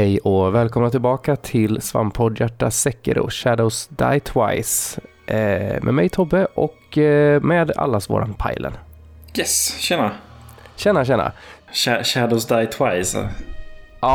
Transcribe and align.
Hej 0.00 0.18
och 0.18 0.54
välkomna 0.54 0.90
tillbaka 0.90 1.36
till 1.36 1.80
Svamppoddhjärta 1.80 2.70
Sekiro 2.70 3.30
Shadows 3.30 3.88
Die 3.88 4.20
Twice. 4.20 5.00
Eh, 5.26 5.82
med 5.82 5.94
mig 5.94 6.08
Tobbe 6.08 6.44
och 6.54 6.98
eh, 6.98 7.40
med 7.42 7.70
allas 7.76 8.10
våran 8.10 8.34
Pajlen. 8.34 8.72
Yes, 9.38 9.76
tjena. 9.78 10.10
Tjena, 10.76 11.04
tjena. 11.04 11.32
Sh 11.72 12.02
Shadows 12.04 12.46
Die 12.46 12.66
Twice. 12.66 13.18
Ja, 13.18 13.28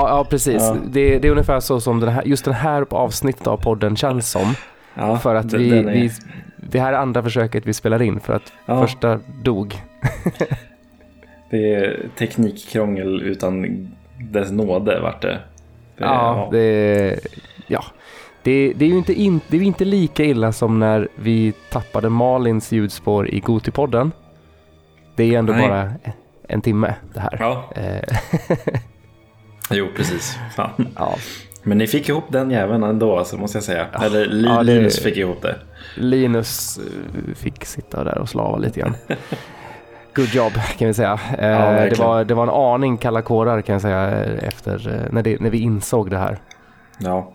ja 0.10 0.26
precis. 0.30 0.62
Ja. 0.62 0.78
Det, 0.88 1.20
det 1.20 1.28
är 1.28 1.32
ungefär 1.32 1.60
så 1.60 1.82
som 1.82 2.00
den 2.00 2.10
här, 2.10 2.24
just 2.26 2.46
den 2.46 2.54
här 2.54 2.86
avsnittet 2.90 3.48
av 3.48 3.58
podden 3.58 3.96
känns 3.96 4.30
som. 4.32 4.54
Ja, 4.96 5.18
för 5.18 5.36
att 5.36 5.50
den- 5.50 5.60
vi, 5.62 5.70
den 5.70 5.90
är- 5.90 5.94
vi, 5.94 6.12
det 6.58 6.80
här 6.80 6.94
är 6.94 6.98
andra 6.98 7.24
försöket 7.24 7.66
vi 7.66 7.74
spelar 7.74 8.02
in 8.02 8.20
för 8.20 8.34
att 8.34 8.54
Ja. 8.66 8.82
första 8.82 9.20
dog. 9.44 9.76
Det 11.50 11.74
är 11.74 12.00
teknikkrångel 12.18 13.22
utan 13.22 13.88
dess 14.32 14.52
nåde 14.52 15.00
vart 15.00 15.22
det. 15.22 15.40
Ja, 15.98 16.48
det, 16.52 17.20
ja. 17.68 17.84
Det, 18.44 18.74
det 18.76 18.86
är 18.86 18.90
ju 18.90 18.98
inte, 18.98 19.14
in, 19.14 19.42
det 19.48 19.58
är 19.58 19.60
ju 19.62 19.66
inte 19.68 19.86
lika 19.86 20.24
illa 20.24 20.52
som 20.52 20.80
när 20.80 21.08
vi 21.16 21.54
tappade 21.70 22.10
Malins 22.10 22.72
ljudspår 22.72 23.30
i 23.30 23.40
Gotipodden. 23.40 24.12
Det 25.16 25.24
är 25.36 25.40
ändå 25.40 25.54
Nej. 25.54 25.68
bara 25.70 25.92
en 26.48 26.62
timme 26.62 26.96
det 27.14 27.20
här. 27.20 27.38
Ja, 27.40 27.70
Eh, 27.76 28.18
jo 29.72 29.88
precis. 29.96 30.38
Fan. 30.56 30.88
ja. 30.96 31.16
Men 31.64 31.78
ni 31.78 31.88
fick 31.88 32.10
ihop 32.10 32.24
den 32.28 32.52
jäveln 32.52 32.84
ändå, 32.84 33.24
så 33.26 33.38
måste 33.38 33.58
jag 33.58 33.64
säga. 33.64 33.88
Ja. 33.94 34.04
Eller 34.06 34.26
Li- 34.26 34.48
Ja, 34.48 34.58
det- 34.58 34.64
Linus 34.64 35.00
fick 35.00 35.18
ihop 35.18 35.42
det. 35.42 35.56
Linus 35.98 36.78
eh, 36.78 37.36
fick 37.36 37.66
sitta 37.66 38.04
där 38.04 38.18
och 38.18 38.30
slava 38.30 38.58
lite 38.58 38.80
grann. 38.80 38.96
Good 40.16 40.28
job 40.34 40.54
kan 40.78 40.88
vi 40.88 40.94
säga. 40.94 41.20
Eh, 41.32 41.90
det, 41.90 42.00
var, 42.00 42.24
det 42.24 42.34
var 42.34 42.44
en 42.44 42.50
aning 42.50 42.98
kalla 42.98 43.22
kårar 43.22 43.62
kan 43.62 43.74
jag 43.74 43.82
säga 43.82 44.26
efter 44.26 44.90
eh, 44.94 45.12
när, 45.14 45.24
det, 45.24 45.40
när 45.40 45.50
vi 45.50 45.58
insåg 45.58 46.10
det 46.10 46.18
här. 46.18 46.38
Ja, 47.00 47.32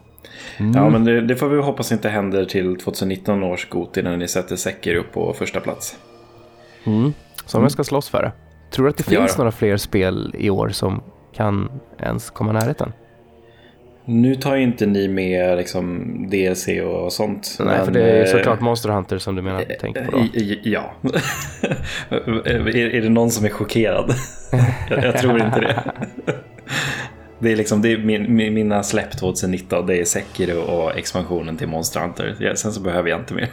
Mm. 0.58 0.72
ja 0.74 0.90
men 0.90 1.04
det, 1.04 1.20
det 1.20 1.36
får 1.36 1.48
vi 1.48 1.62
hoppas 1.62 1.92
inte 1.92 2.08
händer 2.08 2.44
till 2.44 2.76
2019 2.76 3.42
års 3.42 3.68
Goti 3.68 4.02
när 4.02 4.16
ni 4.16 4.28
sätter 4.28 4.56
Säcker 4.56 4.94
upp 4.94 5.12
på 5.12 5.32
första 5.32 5.60
plats. 5.60 5.98
Mm. 6.84 7.12
Som 7.44 7.62
jag 7.62 7.72
ska 7.72 7.84
slåss 7.84 8.08
för 8.08 8.22
det. 8.22 8.32
Tror 8.70 8.84
du 8.84 8.90
att 8.90 8.96
det 8.96 9.02
finns 9.02 9.38
några 9.38 9.52
fler 9.52 9.76
spel 9.76 10.34
i 10.38 10.50
år 10.50 10.68
som 10.68 11.02
kan 11.34 11.70
ens 11.98 12.30
komma 12.30 12.52
närheten? 12.52 12.92
Nu 14.04 14.34
tar 14.34 14.56
ju 14.56 14.62
inte 14.62 14.86
ni 14.86 15.08
med 15.08 15.56
liksom 15.56 16.04
DLC 16.30 16.68
och 16.84 17.12
sånt. 17.12 17.56
Nej, 17.58 17.66
men, 17.76 17.84
för 17.84 17.92
det 17.92 18.02
är 18.02 18.20
eh, 18.20 18.26
såklart 18.26 18.60
Monster 18.60 18.88
Hunter 18.88 19.18
som 19.18 19.34
du 19.36 19.42
menar 19.42 19.64
tänker 19.80 20.04
på 20.04 20.10
då. 20.10 20.18
I- 20.18 20.60
Ja. 20.64 20.92
är, 22.10 22.68
är 22.94 23.00
det 23.02 23.08
någon 23.08 23.30
som 23.30 23.44
är 23.44 23.48
chockerad? 23.50 24.14
jag, 24.90 25.04
jag 25.04 25.18
tror 25.18 25.42
inte 25.42 25.60
det. 25.60 25.82
Det 27.42 27.52
är 27.52 27.56
liksom 27.56 27.82
det 27.82 27.92
är 27.92 27.98
min, 27.98 28.36
min, 28.36 28.54
mina 28.54 28.82
släpp 28.82 29.18
2019. 29.18 29.86
Det 29.86 29.96
är 30.00 30.04
Sekiro 30.04 30.60
och 30.60 30.98
expansionen 30.98 31.56
till 31.56 31.68
Monster 31.68 32.00
Hunter. 32.00 32.52
Sen 32.54 32.72
så 32.72 32.80
behöver 32.80 33.10
jag 33.10 33.20
inte 33.20 33.34
mer. 33.34 33.48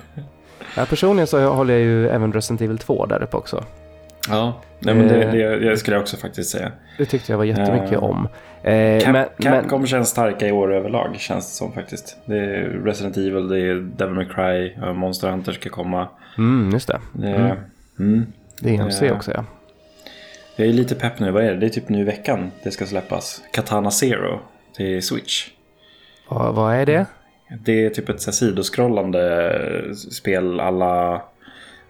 Ja, 0.78 0.86
personligen 0.86 1.28
så 1.28 1.40
håller 1.50 1.74
jag 1.74 1.84
ju 1.84 2.10
även 2.10 2.34
Resident 2.34 2.62
Evil 2.62 2.78
2 2.78 3.06
där 3.06 3.24
uppe 3.24 3.38
också. 3.38 3.64
Ja, 4.30 4.62
nej, 4.80 4.96
men 4.96 5.08
det, 5.08 5.24
Eh. 5.24 5.32
det, 5.32 5.60
det 5.70 5.78
skulle 5.78 5.96
jag 5.96 6.02
också 6.02 6.18
faktiskt 6.18 6.50
säga. 6.50 6.72
Det 6.98 7.06
tyckte 7.06 7.32
jag 7.32 7.38
var 7.38 7.46
jättemycket 7.46 7.92
Ja. 7.92 8.00
om. 8.00 8.28
Eh, 8.64 9.00
Cap, 9.02 9.14
men, 9.14 9.26
Capcom 9.40 9.80
men, 9.82 9.88
känns 9.88 10.10
starka 10.10 10.48
i 10.48 10.52
år 10.52 10.74
överlag, 10.74 11.16
känns 11.20 11.46
det 11.52 11.56
som 11.56 11.72
faktiskt. 11.74 12.18
Det 12.26 12.38
är 12.38 12.82
Resident 12.86 13.18
Evil, 13.18 13.48
det 13.48 13.60
är 13.60 13.76
Devil 13.76 14.16
May 14.16 14.26
Cry, 14.26 14.76
och 14.90 14.96
Monster 14.96 15.30
Hunter 15.30 15.52
ska 15.52 15.70
komma. 15.70 16.08
mm, 16.38 16.70
just 16.74 16.88
det. 16.88 17.00
Det, 17.14 17.28
mm. 17.28 17.58
Mm. 18.00 18.26
Det 18.62 18.70
är 18.70 18.74
EMC 18.82 19.02
Eh. 19.08 19.16
också 19.16 19.32
ja. 19.32 19.46
Jag 20.56 20.68
är 20.68 20.74
lite 20.74 20.96
pepp 20.96 21.20
nu. 21.20 21.32
Vad 21.32 21.44
är 21.44 21.52
det? 21.54 21.58
Det 21.60 21.66
är 21.66 21.70
typ 21.70 21.90
nu 21.90 22.00
i 22.00 22.04
veckan 22.04 22.52
det 22.64 22.72
ska 22.72 22.86
släppas. 22.86 23.42
Katana 23.54 23.92
Zero 23.92 24.40
till 24.76 25.04
Switch. 25.04 25.48
Vad, 26.30 26.56
vad 26.56 26.76
är 26.76 26.86
det? 26.86 27.06
Det 27.60 27.86
är 27.86 27.90
typ 27.90 28.10
ett 28.10 28.22
så 28.22 28.30
här 28.30 28.34
sidoskrollande 28.34 29.60
spel 30.12 30.60
alla... 30.60 31.22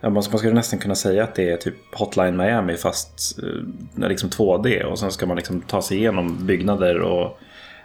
Ja, 0.02 0.10
man, 0.10 0.24
skulle 0.24 0.54
nästan 0.54 0.80
kunna 0.80 0.96
säga 0.96 1.24
att 1.24 1.36
det 1.36 1.52
är 1.52 1.58
typ 1.58 1.76
Hotline 1.96 2.38
Miami 2.38 2.78
fast 2.78 3.40
eh, 3.44 4.10
liksom 4.10 4.30
2D. 4.30 4.84
Och 4.84 5.00
sen 5.00 5.12
ska 5.12 5.26
man 5.26 5.38
liksom 5.38 5.62
ta 5.62 5.82
sig 5.82 5.98
igenom 5.98 6.46
byggnader 6.46 7.00
och 7.02 7.38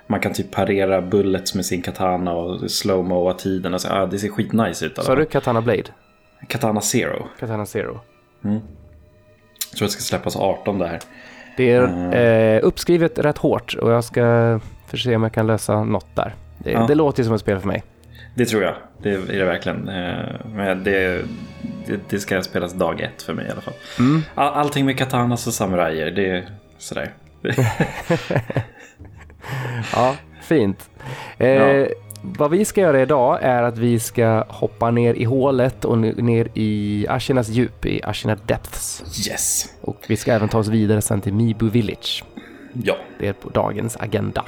man 0.06 0.20
kan 0.20 0.32
typ 0.32 0.50
parera 0.50 1.02
bullets 1.02 1.54
med 1.54 1.66
sin 1.66 1.82
katana 1.82 2.32
och 2.32 2.70
slowmoa 2.70 3.34
tiden. 3.34 3.74
Och 3.74 3.80
så, 3.80 3.88
ah, 3.90 4.06
det 4.06 4.18
ser 4.18 4.28
skitnice 4.28 4.86
ut. 4.86 5.04
Sa 5.04 5.14
du 5.14 5.24
Katana 5.24 5.62
Blade? 5.62 5.84
Katana 6.48 6.80
Zero. 6.80 7.26
Katana 7.40 7.66
Zero. 7.66 8.00
Jag 8.42 9.78
tror 9.78 9.86
att 9.86 9.92
det 9.92 10.00
ska 10.00 10.00
släppas 10.00 10.36
18 10.36 10.78
där. 10.78 11.00
Det 11.56 11.70
är 11.70 12.14
eh, 12.56 12.60
uppskrivet 12.62 13.18
rätt 13.18 13.38
hårt 13.38 13.74
och 13.74 13.92
jag 13.92 14.04
ska 14.04 14.60
försöka 14.86 15.10
se 15.10 15.16
om 15.16 15.22
jag 15.22 15.32
kan 15.32 15.46
lösa 15.46 15.84
något 15.84 16.06
där. 16.16 16.34
Det, 16.58 16.70
Ja. 16.70 16.86
det 16.86 16.94
låter 16.94 17.20
ju 17.20 17.24
som 17.24 17.34
ett 17.34 17.40
spel 17.40 17.58
för 17.60 17.66
mig. 17.68 17.82
Det 18.34 18.47
tror 18.47 18.62
jag. 18.62 18.75
Det 19.03 19.10
är 19.10 19.19
det 19.38 19.44
verkligen. 19.44 19.88
Eh, 19.88 20.25
Men 20.54 20.84
det, 20.84 21.25
det, 21.87 22.00
det 22.09 22.19
ska 22.20 22.43
spelas 22.43 22.72
dag 22.72 23.00
ett 23.00 23.22
för 23.22 23.34
mig 23.34 23.47
i 23.47 23.50
alla 23.50 23.60
fall. 23.60 23.75
Mm. 23.98 24.22
All, 24.34 24.54
allting 24.54 24.87
med 24.87 24.98
katanas 24.98 25.47
och 25.47 25.53
samurajer, 25.54 26.10
det 26.10 26.31
är 26.31 26.48
sådär. 26.78 27.12
Ja, 29.94 30.16
fint. 30.43 30.91
Eh, 31.38 31.48
Ja. 31.48 31.87
Vad 32.25 32.50
vi 32.50 32.65
ska 32.65 32.81
göra 32.81 33.03
idag 33.03 33.38
är 33.43 33.62
att 33.62 33.78
vi 33.78 34.00
ska 34.00 34.44
hoppa 34.49 34.91
ner 34.91 35.14
i 35.14 35.25
hålet 35.25 35.84
och 35.84 35.97
ne- 35.97 36.22
ner 36.22 36.49
i 36.54 37.06
Ashinas 37.09 37.49
djup, 37.49 37.87
i 37.87 38.03
Ashina 38.03 38.37
Depths. 38.47 39.03
Yes! 39.31 39.64
Och 39.81 39.97
vi 40.06 40.16
ska 40.16 40.32
även 40.32 40.49
ta 40.49 40.59
oss 40.59 40.69
vidare 40.69 41.03
sen 41.03 41.20
till 41.20 41.32
Mibu 41.34 41.70
Village. 41.70 42.25
Ja. 42.72 42.97
Det 43.19 43.28
är 43.28 43.32
på 43.32 43.49
dagens 43.49 43.97
agenda. 43.97 44.44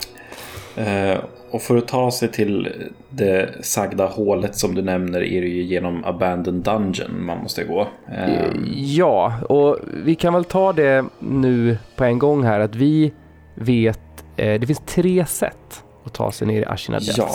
Eh, 0.77 1.19
Och 1.55 1.63
för 1.63 1.77
att 1.77 1.89
ta 1.89 2.11
sig 2.11 2.29
till 2.29 2.69
det 3.11 3.65
sagda 3.65 4.07
hålet 4.07 4.57
som 4.57 4.75
du 4.75 4.83
nämner 4.83 5.23
är 5.23 5.41
det 5.41 5.49
ju 5.49 5.63
genom 5.63 6.05
Abandoned 6.05 6.63
Dungeon 6.63 7.25
man 7.25 7.39
måste 7.39 7.65
gå. 7.65 7.89
Eh, 8.13 8.51
Ja, 8.75 9.35
och 9.49 9.79
vi 10.05 10.15
kan 10.15 10.35
väl 10.35 10.45
ta 10.45 10.73
det 10.73 11.05
nu 11.19 11.79
på 11.97 12.05
en 12.05 12.19
gång 12.19 12.45
här 12.45 12.61
att 12.61 12.75
vi 12.75 13.13
vet, 13.55 14.25
eh, 14.37 14.61
det 14.61 14.67
finns 14.67 14.83
tre 14.87 15.27
sätt 15.27 15.85
att 16.05 16.13
ta 16.13 16.33
sig 16.33 16.47
ner 16.47 16.63
i 16.63 16.65
Ashina 16.65 16.99
Depths. 16.99 17.19
Ja. 17.19 17.29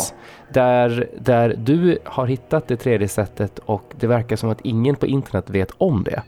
Där, 0.54 1.10
där 1.20 1.56
du 1.58 1.98
har 2.04 2.28
hittat 2.28 2.68
det 2.68 2.78
tredje 2.78 3.08
sättet 3.08 3.60
och 3.60 3.94
det 4.00 4.08
verkar 4.08 4.36
som 4.36 4.50
att 4.50 4.62
ingen 4.62 4.96
på 4.96 5.08
internet 5.08 5.50
vet 5.50 5.72
om 5.78 6.04
det. 6.04 6.22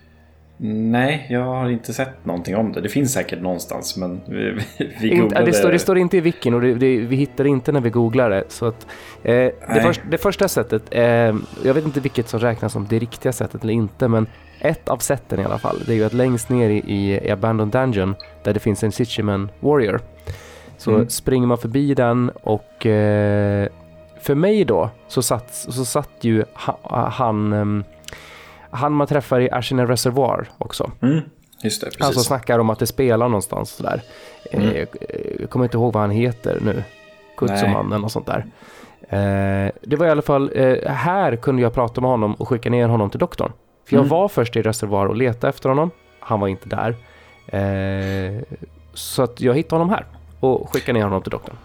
Nej, 0.63 1.27
jag 1.29 1.41
har 1.43 1.69
inte 1.69 1.93
sett 1.93 2.25
någonting 2.25 2.55
om 2.55 2.71
det. 2.71 2.81
Det 2.81 2.89
finns 2.89 3.13
säkert 3.13 3.41
någonstans 3.41 3.97
men 3.97 4.21
vi, 4.27 4.57
vi 5.01 5.09
googlade... 5.09 5.45
det, 5.45 5.53
står, 5.53 5.71
det 5.71 5.79
står 5.79 5.97
inte 5.97 6.17
i 6.17 6.21
wikin 6.21 6.53
och 6.53 6.61
det, 6.61 6.73
det, 6.73 6.97
vi 6.97 7.15
hittar 7.15 7.43
det 7.43 7.49
inte 7.49 7.71
när 7.71 7.81
vi 7.81 7.89
googlar 7.89 8.29
det. 8.29 8.43
Så 8.47 8.65
att, 8.65 8.87
eh, 9.23 9.33
det, 9.33 9.81
först, 9.83 10.01
det 10.11 10.17
första 10.17 10.47
sättet, 10.47 10.83
eh, 10.91 11.03
jag 11.63 11.73
vet 11.73 11.85
inte 11.85 11.99
vilket 11.99 12.29
som 12.29 12.39
räknas 12.39 12.73
som 12.73 12.87
det 12.89 12.99
riktiga 12.99 13.31
sättet 13.31 13.63
eller 13.63 13.73
inte, 13.73 14.07
men 14.07 14.27
ett 14.59 14.89
av 14.89 14.97
sätten 14.97 15.39
i 15.39 15.43
alla 15.43 15.57
fall, 15.57 15.79
det 15.85 15.91
är 15.91 15.95
ju 15.95 16.03
att 16.03 16.13
längst 16.13 16.49
ner 16.49 16.69
i, 16.69 16.77
i, 16.77 17.27
i 17.27 17.31
Abandoned 17.31 17.71
Dungeon, 17.73 18.15
där 18.43 18.53
det 18.53 18.59
finns 18.59 18.83
en 18.83 18.91
Sitchiman 18.91 19.49
Warrior, 19.59 19.99
så 20.77 20.91
Mm. 20.95 21.09
springer 21.09 21.47
man 21.47 21.57
förbi 21.57 21.93
den 21.93 22.29
och 22.43 22.85
eh, 22.85 23.67
för 24.21 24.35
mig 24.35 24.65
då 24.65 24.89
så 25.07 25.21
satt, 25.21 25.53
så 25.53 25.85
satt 25.85 26.09
ju 26.21 26.43
ha, 26.53 27.09
han, 27.09 27.53
ehm, 27.53 27.83
han 28.71 28.93
man 28.93 29.07
träffar 29.07 29.39
i 29.39 29.51
Ashina 29.51 29.85
Reservoir 29.85 30.49
också. 30.57 30.91
Mm, 31.01 31.19
just 31.63 31.81
det, 31.81 31.85
precis. 31.87 32.01
Han 32.03 32.13
som 32.13 32.23
snackar 32.23 32.59
om 32.59 32.69
att 32.69 32.79
det 32.79 32.87
spelar 32.87 33.27
någonstans. 33.27 33.81
Mm. 34.51 34.69
Eh, 34.69 34.87
jag 35.39 35.49
kommer 35.49 35.65
inte 35.65 35.77
ihåg 35.77 35.93
vad 35.93 36.01
han 36.01 36.11
heter 36.11 36.57
nu. 36.61 36.83
Kutsumannen 37.37 38.03
och 38.03 38.11
sånt 38.11 38.25
där. 38.25 38.45
Eh, 39.09 39.71
det 39.81 39.95
var 39.95 40.05
i 40.05 40.09
alla 40.09 40.21
fall, 40.21 40.51
eh, 40.55 40.91
här 40.91 41.35
kunde 41.35 41.61
jag 41.61 41.73
prata 41.73 42.01
med 42.01 42.09
honom 42.09 42.33
och 42.33 42.47
skicka 42.47 42.69
ner 42.69 42.87
honom 42.87 43.09
till 43.09 43.19
doktorn. 43.19 43.51
För 43.85 43.95
jag 43.95 43.99
Mm. 44.05 44.09
var 44.09 44.27
först 44.27 44.55
i 44.55 44.61
reservoar 44.61 45.05
och 45.05 45.15
letade 45.15 45.49
efter 45.49 45.69
honom. 45.69 45.91
Han 46.19 46.39
var 46.39 46.47
inte 46.47 46.69
där. 46.69 46.95
Eh, 47.47 48.41
så 48.93 49.23
att 49.23 49.41
jag 49.41 49.53
hittade 49.53 49.75
honom 49.81 49.89
här 49.89 50.05
och 50.39 50.69
skickade 50.73 50.99
ner 50.99 51.03
honom 51.05 51.21
till 51.21 51.31
doktorn. 51.31 51.55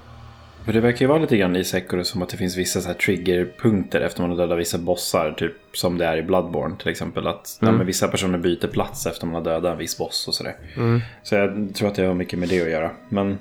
För 0.66 0.72
det 0.72 0.80
verkar 0.80 1.00
ju 1.00 1.06
vara 1.06 1.18
lite 1.18 1.36
grann 1.36 1.56
i 1.56 1.64
Sekiro 1.64 2.04
som 2.04 2.22
att 2.22 2.28
det 2.28 2.36
finns 2.36 2.56
vissa 2.56 2.80
så 2.80 2.88
här 2.88 2.94
triggerpunkter 2.94 4.00
efter 4.00 4.20
man 4.22 4.30
har 4.30 4.36
dödat 4.36 4.58
vissa 4.58 4.78
bossar. 4.78 5.32
Typ 5.38 5.52
som 5.72 5.98
det 5.98 6.06
är 6.06 6.16
i 6.16 6.22
Bloodborne 6.22 6.74
till 6.78 6.88
exempel. 6.88 7.26
Att 7.26 7.58
ja, 7.60 7.66
Mm. 7.66 7.78
men 7.78 7.86
vissa 7.86 8.08
personer 8.08 8.38
byter 8.38 8.66
plats 8.66 9.06
efter 9.06 9.26
man 9.26 9.34
har 9.34 9.42
dödat 9.42 9.72
en 9.72 9.78
viss 9.78 9.98
boss 9.98 10.28
och 10.28 10.34
sådär. 10.34 10.56
Mm. 10.76 11.00
Så 11.22 11.34
jag 11.34 11.68
tror 11.74 11.88
att 11.88 11.94
det 11.94 12.02
har 12.06 12.14
mycket 12.14 12.38
med 12.38 12.48
det 12.48 12.62
att 12.62 12.70
göra. 12.70 12.90
Men 13.08 13.38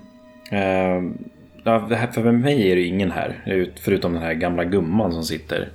eh, 0.52 1.04
ja, 1.64 1.88
för 2.14 2.32
mig 2.32 2.72
är 2.72 2.76
det 2.76 2.82
ingen 2.82 3.12
här. 3.12 3.44
ut- 3.46 3.80
Förutom 3.80 4.14
den 4.14 4.22
här 4.24 4.34
gamla 4.34 4.64
gumman 4.64 5.12
som 5.14 5.24
sitter 5.24 5.70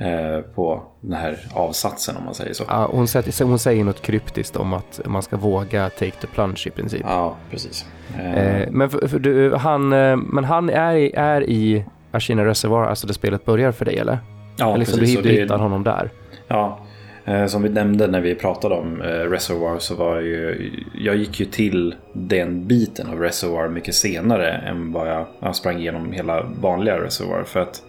eh, 0.00 0.40
på 0.54 0.82
den 1.00 1.12
här 1.18 1.38
avsatsen 1.54 2.16
om 2.16 2.24
man 2.24 2.34
säger 2.34 2.52
så. 2.54 2.64
Ja, 2.68 2.88
hon, 2.92 3.08
säger, 3.08 3.44
hon 3.44 3.58
säger 3.58 3.84
något 3.84 4.02
kryptiskt 4.02 4.56
om 4.56 4.72
att 4.72 5.00
man 5.04 5.22
ska 5.22 5.36
våga 5.36 5.90
take 5.90 6.10
the 6.20 6.26
plunge 6.26 6.62
i 6.66 6.70
princip. 6.70 7.00
Ja, 7.04 7.36
precis. 7.50 7.86
Eh, 8.18 8.60
Eh, 8.62 8.68
men, 8.70 8.90
för, 8.90 9.08
för 9.08 9.18
du, 9.18 9.54
han, 9.54 9.92
eh, 9.92 10.16
men 10.16 10.44
han 10.44 10.70
är, 10.70 10.94
i- 10.94 11.12
är 11.16 11.42
i 11.50 11.84
Ashina 12.10 12.44
Reservoir, 12.44 12.84
alltså 12.84 13.06
där 13.06 13.14
spelet 13.14 13.44
börjar 13.44 13.72
för 13.72 13.84
dig 13.84 13.98
eller? 13.98 14.18
ja, 14.56 14.66
eller 14.68 14.78
liksom 14.78 14.98
precis. 14.98 15.14
du, 15.14 15.20
Och 15.20 15.26
du 15.28 15.34
det- 15.36 15.42
hittar 15.42 15.58
honom 15.58 15.82
där. 15.84 16.10
Ja, 16.48 16.78
Eh, 17.24 17.46
som 17.46 17.62
vi 17.62 17.68
nämnde 17.68 18.06
när 18.06 18.20
vi 18.20 18.34
pratade 18.34 18.74
om 18.74 19.02
eh, 19.02 19.06
Reservoir 19.08 19.78
så 19.78 19.94
var 19.94 20.20
ju, 20.20 20.70
jag 20.98 21.16
gick 21.16 21.40
ju 21.40 21.46
till 21.46 21.94
den 22.12 22.66
biten 22.66 23.06
av 23.10 23.20
Reservoir 23.20 23.68
mycket 23.68 23.94
senare 23.94 24.50
än 24.52 24.92
vad 24.92 25.08
jag, 25.08 25.26
jag 25.40 25.56
sprang 25.56 25.78
igenom 25.78 26.12
hela 26.12 26.42
vanliga 26.60 26.98
Reservoir. 26.98 27.42
För 27.44 27.60
att 27.60 27.82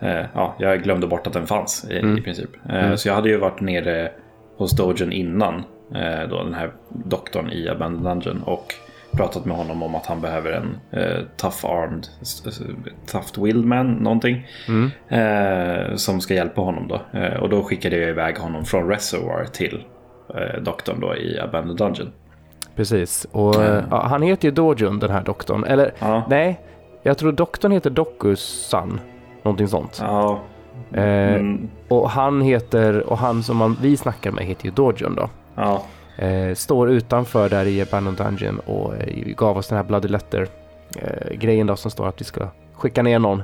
eh, 0.00 0.24
ja, 0.34 0.54
jag 0.58 0.82
glömde 0.82 1.06
bort 1.06 1.26
att 1.26 1.32
den 1.32 1.46
fanns 1.46 1.86
i, 1.90 1.98
mm. 1.98 2.18
i 2.18 2.22
princip. 2.22 2.50
Mm. 2.68 2.96
Så 2.96 3.08
jag 3.08 3.14
hade 3.14 3.28
ju 3.28 3.36
varit 3.36 3.60
nere 3.60 4.10
hos 4.56 4.76
Dogen 4.76 5.12
innan 5.12 5.62
då 6.30 6.42
den 6.44 6.54
här 6.54 6.70
doktorn 6.88 7.50
i 7.52 7.68
Abandoned 7.68 8.22
Dungeon. 8.24 8.42
Och 8.42 8.74
pratat 9.18 9.44
med 9.44 9.56
honom 9.56 9.82
om 9.82 9.94
att 9.94 10.06
han 10.06 10.20
behöver 10.20 10.52
en 10.52 10.78
eh, 10.90 11.24
tough 11.36 11.66
armed, 11.66 12.06
tough 13.06 13.44
willed 13.44 13.64
man, 13.64 13.92
någonting. 13.92 14.46
Mm. 14.68 14.90
Eh, 15.08 15.96
som 15.96 16.20
ska 16.20 16.34
hjälpa 16.34 16.60
honom 16.60 16.88
då. 16.88 17.18
Eh, 17.18 17.34
och 17.34 17.48
då 17.48 17.62
skickade 17.62 17.96
jag 17.96 18.10
iväg 18.10 18.38
honom 18.38 18.64
från 18.64 18.88
Reservoir 18.88 19.44
till 19.44 19.84
eh, 20.34 20.62
doktorn 20.62 21.00
då 21.00 21.16
i 21.16 21.40
Abandoned 21.40 21.76
Dungeon. 21.76 22.12
Precis, 22.76 23.26
och 23.32 23.62
mm. 23.62 23.84
ja, 23.90 24.06
han 24.06 24.22
heter 24.22 24.48
ju 24.48 24.54
Dojun 24.54 24.98
den 24.98 25.10
här 25.10 25.22
doktorn. 25.22 25.64
Eller 25.64 25.92
ja. 25.98 26.26
nej, 26.28 26.60
jag 27.02 27.18
tror 27.18 27.32
doktorn 27.32 27.72
heter 27.72 27.90
Dokusan. 27.90 29.00
Någonting 29.42 29.68
sånt. 29.68 29.98
Ja. 30.02 30.40
Mm. 30.92 31.68
Och 31.88 32.10
han 32.10 32.42
heter, 32.42 33.10
och 33.10 33.18
han 33.18 33.42
som 33.42 33.56
man, 33.56 33.76
vi 33.82 33.96
snackar 33.96 34.30
med 34.30 34.44
heter 34.44 34.64
ju 34.64 34.70
Dojun 34.70 35.14
då. 35.14 35.28
Ja. 35.54 35.82
Eh, 36.18 36.54
står 36.54 36.90
utanför 36.90 37.48
där 37.48 37.66
i 37.66 37.82
Abandoned 37.82 38.18
Dungeon 38.18 38.58
och 38.58 38.94
eh, 38.96 39.34
gav 39.36 39.56
oss 39.56 39.68
den 39.68 39.76
här 39.76 39.84
Bloody 39.84 40.08
Letter-grejen 40.08 41.68
eh, 41.68 41.72
då 41.72 41.76
som 41.76 41.90
står 41.90 42.08
att 42.08 42.20
vi 42.20 42.24
ska 42.24 42.48
skicka 42.72 43.02
ner 43.02 43.18
någon. 43.18 43.42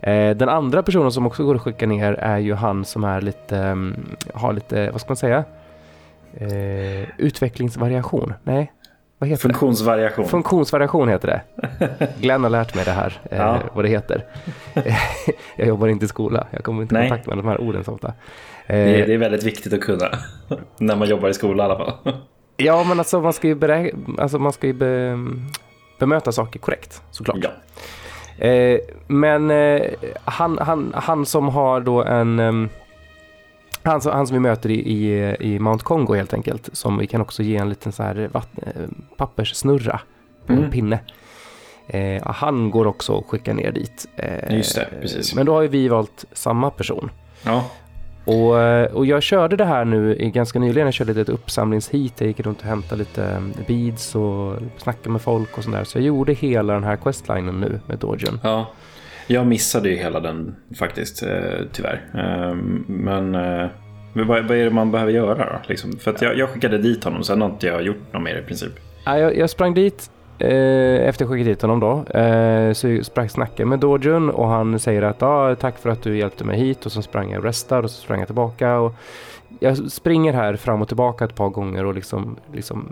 Eh, 0.00 0.36
den 0.36 0.48
andra 0.48 0.82
personen 0.82 1.12
som 1.12 1.26
också 1.26 1.44
går 1.44 1.54
att 1.54 1.62
skicka 1.62 1.86
ner 1.86 2.12
är 2.12 2.38
ju 2.38 2.54
han 2.54 2.84
som 2.84 3.04
är 3.04 3.20
lite, 3.20 3.58
um, 3.58 3.96
har 4.34 4.52
lite, 4.52 4.90
vad 4.90 5.00
ska 5.00 5.10
man 5.10 5.16
säga, 5.16 5.44
eh, 6.34 7.20
utvecklingsvariation. 7.20 8.34
Nej, 8.42 8.72
vad 9.18 9.30
heter 9.30 9.42
Funktionsvariation. 9.42 10.24
Det? 10.24 10.30
Funktionsvariation 10.30 11.08
heter 11.08 11.28
det. 11.28 11.42
Glenn 12.20 12.42
har 12.42 12.50
lärt 12.50 12.74
mig 12.74 12.84
det 12.84 12.90
här, 12.90 13.20
eh, 13.30 13.38
ja. 13.38 13.60
vad 13.72 13.84
det 13.84 13.88
heter. 13.88 14.24
jag 15.56 15.68
jobbar 15.68 15.88
inte 15.88 16.04
i 16.04 16.08
skola, 16.08 16.46
jag 16.50 16.64
kommer 16.64 16.82
inte 16.82 16.94
i 16.94 16.98
kontakt 16.98 17.26
med 17.26 17.36
de 17.36 17.48
här 17.48 17.60
orden 17.60 17.84
så 17.84 17.92
ofta. 17.92 18.12
Det, 18.68 19.06
det 19.06 19.14
är 19.14 19.18
väldigt 19.18 19.42
viktigt 19.42 19.72
att 19.72 19.80
kunna. 19.80 20.10
När 20.78 20.96
man 20.96 21.08
jobbar 21.08 21.28
i 21.28 21.34
skola 21.34 21.62
i 21.62 21.66
alla 21.66 21.76
fall. 21.76 22.14
Ja, 22.56 22.84
men 22.84 22.98
alltså 22.98 23.20
man 23.20 23.32
ska 23.32 23.46
ju, 23.46 23.54
berä... 23.54 23.90
alltså, 24.18 24.38
man 24.38 24.52
ska 24.52 24.66
ju 24.66 24.72
be... 24.72 25.18
bemöta 25.98 26.32
saker 26.32 26.58
korrekt 26.60 27.02
såklart. 27.10 27.38
Ja. 27.42 27.50
Eh, 28.46 28.80
men 29.06 29.50
eh, 29.50 29.82
han, 30.24 30.58
han, 30.58 30.92
han 30.96 31.26
som 31.26 31.48
har 31.48 31.80
då 31.80 32.04
en... 32.04 32.38
Um, 32.38 32.68
han, 33.82 34.00
som, 34.00 34.12
han 34.12 34.26
som 34.26 34.34
vi 34.34 34.40
möter 34.40 34.70
i, 34.70 34.74
i, 34.74 35.36
i 35.40 35.58
Mount 35.58 35.84
Congo 35.84 36.14
helt 36.14 36.34
enkelt. 36.34 36.68
Som 36.72 36.98
vi 36.98 37.06
kan 37.06 37.20
också 37.20 37.42
ge 37.42 37.56
en 37.56 37.68
liten 37.68 37.92
så 37.92 38.02
här 38.02 38.28
vatten, 38.32 38.64
eh, 38.66 38.88
papperssnurra 39.16 40.00
på 40.46 40.52
mm. 40.52 40.64
en 40.64 40.70
pinne. 40.70 40.98
Eh, 41.88 42.22
han 42.26 42.70
går 42.70 42.86
också 42.86 43.18
att 43.18 43.26
skicka 43.26 43.54
ner 43.54 43.72
dit. 43.72 44.08
Eh, 44.16 44.56
Just 44.56 44.74
det, 44.74 44.88
precis. 45.00 45.34
Men 45.34 45.46
då 45.46 45.54
har 45.54 45.62
ju 45.62 45.68
vi 45.68 45.88
valt 45.88 46.24
samma 46.32 46.70
person. 46.70 47.10
Ja. 47.44 47.64
Och, 48.28 48.60
eh, 48.60 48.94
och 48.94 49.06
jag 49.06 49.22
körde 49.22 49.56
det 49.56 49.64
här 49.64 49.84
nu 49.84 50.30
ganska 50.34 50.58
nyligen. 50.58 50.86
Jag 50.86 50.94
körde 50.94 51.20
ett 51.20 51.28
uppsamlingsheat. 51.28 52.12
Jag 52.18 52.28
gick 52.28 52.40
runt 52.40 52.60
och 52.60 52.64
hämtade 52.64 52.98
lite 52.98 53.22
um, 53.22 53.52
beads 53.66 54.14
och 54.14 54.56
snackade 54.76 55.10
med 55.10 55.22
folk 55.22 55.58
och 55.58 55.64
sådär. 55.64 55.84
Så 55.84 55.98
jag 55.98 56.04
gjorde 56.04 56.32
hela 56.32 56.72
den 56.72 56.84
här 56.84 56.96
questlinen 56.96 57.60
nu 57.60 57.80
med 57.86 57.98
Dogen. 57.98 58.40
Ja, 58.42 58.70
jag 59.26 59.46
missade 59.46 59.88
ju 59.88 59.96
hela 59.96 60.20
den 60.20 60.56
faktiskt, 60.78 61.22
eh, 61.22 61.30
tyvärr. 61.72 62.04
Ehm, 62.14 62.84
men, 62.88 63.34
eh, 63.34 63.68
vad, 64.12 64.50
är 64.50 64.64
det 64.64 64.70
man 64.70 64.90
behöver 64.90 65.12
göra 65.12 65.52
då? 65.52 65.58
Liksom? 65.66 65.92
För 65.92 66.16
jag, 66.20 66.48
skickade 66.48 66.78
dit 66.78 67.04
honom, 67.04 67.24
sen 67.24 67.40
har 67.40 67.48
inte 67.48 67.66
jag 67.66 67.82
gjort 67.82 68.12
något 68.12 68.22
mer 68.22 68.38
i 68.38 68.42
princip. 68.42 68.72
Ja, 69.04 69.18
jag, 69.18 69.36
jag 69.36 69.50
sprang 69.50 69.74
dit 69.74 70.10
Eh, 70.40 71.08
efter 71.08 71.24
jag 71.24 71.30
skickade 71.30 71.50
dit 71.50 71.62
honom 71.62 71.80
då 71.80 72.18
eh, 72.18 72.72
så 72.72 73.04
sprang 73.04 73.28
snackade 73.28 73.68
med 73.68 73.78
Dojun 73.78 74.30
och 74.30 74.48
han 74.48 74.78
säger 74.78 75.02
att 75.02 75.22
ah, 75.22 75.54
tack 75.54 75.78
för 75.78 75.90
att 75.90 76.02
du 76.02 76.18
hjälpte 76.18 76.44
mig 76.44 76.58
hit 76.58 76.86
och 76.86 76.92
så 76.92 77.02
sprang 77.02 77.30
jag 77.30 77.38
och 77.38 77.44
restade 77.44 77.82
och 77.82 77.90
så 77.90 78.02
sprang 78.02 78.18
jag 78.18 78.28
tillbaka. 78.28 78.78
Och 78.78 78.94
jag 79.60 79.92
springer 79.92 80.32
här 80.32 80.56
fram 80.56 80.82
och 80.82 80.88
tillbaka 80.88 81.24
ett 81.24 81.34
par 81.34 81.48
gånger 81.48 81.84
och 81.84 81.94
liksom, 81.94 82.36
liksom 82.52 82.88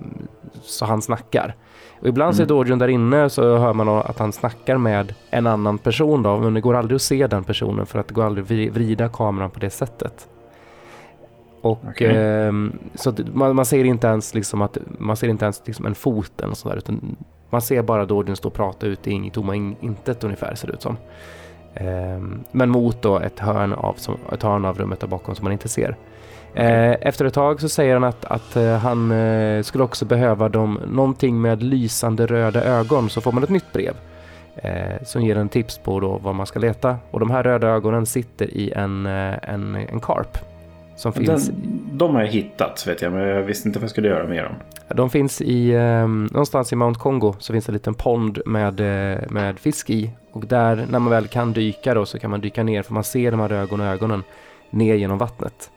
så 0.62 0.84
han 0.84 1.02
snackar. 1.02 1.54
Och 2.00 2.08
ibland 2.08 2.34
mm. 2.34 2.36
så 2.36 2.42
är. 2.42 2.46
Dojun 2.46 2.78
där 2.78 2.88
inne 2.88 3.30
så 3.30 3.56
hör 3.56 3.72
man 3.72 3.88
att 3.88 4.18
han 4.18 4.32
snackar 4.32 4.78
med 4.78 5.14
en 5.30 5.46
annan 5.46 5.78
person 5.78 6.22
då 6.22 6.36
men 6.36 6.54
det 6.54 6.60
går 6.60 6.74
aldrig 6.74 6.96
att 6.96 7.02
se 7.02 7.26
den 7.26 7.44
personen 7.44 7.86
för 7.86 7.98
att 7.98 8.08
det 8.08 8.14
går 8.14 8.24
aldrig 8.24 8.68
att 8.68 8.74
vrida 8.74 9.08
kameran 9.08 9.50
på 9.50 9.60
det 9.60 9.70
sättet. 9.70 10.28
Och 11.60 11.84
okay. 11.88 12.16
eh, 12.16 12.52
så 12.94 13.14
man, 13.32 13.56
man, 13.56 13.64
ser 13.64 13.84
inte 13.84 14.06
ens 14.06 14.34
liksom 14.34 14.62
att 14.62 14.78
man 14.98 15.16
ser 15.16 15.28
inte 15.28 15.44
ens 15.44 15.62
liksom 15.66 15.86
en 15.86 15.94
fot 15.94 16.40
eller 16.40 16.54
sådär 16.54 16.76
utan 16.76 17.16
man 17.56 17.62
ser 17.62 17.82
bara 17.82 18.04
Dordin 18.04 18.36
stå 18.36 18.48
och 18.48 18.54
prata 18.54 18.86
ut 18.86 19.06
i 19.06 19.30
tomma 19.30 19.54
intet 19.54 20.24
ungefär 20.24 20.54
ser 20.54 20.66
det 20.66 20.74
ut 20.74 20.82
som. 20.82 20.96
Ehm, 21.74 22.44
men 22.52 22.70
mot 22.70 23.02
då 23.02 23.18
ett 23.18 23.38
hörn, 23.38 23.72
av, 23.72 23.96
ett 24.32 24.42
hörn 24.42 24.64
av 24.64 24.78
rummet 24.78 25.00
där 25.00 25.06
bakom 25.06 25.34
som 25.34 25.44
man 25.44 25.52
inte 25.52 25.68
ser. 25.68 25.96
Okay. 26.52 26.64
Eh, 26.64 26.96
efter 27.00 27.24
ett 27.24 27.34
tag 27.34 27.60
så 27.60 27.68
säger 27.68 27.94
han 27.94 28.04
att, 28.04 28.24
att 28.24 28.56
eh, 28.56 28.76
han 28.76 29.10
eh, 29.10 29.62
skulle 29.62 29.84
också 29.84 30.04
behöva 30.04 30.48
dem, 30.48 30.80
någonting 30.86 31.40
med 31.40 31.62
lysande 31.62 32.26
röda 32.26 32.64
ögon 32.64 33.10
så 33.10 33.20
får 33.20 33.32
man 33.32 33.42
ett 33.42 33.50
nytt 33.50 33.72
brev. 33.72 33.94
som 35.02 35.22
ger 35.22 35.36
en 35.36 35.48
tips 35.48 35.78
på 35.78 36.00
då 36.00 36.18
vad 36.22 36.34
man 36.34 36.46
ska 36.46 36.58
leta. 36.58 36.96
Och 37.10 37.20
de 37.20 37.30
här 37.30 37.42
röda 37.42 37.68
ögonen 37.68 38.06
sitter 38.06 38.46
i 38.46 38.72
en, 38.72 39.06
en, 39.06 39.74
en 39.74 40.00
karp. 40.00 40.38
Som 40.96 41.12
Den, 41.12 41.24
finns... 41.24 41.50
De 41.92 42.14
har 42.14 42.22
jag 42.22 42.28
hittat 42.28 42.86
vet 42.86 43.02
jag, 43.02 43.12
men 43.12 43.28
jag 43.28 43.42
visste 43.42 43.68
inte 43.68 43.78
vad 43.78 43.84
jag 43.84 43.90
skulle 43.90 44.08
göra 44.08 44.26
med 44.26 44.44
dem. 44.44 44.54
De 44.94 45.10
finns 45.10 45.40
i, 45.40 45.70
eh, 45.70 46.08
någonstans 46.08 46.72
i 46.72 46.76
Mount 46.76 47.00
Congo 47.00 47.34
så 47.38 47.52
finns 47.52 47.66
det 47.66 47.70
en 47.70 47.74
liten 47.74 47.94
pond 47.94 48.38
med, 48.46 48.80
eh, 48.80 49.18
med 49.28 49.58
fisk 49.58 49.90
i. 49.90 50.10
Och 50.32 50.46
där, 50.46 50.86
när 50.90 50.98
man 50.98 51.10
väl 51.10 51.26
kan 51.26 51.52
dyka 51.52 51.94
då, 51.94 52.06
så 52.06 52.18
kan 52.18 52.30
man 52.30 52.40
dyka 52.40 52.62
ner 52.62 52.82
för 52.82 52.94
man 52.94 53.04
ser 53.04 53.30
de 53.30 53.40
här 53.40 53.52
ögon 53.52 53.80
och 53.80 53.86
ögonen 53.86 54.22
ner 54.70 54.94
genom 54.94 55.18
vattnet. 55.18 55.70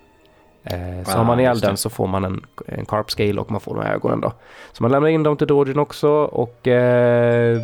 Eh, 0.63 1.03
så 1.05 1.11
ah, 1.11 1.17
har 1.17 1.23
man 1.23 1.39
ihjäl 1.39 1.59
den 1.59 1.77
så 1.77 1.89
får 1.89 2.07
man 2.07 2.25
en, 2.25 2.45
en 2.65 2.85
carp 2.85 3.11
scale 3.11 3.41
och 3.41 3.51
man 3.51 3.61
får 3.61 3.75
de 3.75 3.83
här 3.83 3.93
ögonen 3.93 4.21
då. 4.21 4.33
Så 4.71 4.83
man 4.83 4.91
lämnar 4.91 5.09
in 5.09 5.23
dem 5.23 5.37
till 5.37 5.47
Dodgen 5.47 5.79
också 5.79 6.09
och 6.09 6.67
eh, 6.67 7.61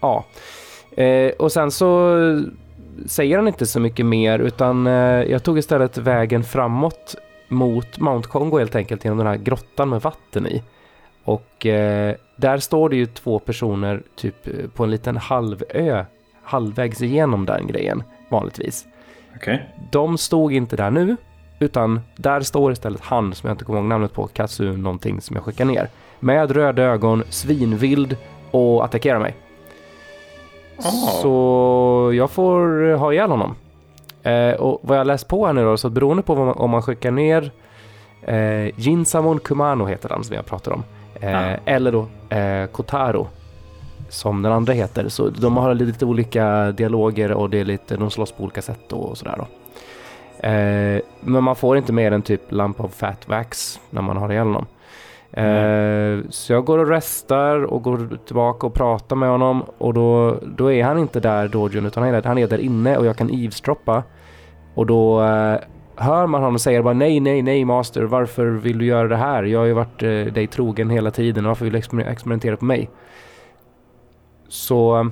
ja. 0.00 0.24
Eh, 0.96 1.30
och 1.30 1.52
sen 1.52 1.70
så 1.70 2.16
säger 3.06 3.36
han 3.36 3.48
inte 3.48 3.66
så 3.66 3.80
mycket 3.80 4.06
mer 4.06 4.38
utan 4.38 4.86
eh, 4.86 4.92
jag 5.22 5.42
tog 5.42 5.58
istället 5.58 5.98
vägen 5.98 6.44
framåt 6.44 7.14
mot 7.48 7.98
Mount 7.98 8.28
Congo 8.28 8.58
helt 8.58 8.74
enkelt 8.74 9.04
genom 9.04 9.18
den 9.18 9.26
här 9.26 9.36
grottan 9.36 9.88
med 9.88 10.02
vatten 10.02 10.46
i. 10.46 10.62
Och 11.24 11.66
eh, 11.66 12.14
där 12.36 12.58
står 12.58 12.88
det 12.88 12.96
ju 12.96 13.06
två 13.06 13.38
personer 13.38 14.02
typ 14.16 14.48
på 14.74 14.84
en 14.84 14.90
liten 14.90 15.16
halvö 15.16 16.04
halvvägs 16.42 17.02
igenom 17.02 17.46
den 17.46 17.66
grejen 17.66 18.02
vanligtvis. 18.28 18.86
Okay. 19.36 19.58
De 19.90 20.18
stod 20.18 20.52
inte 20.52 20.76
där 20.76 20.90
nu 20.90 21.16
utan 21.58 22.00
där 22.16 22.40
står 22.40 22.72
istället 22.72 23.00
han 23.00 23.34
som 23.34 23.48
jag 23.48 23.54
inte 23.54 23.64
kommer 23.64 23.78
ihåg 23.78 23.88
namnet 23.88 24.12
på, 24.12 24.26
Katsu 24.26 24.76
någonting 24.76 25.20
som 25.20 25.36
jag 25.36 25.44
skickar 25.44 25.64
ner. 25.64 25.88
Med 26.20 26.50
röda 26.50 26.82
ögon, 26.82 27.22
svinvild 27.28 28.16
och 28.50 28.84
attackerar 28.84 29.18
mig. 29.18 29.34
Oh. 30.78 31.20
Så 31.22 32.12
jag 32.14 32.30
får 32.30 32.92
ha 32.96 33.12
ihjäl 33.12 33.30
honom. 33.30 33.54
Eh, 34.22 34.52
och 34.52 34.80
vad 34.82 34.98
jag 34.98 35.06
läst 35.06 35.28
på 35.28 35.46
här 35.46 35.52
nu 35.52 35.64
då, 35.64 35.76
så 35.76 35.90
beroende 35.90 36.22
på 36.22 36.34
man, 36.34 36.48
om 36.48 36.70
man 36.70 36.82
skickar 36.82 37.10
ner 37.10 37.50
eh, 38.22 38.80
Jinsamon 38.80 39.38
Kumano 39.38 39.86
heter 39.86 40.08
han 40.08 40.24
som 40.24 40.36
jag 40.36 40.46
pratar 40.46 40.72
om. 40.72 40.84
Eh, 41.20 41.36
ah. 41.36 41.56
Eller 41.64 41.92
då 41.92 42.06
eh, 42.36 42.66
Kotaro 42.66 43.26
som 44.08 44.42
den 44.42 44.52
andra 44.52 44.72
heter. 44.72 45.08
Så 45.08 45.28
de 45.28 45.56
har 45.56 45.74
lite 45.74 46.04
olika 46.04 46.72
dialoger 46.72 47.32
och 47.32 47.50
det 47.50 47.60
är 47.60 47.64
lite, 47.64 47.96
de 47.96 48.10
slåss 48.10 48.32
på 48.32 48.42
olika 48.42 48.62
sätt 48.62 48.92
och 48.92 49.18
sådär 49.18 49.36
då. 49.36 49.46
Eh, 50.48 51.00
men 51.20 51.44
man 51.44 51.56
får 51.56 51.76
inte 51.76 51.92
mer 51.92 52.12
än 52.12 52.22
typ 52.22 52.52
Lamp 52.52 52.80
of 52.80 52.94
Fat 52.94 53.28
Wax 53.28 53.80
när 53.90 54.02
man 54.02 54.16
har 54.16 54.32
ihjäl 54.32 54.46
honom. 54.46 54.66
Mm. 55.32 56.26
Så 56.30 56.52
jag 56.52 56.64
går 56.64 56.78
och 56.78 56.88
restar 56.88 57.64
och 57.64 57.82
går 57.82 58.18
tillbaka 58.26 58.66
och 58.66 58.74
pratar 58.74 59.16
med 59.16 59.28
honom 59.28 59.64
och 59.78 59.94
då, 59.94 60.38
då 60.56 60.72
är 60.72 60.84
han 60.84 60.98
inte 60.98 61.20
där 61.20 61.48
Dojun 61.48 61.86
utan 61.86 62.02
han 62.02 62.14
är, 62.14 62.22
där, 62.22 62.28
han 62.28 62.38
är 62.38 62.46
där 62.46 62.58
inne 62.58 62.96
och 62.96 63.06
jag 63.06 63.16
kan 63.16 63.30
eavesdroppa. 63.30 64.02
Och 64.74 64.86
då 64.86 65.22
eh, 65.22 65.56
hör 65.96 66.26
man 66.26 66.42
honom 66.42 66.58
säga 66.58 66.82
bara 66.82 66.94
nej, 66.94 67.20
nej, 67.20 67.42
nej 67.42 67.64
master, 67.64 68.02
varför 68.02 68.46
vill 68.46 68.78
du 68.78 68.86
göra 68.86 69.08
det 69.08 69.16
här? 69.16 69.42
Jag 69.42 69.58
har 69.58 69.66
ju 69.66 69.72
varit 69.72 70.02
eh, 70.02 70.08
dig 70.08 70.46
trogen 70.46 70.90
hela 70.90 71.10
tiden, 71.10 71.44
varför 71.44 71.64
vill 71.64 71.72
du 71.72 72.02
experimentera 72.02 72.56
på 72.56 72.64
mig? 72.64 72.90
Så 74.48 74.98
eh, 74.98 75.06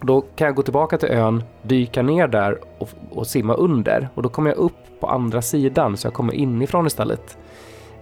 då 0.00 0.20
kan 0.20 0.46
jag 0.46 0.54
gå 0.54 0.62
tillbaka 0.62 0.98
till 0.98 1.08
ön, 1.08 1.42
dyka 1.62 2.02
ner 2.02 2.28
där 2.28 2.58
och, 2.78 2.88
och 3.10 3.26
simma 3.26 3.54
under 3.54 4.08
och 4.14 4.22
då 4.22 4.28
kommer 4.28 4.50
jag 4.50 4.58
upp 4.58 5.00
på 5.00 5.06
andra 5.06 5.42
sidan 5.42 5.96
så 5.96 6.06
jag 6.06 6.14
kommer 6.14 6.32
inifrån 6.32 6.86
istället. 6.86 7.38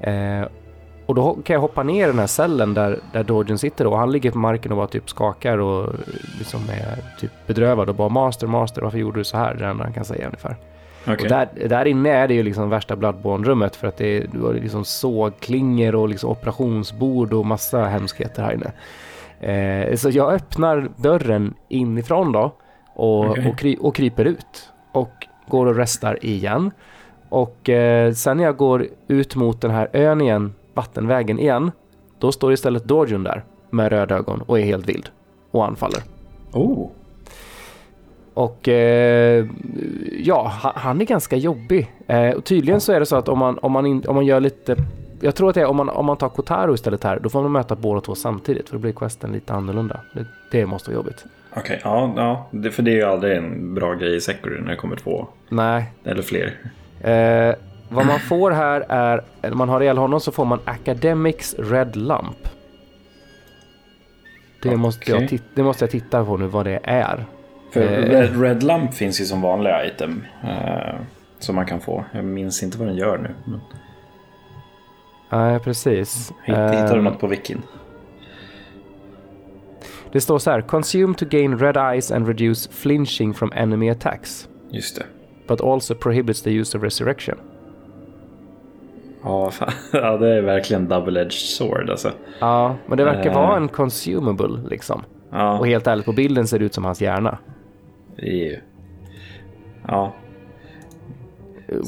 Eh, 0.01 0.43
och 1.13 1.17
då 1.17 1.39
kan 1.45 1.55
jag 1.55 1.61
hoppa 1.61 1.83
ner 1.83 2.05
i 2.05 2.07
den 2.07 2.19
här 2.19 2.27
cellen 2.27 2.75
där, 2.75 2.99
där 3.13 3.25
Dodgen 3.25 3.59
sitter 3.59 3.87
och 3.87 3.99
han 3.99 4.13
ligger 4.13 4.31
på 4.31 4.39
marken 4.39 4.73
och 4.73 4.77
bara 4.77 4.87
typ 4.87 5.11
skakar 5.11 5.59
och 5.59 5.93
liksom 6.39 6.61
är 6.71 7.19
typ 7.21 7.31
bedrövad 7.47 7.89
och 7.89 7.95
bara 7.95 8.09
master, 8.09 8.47
master, 8.47 8.83
varför 8.83 8.99
gjorde 8.99 9.21
du 9.21 9.25
så 9.25 9.37
här? 9.37 9.55
Det 9.55 9.67
enda 9.67 9.85
han 9.85 9.93
kan 9.93 10.05
säga 10.05 10.27
ungefär. 10.27 10.57
Okej. 11.03 11.17
Och 11.23 11.29
där, 11.29 11.69
där 11.69 11.85
inne 11.85 12.11
är 12.11 12.29
det 12.29 12.35
ju 12.35 12.43
liksom 12.43 12.71
värsta 12.71 12.97
Bloodborne-rummet 12.97 13.77
för 13.77 13.89
att 13.89 13.97
det 13.97 14.07
är, 14.17 14.27
du 14.33 14.41
har 14.41 14.55
liksom 14.55 14.85
sågklingor 14.85 15.95
och 15.95 16.09
liksom 16.09 16.31
operationsbord 16.31 17.33
och 17.33 17.47
massa 17.47 17.85
hemskheter 17.85 18.43
här 18.43 18.53
inne. 18.53 18.73
Eh, 19.53 19.97
så 19.97 20.11
jag 20.11 20.33
öppnar 20.33 20.89
dörren 20.97 21.55
inifrån 21.69 22.33
då 22.33 22.53
och, 22.95 23.31
Okej. 23.31 23.49
och, 23.49 23.59
kry, 23.59 23.77
och 23.81 23.95
kryper 23.95 24.25
ut 24.25 24.71
och 24.93 25.27
går 25.49 25.67
och 25.67 25.77
restar 25.77 26.25
igen. 26.25 26.71
Och 27.29 27.69
eh, 27.69 28.13
sen 28.13 28.37
när 28.37 28.45
jag 28.45 28.57
går 28.57 28.87
ut 29.09 29.37
mot 29.37 29.61
den 29.61 29.71
här 29.71 29.89
ön 29.93 30.21
igen, 30.21 30.55
vattenvägen 30.75 31.39
igen, 31.39 31.71
då 32.19 32.33
står 32.33 32.53
istället 32.53 32.85
Dorjun 32.85 33.23
där 33.25 33.45
med 33.71 33.93
röda 33.93 34.17
ögon 34.17 34.43
och 34.47 34.59
är 34.61 34.65
helt 34.65 34.89
vild 34.89 35.09
och 35.51 35.67
anfaller. 35.67 36.01
Oh. 36.53 36.89
Och 38.35 38.69
eh, 38.69 39.47
ja, 40.19 40.53
ha- 40.63 40.73
han 40.77 41.01
är 41.01 41.05
ganska 41.05 41.37
jobbig. 41.37 41.93
Eh, 42.07 42.31
och 42.31 42.45
tydligen 42.45 42.81
så 42.81 42.93
är 42.93 43.01
det 43.01 43.07
så 43.07 43.17
att 43.17 43.29
om 43.29 43.39
man, 43.39 43.59
om 43.59 43.73
man, 43.73 43.87
in, 43.87 44.05
om 44.09 44.15
man 44.15 44.27
gör 44.27 44.41
lite... 44.41 44.77
Jag 45.21 45.35
tror 45.35 45.49
att 45.49 45.55
det 45.55 45.61
är 45.61 45.67
om 45.67 45.77
man, 45.77 45.89
om 45.89 46.07
man 46.07 46.17
tar 46.17 46.29
Kotaro 46.29 46.75
istället 46.75 47.05
här, 47.05 47.19
då 47.23 47.29
får 47.29 47.43
man 47.43 47.53
möta 47.53 47.75
båda 47.75 48.01
två 48.01 48.15
samtidigt 48.15 48.69
för 48.69 48.77
då 48.77 48.81
blir 48.81 48.93
questen 48.93 49.33
lite 49.33 49.53
annorlunda. 49.53 50.01
Det, 50.15 50.27
det 50.51 50.67
måste 50.67 50.91
vara 50.91 50.97
jobbigt. 50.97 51.25
Okej, 51.57 51.81
ja, 51.85 52.13
ja. 52.17 52.47
Det, 52.51 52.71
för 52.71 52.83
det 52.83 52.91
är 52.91 52.97
ju 52.97 53.03
aldrig 53.03 53.37
en 53.37 53.75
bra 53.75 53.95
grej 53.95 54.17
i 54.17 54.21
Sekiro 54.21 54.61
när 54.63 54.71
det 54.71 54.77
kommer 54.77 54.97
två 54.97 55.27
Nej. 55.49 55.93
eller 56.05 56.23
fler. 56.23 56.59
Eh, 57.01 57.55
vad 57.93 58.07
man 58.07 58.21
får 58.21 58.51
här 58.51 58.85
är, 58.89 59.23
när 59.43 59.51
man 59.51 59.69
har 59.69 59.81
ihjäl 59.81 59.99
honom 59.99 60.21
så 60.21 60.33
får 60.33 60.45
man 60.45 60.59
Academics 60.65 61.55
Red 61.59 61.97
Lamp. 61.97 62.49
Det, 64.63 64.77
måste 64.77 65.11
jag 65.11 65.17
Okej. 65.17 65.29
tit- 65.29 65.43
det 65.55 65.63
måste 65.63 65.85
jag 65.85 65.91
titta 65.91 66.25
på 66.25 66.37
nu 66.37 66.47
vad 66.47 66.65
det 66.67 66.81
är. 66.83 67.25
För 67.73 67.81
Eh. 67.83 67.89
Red, 67.89 68.41
Red 68.43 68.63
Lamp 68.63 68.95
finns 68.95 69.21
ju 69.21 69.25
som 69.25 69.41
vanliga 69.41 69.87
item. 69.87 70.25
Eh, 70.45 70.95
som 71.39 71.55
man 71.55 71.67
kan 71.67 71.81
få. 71.81 72.05
Jag 72.13 72.25
minns 72.25 72.63
inte 72.63 72.79
vad 72.79 72.87
den 72.89 72.97
gör 72.97 73.19
nu. 73.19 73.35
Men 73.45 73.61
Nej, 75.31 75.59
precis. 75.61 76.33
hitt, 76.45 76.57
hittar 76.57 76.91
du 76.93 76.97
Eh, 76.97 77.03
något 77.03 77.21
på 77.21 77.27
wikin? 77.27 77.63
Det 80.13 80.21
står 80.21 80.39
så 80.39 80.51
här, 80.51 80.61
consume 80.61 81.15
to 81.15 81.27
gain 81.29 81.59
red 81.59 81.77
eyes 81.77 82.11
and 82.13 82.27
reduce 82.29 82.71
flinching 82.71 83.35
from 83.35 83.53
enemy 83.55 83.91
attacks. 83.91 84.49
Just 84.71 84.97
det. 84.97 85.05
But 85.49 85.61
also 85.61 85.95
prohibits 85.95 86.43
the 86.43 86.51
use 86.51 86.79
of 86.79 86.85
resurrection. 86.85 87.39
Ja, 89.25 89.51
fan. 89.51 89.71
ja, 89.93 90.17
det 90.17 90.29
är 90.29 90.43
verkligen 90.43 90.89
double-edged 90.89 91.31
sword 91.57 91.91
alltså. 91.91 92.13
Ja, 92.41 92.77
men 92.87 92.99
det 92.99 93.05
verkar 93.05 93.31
Eh. 93.31 93.35
vara 93.37 93.57
en 93.57 93.69
consumable 93.69 94.69
liksom. 94.71 95.03
Ja, 95.31 95.59
Och 95.59 95.67
helt 95.67 95.87
ärligt, 95.87 96.05
på 96.05 96.13
bilden 96.13 96.47
ser 96.47 96.59
det 96.59 96.65
ut 96.65 96.75
som 96.75 96.85
hans 96.85 97.01
hjärna. 97.01 97.39
ju... 98.19 98.61
Ja, 99.89 100.13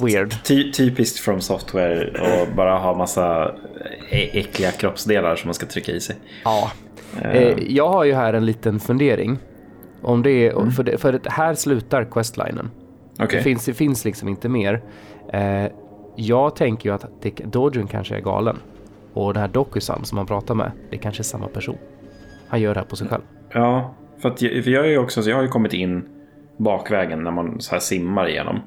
Weird. 0.02 0.34
ty 0.44 0.72
typiskt 0.72 1.18
från 1.18 1.40
software 1.40 2.10
och 2.10 2.56
bara 2.56 2.78
ha 2.78 2.94
massa 2.94 3.54
äckliga 4.10 4.70
kroppsdelar 4.70 5.36
som 5.36 5.48
man 5.48 5.54
ska 5.54 5.66
trycka 5.66 5.92
i 5.92 6.00
sig. 6.00 6.16
Ja. 6.44 6.70
Eh, 7.22 7.58
jag 7.68 7.88
har 7.88 8.04
ju 8.04 8.12
här 8.14 8.32
en 8.34 8.46
liten 8.46 8.80
fundering. 8.80 9.38
Om 10.02 10.22
det 10.22 10.30
är, 10.30 10.70
för, 10.70 10.82
det, 10.82 10.98
för 10.98 11.12
det 11.12 11.30
här 11.30 11.54
slutar 11.54 12.04
questlinen. 12.04 12.70
Okej, 13.18 13.26
Det, 13.38 13.42
finns, 13.42 13.64
det 13.64 13.74
finns 13.74 14.04
liksom 14.04 14.28
inte 14.28 14.48
mer. 14.48 14.82
Eh, 15.32 15.64
jag 16.16 16.56
tänker 16.56 16.88
ju 16.88 16.94
att 16.94 17.06
det, 17.23 17.30
Dojun 17.30 17.87
kanske 17.87 18.16
är 18.16 18.21
galen. 18.21 18.56
Och 19.12 19.35
den 19.35 19.40
här 19.40 19.49
Dokusan 19.49 20.04
som 20.04 20.18
han 20.18 20.26
pratar 20.26 20.54
med, 20.54 20.71
det 20.90 20.99
kanske 20.99 21.21
är 21.21 21.25
samma 21.25 21.49
person. 21.49 21.78
Han 22.49 22.61
gör 22.61 22.75
det 22.75 22.80
här 22.80 22.87
på 22.87 22.97
sig 22.97 23.09
själv. 23.09 23.23
ja. 23.52 23.94
För, 24.18 24.28
att 24.28 24.42
jag, 24.42 24.64
för 24.64 24.71
jag, 24.71 24.85
är 24.85 24.90
ju 24.90 24.99
också, 24.99 25.23
så 25.23 25.30
jag 25.30 25.37
har 25.37 25.42
ju 25.42 25.49
kommit 25.49 25.73
in 25.73 26.09
bakvägen 26.56 27.25
när 27.25 27.30
man 27.30 27.61
så 27.61 27.71
här 27.71 27.80
simmar 27.80 28.28
igenom. 28.28 28.61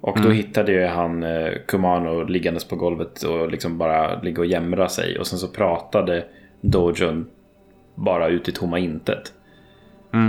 Och 0.00 0.20
då 0.22 0.30
hittade 0.30 0.72
ju 0.72 0.86
han 0.86 1.22
eh, 1.22 1.52
Kumano 1.66 2.24
liggandes 2.24 2.68
på 2.68 2.76
golvet 2.76 3.22
och 3.22 3.50
liksom 3.50 3.78
bara 3.78 4.20
ligga 4.20 4.40
och 4.40 4.46
jämra 4.46 4.88
sig. 4.88 5.18
Och 5.18 5.26
sen 5.26 5.38
så 5.38 5.48
pratade 5.48 6.24
Dojun 6.60 7.26
bara 7.94 8.28
ut 8.28 8.48
i 8.48 8.52
tomma 8.52 8.78
intet. 8.78 9.32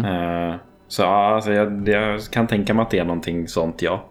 Eh, 0.06 0.56
så 0.88 1.02
ja, 1.02 1.36
alltså 1.36 1.54
jag, 1.54 1.88
jag 1.90 2.22
kan 2.32 2.48
tänka 2.48 2.74
mig 2.74 2.84
att 2.84 2.90
det 2.90 3.00
är 3.00 3.06
någonting 3.06 3.48
sånt, 3.48 3.82
ja. 3.82 4.06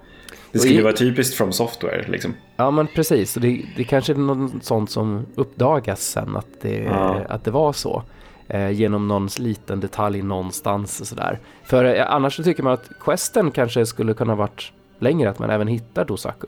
Det 0.55 0.59
skulle 0.61 0.79
i- 0.79 0.83
vara 0.83 0.93
typiskt 0.93 1.37
from 1.37 1.53
software 1.53 2.05
liksom. 2.09 2.35
Ja 2.57 2.71
men 2.71 2.87
precis, 2.87 3.35
det, 3.35 3.63
det 3.77 3.85
kanske 3.85 4.13
är 4.13 4.17
något 4.17 4.65
sånt 4.65 4.91
som 4.91 5.27
uppdagas 5.35 6.01
sen 6.03 6.37
att 6.37 6.47
det, 6.61 6.75
Ja. 6.79 7.21
att 7.29 7.45
det 7.45 7.51
var 7.51 7.73
så. 7.73 8.03
Eh, 8.49 8.71
genom 8.71 9.09
någon 9.09 9.29
liten 9.39 9.81
detalj 9.81 10.23
någonstans 10.23 11.01
och 11.01 11.07
sådär. 11.07 11.39
För 11.65 11.85
eh, 11.85 12.11
annars 12.15 12.37
så 12.37 12.43
tycker 12.43 12.63
man 12.63 12.73
att 12.73 12.89
questen 13.01 13.51
kanske 13.51 13.87
skulle 13.87 14.15
kunna 14.15 14.35
varit 14.35 14.73
längre, 14.99 15.31
att 15.31 15.39
man 15.39 15.51
även 15.51 15.69
hittar 15.69 16.05
Dosaku. 16.05 16.47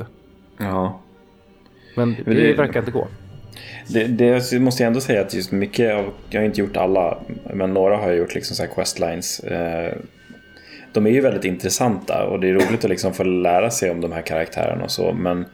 Ja. 0.58 1.00
Men 1.96 2.16
det, 2.24 2.34
det- 2.34 2.52
verkar 2.58 2.80
inte 2.80 2.92
gå. 2.92 3.08
Det, 3.88 4.04
det 4.04 4.60
måste 4.60 4.82
jag 4.82 4.86
ändå 4.88 5.00
säga 5.00 5.20
att 5.20 5.34
just 5.34 5.52
mycket 5.52 5.94
av, 5.94 6.04
jag 6.30 6.40
har 6.40 6.46
inte 6.46 6.60
gjort 6.60 6.76
alla, 6.76 7.18
men 7.54 7.74
några 7.74 7.96
har 7.96 8.06
jag 8.08 8.16
gjort 8.16 8.34
liksom 8.34 8.56
så 8.56 8.62
här 8.62 8.70
questlines. 8.74 9.40
Eh, 9.40 9.92
de 10.96 11.06
är 11.06 11.10
ju 11.10 11.20
väldigt 11.20 11.44
intressanta 11.44 12.26
och 12.26 12.40
det 12.40 12.48
är 12.48 12.54
roligt 12.54 12.84
att 12.84 12.90
liksom 12.90 13.14
få 13.14 13.24
lära 13.24 13.70
sig 13.70 13.90
om 13.90 14.00
de 14.00 14.12
här 14.12 14.22
karaktärerna 14.22 14.84
och 14.84 14.90
så. 14.90 15.12
Men 15.12 15.44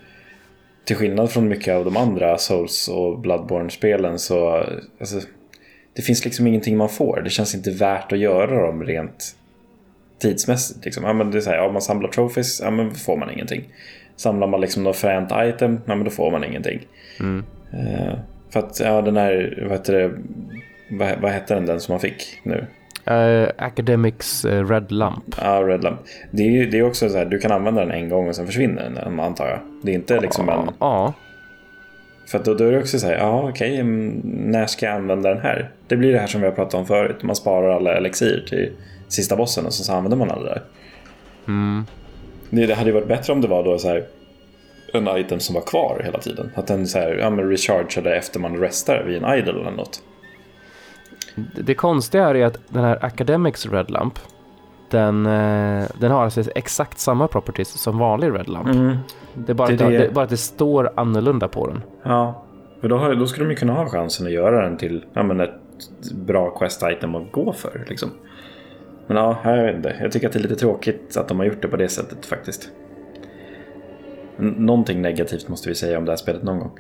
till 0.85 0.97
skillnad 0.97 1.31
från 1.31 1.49
mycket 1.49 1.75
av 1.75 1.85
de 1.85 1.97
andra 1.97 2.39
Souls 2.39 2.89
och 2.89 3.19
Bloodborne-spelen 3.19 4.19
så 4.19 4.67
alltså, 5.01 5.21
det 5.93 6.03
finns 6.03 6.25
liksom 6.25 6.47
ingenting 6.47 6.77
man 6.77 6.89
får. 6.89 7.21
Det 7.25 7.31
känns 7.31 7.55
inte 7.55 7.71
värt 7.71 8.13
att 8.13 8.19
göra 8.19 8.67
dem 8.67 8.85
rent 8.85 9.37
tidsmässigt. 10.19 10.85
Liksom. 10.85 11.05
Ja, 11.05 11.13
men 11.13 11.31
det 11.31 11.39
är 11.39 11.41
så 11.41 11.51
här, 11.51 11.57
ja, 11.57 11.73
man 11.73 11.83
samlar 11.83 12.09
trophies, 12.09 12.61
ja, 12.61 12.71
men 12.71 12.95
får 12.95 13.17
man 13.17 13.31
ingenting. 13.31 13.65
Samlar 14.17 14.47
man 14.47 14.61
liksom 14.61 14.85
något 14.85 14.97
fränt 14.97 15.33
item, 15.35 15.81
ja, 15.87 15.95
men 15.95 16.05
då 16.05 16.11
får 16.11 16.31
man 16.31 16.45
ingenting. 16.45 16.81
Mm. 17.21 17.45
Eh, 17.73 18.15
för 18.51 18.61
att, 18.61 18.81
ja 18.81 19.03
den 19.03 19.17
här, 19.17 19.59
vad 19.63 19.73
heter 19.73 19.93
det, 19.93 20.13
vad, 20.91 21.21
vad 21.21 21.31
hette 21.31 21.55
den, 21.55 21.67
den 21.67 21.81
som 21.81 21.93
man 21.93 22.01
fick 22.01 22.41
nu? 22.43 22.67
Eh, 23.05 23.49
Academics 23.59 24.45
eh, 24.45 24.69
Red 24.69 24.93
Lamp. 24.93 25.35
Ja, 25.41 25.63
Red 25.67 25.85
Lamp. 25.85 26.01
Det 26.31 26.43
är 26.43 26.51
ju 26.51 26.67
det 26.67 26.79
är 26.79 26.83
också 26.83 27.09
så 27.09 27.19
här, 27.19 27.25
du 27.25 27.39
kan 27.39 27.53
använda 27.53 27.81
den 27.81 27.91
en 27.91 28.09
gång 28.09 28.29
och 28.29 28.37
sen 28.37 28.47
försvinner 28.47 28.91
den, 28.95 29.21
antar 29.21 29.49
jag. 29.49 29.59
Det 29.83 29.91
är 29.91 29.95
inte 29.95 30.21
liksom 30.21 30.49
en... 30.49 30.69
Ja, 30.79 31.13
För 32.27 32.39
då, 32.39 32.55
då 32.55 32.65
är 32.65 32.73
det 32.73 32.79
också 32.79 32.99
så 32.99 33.07
här, 33.07 33.15
ja 33.15 33.49
okej, 33.49 33.77
mm, 33.81 34.21
när 34.25 34.67
ska 34.67 34.87
jag 34.87 34.95
använda 34.95 35.29
den 35.29 35.43
här? 35.43 35.71
Det 35.89 35.97
blir 35.97 36.13
det 36.13 36.19
här 36.19 36.27
som 36.27 36.41
vi 36.41 36.47
har 36.47 36.55
pratat 36.55 36.75
om 36.75 36.87
förut. 36.87 37.23
Man 37.23 37.37
sparar 37.37 37.77
alla 37.77 37.97
elixir 37.97 38.45
till 38.49 38.71
sista 39.09 39.37
bossen 39.37 39.67
och 39.67 39.75
så, 39.75 39.85
så 39.85 39.93
använder 39.93 40.17
man 40.17 40.31
alla 40.31 40.45
där. 40.45 40.63
mm. 41.49 41.85
Det, 42.51 42.67
det 42.67 42.75
hade 42.75 42.91
ju 42.91 42.95
varit 42.95 43.09
bättre 43.09 43.33
om 43.33 43.41
det 43.41 43.49
var 43.49 43.65
då 43.65 43.79
så 43.79 43.89
här 43.89 44.05
en 44.95 45.09
item 45.19 45.41
som 45.41 45.55
var 45.55 45.63
kvar 45.63 46.03
hela 46.05 46.19
tiden. 46.19 46.51
Att 46.55 46.67
den 46.67 46.87
så 46.87 46.99
här, 46.99 47.17
ja 47.21 47.31
men 47.31 47.51
rechargeade 47.51 48.17
efter 48.17 48.41
man 48.41 48.57
restar 48.57 49.05
vid 49.07 49.23
en 49.23 49.39
idol 49.39 49.61
eller 49.61 49.71
något. 49.71 50.03
Det, 51.55 51.75
konstiga 51.75 52.25
här 52.25 52.35
är 52.35 52.47
att 52.47 52.59
den 52.69 52.85
här 52.85 53.05
Academics 53.05 53.67
Red 53.67 53.91
Lamp, 53.91 54.19
den, 54.91 55.27
eh, 55.27 55.85
den 56.01 56.11
har 56.11 56.25
alltså 56.25 56.43
exakt 56.55 56.99
samma 56.99 57.29
properties 57.29 57.69
som 57.69 57.99
vanlig 57.99 58.33
Red 58.35 58.49
Lamp. 58.49 58.99
Det, 59.35 59.53
är 59.53 59.55
bara 59.55 59.69
Det 59.69 59.77
det, 59.77 59.99
det- 59.99 60.15
bara 60.15 60.25
att 60.25 60.31
det 60.31 60.37
står 60.37 60.91
annorlunda 60.97 61.49
på 61.49 61.67
den. 61.67 61.83
Ja, 62.03 62.45
för 62.81 62.89
då, 62.89 62.97
har, 62.99 63.15
då 63.15 63.27
skulle 63.27 63.45
de 63.47 63.51
ju 63.51 63.57
kunna 63.57 63.73
ha 63.73 63.89
chansen 63.89 64.27
att 64.27 64.33
göra 64.33 64.63
den 64.69 64.77
till 64.77 65.05
ja, 65.13 65.23
men 65.23 65.41
ett 65.41 65.53
bra 66.15 66.51
quest-item 66.59 67.15
att 67.15 67.33
gå 67.33 67.53
för. 67.53 67.85
Liksom. 67.89 68.11
Men 69.07 69.17
ja, 69.17 69.39
jag 69.45 69.65
vet 69.67 69.77
inte. 69.77 69.97
Jag 70.01 70.13
tycker 70.13 70.27
att 70.27 70.33
det 70.33 70.39
är 70.39 70.43
lite 70.43 70.57
tråkigt 70.57 71.17
att 71.17 71.29
de 71.29 71.39
har 71.39 71.47
gjort 71.47 71.63
det 71.63 71.69
på 71.69 71.77
det 71.77 71.89
sättet 71.89 72.27
faktiskt. 72.27 72.69
Någonting 74.37 75.03
negativt 75.03 75.49
måste 75.49 75.69
vi 75.69 75.75
säga 75.75 75.99
om 75.99 76.05
det 76.05 76.13
här 76.13 76.17
spelet 76.17 76.43
någon 76.43 76.59
gång. 76.59 76.71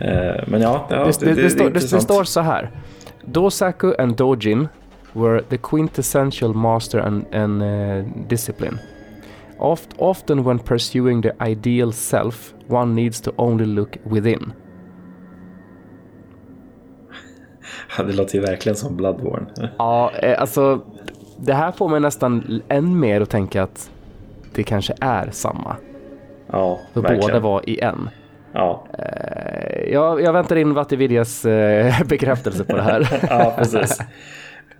Eh, 0.00 0.44
Men 0.46 0.60
ja, 0.60 0.86
ja 0.90 1.04
det, 1.04 1.20
det, 1.20 1.34
det, 1.42 1.50
står, 1.50 1.64
det, 1.64 1.70
det 1.70 2.00
står 2.00 2.24
så 2.24 2.40
här. 2.40 2.70
Dosaku 3.24 3.94
and 3.98 4.16
Dojin 4.16 4.68
were 5.12 5.42
the 5.42 5.58
quintessential 5.58 6.54
master 6.54 6.98
and, 6.98 7.34
and 7.34 7.62
eh, 7.62 8.04
discipline. 8.28 8.78
Oft, 9.58 9.88
often 9.98 10.44
when 10.44 10.58
pursuing 10.58 11.22
the 11.22 11.32
ideal 11.46 11.92
self, 11.92 12.54
one 12.68 12.94
needs 12.94 13.20
to 13.20 13.30
only 13.36 13.66
look 13.66 13.96
within. 14.04 14.52
Det 17.96 18.12
låter 18.12 18.34
ju 18.34 18.40
verkligen 18.40 18.76
som 18.76 18.96
Bloodborne. 18.96 19.46
Ja, 19.78 20.12
eh, 20.22 20.40
alltså 20.40 20.80
det 21.38 21.54
här 21.54 21.72
får 21.72 21.88
mig 21.88 22.00
nästan 22.00 22.62
än 22.68 23.00
mer 23.00 23.20
att 23.20 23.30
tänka 23.30 23.62
att 23.62 23.90
det 24.54 24.62
kanske 24.62 24.94
är 25.00 25.28
samma. 25.30 25.76
Ja, 26.52 26.80
För 26.92 27.00
verkligen. 27.00 27.20
båda 27.20 27.40
var 27.40 27.68
i 27.68 27.80
en. 27.80 28.08
Ja, 28.54 28.86
Eh, 28.98 29.92
jag, 29.92 30.22
jag 30.22 30.32
väntar 30.32 30.56
in 30.56 30.74
Vattividias 30.74 31.44
eh, 31.44 32.02
bekräftelse 32.06 32.64
på 32.64 32.76
det 32.76 32.82
här. 32.82 33.08
ja 33.30 33.54
precis. 33.58 33.98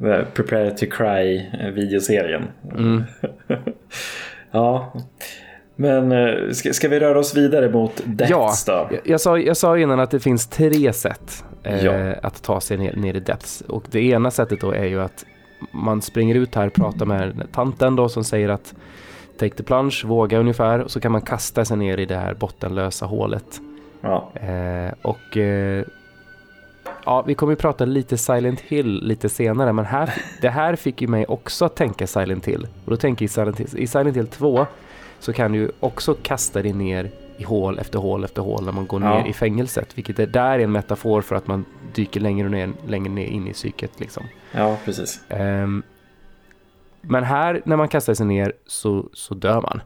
Här 0.00 0.26
Prepare 0.35 0.71
to 0.71 0.87
Cry-videoserien. 0.90 2.43
Mm. 2.75 3.02
ja, 4.50 4.93
men 5.76 6.12
eh, 6.12 6.50
ska, 6.52 6.73
ska 6.73 6.88
vi 6.88 7.00
röra 7.00 7.19
oss 7.19 7.37
vidare 7.37 7.71
mot 7.71 8.02
Ja, 8.07 8.12
Deaths 8.26 8.64
då? 8.64 8.73
jag, 8.90 9.00
jag, 9.04 9.21
sa, 9.21 9.38
jag 9.38 9.57
sa 9.57 9.78
innan 9.78 10.00
att 10.00 10.11
det 10.11 10.21
finns 10.21 10.47
tre 10.47 10.93
sätt 10.93 11.45
eh, 11.62 11.85
Ja. 11.85 12.14
att 12.23 12.43
ta 12.43 12.61
sig 12.61 12.76
ner, 12.76 12.97
ner 12.97 13.14
i 13.16 13.21
Depths. 13.21 13.61
Och 13.61 13.85
det 13.90 14.00
ena 14.00 14.31
sättet 14.31 14.61
då 14.61 14.73
är 14.73 14.85
ju 14.85 15.00
att 15.00 15.25
man 15.73 16.02
springer 16.02 16.35
ut 16.35 16.54
här 16.54 16.66
och 16.66 16.73
pratar 16.75 17.07
med 17.07 17.49
tanten 17.52 17.97
då 17.97 18.09
som 18.09 18.25
säger 18.25 18.49
att 18.49 18.75
take 19.38 19.54
the 19.57 19.62
plunge, 19.62 20.02
våga 20.04 20.38
ungefär 20.38 20.81
och 20.81 20.90
så 20.90 21.00
kan 21.00 21.12
man 21.12 21.21
kasta 21.21 21.64
sig 21.64 21.76
ner 21.76 21.99
i 21.99 22.07
det 22.07 22.16
här 22.16 22.35
bottenlösa 22.35 23.07
hålet. 23.07 23.61
Ja. 24.04 24.30
Eh, 24.40 24.92
och 25.02 25.37
eh, 25.37 25.84
ja, 27.04 27.23
vi 27.23 27.34
kommer 27.34 27.52
ju 27.52 27.56
prata 27.56 27.84
lite 27.84 28.18
Silent 28.18 28.61
Hill 28.61 29.00
lite 29.02 29.28
senare, 29.28 29.73
men 29.73 29.84
här, 29.84 30.14
det 30.40 30.49
här 30.49 30.76
fick 30.76 31.02
ju 31.02 31.08
mig 31.08 31.26
också 31.26 31.64
att 31.64 31.76
tänka 31.76 32.06
Silent 32.06 32.46
Hill. 32.46 32.66
Och 32.84 32.90
då 32.90 32.96
tänker 32.96 33.23
jag 33.23 33.26
i 33.26 33.32
Silent 33.32 33.61
Hill, 33.61 33.68
i 33.78 33.87
Silent 33.87 34.16
Hill 34.16 34.26
2 34.26 34.66
så 35.18 35.32
kan 35.32 35.52
du 35.52 35.70
också 35.80 36.16
kasta 36.23 36.62
dig 36.62 36.73
ner 36.73 37.11
i 37.37 37.44
hål 37.44 37.78
efter 37.78 37.99
hål 37.99 38.25
efter 38.25 38.42
hål 38.42 38.64
när 38.64 38.73
man 38.73 38.87
går 38.87 39.02
Ja. 39.02 39.18
ner 39.18 39.28
i 39.30 39.32
fängelset, 39.32 39.99
vilket 39.99 40.18
är 40.18 40.26
där 40.26 40.58
är 40.58 40.58
en 40.58 40.73
metafor 40.73 41.20
för 41.23 41.37
att 41.37 41.46
man 41.46 41.64
dyker 41.94 42.20
längre 42.20 42.49
ner, 42.49 42.73
längre 42.87 43.12
ner 43.12 43.26
in 43.26 43.46
i 43.49 43.52
psyket 43.52 44.00
liksom. 44.00 44.23
ja, 44.52 44.76
precis. 44.84 45.20
Ehm, 45.28 45.82
men 47.00 47.25
här 47.25 47.62
när 47.64 47.76
man 47.76 47.88
kastar 47.88 48.14
sig 48.14 48.26
ner 48.26 48.52
så, 48.66 49.08
så 49.12 49.34
dör 49.34 49.61
man. 49.61 49.80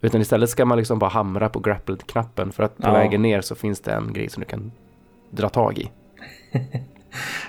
Utan 0.00 0.20
istället 0.20 0.50
ska 0.50 0.64
man 0.64 0.78
liksom 0.78 0.98
bara 0.98 1.10
hamra 1.10 1.48
på 1.48 1.58
grappled-knappen 1.60 2.52
för 2.52 2.62
att 2.62 2.76
på 2.78 2.88
Ja. 2.88 2.92
vägen 2.92 3.22
ner 3.22 3.40
så 3.40 3.54
finns 3.54 3.80
det 3.80 3.92
en 3.92 4.12
grej 4.12 4.28
som 4.28 4.40
du 4.40 4.46
kan 4.46 4.72
dra 5.30 5.48
tag 5.48 5.78
i. 5.78 5.90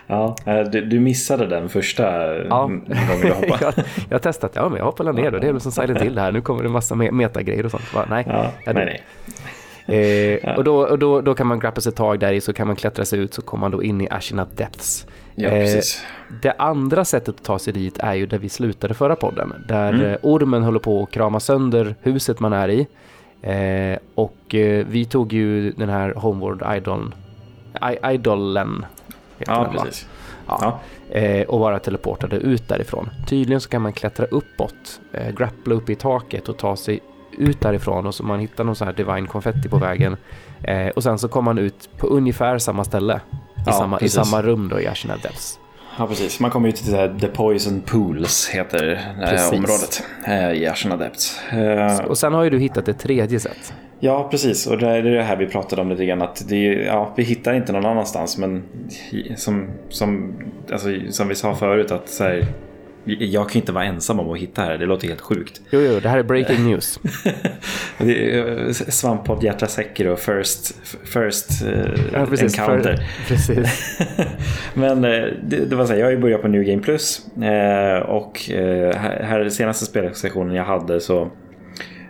Ja, 0.08 0.36
eh, 0.46 0.60
du, 0.60 0.86
du 0.86 1.00
missade 1.00 1.48
den 1.48 1.70
första 1.70 2.36
Ja. 2.36 2.62
gången 2.62 2.86
du 3.22 3.30
hoppade. 3.34 3.58
jag, 3.62 3.74
jag 4.10 4.16
har 4.16 4.20
testat, 4.20 4.52
ja 4.56 4.70
men 4.70 4.78
jag 4.78 4.86
hoppar 4.86 5.14
ner 5.14 5.32
då, 5.32 5.40
det 5.40 5.48
är 5.48 5.52
väl 5.52 5.62
som 5.62 5.72
Silent 5.72 6.02
Hill 6.02 6.18
här, 6.20 6.32
nu 6.32 6.42
kommer 6.42 6.64
det 6.64 6.70
massa 6.70 6.96
me- 6.96 7.12
metagrejer 7.12 7.66
och 7.66 7.72
sånt. 7.72 7.94
Bara, 7.94 8.06
nej. 8.10 8.24
Ja, 8.28 8.52
nej, 8.66 8.76
det- 8.76 8.86
nej. 8.86 9.02
Eh, 9.88 10.56
och 10.58 10.64
då, 10.64 10.78
och 10.78 11.00
då, 11.00 11.22
då 11.22 11.34
kan 11.36 11.48
man 11.48 11.60
grappla 11.60 11.82
sig 11.82 11.90
ett 11.90 11.96
tag 11.96 12.20
där 12.20 12.34
i 12.34 12.42
så 12.42 12.54
kan 12.54 12.68
man 12.68 12.76
klättra 12.76 13.06
sig 13.06 13.20
ut 13.20 13.34
så 13.34 13.42
kommer 13.42 13.62
man 13.62 13.72
då 13.72 13.84
in 13.84 14.02
i 14.02 14.08
Ashina 14.10 14.48
Depths. 14.56 15.08
Ja, 15.36 15.50
Eh. 15.50 15.82
Det 16.42 16.52
andra 16.52 17.06
sättet 17.06 17.36
att 17.36 17.44
ta 17.44 17.60
sig 17.60 17.74
dit 17.74 17.98
är 18.00 18.14
ju 18.14 18.26
där 18.26 18.38
vi 18.38 18.50
slutade 18.50 18.94
förra 18.94 19.16
podden. 19.16 19.54
Där 19.68 19.94
Mm. 19.94 20.06
eh, 20.06 20.18
ormen 20.22 20.64
håller 20.64 20.80
på 20.80 21.04
att 21.04 21.12
krama 21.12 21.40
sönder 21.40 21.96
huset 22.02 22.40
man 22.40 22.54
är 22.54 22.70
i. 22.70 22.88
Eh, 23.42 24.00
och 24.16 24.56
eh, 24.56 24.86
vi 24.90 25.06
tog 25.06 25.34
ju 25.34 25.72
den 25.72 25.90
här 25.90 26.14
Homeward 26.14 26.76
Idol, 26.78 27.16
I, 27.92 28.14
Idolen. 28.14 28.86
Ja, 29.38 29.64
den, 29.64 29.74
precis. 29.84 30.08
Ja. 30.48 30.80
Ja. 31.10 31.16
Eh, 31.20 31.48
och 31.48 31.60
bara 31.60 31.80
teleportade 31.80 32.36
ut 32.36 32.68
därifrån. 32.68 33.10
Tydligen 33.28 33.62
så 33.62 33.70
kan 33.70 33.82
man 33.82 33.94
klättra 33.94 34.26
uppåt, 34.26 35.00
eh, 35.14 35.36
grappla 35.36 35.76
upp 35.76 35.90
i 35.90 35.96
taket 35.96 36.50
och 36.50 36.58
ta 36.58 36.76
sig 36.76 37.00
ut 37.38 37.62
därifrån 37.62 38.06
och 38.08 38.16
så 38.16 38.24
man 38.24 38.40
hittar 38.40 38.64
någon 38.64 38.76
så 38.76 38.86
här 38.86 38.94
divine 38.94 39.28
konfetti 39.28 39.70
på 39.70 39.78
vägen. 39.78 40.18
Eh, 40.64 40.88
och 40.88 41.04
sen 41.04 41.20
så 41.20 41.28
kommer 41.28 41.54
man 41.54 41.58
ut 41.64 41.90
på 41.98 42.08
ungefär 42.08 42.58
samma 42.58 42.84
ställe. 42.84 43.16
I, 43.16 43.60
Ja, 43.66 43.72
samma, 43.74 44.00
I 44.00 44.10
samma 44.10 44.42
rum 44.42 44.70
då 44.70 44.80
i 44.82 44.88
Ashina 44.88 45.14
Depths. 45.24 45.60
Ja, 46.00 46.08
precis. 46.08 46.40
Man 46.40 46.52
kommer 46.52 46.68
ju 46.68 46.72
till 46.72 46.92
det 46.92 46.98
här 46.98 47.16
The 47.22 47.28
Poison 47.28 47.82
Pools, 47.82 48.50
heter 48.50 48.86
det 48.86 49.26
Precis. 49.30 49.52
området 49.52 50.04
eh, 50.28 50.52
i 50.52 50.68
Ashina 50.68 50.98
Depths. 50.98 51.40
Eh, 51.52 52.00
Och 52.06 52.18
sen 52.18 52.34
har 52.34 52.44
ju 52.44 52.50
du 52.50 52.60
hittat 52.60 52.88
ett 52.88 53.00
tredje 53.00 53.40
sätt. 53.40 53.74
Ja, 54.00 54.28
precis. 54.32 54.68
Och 54.68 54.78
det 54.78 54.88
är 54.90 55.02
det 55.04 55.24
här 55.24 55.36
vi 55.38 55.48
pratade 55.48 55.82
om 55.82 55.90
lite 55.90 56.06
grann. 56.06 56.22
Att 56.22 56.44
det, 56.50 56.64
ja, 56.64 57.14
vi 57.18 57.24
hittar 57.24 57.54
inte 57.54 57.72
någon 57.72 57.86
annanstans. 57.86 58.38
Men 58.38 58.64
som, 59.36 59.68
som, 59.90 60.34
alltså, 60.72 60.88
som 61.10 61.28
vi 61.28 61.36
sa 61.36 61.56
förut 61.56 61.92
att 61.92 62.10
så 62.10 62.24
här, 62.24 62.46
jag 63.08 63.50
kan 63.50 63.60
inte 63.60 63.72
vara 63.72 63.86
ensam 63.86 64.20
om 64.20 64.32
att 64.32 64.40
hitta 64.40 64.62
här. 64.62 64.78
Det 64.78 64.86
låter 64.86 65.08
helt 65.08 65.22
sjukt. 65.22 65.62
Jo, 65.70 65.80
jo, 65.82 66.00
det 66.00 66.10
här 66.10 66.18
är 66.18 66.24
breaking 66.24 66.66
news. 66.66 67.00
Det 67.98 68.40
är, 68.40 68.66
eh, 68.66 68.72
Svamppodd, 68.72 69.44
Hjärta 69.44 69.68
Sekiro, 69.68 70.16
First, 70.16 70.76
first 71.06 71.66
eh, 71.66 71.80
Ja, 72.14 72.26
precis. 72.26 72.60
Encounter. 72.60 72.96
För, 72.96 73.36
precis. 73.36 74.00
Men 74.74 75.06
eh, 75.06 75.26
det, 75.44 75.66
det 75.66 75.76
var 75.76 75.86
så 75.86 75.92
här, 75.92 76.00
jag 76.00 76.06
har 76.06 76.12
ju 76.12 76.18
börjat 76.18 76.42
på 76.42 76.48
New 76.48 76.64
Game 76.64 76.82
Plus. 76.82 77.28
Eh, 77.38 78.00
och 78.00 78.52
eh, 78.52 78.96
här, 78.96 79.24
här 79.24 79.50
senaste 79.50 79.86
spelsessionen 79.86 80.56
jag 80.56 80.66
hade 80.66 81.00
så 81.00 81.22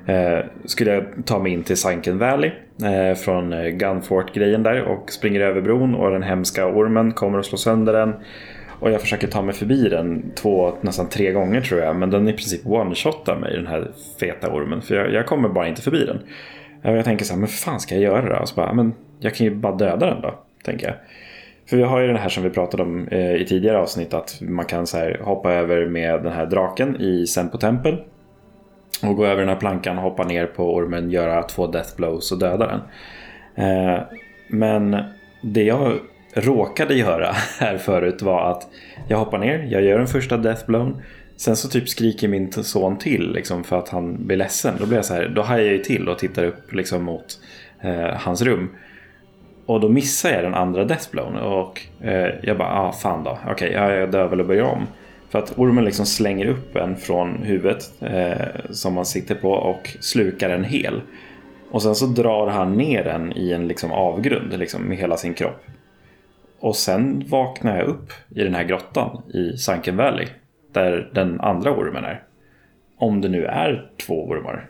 eh, 0.05 0.39
skulle 0.65 0.91
jag 0.93 1.05
ta 1.25 1.39
mig 1.39 1.51
in 1.51 1.63
till 1.63 1.77
Sunken 1.77 2.17
Valley. 2.17 2.51
Eh, 2.83 3.15
från 3.15 3.53
eh, 3.53 3.67
Gunfort-grejen 3.67 4.63
där 4.63 4.81
och 4.81 5.12
springer 5.12 5.41
över 5.41 5.62
bron 5.62 5.95
och 5.95 6.12
den 6.12 6.23
hemska 6.23 6.67
ormen 6.67 7.12
kommer 7.12 7.38
och 7.38 7.45
slår 7.45 7.57
sönder 7.57 7.93
den. 7.93 8.13
Och 8.79 8.91
jag 8.91 9.01
försöker 9.01 9.27
ta 9.27 9.41
mig 9.41 9.55
förbi 9.55 9.89
den 9.89 10.31
två, 10.35 10.73
nästan 10.81 11.09
tre 11.09 11.31
gånger 11.31 11.61
tror 11.61 11.81
jag. 11.81 11.95
Men 11.95 12.09
den 12.09 12.27
i 12.27 12.33
princip 12.33 12.65
one-shotar 12.65 13.39
mig, 13.39 13.53
den 13.55 13.67
här 13.67 13.91
feta 14.19 14.53
ormen. 14.53 14.81
För 14.81 14.95
jag, 14.95 15.13
jag 15.13 15.25
kommer 15.25 15.49
bara 15.49 15.67
inte 15.67 15.81
förbi 15.81 16.05
den. 16.05 16.19
Och 16.83 16.97
jag 16.97 17.05
tänker 17.05 17.25
så 17.25 17.33
här, 17.33 17.39
men 17.39 17.47
fan 17.47 17.79
ska 17.79 17.95
jag 17.95 18.03
göra 18.03 18.35
då? 18.35 18.41
Och 18.41 18.49
så 18.49 18.55
bara, 18.55 18.73
men 18.73 18.93
jag 19.19 19.35
kan 19.35 19.45
ju 19.45 19.55
bara 19.55 19.75
döda 19.75 20.05
den 20.05 20.21
då, 20.21 20.39
tänker 20.63 20.87
jag. 20.87 20.95
För 21.69 21.77
vi 21.77 21.83
har 21.83 21.99
ju 21.99 22.07
den 22.07 22.15
här 22.15 22.29
som 22.29 22.43
vi 22.43 22.49
pratade 22.49 22.83
om 22.83 23.07
eh, 23.07 23.35
i 23.35 23.45
tidigare 23.45 23.77
avsnitt 23.77 24.13
att 24.13 24.37
man 24.41 24.65
kan 24.65 24.87
så 24.87 24.97
här, 24.97 25.19
hoppa 25.23 25.53
över 25.53 25.85
med 25.85 26.23
den 26.23 26.33
här 26.33 26.45
draken 26.45 27.01
i 27.01 27.27
Sempo 27.27 27.57
Tempel. 27.57 27.97
Och 29.03 29.15
gå 29.15 29.25
över 29.25 29.39
den 29.39 29.49
här 29.49 29.55
plankan, 29.55 29.97
hoppa 29.97 30.23
ner 30.23 30.45
på 30.45 30.75
ormen, 30.75 31.11
göra 31.11 31.43
två 31.43 31.67
death 31.67 31.95
blows 31.95 32.31
och 32.31 32.39
döda 32.39 32.67
den. 32.67 32.81
Eh, 33.65 33.99
men 34.47 35.03
det 35.41 35.63
jag 35.63 35.99
råkade 36.43 36.95
göra 36.95 37.32
här 37.60 37.78
förut 37.78 38.21
var 38.21 38.52
att 38.52 38.67
jag 39.08 39.17
hoppar 39.17 39.38
ner, 39.38 39.67
jag 39.71 39.82
gör 39.82 40.00
en 40.00 40.08
första 40.08 40.38
death 40.38 40.65
blown. 40.65 41.02
Sen 41.36 41.56
så 41.56 41.69
typ 41.69 41.89
skriker 41.89 42.28
min 42.28 42.52
son 42.52 42.97
till 42.97 43.32
liksom, 43.32 43.63
för 43.63 43.78
att 43.78 43.89
han 43.89 44.28
blir 44.28 44.38
ledsen. 44.38 44.73
Då 44.80 44.86
blir 44.86 44.97
jag 44.97 45.06
så 45.06 45.13
här, 45.13 45.28
då 45.36 45.41
hajar 45.41 45.65
jag 45.65 45.73
ju 45.73 45.84
till 45.84 46.10
och 46.10 46.19
tittar 46.19 46.43
upp 46.43 46.73
liksom, 46.73 47.04
mot 47.04 47.39
eh, 47.82 48.15
hans 48.15 48.41
rum. 48.41 48.69
Och 49.65 49.80
då 49.80 49.89
missar 49.89 50.30
jag 50.30 50.43
den 50.43 50.54
andra 50.54 50.86
deathblown 50.86 51.36
och 51.36 51.82
eh, 52.02 52.30
jag 52.43 52.58
bara, 52.58 52.69
ah 52.69 52.91
fan 52.91 53.23
då, 53.23 53.38
okej, 53.47 53.71
ja, 53.73 53.93
jag 53.93 54.12
dör 54.12 54.28
väl 54.28 54.39
och 54.39 54.47
börjar 54.47 54.63
om. 54.63 54.88
För 55.30 55.39
att 55.39 55.60
ormen 55.60 55.86
liksom 55.86 56.06
slänger 56.06 56.45
upp 56.45 56.76
en 56.76 56.95
från 56.95 57.43
huvudet 57.43 57.91
eh, 58.02 58.47
som 58.69 58.93
man 58.93 59.06
sitter 59.06 59.36
på 59.36 59.52
och 59.52 59.97
slukar 60.00 60.50
en 60.50 60.63
hel. 60.63 61.02
Och 61.71 61.82
sen 61.82 61.95
så 61.95 62.06
drar 62.06 62.47
han 62.47 62.78
ner 62.78 63.04
den 63.04 63.38
i 63.38 63.52
en 63.52 63.67
liksom 63.67 63.91
avgrund 63.91 64.60
liksom, 64.60 64.84
med 64.84 64.97
hela 64.97 65.17
sin 65.17 65.34
kropp. 65.34 65.63
Och 66.60 66.76
sen 66.76 67.24
vaknar 67.30 67.78
jag 67.78 67.88
upp 67.88 68.12
i 68.30 68.43
den 68.43 68.56
här 68.56 68.63
grottan 68.63 69.22
i 69.34 69.58
Sunken 69.58 69.98
Valley. 69.98 70.28
Där 70.72 71.12
den 71.13 71.41
andra 71.41 71.72
ormen 71.72 72.04
är. 72.06 72.24
Om 72.98 73.22
det 73.22 73.30
nu 73.30 73.46
är 73.46 73.91
två 74.08 74.28
ormar. 74.28 74.70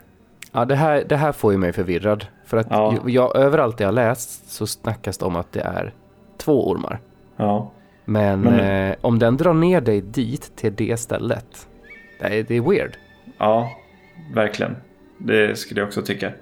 Ja, 0.52 0.64
det 0.64 0.74
här, 0.74 1.04
det 1.08 1.16
här 1.16 1.32
får 1.32 1.52
ju 1.52 1.58
mig 1.58 1.72
förvirrad. 1.72 2.26
För 2.46 2.56
att 2.56 2.66
Ja. 2.70 2.96
jag, 3.06 3.36
överallt 3.36 3.80
jag 3.80 3.94
läst 3.94 4.50
så 4.50 4.66
snackas 4.66 5.18
det 5.18 5.24
om 5.24 5.36
att 5.36 5.52
det 5.52 5.60
är 5.60 5.94
två 6.36 6.70
ormar. 6.70 6.98
Ja, 7.36 7.70
Men, 8.04 8.40
Men- 8.40 8.90
eh, 8.90 8.96
om 9.00 9.18
den 9.18 9.36
drar 9.36 9.54
ner 9.54 9.80
dig 9.80 10.00
dit 10.00 10.56
till 10.56 10.74
det 10.74 10.96
stället, 10.96 11.68
det 12.20 12.26
är, 12.38 12.42
det 12.42 12.54
är 12.54 12.60
weird. 12.60 12.96
Ja, 13.38 13.70
verkligen. 14.34 14.76
Det 15.18 15.58
skulle 15.58 15.80
jag 15.80 15.86
också 15.86 16.02
tycka. 16.02 16.32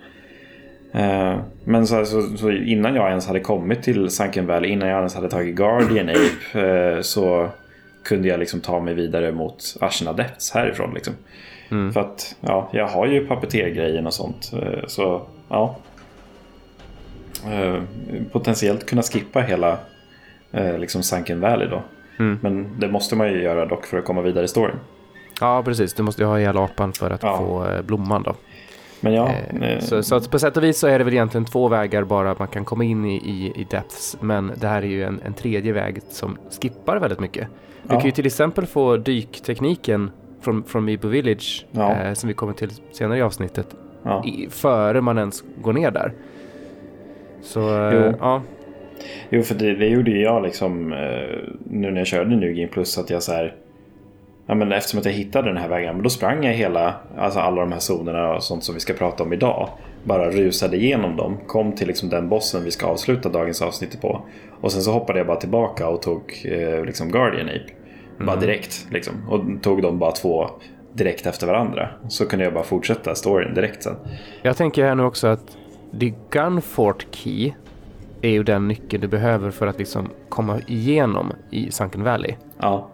Eh, 0.92 1.36
Men 1.64 1.86
så, 1.86 2.04
så, 2.04 2.22
så 2.36 2.50
innan 2.50 2.94
jag 2.94 3.08
ens 3.08 3.26
hade 3.26 3.40
kommit 3.40 3.82
till 3.82 4.10
Sunken 4.10 4.46
Valley, 4.46 4.70
innan 4.70 4.88
jag 4.88 4.98
ens 4.98 5.14
hade 5.14 5.28
tagit 5.30 5.54
Guardian 5.56 6.08
Ape, 6.08 6.60
eh, 6.60 7.00
så 7.00 7.48
kunde 8.04 8.28
jag 8.28 8.40
liksom 8.40 8.60
ta 8.60 8.80
mig 8.80 8.94
vidare 8.94 9.32
mot 9.32 9.76
Ashina 9.80 10.12
Depths 10.12 10.50
härifrån. 10.50 10.94
Liksom. 10.94 11.14
Mm. 11.70 11.92
För 11.92 12.00
att 12.00 12.36
ja, 12.40 12.68
jag 12.72 12.86
har 12.88 13.06
ju 13.06 13.26
puppeteer-grejen 13.26 14.06
och 14.06 14.14
sånt. 14.14 14.52
eh, 14.62 14.86
Så 14.86 15.22
ja. 15.48 15.76
Potentiellt 18.32 18.86
kunna 18.86 19.02
skippa 19.02 19.40
hela 19.40 19.78
liksom 20.78 21.02
Sunken 21.02 21.40
Valley 21.40 21.68
då. 21.68 21.82
Mm. 22.18 22.38
Men 22.42 22.80
det 22.80 22.88
måste 22.88 23.16
man 23.16 23.28
ju 23.32 23.42
göra 23.42 23.66
dock 23.66 23.86
för 23.86 23.98
att 23.98 24.04
komma 24.04 24.22
vidare 24.22 24.44
i 24.44 24.48
storyn. 24.48 24.76
Ja, 25.40 25.62
precis. 25.64 25.94
Du 25.94 26.02
måste 26.02 26.22
ju 26.22 26.28
ha 26.28 26.38
ihjäl 26.38 26.56
apan 26.56 26.92
för 26.92 27.10
att 27.10 27.22
Ja. 27.22 27.36
få 27.38 27.66
blomman 27.82 28.22
då. 28.22 28.34
Men 29.00 29.14
ja, 29.14 29.30
Eh, 29.60 29.70
eh, 29.72 29.80
Så, 29.80 30.02
så 30.02 30.20
på 30.20 30.38
sätt 30.38 30.56
och 30.56 30.64
vis 30.64 30.78
så 30.78 30.86
är 30.86 30.98
det 30.98 31.04
väl 31.04 31.14
egentligen 31.14 31.44
två 31.44 31.68
vägar 31.68 32.04
bara 32.04 32.34
man 32.38 32.48
kan 32.48 32.64
komma 32.64 32.84
in 32.84 33.04
i, 33.04 33.14
i, 33.16 33.52
i 33.60 33.66
depths. 33.70 34.16
Men 34.20 34.52
det 34.60 34.66
här 34.68 34.82
är 34.82 34.86
ju 34.86 35.02
en, 35.04 35.20
en 35.24 35.32
tredje 35.34 35.72
väg 35.72 36.00
som 36.08 36.38
skippar 36.62 36.96
väldigt 36.98 37.20
mycket. 37.20 37.46
Du 37.82 37.94
Ja. 37.94 38.00
kan 38.00 38.06
ju 38.06 38.12
till 38.12 38.26
exempel 38.26 38.66
få 38.66 38.96
dyktekniken 38.96 40.10
från, 40.40 40.64
från 40.64 40.84
Mibo 40.84 41.08
Village, 41.08 41.66
Ja. 41.70 41.92
eh, 41.96 42.12
som 42.12 42.28
vi 42.28 42.34
kommer 42.34 42.52
till 42.52 42.70
senare 42.92 43.18
i 43.18 43.22
avsnittet, 43.22 43.66
ja. 44.02 44.24
i, 44.26 44.48
före 44.50 45.00
man 45.00 45.18
ens 45.18 45.44
går 45.62 45.72
ner 45.72 45.90
där. 45.90 46.12
Så 47.42 47.60
eh, 47.88 47.94
Jo. 47.94 48.12
ja, 48.20 48.42
Jo, 49.30 49.42
för 49.42 49.54
det, 49.54 49.74
det 49.76 49.86
gjorde 49.86 50.10
ju 50.10 50.22
jag 50.22 50.42
liksom 50.42 50.92
eh, 50.92 50.98
nu 51.64 51.90
när 51.90 51.98
jag 51.98 52.06
körde 52.06 52.36
New 52.36 52.52
Game 52.52 52.68
Plus 52.68 52.98
att 52.98 53.10
jag 53.10 53.22
så 53.22 53.32
här. 53.32 53.54
Ja, 54.46 54.54
men 54.54 54.72
eftersom 54.72 55.00
att 55.00 55.06
jag 55.06 55.12
hittade 55.12 55.48
den 55.48 55.56
här 55.56 55.68
vägen, 55.68 55.94
men 55.94 56.02
då 56.02 56.10
sprang 56.10 56.44
jag 56.44 56.52
hela, 56.52 56.94
alltså 57.18 57.40
alla 57.40 57.60
de 57.60 57.72
här 57.72 57.80
zonerna 57.80 58.34
och 58.34 58.42
sånt 58.42 58.64
som 58.64 58.74
vi 58.74 58.80
ska 58.80 58.92
prata 58.92 59.22
om 59.22 59.32
idag. 59.32 59.68
Bara 60.04 60.30
rusade 60.30 60.76
igenom 60.76 61.16
dem, 61.16 61.38
kom 61.46 61.72
till 61.72 61.86
liksom 61.86 62.08
den 62.08 62.28
bossen 62.28 62.64
vi 62.64 62.70
ska 62.70 62.86
avsluta 62.86 63.28
dagens 63.28 63.62
avsnitt 63.62 64.00
på. 64.00 64.22
Och 64.60 64.72
sen 64.72 64.82
så 64.82 64.92
hoppade 64.92 65.18
jag 65.18 65.26
bara 65.26 65.36
tillbaka 65.36 65.88
och 65.88 66.02
tog 66.02 66.42
eh, 66.44 66.84
liksom 66.84 67.08
Guardian 67.10 67.48
Ape. 67.48 67.72
Bara 68.26 68.36
direkt 68.36 68.86
liksom. 68.90 69.14
Och 69.28 69.62
tog 69.62 69.82
dem 69.82 69.98
bara 69.98 70.12
två 70.12 70.50
direkt 70.92 71.26
efter 71.26 71.46
varandra. 71.46 71.88
Så 72.08 72.26
kunde 72.26 72.44
jag 72.44 72.54
bara 72.54 72.64
fortsätta 72.64 73.14
storyn 73.14 73.54
direkt 73.54 73.82
sen. 73.82 73.96
jag 74.42 74.56
tänker 74.56 74.84
här 74.84 74.94
nu 74.94 75.02
också 75.02 75.26
att 75.26 75.56
The 76.00 76.12
Gunfort 76.30 77.06
Key 77.10 77.52
är 78.22 78.30
ju 78.30 78.42
den 78.42 78.68
nyckeln 78.68 79.00
du 79.00 79.08
behöver 79.08 79.50
för 79.50 79.66
att 79.66 79.78
liksom 79.78 80.08
komma 80.28 80.60
igenom 80.66 81.32
i 81.50 81.70
Sunken 81.70 82.02
Valley. 82.02 82.34
Ja, 82.58 82.90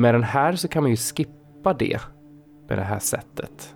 Med 0.00 0.14
den 0.14 0.22
här 0.24 0.52
så 0.56 0.68
kan 0.68 0.82
man 0.82 0.90
ju 0.90 0.96
skippa 0.96 1.72
det. 1.72 2.00
med 2.68 2.78
det 2.78 2.82
här 2.84 2.98
sättet. 2.98 3.74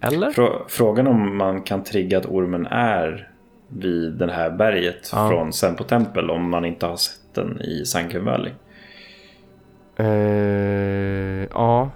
Eller? 0.00 0.30
Frå 0.30 0.64
frågan 0.68 1.06
om 1.06 1.36
man 1.36 1.62
kan 1.62 1.84
trigga 1.84 2.18
att 2.18 2.26
ormen 2.26 2.66
är 2.66 3.28
vid 3.68 4.12
det 4.12 4.32
här 4.32 4.50
berget 4.50 5.10
Ja. 5.12 5.28
från 5.28 5.52
Sempo 5.52 5.84
Tempel 5.84 6.30
om 6.30 6.50
man 6.50 6.64
inte 6.64 6.86
har 6.86 6.96
sett 6.96 7.34
den 7.34 7.60
i 7.60 7.84
Sunken 7.84 8.24
Valley. 8.24 8.52
Eh, 9.96 10.06
ja. 11.54 11.90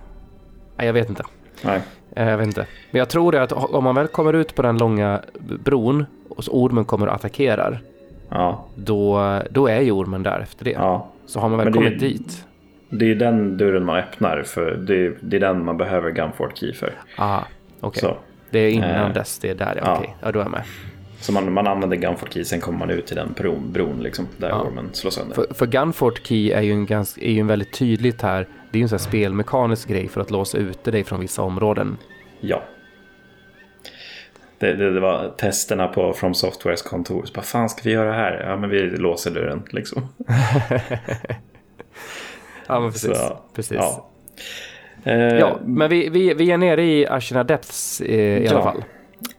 Jag 0.77 0.93
vet 0.93 1.09
inte. 1.09 1.23
Nej. 1.65 1.81
Eh, 2.17 2.29
Jag 2.29 2.39
vet 2.39 2.47
inte. 2.47 2.67
Men 2.91 2.99
jag 2.99 3.09
tror 3.09 3.33
det 3.33 3.43
att 3.43 3.53
om 3.53 3.85
man 3.85 3.95
väl 3.95 4.07
kommer 4.07 4.33
ut 4.33 4.55
på 4.55 4.63
den 4.63 4.79
långa 4.79 5.21
bron 5.65 6.05
och 6.29 6.45
så 6.45 6.53
ormen 6.53 6.85
kommer 6.85 7.07
och 7.07 7.15
attackerar. 7.15 7.81
Ja, 8.29 8.65
Då, 8.75 9.21
då 9.51 9.67
är 9.67 9.81
ju 9.81 9.91
ormen 9.93 10.23
där 10.23 10.41
efter 10.41 10.65
det. 10.65 10.71
ja. 10.71 11.07
Så 11.27 11.41
har 11.41 11.49
man 11.49 11.59
väl 11.59 11.67
det- 11.67 11.73
kommit 11.73 12.01
dit. 12.01 12.45
Det 12.91 13.11
är 13.11 13.15
den 13.15 13.57
dörren 13.57 13.85
man 13.85 13.97
öppnar 13.99 14.43
för 14.43 14.71
det 14.77 14.95
är, 15.07 15.15
det 15.21 15.37
är 15.37 15.41
den 15.41 15.65
man 15.65 15.77
behöver 15.77 16.11
Gunfort 16.11 16.59
Key 16.59 16.73
för. 16.73 16.93
Aha, 17.19 17.47
okej. 17.81 18.01
Så, 18.01 18.17
Det 18.51 18.59
är 18.59 18.71
innan 18.71 18.91
Eh, 18.91 19.13
dess, 19.13 19.39
det 19.39 19.51
är 19.51 19.55
där, 19.55 19.81
ja. 19.85 19.97
Okej, 19.99 20.17
ja, 20.23 20.33
då 20.33 20.39
är 20.39 20.43
jag 20.45 20.51
med. 20.51 20.63
så 21.21 21.33
man, 21.33 21.53
man 21.53 21.67
använder 21.67 21.97
Gunfort 21.97 22.33
Key, 22.33 22.45
sen 22.45 22.61
kommer 22.61 22.79
man 22.79 22.91
ut 22.91 23.07
till 23.07 23.17
den 23.17 23.33
bron, 23.37 23.73
bron 23.73 24.03
liksom, 24.03 24.27
där 24.37 24.49
Ja. 24.49 24.63
ormen 24.63 24.89
slår 24.93 25.11
sönder. 25.11 25.35
För, 25.35 25.55
för 25.55 25.67
Gunfort 25.67 26.27
Key 26.27 26.51
är 26.53 26.63
ju 26.63 26.73
en, 26.73 26.87
ganska, 26.87 27.21
är 27.21 27.31
ju 27.31 27.41
en 27.41 27.47
väldigt 27.47 27.73
tydligt 27.79 28.23
här, 28.23 28.47
det 28.71 28.77
är 28.77 28.81
ju 28.81 28.83
en 28.83 28.89
sån 28.89 28.99
här 28.99 29.05
spelmekanisk 29.05 29.89
grej 29.89 30.09
för 30.09 30.21
att 30.21 30.31
låsa 30.31 30.59
ute 30.59 30.91
dig 30.91 31.05
från 31.05 31.21
vissa 31.21 31.43
områden. 31.43 31.97
Ja. 32.41 32.63
Det, 34.59 34.75
det, 34.75 34.91
det 34.93 35.01
var 35.01 35.29
testerna 35.39 35.89
på 35.89 36.13
From 36.13 36.35
Softwares 36.35 36.83
kontor. 36.83 37.25
Vad 37.35 37.45
fan 37.45 37.69
ska 37.69 37.81
vi 37.85 37.91
göra 37.93 38.13
här? 38.13 38.45
Ja, 38.49 38.57
men 38.57 38.71
vi 38.71 38.83
låser 38.83 39.31
dörren 39.31 39.63
liksom. 39.71 40.03
Ja, 42.69 42.81
men 42.81 42.93
precis. 42.93 43.19
Så, 43.19 43.39
precis. 43.55 43.77
Ja. 43.81 44.07
Eh, 45.05 45.17
Ja, 45.39 45.57
men 45.65 45.91
vi, 45.91 46.09
vi, 46.09 46.35
vi 46.35 46.51
är 46.51 46.57
nere 46.59 46.83
i 46.85 47.07
Ashina 47.07 47.45
Depths 47.45 48.01
eh, 48.01 48.43
i 48.43 48.49
alla 48.49 48.63
fall. 48.63 48.85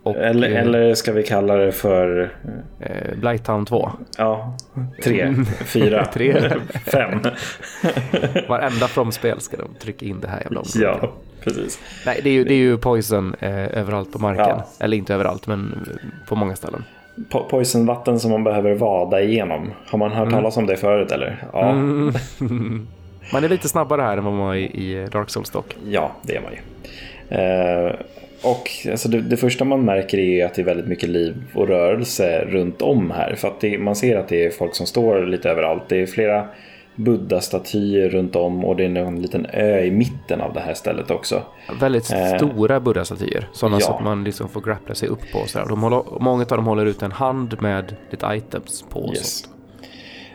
Och, 0.03 0.15
eller, 0.15 0.51
eh, 0.51 0.61
eller 0.61 0.93
ska 0.95 1.11
vi 1.11 1.23
kalla 1.23 1.55
det 1.55 1.71
för 1.71 2.31
eh, 2.79 3.17
Blighttown 3.19 3.65
2. 3.65 3.91
ja, 4.17 4.57
tre, 5.03 5.33
fyra, 5.65 6.05
Tre. 6.05 6.49
fem. 6.85 7.19
Varenda 8.49 8.87
From-spel 8.87 9.39
ska 9.41 9.57
de 9.57 9.67
trycka 9.79 10.05
in 10.05 10.19
det 10.19 10.27
här 10.27 10.41
jävla 10.43 10.59
området. 10.59 10.75
ja, 11.01 11.13
precis. 11.43 11.79
Nej, 12.05 12.19
det 12.23 12.29
är 12.29 12.33
ju, 12.33 12.43
det 12.43 12.53
är 12.53 12.57
ju 12.57 12.77
Poison 12.77 13.35
eh, 13.39 13.77
överallt 13.79 14.11
på 14.13 14.19
marken. 14.19 14.45
Ja. 14.47 14.67
Eller 14.79 14.97
inte 14.97 15.13
överallt, 15.13 15.47
men 15.47 15.87
på 16.29 16.35
många 16.35 16.55
ställen. 16.55 16.83
Po- 17.31 17.49
Poisonvatten 17.49 18.19
som 18.19 18.31
man 18.31 18.43
behöver 18.43 18.75
vada 18.75 19.21
igenom. 19.21 19.71
Har 19.87 19.97
man 19.99 20.11
hört 20.11 20.29
talas 20.31 20.57
om 20.57 20.65
det 20.65 20.77
förut 20.77 21.11
eller? 21.11 21.43
Ja, 21.53 21.69
Mm. 21.69 22.13
Man 23.33 23.43
är 23.43 23.49
lite 23.49 23.67
snabbare 23.69 24.01
här 24.01 24.17
än 24.17 24.23
vad 24.23 24.33
man 24.33 24.47
var 24.47 24.55
i, 24.55 24.63
i 24.63 25.07
Dark 25.11 25.29
Souls 25.29 25.49
dock. 25.49 25.75
ja 25.89 26.11
det 26.21 26.35
är 26.35 26.41
man 26.41 26.51
ju. 26.51 26.59
Eh, 27.37 27.95
och 28.43 28.69
alltså 28.91 29.09
det, 29.09 29.21
det 29.21 29.37
första 29.37 29.65
man 29.65 29.85
märker 29.85 30.17
är 30.17 30.45
att 30.45 30.53
det 30.53 30.61
är 30.61 30.65
väldigt 30.65 30.87
mycket 30.87 31.09
liv 31.09 31.35
och 31.53 31.67
rörelse 31.67 32.45
runt 32.45 32.81
om 32.81 33.11
här. 33.11 33.35
För 33.35 33.47
att 33.47 33.61
det, 33.61 33.77
man 33.77 33.95
ser 33.95 34.17
att 34.17 34.27
det 34.27 34.45
är 34.45 34.49
folk 34.49 34.75
som 34.75 34.85
står 34.85 35.25
lite 35.25 35.49
överallt. 35.49 35.83
Det 35.89 36.01
är 36.01 36.05
flera 36.05 36.47
Buddha-statyer 36.95 38.09
runt 38.09 38.35
om 38.35 38.65
och 38.65 38.75
det 38.75 38.83
är 38.85 38.95
en 38.95 39.21
liten 39.21 39.45
ö 39.53 39.79
i 39.81 39.91
mitten 39.91 40.41
av 40.41 40.53
det 40.53 40.59
här 40.59 40.73
stället 40.73 41.11
också. 41.11 41.41
Väldigt 41.79 42.11
Eh. 42.11 42.35
stora 42.37 42.79
buddha-statyer. 42.79 43.47
Sådana 43.53 43.77
Ja. 43.79 43.85
så 43.85 43.93
att 43.93 44.03
man 44.03 44.23
liksom 44.23 44.49
får 44.49 44.61
grappla 44.61 44.95
sig 44.95 45.09
upp 45.09 45.31
på. 45.33 45.43
Så 45.47 45.59
här. 45.59 45.65
De 45.65 45.81
håller, 45.83 46.03
många 46.19 46.41
av 46.41 46.47
dem 46.47 46.65
håller 46.65 46.85
ut 46.85 47.01
en 47.01 47.11
hand 47.11 47.61
med 47.61 47.95
lite 48.09 48.27
items 48.33 48.85
på. 48.89 49.09
Yes. 49.13 49.39
sånt. 49.39 49.53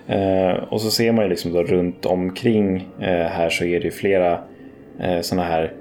Eh, 0.06 0.52
och 0.52 0.80
så 0.80 0.90
ser 0.90 1.12
man 1.12 1.24
ju 1.24 1.30
liksom 1.30 1.52
då 1.52 1.62
runt 1.62 2.06
omkring 2.06 2.88
eh, 3.00 3.26
här 3.26 3.50
så 3.50 3.64
är 3.64 3.80
det 3.80 3.84
ju 3.84 3.90
flera 3.90 4.40
eh, 5.00 5.20
sådana 5.20 5.48
här 5.48 5.72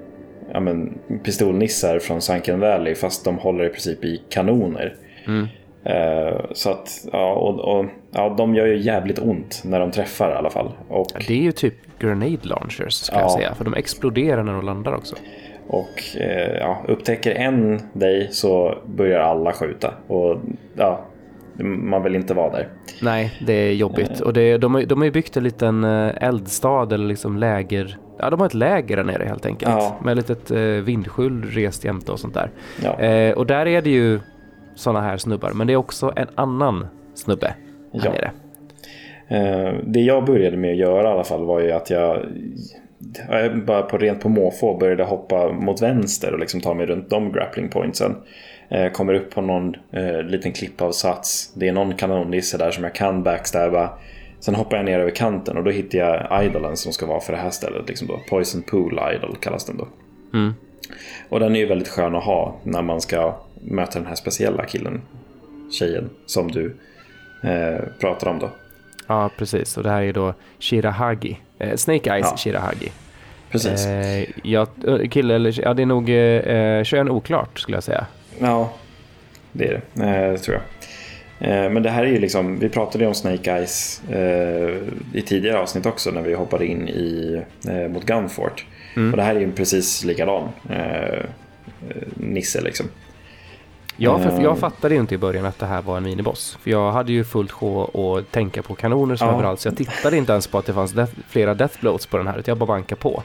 ja, 0.52 0.60
men, 0.60 0.98
pistolnissar 1.24 1.98
från 1.98 2.20
Sunken 2.20 2.60
Valley 2.60 2.94
fast 2.94 3.24
de 3.24 3.38
håller 3.38 3.64
i 3.64 3.68
princip 3.68 4.04
i 4.04 4.22
kanoner. 4.28 4.94
Mm. 5.26 5.46
Så 6.52 6.70
att, 6.70 7.06
ja, 7.12 7.32
och, 7.32 7.58
och, 7.78 7.86
ja, 8.12 8.34
de 8.38 8.54
gör 8.54 8.66
ju 8.66 8.78
jävligt 8.78 9.18
ont 9.18 9.62
när 9.64 9.80
de 9.80 9.90
träffar 9.90 10.30
i 10.30 10.34
alla 10.34 10.50
fall. 10.50 10.70
Och, 10.88 11.06
Det 11.28 11.34
är 11.34 11.42
ju 11.42 11.52
typ 11.52 11.74
grenade 11.98 12.38
launchers 12.42 12.92
ska 12.94 13.16
Ja. 13.16 13.20
jag 13.20 13.30
säga. 13.30 13.54
För 13.54 13.64
de 13.64 13.74
exploderar 13.74 14.42
när 14.42 14.52
de 14.52 14.64
landar 14.64 14.94
också. 14.94 15.16
och 15.66 16.02
ja, 16.60 16.82
upptäcker 16.88 17.30
en 17.34 17.80
dig 17.92 18.28
så 18.30 18.78
börjar 18.86 19.20
alla 19.20 19.52
skjuta. 19.52 19.94
Och 20.06 20.38
ja, 20.76 21.04
man 21.62 22.02
vill 22.02 22.16
inte 22.16 22.34
vara 22.34 22.50
där. 22.50 22.68
Nej, 23.02 23.32
det 23.46 23.52
är 23.52 23.72
jobbigt. 23.72 24.20
Och 24.20 24.32
det, 24.32 24.58
de, 24.58 24.74
har, 24.74 24.82
de 24.82 24.98
har 24.98 25.04
ju 25.04 25.10
byggt 25.10 25.36
en 25.36 25.44
liten 25.44 25.84
eh, 25.84 26.12
eldstad 26.20 26.92
eller 26.92 27.06
liksom 27.06 27.36
läger. 27.36 27.96
Ja, 28.18 28.30
de 28.30 28.40
har 28.40 28.46
ett 28.46 28.54
läger 28.54 28.96
där 28.96 29.04
nere 29.04 29.24
helt 29.24 29.46
enkelt. 29.46 29.72
Ja. 29.72 29.96
Med 30.04 30.18
ett 30.18 30.28
litet 30.28 30.50
eh, 30.50 30.58
vindskjul 30.60 31.42
rest 31.44 31.84
jämte 31.84 32.12
och 32.12 32.20
sånt 32.20 32.34
där. 32.34 32.50
Ja, 32.84 33.00
Eh, 33.00 33.32
och 33.34 33.46
där 33.46 33.66
är 33.66 33.82
det 33.82 33.90
ju 33.90 34.20
sådana 34.74 35.00
här 35.00 35.16
snubbar. 35.16 35.50
Men 35.54 35.66
det 35.66 35.72
är 35.72 35.76
också 35.76 36.12
en 36.16 36.28
annan 36.34 36.86
snubbe 37.14 37.54
här 37.92 38.00
Ja. 38.04 38.12
nere. 38.12 38.30
Eh, 39.28 39.74
det 39.86 40.00
jag 40.00 40.24
började 40.24 40.56
med 40.56 40.70
att 40.70 40.76
göra 40.76 41.08
i 41.08 41.12
alla 41.12 41.24
fall 41.24 41.44
var 41.44 41.60
ju 41.60 41.72
att 41.72 41.90
jag 41.90 42.26
jag 43.30 43.64
bara 43.64 43.82
på 43.82 43.98
rent 43.98 44.20
på 44.20 44.28
måfå 44.28 44.76
började 44.78 45.04
hoppa 45.04 45.52
mot 45.52 45.82
vänster 45.82 46.32
och 46.32 46.38
liksom 46.38 46.60
ta 46.60 46.74
mig 46.74 46.86
runt 46.86 47.10
de 47.10 47.32
grappling 47.32 47.68
pointsen. 47.68 48.16
Eh, 48.72 48.92
kommer 48.92 49.14
upp 49.14 49.30
på 49.34 49.40
någon 49.40 49.76
eh, 49.90 50.22
liten 50.22 50.52
klippavsats. 50.52 51.52
Det 51.54 51.68
är 51.68 51.72
någon 51.72 51.96
kanonnisse 51.96 52.58
där 52.58 52.70
som 52.70 52.84
jag 52.84 52.94
kan 52.94 53.22
backstabba. 53.22 53.90
Sen 54.40 54.54
hoppar 54.54 54.76
jag 54.76 54.84
ner 54.84 54.98
över 54.98 55.10
kanten 55.10 55.56
och 55.56 55.64
då 55.64 55.70
hittar 55.70 55.98
jag 55.98 56.44
idolen 56.44 56.76
som 56.76 56.92
ska 56.92 57.06
vara 57.06 57.20
för 57.20 57.32
det 57.32 57.38
här 57.38 57.50
stället. 57.50 57.88
Liksom 57.88 58.08
då. 58.08 58.20
Poison 58.28 58.62
Pool 58.62 59.00
Idol 59.14 59.36
kallas 59.40 59.64
den 59.64 59.76
då. 59.76 59.88
Mm. 60.34 60.54
Och 61.28 61.40
den 61.40 61.56
är 61.56 61.60
ju 61.60 61.66
väldigt 61.66 61.88
skön 61.88 62.14
att 62.14 62.24
ha 62.24 62.56
när 62.62 62.82
man 62.82 63.00
ska 63.00 63.36
möta 63.60 63.98
den 63.98 64.08
här 64.08 64.14
speciella 64.14 64.64
killen. 64.64 65.02
Tjejen 65.70 66.10
som 66.26 66.50
du 66.50 66.76
eh, 67.42 67.80
pratar 68.00 68.30
om 68.30 68.38
då. 68.38 68.50
Ja, 69.06 69.30
precis. 69.38 69.76
Och 69.76 69.82
det 69.82 69.90
här 69.90 70.02
är 70.02 70.12
då 70.12 70.34
Shirahagi. 70.58 71.38
Eh, 71.58 71.76
Snake 71.76 72.10
Eyes 72.14 72.26
Ja. 72.30 72.36
Shirahagi. 72.36 72.92
Precis. 73.50 73.86
Eh, 73.86 74.28
ja, 74.42 74.66
eh, 74.86 75.08
kille 75.08 75.34
eller 75.34 75.60
ja, 75.62 75.74
det 75.74 75.82
är 75.82 75.86
nog 75.86 76.10
eh, 76.10 76.84
kön 76.84 77.10
oklart 77.10 77.58
skulle 77.58 77.76
jag 77.76 77.84
säga. 77.84 78.06
Ja, 78.38 78.72
det 79.52 79.64
är 79.66 79.82
det. 79.94 80.04
Eh, 80.04 80.36
tror 80.40 80.56
jag. 80.56 80.64
Eh, 81.50 81.70
men 81.70 81.82
det 81.82 81.90
här 81.90 82.02
är 82.02 82.06
ju 82.08 82.18
liksom, 82.18 82.58
vi 82.58 82.68
pratade 82.68 83.04
ju 83.04 83.08
om 83.08 83.14
Snake 83.14 83.52
Eyes 83.52 84.02
eh, 84.10 84.76
i 85.12 85.22
tidigare 85.26 85.58
avsnitt 85.58 85.86
också 85.86 86.10
när 86.10 86.22
vi 86.22 86.34
hoppade 86.34 86.66
in 86.66 86.88
i, 86.88 87.42
eh, 87.68 87.88
mot 87.88 88.04
Gunfort. 88.06 88.66
Och 89.10 89.16
det 89.16 89.22
här 89.22 89.34
är 89.36 89.40
ju 89.40 89.52
precis 89.52 90.04
likadan 90.04 90.48
eh, 90.70 90.78
eh, 90.78 91.22
Nisse 92.14 92.60
liksom. 92.60 92.86
Ja, 93.96 94.18
för 94.18 94.42
jag 94.42 94.58
fattade 94.58 94.94
ju 94.94 95.00
inte 95.00 95.14
i 95.14 95.18
början 95.18 95.46
att 95.46 95.58
det 95.58 95.66
här 95.66 95.82
var 95.82 95.96
en 95.96 96.02
miniboss. 96.02 96.58
För 96.62 96.70
jag 96.70 96.92
hade 96.92 97.12
ju 97.12 97.24
fullt 97.24 97.50
sjå 97.50 97.84
att 98.18 98.32
tänka 98.32 98.62
på 98.62 98.74
kanoner 98.74 99.16
som 99.16 99.28
Ja. 99.28 99.34
överallt. 99.34 99.60
Så 99.60 99.68
jag 99.68 99.76
tittade 99.76 100.16
inte 100.16 100.32
ens 100.32 100.46
på 100.46 100.58
att 100.58 100.66
det 100.66 100.72
fanns 100.72 100.92
death, 100.92 101.12
flera 101.28 101.54
death 101.54 101.80
bloats 101.80 102.06
på 102.06 102.16
den 102.18 102.26
här. 102.26 102.38
Utan 102.38 102.52
jag 102.52 102.58
bara 102.58 102.66
bankade 102.66 103.00
på. 103.00 103.22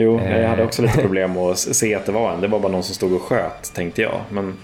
Jo, 0.00 0.18
Eh. 0.20 0.40
jag 0.40 0.48
hade 0.48 0.64
också 0.64 0.82
lite 0.82 1.00
problem 1.00 1.36
att 1.36 1.58
se 1.58 1.94
att 1.94 2.06
det 2.06 2.12
var 2.12 2.32
en. 2.32 2.40
Det 2.40 2.48
var 2.48 2.60
bara 2.60 2.72
någon 2.72 2.82
som 2.82 2.94
stod 2.94 3.12
och 3.12 3.22
sköt 3.22 3.74
tänkte 3.74 4.02
jag. 4.02 4.20
Men 4.30 4.54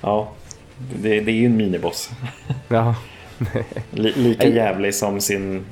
ja, 0.00 0.28
det, 1.02 1.20
det 1.20 1.30
är 1.32 1.36
ju 1.36 1.46
en 1.46 1.56
miniboss. 1.56 2.10
Ja, 2.68 2.94
Li, 3.90 4.12
lika 4.16 4.48
jävlig 4.48 4.94
som 4.94 5.20
sin 5.20 5.64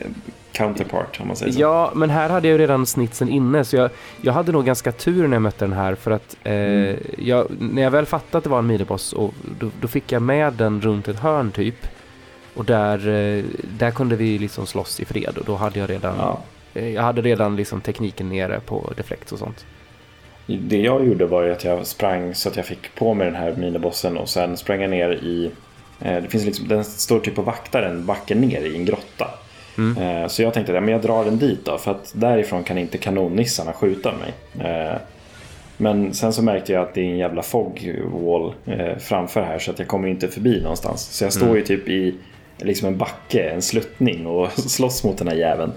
eh, 0.00 0.06
counterpart 0.52 1.20
om 1.20 1.26
man 1.28 1.36
säger 1.36 1.52
så. 1.52 1.60
ja 1.60 1.92
men 1.94 2.10
här 2.10 2.28
hade 2.28 2.48
jag 2.48 2.52
ju 2.52 2.58
redan 2.58 2.86
snitsen 2.86 3.28
inne. 3.28 3.64
Så 3.64 3.76
jag, 3.76 3.90
jag 4.20 4.32
hade 4.32 4.52
nog 4.52 4.64
ganska 4.66 4.92
tur 4.92 5.26
när 5.28 5.34
jag 5.34 5.42
mötte 5.42 5.64
den 5.64 5.72
här. 5.72 5.94
För 5.94 6.10
att 6.10 6.36
eh, 6.44 6.52
Mm. 6.54 6.96
jag, 7.18 7.46
när 7.58 7.82
jag 7.82 7.90
väl 7.90 8.06
fattade 8.06 8.38
att 8.38 8.44
det 8.44 8.50
var 8.50 8.58
en 8.58 8.66
miniboss. 8.66 9.12
Och 9.12 9.34
då, 9.60 9.70
då 9.80 9.88
fick 9.88 10.12
jag 10.12 10.22
med 10.22 10.52
den 10.52 10.80
runt 10.80 11.08
ett 11.08 11.18
hörn 11.18 11.50
typ. 11.52 11.86
Och 12.54 12.64
där, 12.64 13.08
eh, 13.08 13.44
där 13.78 13.90
kunde 13.90 14.16
vi 14.16 14.38
liksom 14.38 14.66
slåss 14.66 15.00
i 15.00 15.04
fred. 15.04 15.38
Och 15.38 15.44
då 15.44 15.54
hade 15.56 15.78
jag 15.78 15.90
redan, 15.90 16.14
Ja. 16.18 16.40
Jag 16.74 17.02
hade 17.02 17.22
redan 17.22 17.56
liksom 17.56 17.80
tekniken 17.80 18.28
nere 18.28 18.60
på 18.60 18.92
deflect 18.96 19.32
och 19.32 19.38
sånt. 19.38 19.64
Det 20.46 20.80
jag 20.80 21.06
gjorde 21.06 21.26
var 21.26 21.42
ju 21.42 21.52
att 21.52 21.64
jag 21.64 21.86
sprang 21.86 22.34
så 22.34 22.48
att 22.48 22.56
jag 22.56 22.66
fick 22.66 22.94
på 22.94 23.14
mig 23.14 23.26
den 23.26 23.36
här 23.36 23.54
minibossen 23.56 24.16
och 24.16 24.28
sen 24.28 24.56
sprang 24.56 24.80
jag 24.80 24.90
ner 24.90 25.10
i... 25.10 25.50
Eh, 26.00 26.22
det 26.22 26.28
finns 26.28 26.44
liksom, 26.44 26.68
den 26.68 26.84
står 26.84 27.20
typ 27.20 27.38
och 27.38 27.44
vaktar 27.44 27.82
en 27.82 28.06
backe 28.06 28.34
ner 28.34 28.60
i 28.60 28.76
en 28.76 28.84
grotta. 28.84 29.30
Mm. 29.78 30.22
Eh, 30.22 30.28
så 30.28 30.42
jag 30.42 30.54
tänkte 30.54 30.78
att 30.78 30.84
ja, 30.84 30.90
jag 30.90 31.02
drar 31.02 31.24
den 31.24 31.38
dit 31.38 31.64
då 31.64 31.78
för 31.78 31.90
att 31.90 32.12
därifrån 32.14 32.64
kan 32.64 32.78
inte 32.78 32.98
kanonnissarna 32.98 33.72
skjuta 33.72 34.12
mig. 34.12 34.32
Eh, 34.70 34.96
men 35.76 36.14
sen 36.14 36.32
så 36.32 36.42
märkte 36.42 36.72
jag 36.72 36.82
att 36.82 36.94
det 36.94 37.00
är 37.00 37.10
en 37.10 37.18
jävla 37.18 37.42
fog 37.42 37.92
wall 38.12 38.54
eh, 38.66 38.98
framför 38.98 39.42
här 39.42 39.58
så 39.58 39.70
att 39.70 39.78
jag 39.78 39.88
kommer 39.88 40.08
inte 40.08 40.28
förbi 40.28 40.60
någonstans. 40.60 41.00
Så 41.00 41.24
jag 41.24 41.32
står 41.32 41.56
ju 41.56 41.62
typ 41.64 41.88
i 41.88 42.14
liksom 42.58 42.88
en 42.88 42.98
backe, 42.98 43.50
en 43.50 43.62
sluttning 43.62 44.26
och 44.26 44.52
slåss 44.58 45.04
mot 45.04 45.18
den 45.18 45.28
här 45.28 45.34
jäveln. 45.34 45.72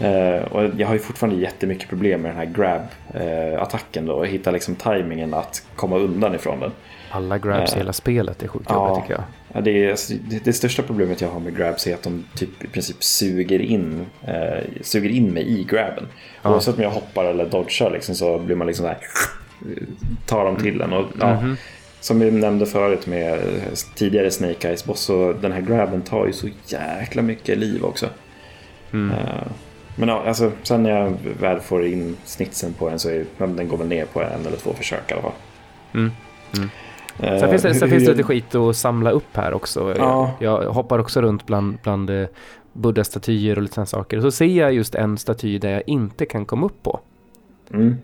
Eh, 0.00 0.42
och 0.52 0.70
jag 0.76 0.86
har 0.86 0.94
ju 0.94 1.00
fortfarande 1.00 1.40
jättemycket 1.40 1.88
problem 1.88 2.22
med 2.22 2.30
den 2.30 2.38
här 2.38 2.46
grab-attacken 2.46 4.06
då 4.06 4.12
och 4.14 4.26
hitta 4.26 4.50
liksom 4.50 4.74
tajmingen 4.74 5.34
att 5.34 5.62
komma 5.76 5.96
undan 5.96 6.34
ifrån 6.34 6.60
den. 6.60 6.70
Alla 7.10 7.38
grabs 7.38 7.72
i 7.72 7.74
Eh. 7.74 7.78
hela 7.78 7.92
spelet 7.92 8.42
är 8.42 8.48
sjukt 8.48 8.66
Ja. 8.68 8.88
jobbigt 8.88 9.02
tycker 9.04 9.14
jag. 9.14 9.24
Ja, 9.52 9.60
det, 9.60 9.84
är, 9.84 9.90
alltså, 9.90 10.14
det, 10.28 10.44
det, 10.44 10.52
största 10.52 10.82
problemet 10.82 11.20
jag 11.20 11.28
har 11.28 11.40
med 11.40 11.56
grabs 11.56 11.86
är 11.86 11.94
att 11.94 12.02
de 12.02 12.24
typ 12.34 12.64
i 12.64 12.66
princip 12.66 13.04
suger 13.04 13.58
in, 13.60 14.06
eh, 14.26 14.64
suger 14.82 15.10
in 15.10 15.32
mig 15.32 15.60
i 15.60 15.64
grabben. 15.64 16.06
Ja. 16.42 16.50
Oavsett 16.50 16.76
om 16.76 16.82
jag 16.82 16.90
hoppar 16.90 17.24
eller 17.24 17.46
dodgar 17.46 17.90
liksom, 17.90 18.14
så 18.14 18.38
blir 18.38 18.56
man 18.56 18.66
liksom 18.66 18.86
där, 18.86 18.98
tar 20.26 20.44
dem 20.44 20.56
till 20.56 20.80
en. 20.80 20.92
Och, 20.92 21.06
ja, 21.20 21.26
mm 21.30 21.44
-hmm. 21.44 21.56
Som 22.00 22.20
vi 22.20 22.30
nämnde 22.30 22.66
förut 22.66 23.06
med 23.06 23.40
tidigare 23.94 24.30
Snake 24.30 24.68
Eyes 24.68 24.84
boss 24.84 25.00
så 25.00 25.32
den 25.32 25.52
här 25.52 25.60
grabben 25.60 26.02
tar 26.02 26.26
ju 26.26 26.32
så 26.32 26.48
jäkla 26.66 27.22
mycket 27.22 27.58
liv 27.58 27.84
också. 27.84 28.06
Mm. 28.92 29.10
Uh, 29.10 29.42
men 29.96 30.08
ja, 30.08 30.22
alltså, 30.26 30.52
sen 30.62 30.82
när 30.82 30.90
jag 30.90 31.16
väl 31.40 31.60
får 31.60 31.86
in 31.86 32.16
snitsen 32.24 32.72
på 32.72 32.88
den 32.88 32.98
så 32.98 33.10
är 33.10 33.24
den 33.38 33.68
går 33.68 33.76
väl 33.76 33.88
ner 33.88 34.04
på 34.04 34.22
en 34.22 34.46
eller 34.46 34.56
två 34.56 34.72
försök 34.72 35.10
i 35.10 35.12
alla 35.12 35.22
fall. 35.22 35.32
Mm. 35.94 36.10
Mm. 36.56 36.68
Uh, 37.22 37.40
sen 37.40 37.50
finns 37.50 37.62
det, 37.62 37.74
sen 37.74 37.90
finns 37.90 38.04
det 38.04 38.10
lite 38.10 38.22
skit 38.22 38.54
att 38.54 38.76
samla 38.76 39.10
upp 39.10 39.36
här 39.36 39.54
också. 39.54 39.94
Ja. 39.98 40.30
Jag, 40.40 40.64
jag 40.64 40.72
hoppar 40.72 40.98
också 40.98 41.22
runt 41.22 41.46
bland, 41.46 41.78
bland 41.82 42.10
eh, 42.10 42.26
buddha-statyer 42.72 43.56
och 43.56 43.62
lite 43.62 43.74
sådana 43.74 43.86
saker. 43.86 44.20
Så 44.20 44.30
ser 44.30 44.46
jag 44.46 44.72
just 44.72 44.94
en 44.94 45.18
staty 45.18 45.58
där 45.58 45.70
jag 45.70 45.82
inte 45.86 46.26
kan 46.26 46.44
komma 46.44 46.66
upp 46.66 46.82
på. 46.82 47.00
Mm. 47.74 47.96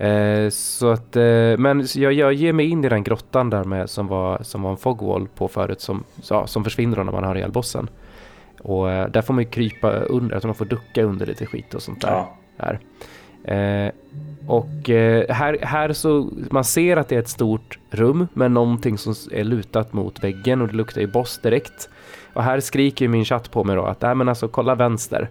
Eh, 0.00 0.48
så 0.50 0.90
att, 0.90 1.16
eh, 1.16 1.56
men 1.58 1.86
jag, 1.94 2.12
jag 2.12 2.32
ger 2.32 2.52
mig 2.52 2.66
in 2.66 2.84
i 2.84 2.88
den 2.88 3.02
grottan 3.02 3.50
där 3.50 3.64
med 3.64 3.90
som 3.90 4.06
var, 4.06 4.42
som 4.42 4.62
var 4.62 4.70
en 4.70 4.76
fogwall 4.76 5.28
på 5.28 5.48
förut 5.48 5.80
som, 5.80 6.04
ja, 6.30 6.46
som 6.46 6.64
försvinner 6.64 7.04
när 7.04 7.12
man 7.12 7.24
har 7.24 7.36
ihjäl 7.36 7.52
bossen. 7.52 7.88
Och 8.60 8.90
eh, 8.90 9.08
där 9.08 9.22
får 9.22 9.34
man 9.34 9.44
ju 9.44 9.50
krypa 9.50 9.90
under, 9.92 10.36
att 10.36 10.44
man 10.44 10.54
får 10.54 10.64
ducka 10.64 11.02
under 11.02 11.26
lite 11.26 11.46
skit 11.46 11.74
och 11.74 11.82
sånt 11.82 12.00
där. 12.00 12.24
Ja. 12.56 12.72
Eh, 13.44 13.92
och 14.46 14.90
eh, 14.90 15.34
här, 15.34 15.58
här 15.62 15.92
så, 15.92 16.30
man 16.50 16.64
ser 16.64 16.96
att 16.96 17.08
det 17.08 17.14
är 17.14 17.20
ett 17.20 17.28
stort 17.28 17.78
rum 17.90 18.28
med 18.34 18.50
någonting 18.50 18.98
som 18.98 19.14
är 19.32 19.44
lutat 19.44 19.92
mot 19.92 20.24
väggen 20.24 20.62
och 20.62 20.68
det 20.68 20.74
luktar 20.74 21.00
ju 21.00 21.06
boss 21.06 21.40
direkt. 21.42 21.88
Och 22.32 22.42
här 22.42 22.60
skriker 22.60 23.08
min 23.08 23.24
chatt 23.24 23.50
på 23.50 23.64
mig 23.64 23.76
då 23.76 23.84
att, 23.84 24.02
nej 24.02 24.14
men 24.14 24.28
alltså 24.28 24.48
kolla 24.48 24.74
vänster. 24.74 25.28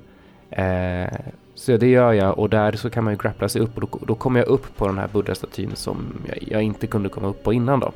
Så 1.60 1.78
det 1.78 1.88
gör 1.88 2.14
jag 2.14 2.40
och 2.40 2.50
där 2.50 2.72
så 2.72 2.90
kan 2.90 3.04
man 3.04 3.14
ju 3.14 3.18
grappla 3.18 3.50
sig 3.50 3.62
upp 3.62 3.76
och 3.76 3.82
då, 3.82 4.00
då 4.08 4.16
kommer 4.16 4.40
jag 4.40 4.48
upp 4.48 4.78
på 4.78 4.88
den 4.88 4.98
här 4.98 5.08
buddha-statyn 5.08 5.76
som 5.76 6.14
jag, 6.28 6.38
jag, 6.52 6.64
inte 6.64 6.88
kunde 6.88 7.10
komma 7.10 7.28
upp 7.28 7.44
på 7.44 7.54
innan 7.54 7.80
då. 7.80 7.92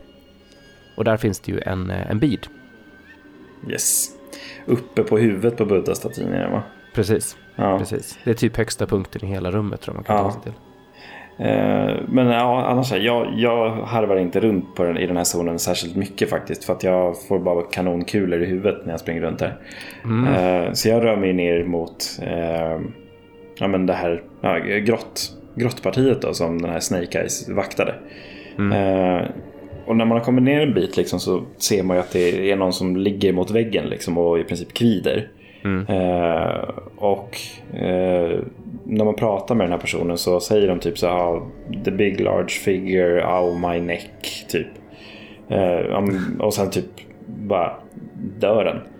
Och 0.95 1.03
där 1.03 1.17
finns 1.17 1.39
det 1.39 1.51
ju 1.51 1.59
en, 1.59 1.89
eh, 1.89 2.11
en 2.11 2.19
bid. 2.19 2.47
Yes. 3.69 4.09
Uppe 4.65 5.03
på 5.03 5.17
huvudet 5.17 5.57
på 5.57 5.65
buddha-statyn 5.65 6.33
är 6.33 6.43
det 6.43 6.49
va? 6.49 6.63
Precis. 6.95 7.37
Ja. 7.55 7.77
Precis. 7.79 8.19
Det 8.23 8.29
är 8.29 8.33
typ 8.33 8.57
högsta 8.57 8.85
punkten 8.85 9.25
i 9.25 9.27
hela 9.27 9.51
rummet 9.51 9.81
tror 9.81 9.95
jag 9.95 9.97
man 9.97 10.03
kan 10.03 10.15
ja. 10.15 10.23
ta 10.23 10.31
sig 10.31 10.41
till. 10.41 10.53
Eh, 11.37 11.95
men 12.07 12.27
ja, 12.27 12.65
annars, 12.65 12.91
jag, 12.91 13.33
jag 13.35 13.69
harvar 13.69 14.17
inte 14.17 14.39
runt 14.39 14.75
på 14.75 14.83
den, 14.83 14.97
i 14.97 15.07
den 15.07 15.17
här 15.17 15.23
zonen 15.23 15.59
särskilt 15.59 15.95
mycket 15.95 16.29
faktiskt. 16.29 16.63
För 16.63 16.73
att 16.73 16.83
jag 16.83 17.21
får 17.27 17.39
bara 17.39 17.61
kanonkulor 17.61 18.43
i 18.43 18.45
huvudet 18.45 18.85
när 18.85 18.93
jag 18.93 18.99
springer 18.99 19.21
runt 19.21 19.41
här. 19.41 19.57
Mm. 20.03 20.33
Eh, 20.33 20.73
så 20.73 20.89
jag 20.89 21.03
rör 21.03 21.15
mig 21.15 21.33
ner 21.33 21.63
mot 21.63 22.19
eh, 22.21 22.79
ja, 23.55 23.67
men 23.67 23.85
det 23.85 23.93
här 23.93 24.23
ja, 24.41 24.57
grott, 24.59 25.31
grottpartiet 25.55 26.21
då, 26.21 26.33
som 26.33 26.61
den 26.61 26.71
här 26.71 26.79
Snake 26.79 27.19
Eyes 27.19 27.49
vaktade. 27.49 27.95
Mm. 28.57 28.71
Eh, 28.71 29.27
och 29.85 29.95
när 29.95 30.05
man 30.05 30.17
har 30.17 30.25
kommit 30.25 30.43
ner 30.43 30.61
en 30.61 30.73
bit 30.73 30.97
liksom, 30.97 31.19
så 31.19 31.43
ser 31.57 31.83
man 31.83 31.97
ju 31.97 32.01
att 32.01 32.11
det 32.11 32.51
är 32.51 32.55
någon 32.55 32.73
som 32.73 32.97
ligger 32.97 33.33
mot 33.33 33.51
väggen 33.51 33.85
liksom, 33.85 34.17
och 34.17 34.39
i 34.39 34.43
princip 34.43 34.73
kvider. 34.73 35.29
Mm. 35.63 35.85
Eh, 35.87 36.69
och 36.95 37.37
eh, 37.73 38.39
när 38.83 39.05
man 39.05 39.15
pratar 39.15 39.55
med 39.55 39.65
den 39.65 39.71
här 39.71 39.79
personen 39.79 40.17
så 40.17 40.39
säger 40.39 40.67
de 40.67 40.79
typ 40.79 40.97
så 40.97 41.07
här 41.07 41.15
ah, 41.15 41.47
The 41.85 41.91
big 41.91 42.19
large 42.19 42.49
figure, 42.49 43.25
oh 43.25 43.71
my 43.71 43.79
neck, 43.81 44.45
typ. 44.49 44.67
Eh, 45.49 46.03
och 46.39 46.53
sen 46.53 46.69
typ 46.69 46.85
bara 47.25 47.73
dör 48.39 48.63
den. 48.65 48.92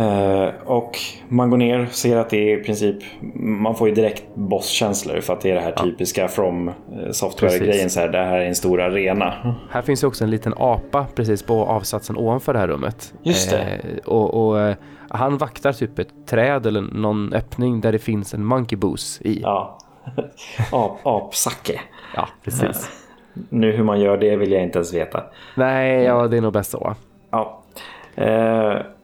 Uh, 0.00 0.48
och 0.64 0.98
man 1.28 1.50
går 1.50 1.56
ner 1.56 1.86
och 1.86 1.92
ser 1.92 2.16
att 2.16 2.30
det 2.30 2.52
är 2.52 2.58
i 2.58 2.62
princip, 2.62 2.96
man 3.34 3.74
får 3.74 3.88
ju 3.88 3.94
direkt 3.94 4.34
bosskänslor 4.34 5.20
för 5.20 5.32
att 5.32 5.40
det 5.40 5.50
är 5.50 5.54
det 5.54 5.60
här 5.60 5.72
typiska 5.72 6.28
from 6.28 6.68
eh, 6.68 6.74
software-grejen. 7.12 7.90
Så 7.90 8.00
här, 8.00 8.08
det 8.08 8.18
här 8.18 8.38
är 8.38 8.44
en 8.44 8.54
stor 8.54 8.80
arena. 8.80 9.56
Här 9.70 9.82
finns 9.82 10.02
ju 10.02 10.06
också 10.06 10.24
en 10.24 10.30
liten 10.30 10.54
apa 10.56 11.06
precis 11.14 11.42
på 11.42 11.64
avsatsen 11.64 12.16
ovanför 12.16 12.52
det 12.52 12.58
här 12.58 12.68
rummet. 12.68 13.14
Just 13.22 13.50
det. 13.50 13.80
Uh, 13.84 13.98
och, 14.04 14.34
och 14.34 14.56
uh, 14.56 14.74
han 15.08 15.38
vaktar 15.38 15.72
typ 15.72 15.98
ett 15.98 16.26
träd 16.26 16.66
eller 16.66 16.80
någon 16.80 17.32
öppning 17.32 17.80
där 17.80 17.92
det 17.92 17.98
finns 17.98 18.34
en 18.34 18.44
monkey 18.44 18.76
boost 18.76 19.22
i. 19.22 19.40
Ja, 19.40 19.78
Ap, 20.72 21.06
apsacke. 21.06 21.80
ja, 22.14 22.28
precis. 22.44 22.90
Nu 23.48 23.72
hur 23.72 23.84
man 23.84 24.00
gör 24.00 24.18
det 24.18 24.36
vill 24.36 24.52
jag 24.52 24.62
inte 24.62 24.78
ens 24.78 24.94
veta. 24.94 25.22
Nej, 25.54 26.02
ja 26.02 26.26
det 26.28 26.36
är 26.36 26.40
nog 26.40 26.52
bäst 26.52 26.70
så. 26.70 26.94
Ja. 27.30 27.62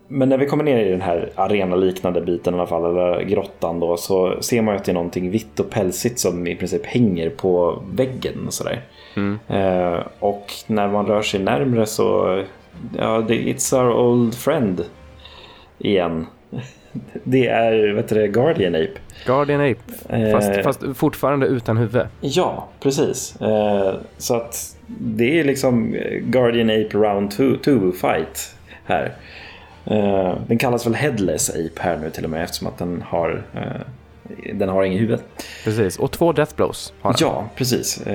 Men 0.08 0.28
när 0.28 0.38
vi 0.38 0.46
kommer 0.46 0.64
ner 0.64 0.86
i 0.86 0.90
den 0.90 1.00
här 1.00 1.30
arenaliknande 1.34 2.20
biten 2.20 2.54
i 2.54 2.56
alla 2.56 2.66
fall, 2.66 2.84
eller 2.84 3.22
grottan 3.22 3.80
då, 3.80 3.96
så 3.96 4.42
ser 4.42 4.62
man 4.62 4.74
ju 4.74 4.78
att 4.78 4.84
det 4.84 4.92
är 4.92 4.94
någonting 4.94 5.30
vitt 5.30 5.60
och 5.60 5.70
pälsigt 5.70 6.18
som 6.18 6.46
i 6.46 6.56
princip 6.56 6.86
hänger 6.86 7.30
på 7.30 7.82
väggen 7.92 8.46
och 8.46 8.54
sådär. 8.54 8.80
Mm. 9.16 9.38
Eh, 9.48 10.00
och 10.18 10.52
när 10.66 10.88
man 10.88 11.06
rör 11.06 11.22
sig 11.22 11.40
närmre 11.40 11.86
så, 11.86 12.42
ja, 12.98 13.24
det, 13.28 13.34
it's 13.34 13.82
our 13.82 13.92
old 13.92 14.34
friend 14.34 14.84
igen. 15.78 16.26
Det 17.24 17.46
är, 17.46 17.92
vet 17.92 18.08
du 18.08 18.26
Guardian 18.26 18.74
Ape. 18.74 19.00
Guardian 19.26 19.60
Ape, 19.60 20.32
fast, 20.32 20.56
eh, 20.56 20.62
fast 20.62 20.82
fortfarande 20.94 21.46
utan 21.46 21.76
huvud. 21.76 22.06
Ja, 22.20 22.68
precis. 22.80 23.40
Eh, 23.40 23.94
så 24.18 24.36
att 24.36 24.76
det 24.86 25.40
är 25.40 25.44
liksom 25.44 25.96
Guardian 26.22 26.70
Ape 26.70 26.98
Round 26.98 27.30
2 27.30 27.92
fight 27.92 28.54
här. 28.84 29.12
Uh, 29.90 30.34
den 30.46 30.58
kallas 30.58 30.86
väl 30.86 30.94
Headless 30.94 31.50
Ape 31.50 31.82
här 31.82 31.96
nu 31.96 32.10
till 32.10 32.24
och 32.24 32.30
med 32.30 32.44
eftersom 32.44 32.66
att 32.66 32.78
den 32.78 33.04
har, 33.08 33.42
uh, 33.56 34.52
den 34.54 34.68
har 34.68 34.84
inget 34.84 35.00
huvud. 35.00 35.20
Precis, 35.64 35.98
och 35.98 36.12
två 36.12 36.32
Death 36.32 36.56
Blows 36.56 36.92
har 37.00 37.12
den. 37.12 37.18
Ja, 37.20 37.48
precis. 37.56 38.06
Uh, 38.06 38.12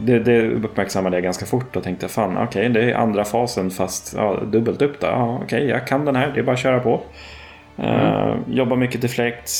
det, 0.00 0.18
det 0.18 0.48
uppmärksammade 0.50 1.16
jag 1.16 1.22
ganska 1.22 1.46
fort 1.46 1.76
och 1.76 1.82
tänkte 1.82 2.08
fan 2.08 2.36
okej 2.36 2.44
okay, 2.46 2.68
det 2.68 2.90
är 2.90 2.94
andra 2.94 3.24
fasen 3.24 3.70
fast 3.70 4.14
ja, 4.16 4.40
dubbelt 4.46 4.82
upp 4.82 5.00
då. 5.00 5.06
Ja, 5.06 5.40
okej, 5.42 5.44
okay, 5.44 5.68
jag 5.68 5.86
kan 5.86 6.04
den 6.04 6.16
här, 6.16 6.32
det 6.34 6.40
är 6.40 6.44
bara 6.44 6.52
att 6.52 6.58
köra 6.58 6.80
på. 6.80 7.00
Mm. 7.78 8.38
Jobbar 8.50 8.76
mycket 8.76 9.02
deflect. 9.02 9.50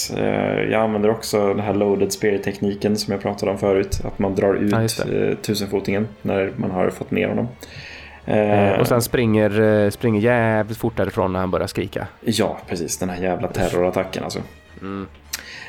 Jag 0.70 0.74
använder 0.74 1.10
också 1.10 1.48
den 1.48 1.60
här 1.60 1.74
loaded 1.74 2.12
spear-tekniken 2.12 2.96
som 2.96 3.12
jag 3.12 3.22
pratade 3.22 3.52
om 3.52 3.58
förut. 3.58 4.00
Att 4.04 4.18
man 4.18 4.34
drar 4.34 4.54
ut 4.54 4.72
ja, 4.72 5.36
tusenfotingen 5.42 6.08
när 6.22 6.52
man 6.56 6.70
har 6.70 6.90
fått 6.90 7.10
ner 7.10 7.28
honom. 7.28 7.48
Eh, 8.26 8.80
och 8.80 8.86
sen 8.86 9.02
springer, 9.02 9.60
eh, 9.60 9.90
springer 9.90 10.20
jävligt 10.20 10.78
fort 10.78 10.96
därifrån 10.96 11.32
när 11.32 11.40
han 11.40 11.50
börjar 11.50 11.66
skrika. 11.66 12.06
Ja, 12.20 12.58
precis. 12.68 12.98
Den 12.98 13.08
här 13.08 13.22
jävla 13.22 13.48
terrorattacken 13.48 14.24
alltså. 14.24 14.38
Mm. 14.80 15.06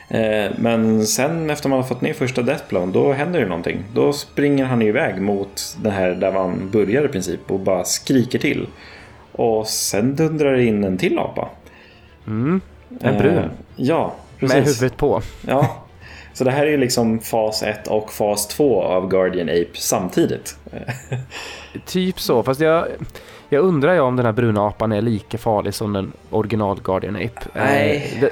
Eh, 0.08 0.52
men 0.58 1.06
sen 1.06 1.50
efter 1.50 1.70
man 1.70 1.80
har 1.80 1.88
fått 1.88 2.02
ner 2.02 2.13
första 2.13 2.41
Deathblown 2.41 2.91
då 2.91 3.13
händer 3.13 3.39
det 3.39 3.46
någonting. 3.46 3.84
Då 3.94 4.13
springer 4.13 4.65
han 4.65 4.82
iväg 4.82 5.22
mot 5.22 5.76
den 5.82 5.91
här 5.91 6.10
där 6.10 6.32
man 6.32 6.70
börjar 6.70 7.06
i 7.06 7.08
princip 7.08 7.52
och 7.52 7.60
bara 7.60 7.84
skriker 7.84 8.39
till. 8.39 8.68
Och 9.32 9.68
sen 9.68 10.15
dundrar 10.15 10.54
det 10.54 10.63
in 10.63 10.84
en 10.84 10.98
till 10.98 11.20
apa. 11.20 11.50
Mm. 12.28 12.62
En 13.02 13.18
brun. 13.18 13.38
Eh, 13.38 13.50
ja, 13.76 14.15
precis. 14.39 14.56
Med 14.56 14.65
huvudet 14.65 14.98
på. 14.98 15.22
Ja, 15.48 15.85
Så 16.36 16.43
det 16.43 16.52
här 16.52 16.65
är 16.65 16.78
liksom 16.78 17.19
fas 17.19 17.63
1 17.63 17.88
och 17.88 18.13
fas 18.13 18.48
2 18.48 18.84
av 18.84 19.10
Guardian 19.10 19.50
Ape 19.50 19.69
samtidigt. 19.74 20.58
typ 21.86 22.19
så, 22.19 22.43
fast 22.43 22.62
jag, 22.62 22.88
jag 23.50 23.63
undrar 23.63 23.93
ju 23.93 24.00
om 24.00 24.15
den 24.15 24.26
här 24.26 24.34
bruna 24.34 24.67
apan 24.67 24.91
är 24.91 25.02
lika 25.02 25.38
farlig 25.38 25.74
som 25.74 25.93
den 25.93 26.12
original 26.30 26.80
Guardian 26.84 27.15
Ape. 27.15 27.41
Nej. 27.54 28.13
Eh, 28.15 28.21
det, 28.21 28.32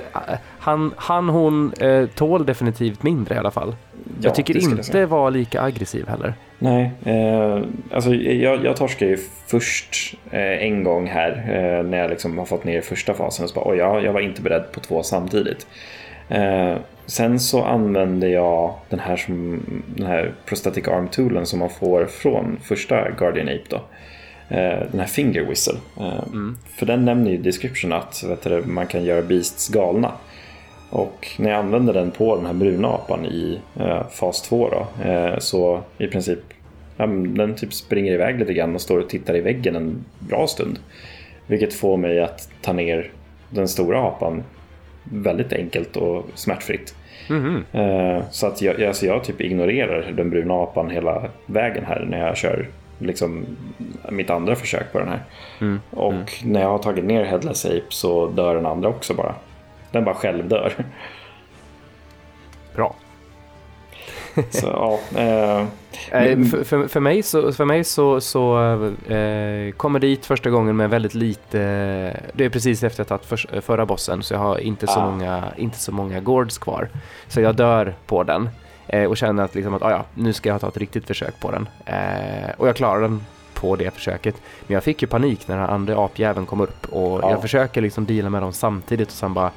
han, 0.59 0.93
han, 0.97 1.29
hon 1.29 1.73
eh, 1.73 2.05
tål 2.05 2.45
definitivt 2.45 3.03
mindre 3.03 3.35
i 3.35 3.37
alla 3.37 3.51
fall. 3.51 3.75
Ja, 3.93 4.13
jag 4.21 4.35
tycker 4.35 4.57
inte 4.57 4.99
jag 4.99 5.07
var 5.07 5.31
lika 5.31 5.61
aggressiv 5.61 6.07
heller. 6.07 6.33
Nej, 6.59 6.91
eh, 7.05 7.61
alltså 7.91 8.13
jag, 8.13 8.65
jag 8.65 8.77
torskade 8.77 9.11
ju 9.11 9.17
först 9.47 10.15
eh, 10.31 10.63
en 10.63 10.83
gång 10.83 11.07
här 11.07 11.31
eh, 11.31 11.85
när 11.85 11.97
jag 11.97 12.09
liksom 12.09 12.37
har 12.37 12.45
fått 12.45 12.63
ner 12.63 12.81
första 12.81 13.13
fasen. 13.13 13.43
Och 13.43 13.49
så 13.49 13.55
bara, 13.55 13.71
oj, 13.71 13.77
ja, 13.77 14.01
jag 14.01 14.13
var 14.13 14.21
inte 14.21 14.41
beredd 14.41 14.71
på 14.71 14.79
två 14.79 15.03
samtidigt. 15.03 15.67
Eh, 16.29 16.75
sen 17.05 17.39
så 17.39 17.63
använde 17.63 18.29
jag 18.29 18.73
den 18.89 18.99
här, 18.99 19.17
som, 19.17 19.61
den 19.95 20.07
här 20.07 20.33
Prosthetic 20.45 20.87
Arm 20.87 21.07
Toolen 21.07 21.45
som 21.45 21.59
man 21.59 21.69
får 21.69 22.05
från 22.05 22.57
första 22.63 23.11
Guardian 23.11 23.47
Ape. 23.47 23.63
Då. 23.69 23.81
Eh, 24.55 24.79
den 24.91 24.99
här 24.99 25.07
Finger 25.07 25.45
Whistle. 25.45 25.77
Eh, 25.97 26.23
mm. 26.27 26.57
För 26.75 26.85
den 26.85 27.05
nämner 27.05 27.31
ju 27.31 27.37
description 27.37 27.93
att 27.93 28.23
du, 28.43 28.63
man 28.65 28.87
kan 28.87 29.03
göra 29.03 29.21
Beasts 29.21 29.69
galna. 29.69 30.11
Och 30.89 31.27
när 31.39 31.49
jag 31.49 31.59
använde 31.59 31.93
den 31.93 32.11
på 32.11 32.35
den 32.35 32.45
här 32.45 32.53
bruna 32.53 32.87
apan 32.87 33.25
i 33.25 33.59
eh, 33.79 34.07
fas 34.07 34.41
2 34.41 34.69
då, 34.69 34.87
så 35.39 35.81
i 35.97 36.07
princip 36.07 36.39
ja, 36.97 37.05
den 37.07 37.55
typ 37.55 37.73
springer 37.73 38.13
iväg 38.13 38.39
lite 38.39 38.53
grann 38.53 38.75
och 38.75 38.81
står 38.81 38.99
och 38.99 39.09
tittar 39.09 39.35
i 39.35 39.41
väggen 39.41 39.75
en 39.75 40.05
bra 40.19 40.47
stund. 40.47 40.79
Vilket 41.47 41.73
får 41.73 41.97
mig 41.97 42.19
att 42.19 42.49
ta 42.61 42.73
ner 42.73 43.11
den 43.49 43.67
stora 43.67 43.99
apan 43.99 44.43
väldigt 45.03 45.53
enkelt 45.53 45.97
och 45.97 46.25
smärtfritt. 46.35 46.95
Mm 47.29 47.63
-hmm. 47.71 48.23
Så 48.31 48.47
att 48.47 48.61
jag, 48.61 48.83
alltså 48.83 49.05
jag 49.05 49.23
typ 49.23 49.41
ignorerar 49.41 50.11
den 50.11 50.29
bruna 50.29 50.53
apan 50.53 50.89
hela 50.89 51.29
vägen 51.45 51.85
här 51.85 52.05
när 52.09 52.27
jag 52.27 52.37
kör 52.37 52.67
liksom 52.99 53.45
mitt 54.09 54.29
andra 54.29 54.55
försök 54.55 54.91
på 54.91 54.99
den 54.99 55.07
här. 55.07 55.19
Mm. 55.61 55.79
Och 55.89 56.13
mm. 56.13 56.25
när 56.43 56.61
jag 56.61 56.69
har 56.69 56.77
tagit 56.77 57.05
ner 57.05 57.23
Headless 57.23 57.65
Ape 57.65 57.81
så 57.89 58.27
dör 58.27 58.55
den 58.55 58.65
andra 58.65 58.89
också 58.89 59.13
bara. 59.13 59.35
Den 59.91 60.05
bara 60.05 60.15
själv 60.15 60.47
dör. 60.47 60.73
Bra. 62.75 62.95
så 64.49 64.99
ja. 65.13 65.19
Eh, 65.21 65.67
men... 66.11 66.45
för, 66.45 66.63
för, 66.63 66.87
för, 66.87 66.99
mig 66.99 67.23
så, 67.23 67.51
för 67.51 67.65
mig 67.65 67.83
så, 67.83 68.21
så 68.21 68.59
eh, 69.07 69.71
kommer 69.71 69.99
dit 69.99 70.25
första 70.25 70.49
gången 70.49 70.75
med 70.75 70.89
väldigt 70.89 71.13
lite. 71.13 71.57
Det 72.33 72.45
är 72.45 72.49
precis 72.49 72.83
efter 72.83 73.01
att 73.01 73.09
jag 73.09 73.21
tagit 73.21 73.41
för, 73.49 73.61
förra 73.61 73.85
bossen 73.85 74.23
så 74.23 74.33
jag 74.33 74.39
har 74.39 74.57
inte 74.57 74.87
så, 74.87 74.99
ah. 74.99 75.09
många, 75.09 75.43
inte 75.57 75.79
så 75.79 75.91
många 75.91 76.19
gårds 76.19 76.57
kvar. 76.57 76.89
Så 77.27 77.41
jag 77.41 77.55
dör 77.55 77.95
på 78.05 78.23
den 78.23 78.49
eh, 78.87 79.09
och 79.09 79.17
känner 79.17 79.43
att, 79.43 79.55
liksom 79.55 79.73
att 79.73 79.81
ah, 79.81 79.91
ja, 79.91 80.05
nu 80.13 80.33
ska 80.33 80.49
jag 80.49 80.61
ta 80.61 80.67
ett 80.67 80.77
riktigt 80.77 81.07
försök 81.07 81.39
på 81.39 81.51
den. 81.51 81.69
Eh, 81.85 82.51
och 82.57 82.67
jag 82.67 82.75
klarar 82.75 83.01
den 83.01 83.25
på 83.53 83.75
det 83.75 83.91
försöket. 83.93 84.35
Men 84.67 84.73
jag 84.73 84.83
fick 84.83 85.01
ju 85.01 85.07
panik 85.07 85.47
när 85.47 85.57
den 85.57 85.69
andra 85.69 86.05
apjäveln 86.05 86.45
kom 86.45 86.61
upp 86.61 86.85
och 86.85 87.19
ja. 87.23 87.31
jag 87.31 87.41
försöker 87.41 87.81
liksom 87.81 88.05
deala 88.05 88.29
med 88.29 88.41
dem 88.41 88.53
samtidigt 88.53 89.07
och 89.07 89.13
sen 89.13 89.33
bara 89.33 89.51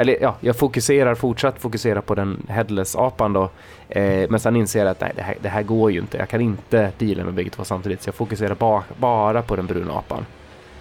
eller 0.00 0.16
ja, 0.20 0.36
jag 0.40 0.56
fokuserar, 0.56 1.14
fortsatt 1.14 1.58
fokusera 1.58 2.02
på 2.02 2.14
den 2.14 2.46
headless-apan 2.48 3.32
då. 3.32 3.50
Eh, 3.88 4.30
men 4.30 4.40
sen 4.40 4.56
inser 4.56 4.78
jag 4.78 4.88
att 4.88 5.00
nej, 5.00 5.12
det 5.16 5.22
här, 5.22 5.36
det 5.42 5.48
här 5.48 5.62
går 5.62 5.92
ju 5.92 5.98
inte. 5.98 6.18
Jag 6.18 6.28
kan 6.28 6.40
inte 6.40 6.92
deala 6.98 7.24
med 7.24 7.34
bägge 7.34 7.50
två 7.50 7.64
samtidigt. 7.64 8.02
Så 8.02 8.08
jag 8.08 8.14
fokuserar 8.14 8.54
ba 8.54 8.82
bara 8.96 9.42
på 9.42 9.56
den 9.56 9.66
bruna 9.66 9.92
apan. 9.92 10.26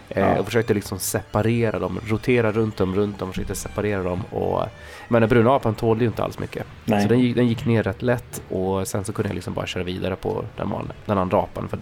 Eh, 0.10 0.22
ja. 0.22 0.40
Och 0.40 0.46
försökte 0.46 0.74
liksom 0.74 1.00
separera 1.00 1.80
dem, 1.80 2.00
rotera 2.08 2.52
runt 2.52 2.78
dem, 2.78 2.96
runt 2.96 3.20
dem, 3.20 3.30
försökte 3.30 3.56
separera 3.56 4.04
dem. 4.04 4.22
Och, 4.32 4.66
men 5.08 5.22
den 5.22 5.30
bruna 5.30 5.56
apan 5.56 5.76
tålde 5.76 6.04
ju 6.04 6.08
inte 6.08 6.24
alls 6.24 6.40
mycket. 6.40 6.66
Nej. 6.86 7.02
Så 7.02 7.08
den 7.08 7.20
gick, 7.20 7.36
den 7.36 7.48
gick 7.48 7.66
ner 7.66 7.84
rätt 7.84 8.02
lätt 8.02 8.42
och 8.50 8.88
sen 8.88 9.06
så 9.06 9.14
kunde 9.14 9.30
jag 9.30 9.36
liksom 9.36 9.54
bara 9.54 9.66
köra 9.66 9.84
vidare 9.84 10.16
på 10.16 10.46
den, 10.58 10.74
den 11.06 11.18
andra 11.18 11.38
apan. 11.38 11.70
För 11.70 11.80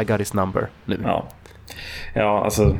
I 0.00 0.04
got 0.04 0.20
his 0.20 0.34
number 0.34 0.68
nu. 0.84 1.00
Ja, 1.04 1.28
ja 2.14 2.44
alltså 2.44 2.76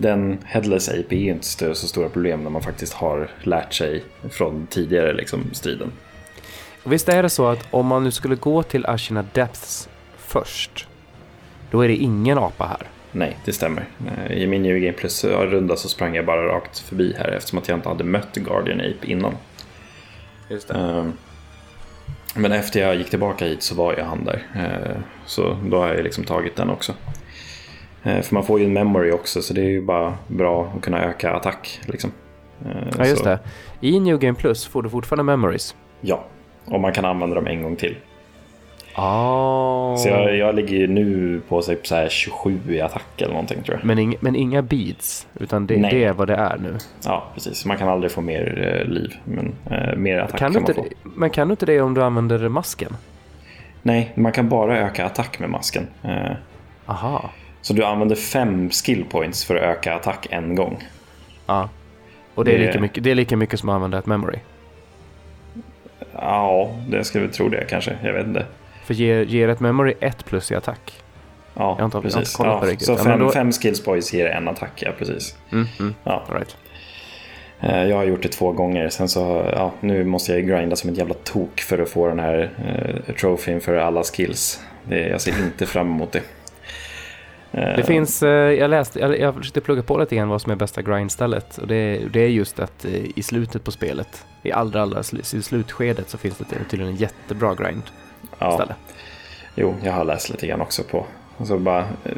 den 0.00 0.38
Headless 0.44 0.88
Ape 0.88 1.16
är 1.16 1.30
inte 1.30 1.74
så 1.74 1.74
stora 1.74 2.08
problem 2.08 2.42
när 2.42 2.50
man 2.50 2.62
faktiskt 2.62 2.92
har 2.92 3.30
lärt 3.42 3.74
sig 3.74 4.04
från 4.30 4.66
tidigare 4.66 5.12
liksom, 5.12 5.50
striden. 5.52 5.92
Visst 6.84 7.08
är 7.08 7.22
det 7.22 7.30
så 7.30 7.46
att 7.46 7.66
om 7.70 7.86
man 7.86 8.04
nu 8.04 8.10
skulle 8.10 8.34
gå 8.34 8.62
till 8.62 8.86
Ashina 8.86 9.24
Depths 9.32 9.88
först, 10.18 10.88
då 11.70 11.80
är 11.80 11.88
det 11.88 11.96
ingen 11.96 12.38
apa 12.38 12.66
här? 12.66 12.86
Nej, 13.12 13.38
det 13.44 13.52
stämmer. 13.52 13.84
Eh, 14.06 14.32
I 14.32 14.46
min 14.46 14.62
New 14.62 14.78
Game 14.78 14.92
Plus-runda 14.92 15.76
så 15.76 15.88
sprang 15.88 16.14
jag 16.14 16.26
bara 16.26 16.46
rakt 16.46 16.78
förbi 16.78 17.14
här 17.18 17.28
eftersom 17.28 17.58
att 17.58 17.68
jag 17.68 17.78
inte 17.78 17.88
hade 17.88 18.04
mött 18.04 18.34
Guardian 18.34 18.80
Ape 18.80 19.10
innan. 19.10 19.34
Just 20.50 20.68
det. 20.68 20.74
Ehm, 20.74 21.12
men 22.34 22.52
efter 22.52 22.80
jag 22.80 22.96
gick 22.96 23.10
tillbaka 23.10 23.44
hit 23.44 23.62
så 23.62 23.74
var 23.74 23.94
jag 23.98 24.04
han 24.04 24.24
där. 24.24 24.46
Eh, 24.56 25.00
så 25.26 25.56
då 25.64 25.78
har 25.78 25.94
jag 25.94 26.04
liksom 26.04 26.24
tagit 26.24 26.56
den 26.56 26.70
också. 26.70 26.94
Eh, 28.02 28.20
för 28.20 28.34
man 28.34 28.44
får 28.44 28.60
ju 28.60 28.66
en 28.66 28.72
memory 28.72 29.10
också 29.10 29.42
så 29.42 29.54
det 29.54 29.60
är 29.60 29.70
ju 29.70 29.82
bara 29.82 30.14
bra 30.26 30.72
att 30.76 30.82
kunna 30.82 31.04
öka 31.04 31.32
attack. 31.32 31.80
Liksom. 31.86 32.12
Eh, 32.66 32.70
ja, 32.98 33.06
just 33.06 33.22
så. 33.22 33.24
det. 33.24 33.38
I 33.80 34.00
New 34.00 34.18
Game 34.18 34.38
Plus 34.38 34.66
får 34.66 34.82
du 34.82 34.90
fortfarande 34.90 35.24
memories. 35.24 35.74
Ja, 36.00 36.24
och 36.64 36.80
man 36.80 36.92
kan 36.92 37.04
använda 37.04 37.34
dem 37.34 37.46
en 37.46 37.62
gång 37.62 37.76
till. 37.76 37.96
Oh. 38.96 39.96
Så 39.96 40.08
jag, 40.08 40.36
jag 40.36 40.54
ligger 40.54 40.76
ju 40.76 40.86
nu 40.86 41.40
på 41.48 41.62
typ 41.62 41.86
så 41.86 41.94
här 41.94 42.08
27 42.08 42.58
i 42.68 42.80
attack 42.80 43.20
eller 43.20 43.32
någonting 43.32 43.62
tror 43.62 43.76
jag. 43.76 43.86
Men, 43.86 43.98
ing, 43.98 44.16
men 44.20 44.36
inga 44.36 44.62
beads, 44.62 45.26
utan 45.40 45.66
det, 45.66 45.76
det, 45.76 46.04
är 46.04 46.12
vad 46.12 46.28
det 46.28 46.34
är 46.34 46.58
nu. 46.58 46.78
Ja, 47.04 47.24
precis. 47.34 47.64
Man 47.64 47.78
kan 47.78 47.88
aldrig 47.88 48.12
få 48.12 48.20
mer 48.20 48.74
eh, 48.80 48.88
liv, 48.92 49.14
men 49.24 49.54
eh, 49.70 49.96
mer 49.96 50.18
attack 50.18 50.38
kan, 50.38 50.52
kan 50.52 50.62
man 50.62 50.74
få. 50.74 50.86
Men 51.02 51.30
kan 51.30 51.48
du 51.48 51.52
inte 51.52 51.66
det 51.66 51.80
om 51.80 51.94
du 51.94 52.02
använder 52.02 52.48
masken? 52.48 52.96
Nej, 53.82 54.12
man 54.14 54.32
kan 54.32 54.48
bara 54.48 54.78
öka 54.78 55.06
attack 55.06 55.38
med 55.38 55.50
masken. 55.50 55.86
Eh, 56.02 56.32
Aha. 56.86 57.30
Så 57.62 57.72
du 57.72 57.84
använder 57.84 58.16
fem 58.16 58.70
skill 58.70 59.04
points 59.04 59.44
för 59.44 59.56
att 59.56 59.62
öka 59.62 59.94
attack 59.94 60.26
en 60.30 60.54
gång. 60.54 60.84
Ja. 61.46 61.68
Och 62.34 62.44
det 62.44 62.54
är, 62.54 62.58
det... 62.58 62.66
Lika, 62.66 62.80
mycket, 62.80 63.04
det 63.04 63.10
är 63.10 63.14
lika 63.14 63.36
mycket 63.36 63.60
som 63.60 63.68
att 63.68 63.74
använda 63.74 63.98
ett 63.98 64.06
memory? 64.06 64.38
Ja, 66.12 66.70
det 66.88 67.04
skulle 67.04 67.26
vi 67.26 67.32
tro 67.32 67.48
det 67.48 67.64
kanske. 67.70 67.96
Jag 68.02 68.12
vet 68.12 68.26
inte. 68.26 68.46
För 68.84 68.94
ger, 68.94 69.24
ger 69.24 69.48
ett 69.48 69.60
memory 69.60 69.94
ett 70.00 70.24
plus 70.24 70.52
i 70.52 70.54
attack? 70.54 71.02
Ja, 71.54 71.76
jag 71.78 71.86
inte, 71.86 72.00
precis. 72.00 72.36
Jag 72.38 72.68
ja, 72.68 72.76
så 72.78 72.96
fem, 72.96 73.18
då... 73.18 73.30
fem 73.30 73.52
skills 73.52 73.84
points 73.84 74.12
ger 74.12 74.26
en 74.26 74.48
attack, 74.48 74.82
ja 74.82 74.90
precis. 74.98 75.36
Mm, 75.52 75.66
mm. 75.80 75.94
Ja. 76.04 76.24
All 76.28 76.34
right. 76.34 76.56
Eh, 77.60 77.84
jag 77.84 77.96
har 77.96 78.04
gjort 78.04 78.22
det 78.22 78.28
två 78.28 78.52
gånger. 78.52 78.88
Sen 78.88 79.08
så, 79.08 79.50
ja, 79.52 79.72
nu 79.80 80.04
måste 80.04 80.32
jag 80.32 80.46
grinda 80.46 80.76
som 80.76 80.90
en 80.90 80.96
jävla 80.96 81.14
tok 81.14 81.60
för 81.60 81.78
att 81.78 81.88
få 81.88 82.08
den 82.08 82.18
här 82.18 82.50
eh, 82.66 83.14
trofén 83.14 83.60
för 83.60 83.74
alla 83.74 84.02
skills. 84.02 84.60
Det, 84.84 85.08
jag 85.08 85.20
ser 85.20 85.44
inte 85.44 85.66
fram 85.66 85.86
emot 85.86 86.12
det. 86.12 86.22
Det 87.50 87.82
finns, 87.86 88.22
eh, 88.22 88.30
jag 88.30 88.70
läste, 88.70 89.00
jag, 89.00 89.18
jag 89.18 89.34
försökte 89.34 89.60
plugga 89.60 89.82
på 89.82 89.98
lite 89.98 90.16
grann 90.16 90.28
vad 90.28 90.42
som 90.42 90.52
är 90.52 90.56
bästa 90.56 90.82
grindstället 90.82 91.58
och 91.58 91.66
det, 91.66 92.00
det 92.12 92.20
är 92.20 92.28
just 92.28 92.60
att 92.60 92.84
eh, 92.84 93.18
i 93.18 93.22
slutet 93.22 93.64
på 93.64 93.70
spelet, 93.70 94.26
i 94.42 94.52
allra, 94.52 94.82
allra 94.82 95.00
i 95.00 95.42
slutskedet 95.42 96.10
så 96.10 96.18
finns 96.18 96.38
det 96.38 96.44
tydligen 96.70 96.92
en 96.92 96.98
jättebra 96.98 97.54
grind 97.54 97.82
ja. 98.38 98.66
Jo, 99.54 99.74
jag 99.82 99.92
har 99.92 100.04
läst 100.04 100.30
lite 100.30 100.46
grann 100.46 100.60
också 100.60 100.82
på, 100.82 101.06
alltså 101.38 101.58
bara 101.58 101.80
eh, 102.04 102.12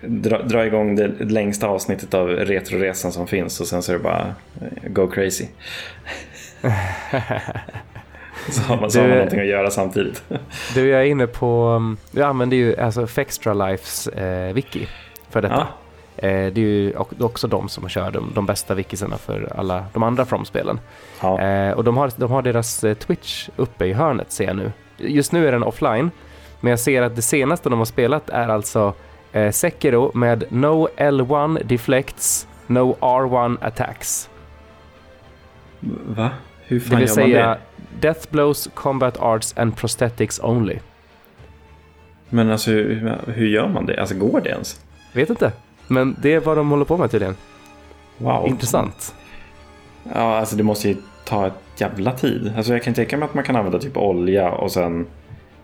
dra, 0.00 0.42
dra 0.42 0.66
igång 0.66 0.96
det 0.96 1.08
längsta 1.24 1.68
avsnittet 1.68 2.14
av 2.14 2.28
Retroresan 2.28 3.12
som 3.12 3.26
finns 3.26 3.60
och 3.60 3.66
sen 3.66 3.82
så 3.82 3.92
är 3.92 3.96
det 3.96 4.02
bara 4.02 4.34
go 4.86 5.06
crazy. 5.06 5.46
Så 8.52 8.62
har 8.62 8.80
man, 8.80 8.90
så 8.90 9.00
har 9.00 9.08
man 9.08 9.16
någonting 9.16 9.40
att 9.40 9.46
göra 9.46 9.70
samtidigt. 9.70 10.22
Du, 10.74 10.88
jag 10.88 11.00
är 11.00 11.04
inne 11.04 11.26
på, 11.26 11.80
jag 12.10 12.28
använder 12.28 12.56
ju 12.56 12.76
alltså 12.80 13.06
Fextra 13.06 13.54
Lifes 13.54 14.06
eh, 14.06 14.52
wiki 14.52 14.88
för 15.30 15.42
detta. 15.42 15.66
Ja. 16.16 16.28
Eh, 16.28 16.52
det 16.52 16.60
är 16.60 16.64
ju 16.64 16.92
också 17.18 17.46
de 17.46 17.68
som 17.68 17.88
kör 17.88 18.10
de, 18.10 18.32
de 18.34 18.46
bästa 18.46 18.74
wikisarna 18.74 19.18
för 19.18 19.52
alla 19.56 19.84
de 19.92 20.02
andra 20.02 20.24
From-spelen. 20.24 20.80
Ja. 21.20 21.40
Eh, 21.40 21.72
och 21.72 21.84
de 21.84 21.96
har, 21.96 22.12
de 22.16 22.30
har 22.30 22.42
deras 22.42 22.84
eh, 22.84 22.94
Twitch 22.94 23.48
uppe 23.56 23.86
i 23.86 23.92
hörnet 23.92 24.32
ser 24.32 24.44
jag 24.44 24.56
nu. 24.56 24.72
Just 24.96 25.32
nu 25.32 25.48
är 25.48 25.52
den 25.52 25.62
offline, 25.62 26.10
men 26.60 26.70
jag 26.70 26.80
ser 26.80 27.02
att 27.02 27.16
det 27.16 27.22
senaste 27.22 27.68
de 27.68 27.78
har 27.78 27.86
spelat 27.86 28.30
är 28.30 28.48
alltså 28.48 28.94
eh, 29.32 29.50
Sekiro 29.50 30.10
med 30.14 30.44
No 30.48 30.88
L1 30.96 31.64
Deflects, 31.64 32.48
No 32.66 32.96
R1 33.00 33.56
Attacks. 33.60 34.30
Va? 35.80 36.30
Hur 36.66 36.80
fan 36.80 36.90
det 36.90 36.96
vill 36.96 37.08
gör 37.08 37.14
säga 37.14 37.46
man 37.46 37.56
det? 37.56 37.58
Death 38.00 38.30
Blows, 38.30 38.68
Combat 38.74 39.16
Arts 39.20 39.54
and 39.56 39.76
Prosthetics 39.76 40.40
Only. 40.42 40.78
Men 42.28 42.50
alltså 42.50 42.70
hur, 42.70 43.18
hur 43.26 43.46
gör 43.46 43.68
man 43.68 43.86
det? 43.86 44.00
Alltså 44.00 44.14
går 44.14 44.40
det 44.40 44.48
ens? 44.50 44.80
Vet 45.12 45.30
inte. 45.30 45.52
Men 45.86 46.16
det 46.22 46.32
är 46.32 46.40
vad 46.40 46.56
de 46.56 46.70
håller 46.70 46.84
på 46.84 46.96
med 46.96 47.10
tydligen. 47.10 47.36
Wow. 48.18 48.48
Intressant. 48.48 49.14
Ja, 50.14 50.38
alltså 50.38 50.56
det 50.56 50.62
måste 50.62 50.88
ju 50.88 50.96
ta 51.24 51.46
ett 51.46 51.52
jävla 51.76 52.12
tid. 52.12 52.52
Alltså 52.56 52.72
jag 52.72 52.82
kan 52.82 52.94
tänka 52.94 53.16
mig 53.16 53.26
att 53.26 53.34
man 53.34 53.44
kan 53.44 53.56
använda 53.56 53.78
typ 53.78 53.96
olja 53.96 54.50
och 54.50 54.72
sen 54.72 55.06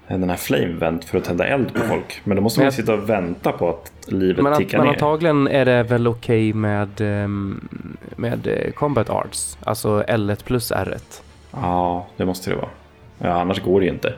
den 0.08 0.30
här 0.30 0.36
flame 0.36 0.72
vent 0.72 1.04
för 1.04 1.18
att 1.18 1.24
tända 1.24 1.46
eld 1.46 1.74
på 1.74 1.80
folk. 1.80 2.20
Men 2.24 2.36
då 2.36 2.42
måste 2.42 2.60
man 2.60 2.66
ju 2.66 2.72
sitta 2.72 2.94
och 2.94 3.08
vänta 3.08 3.52
på 3.52 3.68
att 3.68 3.92
livet 4.12 4.42
men, 4.42 4.56
tickar 4.56 4.78
men 4.78 4.86
ner. 4.86 4.92
Men 4.92 5.04
antagligen 5.04 5.48
är 5.48 5.64
det 5.64 5.82
väl 5.82 6.06
okej 6.08 6.50
okay 6.50 6.60
med, 6.60 7.00
ehm, 7.00 7.68
med 8.16 8.46
eh, 8.46 8.72
combat 8.72 9.10
arts. 9.10 9.58
Alltså 9.64 10.02
L1 10.02 10.44
plus 10.44 10.72
R1. 10.72 11.23
Ja, 11.62 12.06
det 12.16 12.26
måste 12.26 12.50
det 12.50 12.56
vara. 12.56 12.68
Ja, 13.18 13.40
annars 13.40 13.62
går 13.62 13.80
det 13.80 13.86
ju 13.86 13.92
inte. 13.92 14.14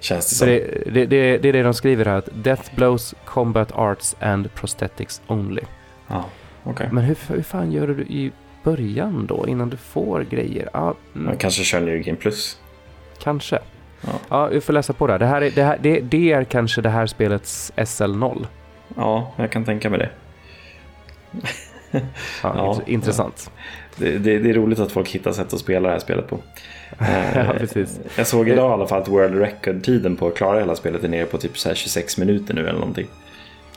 Känns 0.00 0.28
det 0.28 0.34
som. 0.34 0.48
Det, 0.48 0.84
det, 0.86 1.06
det, 1.06 1.38
det 1.38 1.48
är 1.48 1.52
det 1.52 1.62
de 1.62 1.74
skriver 1.74 2.04
här. 2.04 2.18
Att 2.18 2.28
Death 2.32 2.74
blows, 2.76 3.14
combat 3.24 3.72
arts 3.72 4.16
and 4.20 4.54
prosthetics 4.54 5.22
only. 5.26 5.62
Ja, 6.08 6.24
okay. 6.64 6.88
Men 6.92 7.04
hur, 7.04 7.16
hur 7.28 7.42
fan 7.42 7.72
gör 7.72 7.86
du 7.86 8.02
i 8.02 8.32
början 8.62 9.26
då? 9.26 9.48
Innan 9.48 9.70
du 9.70 9.76
får 9.76 10.20
grejer? 10.20 10.68
Ah, 10.72 10.92
mm. 11.14 11.36
Kanske 11.36 11.64
kör 11.64 11.80
New 11.80 11.98
Game 11.98 12.18
Plus. 12.18 12.58
Kanske. 13.18 13.58
Ja. 14.00 14.12
ja, 14.28 14.46
vi 14.46 14.60
får 14.60 14.72
läsa 14.72 14.92
på 14.92 15.06
det. 15.06 15.18
Det, 15.18 15.26
här 15.26 15.42
är, 15.42 15.50
det, 15.50 15.62
här, 15.62 15.78
det, 15.80 16.00
det 16.00 16.32
är 16.32 16.44
kanske 16.44 16.80
det 16.80 16.88
här 16.88 17.06
spelets 17.06 17.72
SL0. 17.76 18.46
Ja, 18.96 19.32
jag 19.36 19.50
kan 19.50 19.64
tänka 19.64 19.90
mig 19.90 19.98
det. 19.98 20.10
ja, 21.90 22.00
ja, 22.42 22.80
intressant. 22.86 23.50
Det, 23.96 24.18
det, 24.18 24.38
det, 24.38 24.50
är 24.50 24.54
roligt 24.54 24.78
att 24.78 24.92
folk 24.92 25.08
hittar 25.08 25.32
sätt 25.32 25.52
att 25.52 25.60
spela 25.60 25.88
det 25.88 25.92
här 25.92 26.00
spelet 26.00 26.28
på. 26.28 26.38
ja, 27.34 27.54
precis. 27.58 28.00
Jag 28.16 28.26
såg 28.26 28.48
idag 28.48 28.70
i 28.70 28.72
alla 28.72 28.86
fall 28.86 29.02
att 29.02 29.08
World 29.08 29.38
Record-tiden 29.40 30.16
på 30.16 30.26
att 30.26 30.34
klara 30.34 30.58
hela 30.58 30.76
spelet 30.76 31.04
är 31.04 31.08
nere 31.08 31.24
på 31.24 31.38
typ 31.38 31.58
så 31.58 31.74
26 31.74 32.18
minuter 32.18 32.54
nu 32.54 32.60
eller 32.60 32.78
någonting. 32.78 33.06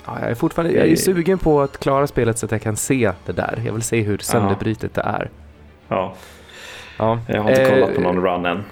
Ja, 0.06 0.18
jag 0.22 0.32
är 0.32 0.36
fortfarande 0.36 0.76
jag 0.76 0.88
är 0.88 0.96
sugen 0.96 1.38
på 1.38 1.62
att 1.62 1.80
klara 1.80 2.08
spelet 2.08 2.38
så 2.38 2.46
att 2.46 2.52
jag 2.52 2.62
kan 2.62 2.76
se 2.76 3.12
det 3.26 3.32
där. 3.32 3.62
Jag 3.66 3.74
vill 3.74 3.82
se 3.82 4.02
hur 4.02 4.18
sönderbrytet 4.18 4.94
det 4.94 5.02
är. 5.02 5.30
Ja. 5.88 6.14
ja. 6.98 7.20
Jag 7.28 7.42
har 7.42 7.50
inte 7.50 7.70
kollat 7.70 7.96
på 7.96 8.02
någon 8.02 8.26
run 8.26 8.46
än. 8.46 8.64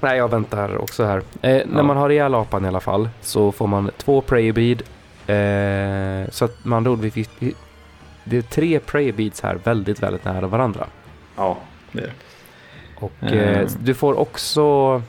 Nej, 0.00 0.18
jag 0.18 0.28
väntar 0.28 0.76
också 0.76 1.04
här. 1.04 1.22
Eh, 1.42 1.56
ja. 1.56 1.62
När 1.66 1.82
man 1.82 1.96
har 1.96 2.10
ihjäl 2.10 2.34
apan 2.34 2.64
i 2.64 2.68
alla 2.68 2.80
fall 2.80 3.08
så 3.20 3.52
får 3.52 3.66
man 3.66 3.90
två 3.96 4.20
prayer 4.20 4.52
bead. 4.52 4.82
Eh, 5.26 6.30
så 6.30 6.44
att 6.44 6.64
man 6.64 7.00
vi, 7.00 7.26
vi, 7.38 7.54
det 8.24 8.36
är 8.36 8.42
tre 8.42 8.78
prayer 8.78 9.12
beads 9.12 9.40
här 9.40 9.58
väldigt, 9.64 10.02
väldigt 10.02 10.24
nära 10.24 10.46
varandra. 10.46 10.86
Ja, 11.36 11.58
det 11.92 12.00
är 12.00 12.06
det. 12.06 12.12
Och 12.94 13.12
eh, 13.32 13.58
mm. 13.58 13.68
du 13.80 13.94
får 13.94 14.18
också 14.18 15.02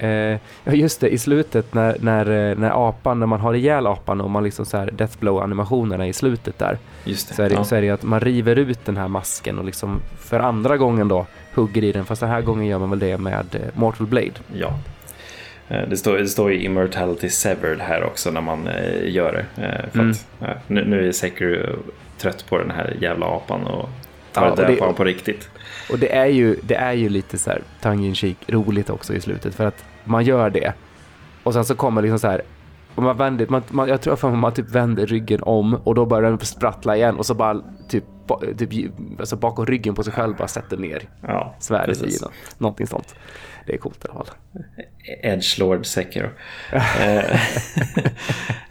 Eh, 0.00 0.38
ja 0.64 0.72
just 0.72 1.00
det, 1.00 1.08
i 1.08 1.18
slutet 1.18 1.74
när, 1.74 1.96
när, 2.00 2.50
eh, 2.50 2.56
när 2.58 2.88
apan, 2.88 3.20
när 3.20 3.26
man 3.26 3.40
har 3.40 3.54
ihjäl 3.54 3.86
apan 3.86 4.20
och 4.20 4.30
man 4.30 4.44
liksom 4.44 4.66
så 4.66 4.76
här 4.76 4.90
deathblow 4.90 5.42
animationerna 5.42 6.06
i 6.06 6.12
slutet 6.12 6.58
där. 6.58 6.78
Just 7.04 7.28
det. 7.28 7.34
Så 7.34 7.42
är, 7.42 7.48
det, 7.48 7.54
ja. 7.54 7.64
så 7.64 7.74
är 7.76 7.82
det 7.82 7.90
att 7.90 8.02
man 8.02 8.20
river 8.20 8.56
ut 8.56 8.84
den 8.84 8.96
här 8.96 9.08
masken 9.08 9.58
och 9.58 9.64
liksom 9.64 10.00
för 10.18 10.40
andra 10.40 10.76
gången 10.76 11.08
då 11.08 11.26
hugger 11.54 11.84
i 11.84 11.92
den. 11.92 12.04
Fast 12.04 12.20
den 12.20 12.30
här 12.30 12.40
gången 12.40 12.66
gör 12.66 12.78
man 12.78 12.90
väl 12.90 12.98
det 12.98 13.18
med 13.18 13.46
eh, 13.54 13.60
Mortal 13.74 14.06
Blade. 14.06 14.32
ja. 14.54 14.78
Eh, 15.68 15.88
Det 15.88 15.96
står, 15.96 16.18
det 16.18 16.28
står 16.28 16.52
ju 16.52 16.62
Immortality 16.62 17.28
Severed 17.28 17.80
här 17.80 18.04
också 18.04 18.30
när 18.30 18.40
man 18.40 18.66
eh, 18.68 19.10
gör 19.10 19.32
det. 19.32 19.62
Eh, 19.64 19.90
för 19.90 19.98
Mm. 19.98 20.10
att, 20.10 20.26
ja, 20.38 20.48
nu, 20.66 20.84
nu 20.84 21.08
är 21.08 21.12
Sekiro 21.12 21.78
trött 22.18 22.44
på 22.48 22.58
den 22.58 22.70
här 22.70 22.96
jävla 23.00 23.26
apan 23.26 23.66
och 23.66 23.88
tar 24.32 24.44
Ja, 24.44 24.50
och 24.50 24.56
död 24.56 24.78
på 24.78 24.84
honom 24.84 24.94
på 24.94 25.04
riktigt. 25.04 25.50
Och 25.90 25.98
det 25.98 26.14
är 26.16 26.26
ju, 26.26 26.56
det 26.62 26.74
är 26.74 26.92
ju 26.92 27.08
lite 27.08 27.38
så 27.38 27.50
här 27.50 27.62
tongue 27.80 28.34
roligt 28.46 28.90
också 28.90 29.14
i 29.14 29.20
slutet 29.20 29.54
för 29.54 29.66
att 29.66 29.84
man 30.04 30.24
gör 30.24 30.50
det 30.50 30.72
och 31.42 31.52
sen 31.54 31.64
så 31.64 31.74
kommer 31.74 32.02
liksom 32.02 32.18
så 32.18 32.28
här 32.28 32.42
och 32.94 33.02
man 33.02 33.16
vänder, 33.16 33.46
man, 33.48 33.62
man, 33.68 33.88
jag 33.88 34.00
tror 34.00 34.14
att 34.14 34.38
man 34.38 34.52
typ 34.54 34.70
vänder 34.70 35.06
ryggen 35.06 35.42
om 35.42 35.74
och 35.74 35.94
då 35.94 36.06
börjar 36.06 36.30
den 36.30 36.38
sprattla 36.40 36.96
igen 36.96 37.16
och 37.16 37.26
så 37.26 37.34
bara 37.34 37.60
typ, 37.88 38.04
ba- 38.26 38.40
typ 38.58 38.70
alltså 39.18 39.36
bakom 39.36 39.66
ryggen 39.66 39.94
på 39.94 40.02
sig 40.02 40.12
själv 40.12 40.36
bara 40.36 40.48
sätter 40.48 40.76
ner 40.76 41.02
Ja, 41.22 41.54
svärdet 41.58 42.02
i 42.02 42.18
något, 42.22 42.32
någonting 42.58 42.86
sånt. 42.86 43.14
Det 43.66 43.74
är 43.74 43.78
coolt 43.78 44.04
i 44.04 44.08
alla 44.14 44.24
fall. 44.24 44.34
Edgelord 45.22 45.86
Sekiro. 45.86 46.28
Eh, 46.72 47.40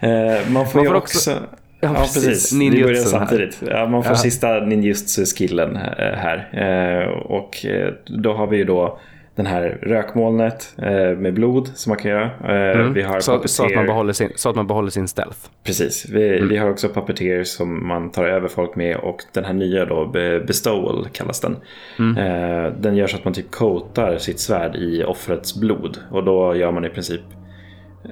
eh, 0.00 0.48
man 0.50 0.66
får 0.66 0.78
Man 0.78 0.86
får 0.86 0.94
också... 0.94 1.18
också- 1.32 1.42
Ja, 1.80 1.88
Ja, 1.88 1.94
precis. 2.00 2.24
precis. 2.26 2.52
Vi 2.60 2.82
börjar 2.82 2.94
samtidigt. 3.02 3.62
Ja, 3.70 3.86
man 3.86 4.02
får 4.02 4.12
Ja. 4.12 4.16
sista 4.16 4.60
ninjutsu-skillen 4.60 5.76
eh, 5.76 5.82
här. 6.16 6.48
Eh, 6.52 7.08
Och 7.08 7.66
eh, 7.66 7.92
då 8.06 8.32
har 8.32 8.46
vi 8.46 8.56
ju 8.56 8.64
då 8.64 8.98
den 9.34 9.46
här 9.46 9.78
rökmolnet 9.82 10.72
med 11.18 11.34
blod 11.34 11.68
som 11.74 11.90
man 11.90 11.98
kan 11.98 12.10
göra. 12.10 12.30
Mm. 12.74 12.92
Vi 12.94 13.02
har 13.02 13.20
så, 13.20 13.42
så, 13.44 13.64
att 13.66 13.74
man 13.74 13.86
behåller 13.86 14.12
sin, 14.12 14.30
så 14.34 14.50
att 14.50 14.56
man 14.56 14.66
behåller 14.66 14.90
sin 14.90 15.08
stealth. 15.08 15.38
Precis. 15.64 16.06
Vi, 16.08 16.36
Mm. 16.36 16.48
vi 16.48 16.56
har 16.56 16.70
också 16.70 16.88
Puppeteer 16.88 17.44
som 17.44 17.88
man 17.88 18.10
tar 18.10 18.24
över 18.24 18.48
folk 18.48 18.76
med 18.76 18.96
och 18.96 19.16
den 19.32 19.44
här 19.44 19.52
nya 19.52 19.84
då, 19.84 20.06
Be- 20.06 20.40
Bestowal 20.40 21.06
kallas 21.12 21.40
den. 21.40 21.56
Mm. 21.98 22.14
Den 22.80 22.96
gör 22.96 23.06
så 23.06 23.16
att 23.16 23.24
man 23.24 23.34
typ 23.34 23.50
coatar 23.50 24.18
sitt 24.18 24.40
svärd 24.40 24.76
i 24.76 25.04
offrets 25.04 25.60
blod 25.60 25.98
och 26.10 26.24
då 26.24 26.56
gör 26.56 26.72
man 26.72 26.84
i 26.84 26.88
princip 26.88 27.20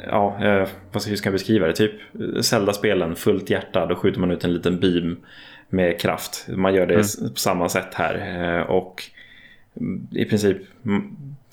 Ja, 0.06 0.44
eh, 0.44 0.68
vad 0.92 1.02
ska, 1.02 1.08
hur 1.10 1.16
ska 1.16 1.26
jag 1.26 1.32
beskriva 1.32 1.66
det? 1.66 1.72
Typ 1.72 1.92
Zelda-spelen, 2.40 3.16
fullt 3.16 3.50
hjärta, 3.50 3.86
då 3.86 3.96
skjuter 3.96 4.20
man 4.20 4.30
ut 4.30 4.44
en 4.44 4.54
liten 4.54 4.80
beam 4.80 5.16
med 5.68 6.00
kraft. 6.00 6.46
Man 6.48 6.74
gör 6.74 6.86
det 6.86 6.94
Mm. 6.94 7.32
på 7.34 7.38
samma 7.40 7.68
sätt 7.68 7.94
här. 7.94 8.14
Eh, 8.56 8.62
och 8.62 9.02
i 10.10 10.24
princip 10.24 10.56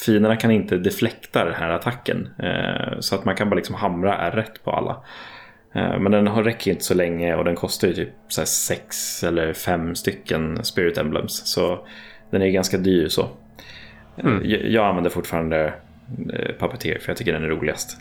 fienderna 0.06 0.36
kan 0.36 0.52
inte 0.52 0.78
deflekta 0.78 1.46
den 1.46 1.54
här 1.54 1.70
attacken. 1.70 2.30
Eh, 2.40 3.00
så 3.00 3.16
att 3.16 3.26
man 3.26 3.36
kan 3.36 3.50
bara 3.50 3.56
liksom 3.56 3.76
hamra 3.76 4.16
är 4.18 4.32
rätt 4.32 4.64
på 4.64 4.72
alla. 4.72 4.92
Eh, 5.74 6.00
Men 6.00 6.12
den 6.12 6.28
har- 6.28 6.44
räcker 6.44 6.72
inte 6.72 6.84
så 6.84 6.94
länge 6.94 7.36
och 7.36 7.44
den 7.46 7.56
kostar 7.56 7.88
ju 7.88 7.94
typ 7.94 8.10
så 8.28 8.46
sex 8.46 9.24
eller 9.24 9.54
fem 9.54 9.96
stycken 9.96 10.64
Spirit 10.64 10.98
Emblems. 10.98 11.46
Så 11.48 11.88
den 12.32 12.42
är 12.42 12.48
ganska 12.50 12.78
dyr 12.78 13.08
så. 13.08 13.22
Eh, 13.22 14.26
Mm. 14.26 14.42
Jag, 14.46 14.66
jag 14.66 14.86
använder 14.86 15.10
fortfarande 15.10 15.74
eh, 16.34 16.56
Puppeteer 16.60 17.00
för 17.00 17.10
jag 17.10 17.18
tycker 17.18 17.34
den 17.34 17.44
är 17.44 17.48
roligast. 17.48 17.98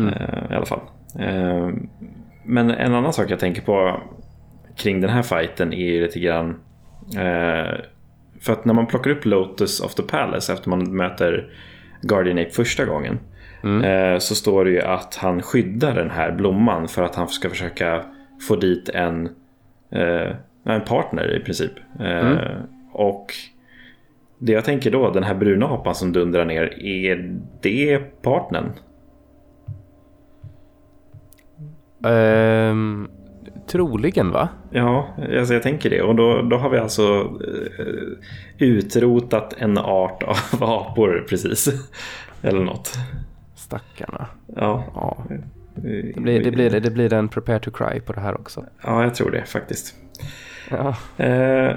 Mm. 0.00 0.14
Eh, 0.14 0.52
I 0.52 0.54
alla 0.54 0.66
fall. 0.66 0.80
Eh, 1.18 1.68
Men 2.44 2.70
en 2.70 2.94
annan 2.94 3.12
sak 3.12 3.30
jag 3.30 3.38
tänker 3.38 3.62
på 3.62 4.00
kring 4.76 5.00
den 5.00 5.10
här 5.10 5.22
fighten 5.22 5.72
är 5.72 5.86
ju 5.92 6.02
lite 6.02 6.20
grann 6.20 6.50
eh, 7.16 7.74
för 8.40 8.52
att 8.52 8.64
när 8.64 8.74
man 8.74 8.86
plockar 8.86 9.10
upp 9.10 9.24
Lotus 9.24 9.80
of 9.80 9.94
the 9.94 10.02
Palace 10.02 10.52
efter 10.52 10.70
man 10.70 10.96
möter 10.96 11.52
Guardian 12.02 12.38
Ape 12.38 12.50
första 12.50 12.84
gången 12.84 13.18
Mm. 13.64 14.20
så 14.20 14.34
står 14.34 14.64
det 14.64 14.70
ju 14.70 14.80
att 14.82 15.14
han 15.16 15.42
skyddar 15.42 15.94
den 15.94 16.10
här 16.10 16.32
blomman 16.32 16.88
för 16.88 17.02
att 17.02 17.14
han 17.14 17.28
ska 17.28 17.48
försöka 17.48 18.04
få 18.48 18.56
dit 18.56 18.88
en, 18.88 19.28
en 20.64 20.80
partner 20.86 21.36
i 21.36 21.40
princip. 21.40 21.72
Mm. 22.00 22.36
Och 22.92 23.34
det 24.38 24.52
jag 24.52 24.64
tänker 24.64 24.90
då, 24.90 25.10
den 25.10 25.22
här 25.22 25.34
bruna 25.34 25.66
apan 25.66 25.94
som 25.94 26.12
dundrar 26.12 26.44
ner, 26.44 26.84
är 26.84 27.38
det 27.62 27.98
partnern? 28.22 28.72
Ehm, 32.04 33.08
troligen 33.68 34.30
va? 34.30 34.48
Ja, 34.70 35.08
alltså 35.38 35.54
jag 35.54 35.62
tänker 35.62 35.90
det. 35.90 36.02
Och 36.02 36.14
då, 36.16 36.42
då 36.42 36.56
har 36.56 36.70
vi 36.70 36.78
alltså 36.78 37.30
eh, 37.78 37.86
utrotat 38.58 39.54
en 39.58 39.78
art 39.78 40.22
av 40.22 40.36
apor 40.62 41.26
precis. 41.28 41.68
Eller 42.42 42.60
något. 42.60 42.92
Stackarna. 43.54 44.26
Ja, 44.56 44.84
Ja. 44.94 45.24
Det 45.74 46.20
blir, 46.20 46.44
det, 46.44 46.50
blir, 46.50 46.80
det 46.80 46.90
blir 46.90 47.12
en 47.12 47.28
prepare 47.28 47.58
to 47.58 47.70
cry 47.70 48.00
på 48.00 48.12
det 48.12 48.20
här 48.20 48.40
också. 48.40 48.64
ja 48.82 49.02
jag 49.02 49.14
tror 49.14 49.30
det 49.30 49.44
faktiskt. 49.44 49.94
Ja. 50.70 50.94
Eh, 51.24 51.76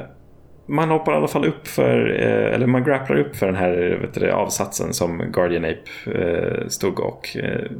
man 0.65 0.89
hoppar 0.89 1.13
i 1.13 1.15
alla 1.15 1.27
fall 1.27 1.45
upp 1.45 1.67
för, 1.67 2.21
eh, 2.21 2.55
eller 2.55 2.67
man 2.67 2.83
grapplar 2.83 3.17
upp 3.17 3.35
för 3.35 3.45
den 3.45 3.55
här 3.55 3.97
vet 4.01 4.13
du, 4.13 4.31
avsatsen 4.31 4.93
som 4.93 5.31
Guardian 5.31 5.65
Ape 5.65 6.19
eh, 6.19 6.67
stod 6.67 6.99
och 6.99 7.37
eh, 7.37 7.71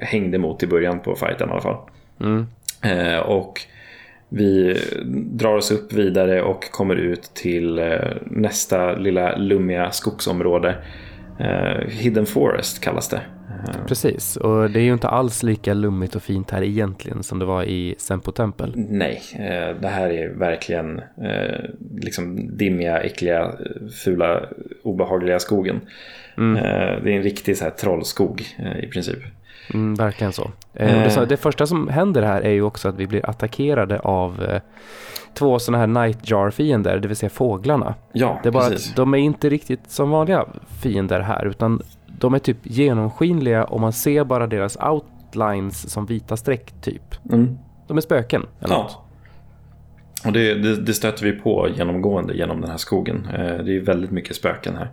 hängde 0.00 0.38
mot 0.38 0.62
i 0.62 0.66
början 0.66 1.00
på 1.00 1.14
fighten 1.14 1.48
i 1.48 1.52
alla 1.52 1.60
fall. 1.60 1.76
Mm. 2.20 2.46
Och 3.26 3.60
vi 4.28 4.80
drar 5.32 5.56
oss 5.56 5.70
upp 5.70 5.92
vidare 5.92 6.42
och 6.42 6.70
kommer 6.70 6.96
ut 6.96 7.22
till 7.34 7.98
nästa 8.24 8.92
lilla 8.92 9.36
lummiga 9.36 9.90
skogsområde. 9.90 10.74
Hidden 11.88 12.26
Forest 12.26 12.80
kallas 12.80 13.08
det. 13.08 13.20
Eh, 13.68 13.86
Precis, 13.86 14.36
och 14.36 14.70
det 14.70 14.80
är 14.80 14.84
ju 14.84 14.92
inte 14.92 15.08
alls 15.08 15.42
lika 15.42 15.74
lummigt 15.74 16.14
och 16.14 16.22
fint 16.22 16.50
här 16.50 16.62
egentligen 16.62 17.22
som 17.22 17.38
det 17.38 17.44
var 17.44 17.64
i 17.64 17.94
Sempo 17.98 18.32
tempel. 18.32 18.72
Nej, 18.76 19.22
eh, 19.34 19.80
det 19.80 19.88
här 19.88 20.10
är 20.10 20.28
verkligen 20.28 20.98
eh, 20.98 21.70
liksom 21.96 22.56
dimmiga, 22.56 23.00
äckliga, 23.00 23.52
fula, 24.04 24.40
obehagliga 24.82 25.38
skogen. 25.38 25.80
Mm. 26.38 26.54
Det 27.04 27.12
är 27.12 27.16
en 27.16 27.22
riktig 27.22 27.56
så 27.56 27.64
här, 27.64 27.70
trollskog 27.70 28.42
i 28.82 28.86
princip. 28.86 29.18
Mm, 29.74 29.94
verkligen 29.94 30.32
så. 30.32 30.50
Eh, 30.74 31.22
det, 31.28 31.36
första 31.36 31.66
som 31.66 31.88
händer 31.88 32.22
här 32.22 32.40
är 32.40 32.50
ju 32.50 32.62
också 32.62 32.88
att 32.88 32.96
vi 32.96 33.06
blir 33.06 33.30
attackerade 33.30 33.98
av 33.98 34.60
två 35.34 35.58
sådana 35.58 35.78
här 35.78 35.86
Nightjar-fiender, 35.86 36.98
det 36.98 37.08
vill 37.08 37.16
säga 37.16 37.30
fåglarna. 37.30 37.94
Ja, 38.12 38.40
Det 38.42 38.48
är 38.48 38.52
bara 38.52 38.70
precis. 38.70 38.90
att 38.90 38.96
de 38.96 39.14
är 39.14 39.18
inte 39.18 39.48
riktigt 39.48 39.90
som 39.90 40.10
vanliga 40.10 40.44
fiender 40.82 41.20
här, 41.20 41.46
utan 41.46 41.82
de 42.24 42.34
är 42.34 42.38
typ 42.38 42.56
genomskinliga 42.62 43.64
och 43.64 43.80
man 43.80 43.92
ser 43.92 44.24
bara 44.24 44.46
deras 44.46 44.76
outlines 44.76 45.90
som 45.90 46.06
vita 46.06 46.36
streck 46.36 46.72
typ. 46.80 47.14
Mm. 47.32 47.58
De 47.86 47.96
är 47.96 48.00
spöken 48.00 48.46
eller 48.60 48.74
något. 48.74 48.98
Ja. 50.22 50.26
Och 50.26 50.32
det, 50.32 50.54
det, 50.54 50.76
det 50.76 50.94
stöter 50.94 51.24
vi 51.24 51.32
på 51.32 51.68
genomgående 51.76 52.34
genom 52.34 52.60
den 52.60 52.70
här 52.70 52.76
skogen. 52.76 53.28
Eh, 53.34 53.64
Det 53.64 53.76
är 53.76 53.80
väldigt 53.80 54.10
mycket 54.10 54.36
spöken 54.36 54.74
här. 54.76 54.90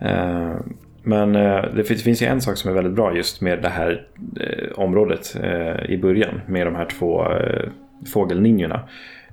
Eh, 0.00 0.56
Men 1.02 1.36
eh, 1.36 1.64
det 1.74 1.84
finns, 1.84 2.02
finns 2.02 2.22
ju 2.22 2.26
en 2.26 2.40
sak 2.40 2.56
som 2.56 2.70
är 2.70 2.74
väldigt 2.74 2.94
bra 2.94 3.16
just 3.16 3.40
med 3.40 3.62
det 3.62 3.68
här 3.68 4.06
området 4.76 5.36
i 5.88 5.98
början 5.98 6.40
med 6.46 6.66
de 6.66 6.74
här 6.74 6.86
två 6.86 7.32
eh, 7.32 7.68
fågelninjorna. 8.12 8.80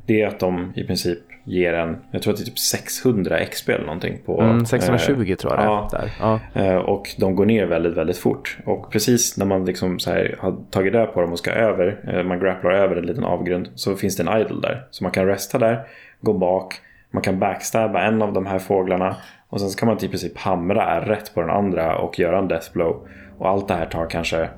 Det 0.05 0.21
är 0.21 0.27
att 0.27 0.39
de 0.39 0.73
i 0.75 0.83
princip 0.83 1.19
ger 1.43 1.73
en, 1.73 1.97
jag 2.11 2.21
tror 2.21 2.33
att 2.33 2.39
det 2.39 2.43
är 2.43 2.45
typ 2.45 2.59
600 2.59 3.45
XP 3.45 3.69
eller 3.69 3.85
någonting 3.85 4.17
på... 4.25 4.41
Mm, 4.41 4.65
620 4.65 5.31
eh, 5.31 5.35
tror 5.35 5.53
jag 5.53 5.59
det 5.59 5.63
är. 5.63 5.67
ja. 5.67 5.89
Där. 5.91 6.11
Ja. 6.19 6.39
Eh, 6.61 6.75
Och 6.75 7.09
de 7.17 7.35
går 7.35 7.45
ner 7.45 7.65
väldigt, 7.65 7.97
väldigt 7.97 8.17
fort. 8.17 8.57
Och 8.65 8.91
precis 8.91 9.37
när 9.37 9.45
man 9.45 9.65
liksom 9.65 9.99
så 9.99 10.11
här 10.11 10.35
har 10.39 10.55
tagit 10.71 10.93
död 10.93 11.13
på 11.13 11.21
dem 11.21 11.31
och 11.31 11.39
ska 11.39 11.51
över, 11.51 11.99
eh, 12.13 12.23
man 12.23 12.39
grapplar 12.39 12.71
över 12.71 12.95
en 12.95 13.05
liten 13.05 13.23
avgrund, 13.23 13.69
så 13.75 13.95
finns 13.95 14.15
det 14.17 14.23
en 14.23 14.41
idol 14.41 14.61
där. 14.61 14.87
Så 14.91 15.03
man 15.03 15.11
kan 15.11 15.25
resta 15.25 15.57
där, 15.59 15.87
gå 16.21 16.33
bak, 16.33 16.75
man 17.11 17.23
kan 17.23 17.39
backstabba 17.39 18.01
en 18.01 18.21
av 18.21 18.33
de 18.33 18.45
här 18.45 18.59
fåglarna 18.59 19.15
och 19.49 19.59
sen 19.59 19.69
så 19.69 19.79
kan 19.79 19.87
man 19.87 19.97
i 19.97 20.07
princip 20.07 20.37
hamra 20.37 21.09
rätt 21.09 21.33
på 21.33 21.41
den 21.41 21.49
andra 21.49 21.97
och 21.97 22.19
göra 22.19 22.39
en 22.39 22.47
death 22.47 22.73
blow. 22.73 23.07
Och 23.37 23.49
allt 23.49 23.67
det 23.67 23.73
här 23.73 23.85
tar 23.85 24.09
kanske 24.09 24.49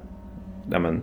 ja, 0.72 0.80
men, 0.80 1.02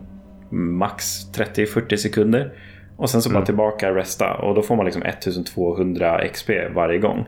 max 0.51 1.05
30-40 1.35 1.97
sekunder. 1.97 2.53
Och 2.97 3.11
sen 3.11 3.23
så 3.23 3.31
bara 3.31 3.47
tillbaka 3.47 3.95
resta 3.95 4.35
och 4.35 4.55
då 4.55 4.63
får 4.63 4.77
man 4.77 4.85
liksom 4.85 5.03
1200 5.03 6.29
XP 6.29 6.51
varje 6.75 6.99
gång. 6.99 7.27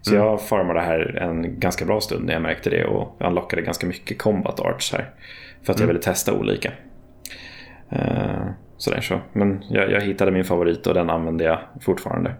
Så 0.00 0.14
jag 0.14 0.42
farmade 0.42 0.80
här 0.80 1.18
en 1.22 1.60
ganska 1.60 1.84
bra 1.84 2.00
stund 2.00 2.26
när 2.26 2.32
jag 2.32 2.42
märkte 2.42 2.70
det 2.70 2.84
och 2.84 3.16
unlockade 3.20 3.62
ganska 3.62 3.86
mycket 3.86 4.18
combat 4.18 4.60
arts 4.60 4.92
här. 4.92 5.10
För 5.62 5.72
att 5.72 5.80
jag 5.80 5.86
ville 5.86 6.00
testa 6.00 6.32
olika. 6.32 6.72
Uh, 7.92 8.50
sådär 8.76 9.00
så. 9.00 9.20
Men 9.32 9.64
jag, 9.70 9.90
jag 9.90 10.00
hittade 10.00 10.30
min 10.30 10.44
favorit 10.44 10.86
och 10.86 10.94
den 10.94 11.10
använder 11.10 11.44
jag 11.44 11.58
fortfarande. 11.80 12.34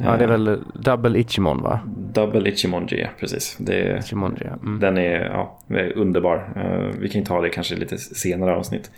ja, 0.00 0.16
det 0.16 0.24
är 0.24 0.28
väl 0.28 0.64
Double 0.74 1.18
Ichimon 1.18 1.62
va? 1.62 1.80
Double 2.12 2.50
Ichimonji, 2.50 3.08
precis. 3.20 3.56
Det, 3.60 3.98
Ichimonji. 3.98 4.46
Mm. 4.46 4.80
den 4.80 4.98
är, 4.98 5.24
ja, 5.24 5.58
är 5.68 5.96
underbar. 5.96 6.52
Eh, 6.56 6.98
vi 7.00 7.08
kan 7.08 7.24
ta 7.24 7.40
det 7.40 7.48
kanske 7.48 7.76
lite 7.76 7.98
senare 7.98 8.56
avsnitt. 8.56 8.90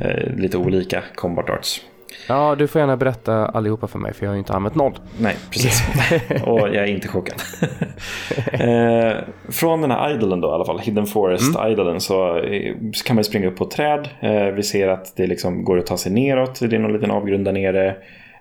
Eh, 0.00 0.36
lite 0.36 0.58
olika 0.58 1.02
combat 1.14 1.50
arts. 1.50 1.82
Ja, 2.28 2.54
du 2.58 2.66
får 2.66 2.80
gärna 2.80 2.96
berätta 2.96 3.46
allihopa 3.46 3.86
för 3.86 3.98
mig 3.98 4.14
för 4.14 4.24
jag 4.24 4.30
har 4.30 4.34
ju 4.34 4.38
inte 4.38 4.52
använt 4.52 4.74
någon. 4.74 4.92
Nej, 5.20 5.36
precis. 5.50 5.82
Och 6.44 6.60
jag 6.60 6.76
är 6.76 6.86
inte 6.86 7.08
chockad. 7.08 7.42
eh, 8.52 9.16
från 9.50 9.80
den 9.80 9.90
här 9.90 10.14
idolen 10.14 10.40
då 10.40 10.48
i 10.48 10.52
alla 10.52 10.64
fall, 10.64 10.78
Hidden 10.78 11.06
Forest-idolen, 11.06 12.00
så 12.00 12.38
eh, 12.38 12.74
kan 13.06 13.14
man 13.16 13.24
springa 13.24 13.46
upp 13.48 13.56
på 13.56 13.64
ett 13.64 13.70
träd. 13.70 14.08
Eh, 14.20 14.46
vi 14.54 14.62
ser 14.62 14.88
att 14.88 15.16
det 15.16 15.26
liksom 15.26 15.64
går 15.64 15.78
att 15.78 15.86
ta 15.86 15.96
sig 15.96 16.12
neråt. 16.12 16.60
Det 16.60 16.76
är 16.76 16.80
någon 16.80 16.92
liten 16.92 17.10
avgrund 17.10 17.44
där 17.44 17.52
nere. 17.52 17.88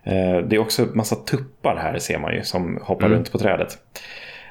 Eh, 0.03 0.37
det 0.47 0.55
är 0.55 0.59
också 0.59 0.85
massa 0.93 1.15
tuppar 1.15 1.75
här 1.75 1.99
ser 1.99 2.19
man 2.19 2.33
ju 2.33 2.43
som 2.43 2.79
hoppar 2.83 3.05
Mm. 3.05 3.17
runt 3.17 3.31
på 3.31 3.37
trädet. 3.37 3.77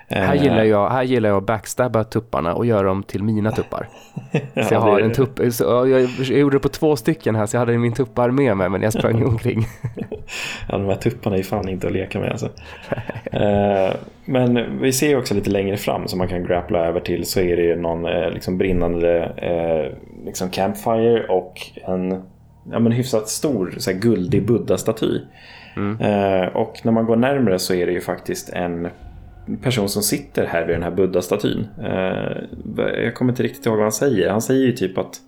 Här 0.09 0.35
gillar, 0.35 0.65
jag, 0.65 0.91
här 0.91 1.03
gillar 1.03 1.29
jag 1.29 1.39
att 1.39 1.47
backstabba 1.47 2.05
tupparna 2.05 2.55
och 2.55 2.67
göra 2.67 2.83
dem 2.83 3.03
till 3.03 3.23
mina 3.23 3.51
tuppar. 3.51 3.89
Så 4.69 4.75
jag 4.75 4.81
har 4.81 5.01
en 5.01 5.13
tupp, 5.13 5.41
så 5.53 5.65
jag, 5.65 6.03
gjorde 6.39 6.57
det 6.57 6.61
på 6.61 6.69
två 6.69 6.97
stycken 6.97 7.35
här 7.35 7.47
så 7.47 7.57
jag 7.57 7.61
hade 7.61 7.79
min 7.79 7.93
tuppar 7.93 8.31
med 8.31 8.57
mig 8.57 8.69
men 8.69 8.83
jag 8.83 8.93
sprang 8.93 9.25
omkring. 9.27 9.67
Ja, 10.69 10.79
de 10.79 10.85
här 10.85 10.95
tupparna 10.97 11.37
är 11.37 11.43
fan 11.43 11.69
inte 11.69 11.87
att 11.87 11.93
leka 11.93 12.21
med 12.21 12.31
alltså. 12.31 12.49
Eh, 13.33 13.95
Men 14.25 14.81
vi 14.81 14.93
ser 14.93 15.19
också 15.19 15.35
lite 15.35 15.51
längre 15.51 15.77
fram 15.77 16.09
som 16.09 16.19
man 16.19 16.29
kan 16.29 16.45
grappla 16.45 16.87
över 16.87 17.01
till 17.01 17.27
så 17.27 17.41
är 17.41 17.57
det 17.57 17.63
ju 17.63 17.77
någon 17.77 18.05
eh, 18.07 18.31
liksom 18.31 18.59
brinnande 18.59 19.23
eh, 19.37 19.99
liksom 20.27 20.51
campfire 20.51 21.27
och 21.29 21.55
en 21.89 22.11
ja, 22.73 22.79
men 22.79 22.93
hyfsat 22.93 23.29
stor 23.29 23.75
så 23.79 23.91
här, 23.91 23.99
guldig 23.99 24.47
buddha-staty. 24.47 25.21
Eh, 26.01 26.57
Och 26.57 26.81
när 26.83 26.93
man 26.93 27.07
går 27.07 27.17
närmre 27.17 27.59
så 27.59 27.75
är 27.75 27.87
det 27.87 27.93
ju 27.93 28.01
faktiskt 28.01 28.53
en 28.53 28.89
person 29.63 29.89
som 29.89 30.03
sitter 30.03 30.47
här 30.47 30.67
vid 30.67 30.75
den 30.77 30.83
här 30.83 30.91
buddha-statyn. 30.91 31.69
Eh, 31.79 33.05
Jag 33.05 33.15
kommer 33.15 33.33
inte 33.33 33.43
riktigt 33.43 33.67
ihåg 33.67 33.77
vad 33.77 33.85
han 33.85 33.93
säger. 33.93 34.31
Han 34.31 34.43
säger 34.43 34.67
ju 34.67 34.73
typ 34.73 34.99
att 34.99 35.21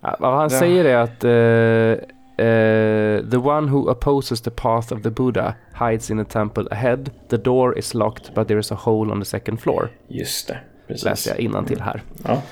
Ja, 0.00 0.16
vad 0.20 0.34
han 0.36 0.50
säger 0.50 0.84
är 0.84 0.96
att 0.96 1.24
eh, 1.24 2.04
eh, 2.46 3.30
the 3.30 3.36
one 3.36 3.70
who 3.70 3.90
opposes 3.90 4.40
the 4.40 4.50
path 4.50 4.92
of 4.92 5.02
the 5.02 5.10
Buddha 5.10 5.54
hides 5.80 6.10
in 6.10 6.18
a 6.18 6.24
temple 6.24 6.64
ahead. 6.70 6.98
The 7.30 7.36
door 7.36 7.78
is 7.78 7.94
locked 7.94 8.34
but 8.34 8.48
there 8.48 8.60
is 8.60 8.72
a 8.72 8.78
hole 8.84 9.12
on 9.12 9.20
the 9.20 9.24
second 9.24 9.60
floor. 9.60 9.88
just 10.08 10.48
det. 10.48 10.58
Precis. 10.88 11.04
Läser 11.04 11.30
jag 11.30 11.40
innan 11.40 11.64
till 11.64 11.80
här. 11.80 12.02
Ja. 12.24 12.42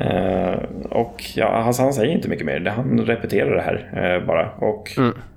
Eh, 0.00 0.58
och 0.90 1.22
ja, 1.36 1.46
alltså 1.46 1.82
han 1.82 1.92
säger 1.92 2.12
inte 2.12 2.28
mycket 2.28 2.46
mer. 2.46 2.60
Han 2.76 3.00
repeterar 3.00 3.54
det 3.54 3.62
här 3.62 4.24
bara. 4.26 4.50
Och 4.50 4.90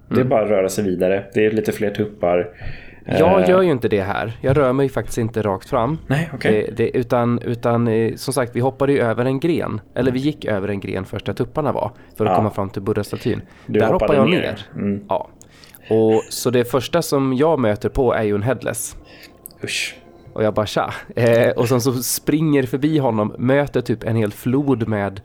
det 0.10 0.20
är 0.22 0.26
bara 0.26 0.44
att 0.44 0.50
röra 0.50 0.70
sig 0.70 0.84
vidare. 0.84 1.24
Det 1.34 1.46
är 1.46 1.52
lite 1.52 1.72
fler 1.72 1.90
tuppar. 1.90 2.50
Eh, 3.08 3.20
Jag 3.20 3.50
gör 3.50 3.62
ju 3.62 3.72
inte 3.72 3.88
det 3.88 4.02
här. 4.02 4.38
Jag 4.42 4.58
rör 4.58 4.74
mig 4.74 4.90
faktiskt 4.90 5.18
inte 5.18 5.42
rakt 5.42 5.70
fram. 5.70 5.98
Nej, 6.08 6.30
okej. 6.34 6.66
Det, 6.78 6.84
det, 6.84 6.98
utan, 6.98 7.40
utan 7.40 7.88
eh, 7.88 8.16
som 8.16 8.34
sagt, 8.34 8.56
vi 8.56 8.60
hoppade 8.60 8.92
ju 8.94 9.00
över 9.00 9.26
en 9.26 9.40
gren. 9.40 9.82
Eller 9.96 10.12
vi 10.12 10.20
gick 10.20 10.46
över 10.46 10.68
en 10.68 10.80
gren 10.80 11.06
först 11.06 11.26
där 11.26 11.34
tupparna 11.34 11.72
var. 11.72 11.92
För 12.18 12.26
att 12.26 12.32
Ja. 12.32 12.36
komma 12.36 12.50
fram 12.50 12.70
till 12.70 12.82
Buddha-statyn. 12.82 13.42
Där 13.66 13.80
hoppade 13.82 13.94
hoppar 14.04 14.16
jag 14.16 14.30
ner. 14.30 14.42
ner. 14.42 14.66
Mm. 14.76 15.04
Ja. 15.10 15.28
Och, 15.90 16.22
så 16.30 16.50
det 16.50 16.66
första 16.66 17.02
som 17.02 17.34
jag 17.34 17.60
möter 17.60 17.90
på 17.90 18.14
är 18.14 18.24
ju 18.24 18.36
en 18.36 18.44
headless. 18.44 18.96
Usch. 19.64 19.96
Och 20.34 20.44
jag 20.44 20.54
bara 20.54 20.66
tja. 20.66 20.94
Eh, 21.16 21.50
och 21.50 21.68
sen 21.68 21.82
så 21.82 21.94
springer 21.94 22.64
förbi 22.64 22.98
honom, 22.98 23.36
möter 23.38 23.82
typ 23.82 24.04
en 24.04 24.16
hel 24.16 24.32
flod 24.32 24.88
med 24.88 25.22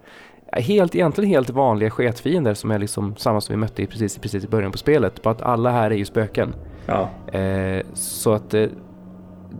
helt, 0.53 0.95
egentligen 0.95 1.30
helt 1.30 1.51
vanliga 1.51 1.91
sketfiender 1.91 2.55
som 2.55 2.70
är 2.70 2.78
liksom 2.78 3.16
samma 3.16 3.41
som 3.41 3.53
vi 3.53 3.57
mötte 3.57 3.83
i 3.83 3.87
precis, 3.87 4.18
precis 4.18 4.45
i 4.45 4.49
början 4.49 4.72
på 4.72 4.78
spelet. 4.78 5.22
Bara 5.22 5.30
att 5.30 5.43
alla 5.43 5.70
här 5.70 5.91
är 5.91 5.95
ju 5.95 6.05
spöken. 6.05 6.55
Ja. 6.87 7.09
Eh, 7.39 7.83
så 7.95 8.33
att 8.33 8.55
eh, 8.55 8.66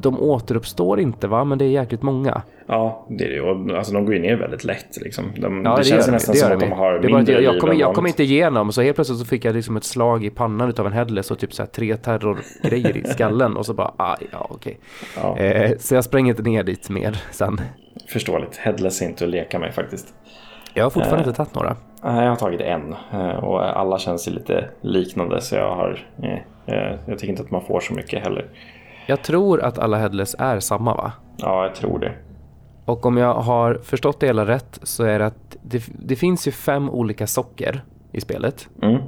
de 0.01 0.21
återuppstår 0.21 1.01
inte 1.01 1.29
va, 1.29 1.45
men 1.45 1.59
det 1.59 1.65
är 1.65 1.69
jäkligt 1.69 2.03
många. 2.03 2.43
ja, 2.67 3.07
det 3.09 3.25
är 3.25 3.65
det 3.67 3.77
Alltså, 3.79 3.93
de 3.93 4.05
går 4.05 4.15
ju 4.15 4.21
ner 4.21 4.37
väldigt 4.37 4.65
lätt. 4.65 4.97
Liksom. 5.01 5.25
De, 5.37 5.63
Ja, 5.65 5.77
det, 5.77 5.85
känns 5.85 6.07
gör 6.07 6.13
nästan 6.13 6.33
det 6.35 6.39
som 6.41 6.53
att 6.53 6.61
de 6.61 6.73
har 6.73 6.99
det 6.99 7.09
mindre 7.13 7.33
jag, 7.43 7.57
jag, 7.57 7.69
än 7.71 7.79
jag 7.79 7.95
kom 7.95 8.07
inte 8.07 8.23
igenom, 8.23 8.73
så 8.73 8.83
helt 8.83 8.95
plötsligt 8.95 9.19
så 9.19 9.25
fick 9.25 9.45
jag 9.45 9.55
liksom 9.55 9.77
ett 9.77 9.85
slag 9.85 10.25
i 10.25 10.31
pannan 10.31 10.69
utav 10.69 10.87
en 10.87 10.93
headless 10.93 11.31
och 11.31 11.39
typ 11.39 11.53
så 11.55 11.63
här 11.63 11.69
tre 11.71 11.97
terrorgrejer 11.97 12.97
i 13.05 13.05
skallen 13.05 13.57
och 13.57 13.67
så 13.67 13.75
bara, 13.75 13.93
ah, 13.97 14.17
ja 14.33 14.47
okej. 14.51 14.79
Ja, 15.17 15.39
Eh, 15.39 15.79
så 15.79 15.95
jag 15.95 16.05
spränger 16.05 16.31
inte 16.31 16.43
ner 16.43 16.63
dit 16.63 16.91
mer 16.91 17.23
sen. 17.31 17.61
Förståeligt. 18.09 18.57
Headless 18.57 19.03
är 19.03 19.07
inte 19.07 19.25
att 19.25 19.31
leka 19.31 19.59
med 19.59 19.75
faktiskt. 19.75 20.15
Jag 20.75 20.85
har 20.85 20.91
fortfarande 20.91 21.23
Eh. 21.23 21.29
inte 21.29 21.37
tagit 21.37 21.55
några. 21.55 21.77
Jag 22.03 22.11
har 22.29 22.37
tagit 22.37 22.61
en 22.61 22.95
eh, 23.13 23.45
och 23.45 23.79
alla 23.81 23.99
känns 23.99 24.27
lite 24.27 24.69
liknande 24.81 25.41
så 25.41 25.55
jag 25.55 25.75
har... 25.77 26.07
eh, 26.23 26.75
eh, 26.75 26.99
Jag 27.07 27.19
tycker 27.19 27.29
inte 27.31 27.43
att 27.43 27.51
man 27.51 27.63
får 27.63 27.81
så 27.81 27.95
mycket 27.95 28.23
heller. 28.25 28.47
Jag 29.07 29.23
tror 29.23 29.63
att 29.63 29.79
alla 29.79 29.97
headless 29.99 30.37
är 30.39 30.61
samma 30.61 30.95
va? 30.95 31.13
Ja, 31.37 31.65
jag 31.67 31.75
tror 31.75 31.99
det. 31.99 32.13
Och 32.85 33.07
om 33.07 33.17
jag 33.17 33.35
har 33.35 33.75
förstått 33.75 34.21
det 34.21 34.27
hela 34.27 34.47
rätt 34.47 34.79
så 34.83 35.05
är 35.05 35.19
det 35.19 35.27
att 35.27 35.57
det, 35.63 35.83
det 35.99 36.17
finns 36.17 36.49
ju 36.49 36.53
fem 36.53 36.91
olika 36.91 37.27
socker 37.27 37.85
i 38.13 38.21
spelet. 38.21 38.69
Mm. 38.83 39.03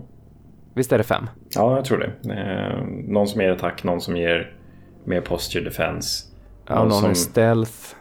Visst 0.74 0.92
är 0.92 0.98
det 0.98 1.04
fem? 1.04 1.28
Ja, 1.54 1.76
jag 1.76 1.84
tror 1.84 1.98
det. 1.98 2.32
Eh, 2.34 2.84
någon 3.08 3.26
som 3.26 3.40
ger 3.40 3.50
attack, 3.50 3.84
någon 3.84 4.00
som 4.00 4.16
ger 4.16 4.52
mer 5.04 5.20
posture 5.20 5.64
defense. 5.64 6.26
Ja, 6.68 6.74
någon 6.82 6.92
som, 6.92 7.10
är 7.10 7.14
stealth, 7.14 7.94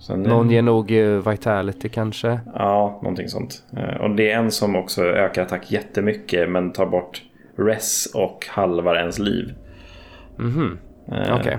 sen, 0.00 0.22
någon 0.22 0.50
ger 0.50 0.62
nog 0.62 0.92
eh, 0.92 1.28
vitality 1.30 1.88
kanske. 1.88 2.40
Ja, 2.54 2.98
någonting 3.02 3.28
sånt. 3.28 3.62
Eh, 3.76 4.00
och 4.00 4.10
det 4.10 4.30
är 4.30 4.38
en 4.38 4.50
som 4.50 4.76
också 4.76 5.02
ökar 5.04 5.42
attack 5.42 5.72
jättemycket 5.72 6.50
men 6.50 6.72
tar 6.72 6.86
bort 6.86 7.22
res 7.56 8.12
och 8.14 8.46
halvar 8.48 8.96
ens 8.96 9.18
liv. 9.18 9.54
Mhm. 10.36 10.78
Eh, 11.12 11.36
Okej. 11.40 11.58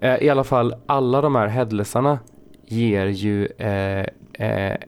Eh, 0.00 0.22
I 0.22 0.30
alla 0.30 0.44
fall, 0.44 0.74
alla 0.86 1.20
de 1.20 1.34
här 1.34 1.46
headlessarna 1.46 2.18
ger 2.66 3.06
ju 3.06 3.46
eh, 3.46 4.06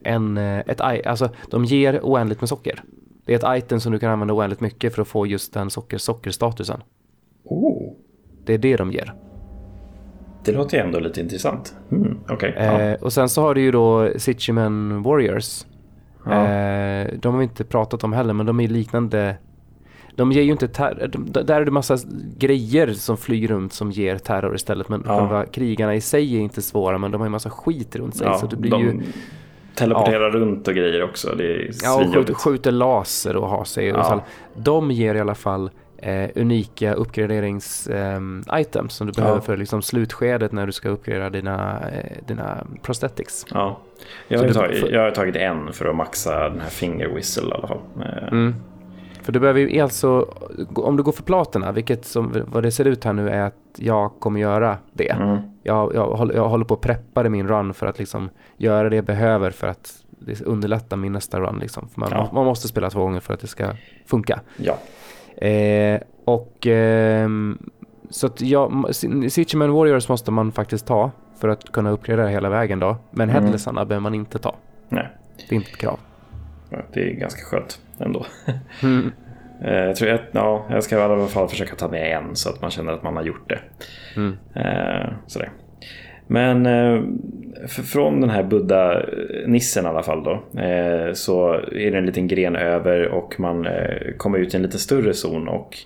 en, 0.04 0.36
ett, 0.38 0.80
alltså 0.80 1.28
de 1.50 1.64
ger 1.64 2.00
oändligt 2.02 2.40
med 2.40 2.48
socker. 2.48 2.82
Det 3.24 3.34
är 3.34 3.36
ett 3.54 3.64
item 3.64 3.80
som 3.80 3.92
du 3.92 3.98
kan 3.98 4.10
använda 4.10 4.34
oändligt 4.34 4.60
mycket 4.60 4.94
för 4.94 5.02
att 5.02 5.08
få 5.08 5.26
just 5.26 5.54
den 5.54 5.70
socker, 5.70 5.98
sockerstatusen. 5.98 6.80
Oh, 7.44 7.92
Det 8.44 8.54
är 8.54 8.58
det 8.58 8.76
de 8.76 8.92
ger. 8.92 9.14
Det 10.44 10.52
låter 10.52 10.76
ju 10.76 10.82
ändå 10.84 10.98
lite 11.00 11.20
intressant. 11.20 11.74
Mm, 11.92 12.18
ja. 12.28 12.46
Eh, 12.46 12.94
och 13.02 13.12
sen 13.12 13.28
så 13.28 13.42
har 13.42 13.54
du 13.54 13.60
ju 13.60 13.70
då 13.70 14.08
Sitchiman 14.16 15.02
Warriors. 15.02 15.64
Ja. 16.24 16.32
Eh, 16.32 17.08
de 17.18 17.32
har 17.32 17.38
vi 17.38 17.44
inte 17.44 17.64
pratat 17.64 18.04
om 18.04 18.12
heller, 18.12 18.34
men 18.34 18.46
de 18.46 18.60
är 18.60 18.68
liknande. 18.68 19.36
De 20.16 20.32
ger 20.32 20.42
ju 20.42 20.52
inte 20.52 20.68
terror. 20.68 21.10
Där 21.42 21.60
är 21.60 21.64
det 21.64 21.70
massa 21.70 21.98
grejer 22.38 22.92
som 22.92 23.16
flyger 23.16 23.48
runt 23.48 23.72
som 23.72 23.90
ger 23.90 24.18
terror 24.18 24.54
istället. 24.54 24.88
Men 24.88 25.02
Ja. 25.06 25.18
själva 25.18 25.46
krigarna 25.46 25.94
i 25.94 26.00
sig 26.00 26.36
är 26.36 26.40
inte 26.40 26.62
svåra, 26.62 26.98
men 26.98 27.10
de 27.10 27.20
har 27.20 27.26
ju 27.26 27.30
massa 27.30 27.50
skit 27.50 27.96
runt 27.96 28.16
sig. 28.16 28.26
Ja, 28.26 28.38
så 28.38 28.46
det 28.46 28.56
blir 28.56 28.70
de 28.70 28.82
ju... 28.82 29.02
teleporterar 29.74 30.30
runt 30.30 30.68
och 30.68 30.74
grejer 30.74 31.02
också. 31.04 31.34
Det 31.38 31.44
är 31.44 31.70
Ja, 31.82 32.04
och 32.30 32.36
skjuter, 32.36 32.70
laser 32.72 33.36
och 33.36 33.48
har 33.48 33.64
sig. 33.64 33.86
Ja. 33.86 34.04
fall. 34.04 34.20
De 34.56 34.90
ger 34.90 35.14
i 35.14 35.20
alla 35.20 35.34
fall 35.34 35.70
eh, 36.02 36.30
unika 36.34 36.94
uppgraderings-items 36.94 38.88
som 38.92 39.06
du 39.06 39.12
behöver 39.12 39.36
Ja. 39.36 39.40
för 39.40 39.56
liksom, 39.56 39.82
slutskedet 39.82 40.52
när 40.52 40.66
du 40.66 40.72
ska 40.72 40.88
uppgradera 40.88 41.30
dina, 41.30 41.80
eh, 41.90 42.16
dina 42.26 42.66
prosthetics. 42.82 43.46
Ja. 43.50 43.78
Jag, 44.28 44.38
har 44.38 44.48
tagit, 44.48 44.80
för- 44.80 44.92
jag 44.92 45.00
har 45.02 45.10
tagit 45.10 45.36
en 45.36 45.72
för 45.72 45.86
att 45.86 45.96
maxa 45.96 46.48
den 46.48 46.60
här 46.60 46.70
finger 46.70 47.08
whistle 47.08 47.48
i 47.48 47.52
alla 47.52 47.68
fall. 47.68 47.80
Eh, 48.00 48.28
Mm. 48.28 48.54
För 49.22 49.32
du 49.32 49.40
behöver 49.40 49.60
ju 49.60 49.80
alltså, 49.80 50.20
om 50.74 50.96
du 50.96 51.02
går 51.02 51.12
för 51.12 51.22
platerna, 51.22 51.72
vilket 51.72 52.04
som, 52.04 52.34
vad 52.46 52.62
det 52.62 52.70
ser 52.70 52.84
ut 52.84 53.04
här 53.04 53.12
nu 53.12 53.28
är 53.30 53.40
att 53.42 53.54
jag 53.76 54.12
kommer 54.20 54.40
göra 54.40 54.76
det. 54.92 55.08
Mm. 55.10 55.38
Jag, 55.62 55.94
jag, 55.94 56.06
håller, 56.06 56.34
jag 56.34 56.48
håller 56.48 56.64
på 56.64 56.74
att 56.74 56.80
preppa 56.80 57.28
min 57.28 57.48
run 57.48 57.74
för 57.74 57.86
att 57.86 57.98
liksom 57.98 58.30
göra 58.56 58.88
det 58.90 58.96
jag 58.96 59.04
behöver 59.04 59.50
för 59.50 59.66
att 59.66 59.92
underlätta 60.44 60.96
min 60.96 61.12
nästa 61.12 61.40
run. 61.40 61.58
Liksom. 61.58 61.88
Man, 61.94 62.08
Ja. 62.12 62.30
man 62.32 62.44
måste 62.44 62.68
spela 62.68 62.90
två 62.90 63.00
gånger 63.00 63.20
för 63.20 63.34
att 63.34 63.40
det 63.40 63.46
ska 63.46 63.70
funka. 64.06 64.40
Ja. 64.56 64.78
Eh, 65.46 66.00
och 66.24 66.66
ehm, 66.66 67.58
så 68.10 68.26
att 68.26 68.40
jag, 68.40 68.94
Sitchman 69.30 69.70
Warriors 69.72 70.08
måste 70.08 70.30
man 70.30 70.52
faktiskt 70.52 70.86
ta 70.86 71.10
för 71.40 71.48
att 71.48 71.72
kunna 71.72 71.90
uppgradera 71.90 72.28
hela 72.28 72.48
vägen 72.48 72.78
då. 72.78 72.96
Men 73.10 73.30
Mm. 73.30 73.42
headlessarna 73.42 73.84
behöver 73.84 74.02
man 74.02 74.14
inte 74.14 74.38
ta. 74.38 74.56
Nej. 74.88 75.08
Det 75.48 75.54
är 75.54 75.56
inte 75.56 75.70
ett 75.70 75.76
krav. 75.76 75.98
Det 76.92 77.00
är 77.10 77.14
ganska 77.14 77.42
skönt 77.44 77.80
ändå. 77.98 78.26
Mm. 78.82 79.12
Eh, 79.64 79.74
Jag, 79.74 79.96
tror 79.96 80.10
att, 80.10 80.20
ja, 80.32 80.66
jag 80.70 80.84
ska 80.84 80.98
i 80.98 81.00
alla 81.02 81.26
fall 81.26 81.48
försöka 81.48 81.74
ta 81.76 81.88
med 81.88 82.16
en 82.16 82.36
så 82.36 82.48
att 82.50 82.60
man 82.62 82.70
känner 82.70 82.92
att 82.92 83.02
man 83.02 83.16
har 83.16 83.22
gjort 83.22 83.48
det. 83.48 83.58
Mm. 84.16 84.36
Eh, 84.54 85.12
sådär. 85.26 85.50
Men 86.32 86.66
eh, 86.66 87.02
från 87.68 88.20
den 88.20 88.30
här 88.30 88.42
Buddha-nissen 88.42 89.84
i 89.84 89.88
alla 89.88 90.02
fall 90.02 90.24
då. 90.24 90.60
Eh, 90.60 91.12
så 91.12 91.52
är 91.52 91.90
det 91.90 91.98
en 91.98 92.06
liten 92.06 92.28
gren 92.28 92.56
över 92.56 93.08
och 93.08 93.40
man 93.40 93.66
eh, 93.66 93.72
kommer 94.16 94.38
ut 94.38 94.54
i 94.54 94.56
en 94.56 94.62
lite 94.62 94.78
större 94.78 95.14
zon. 95.14 95.48
Och 95.48 95.78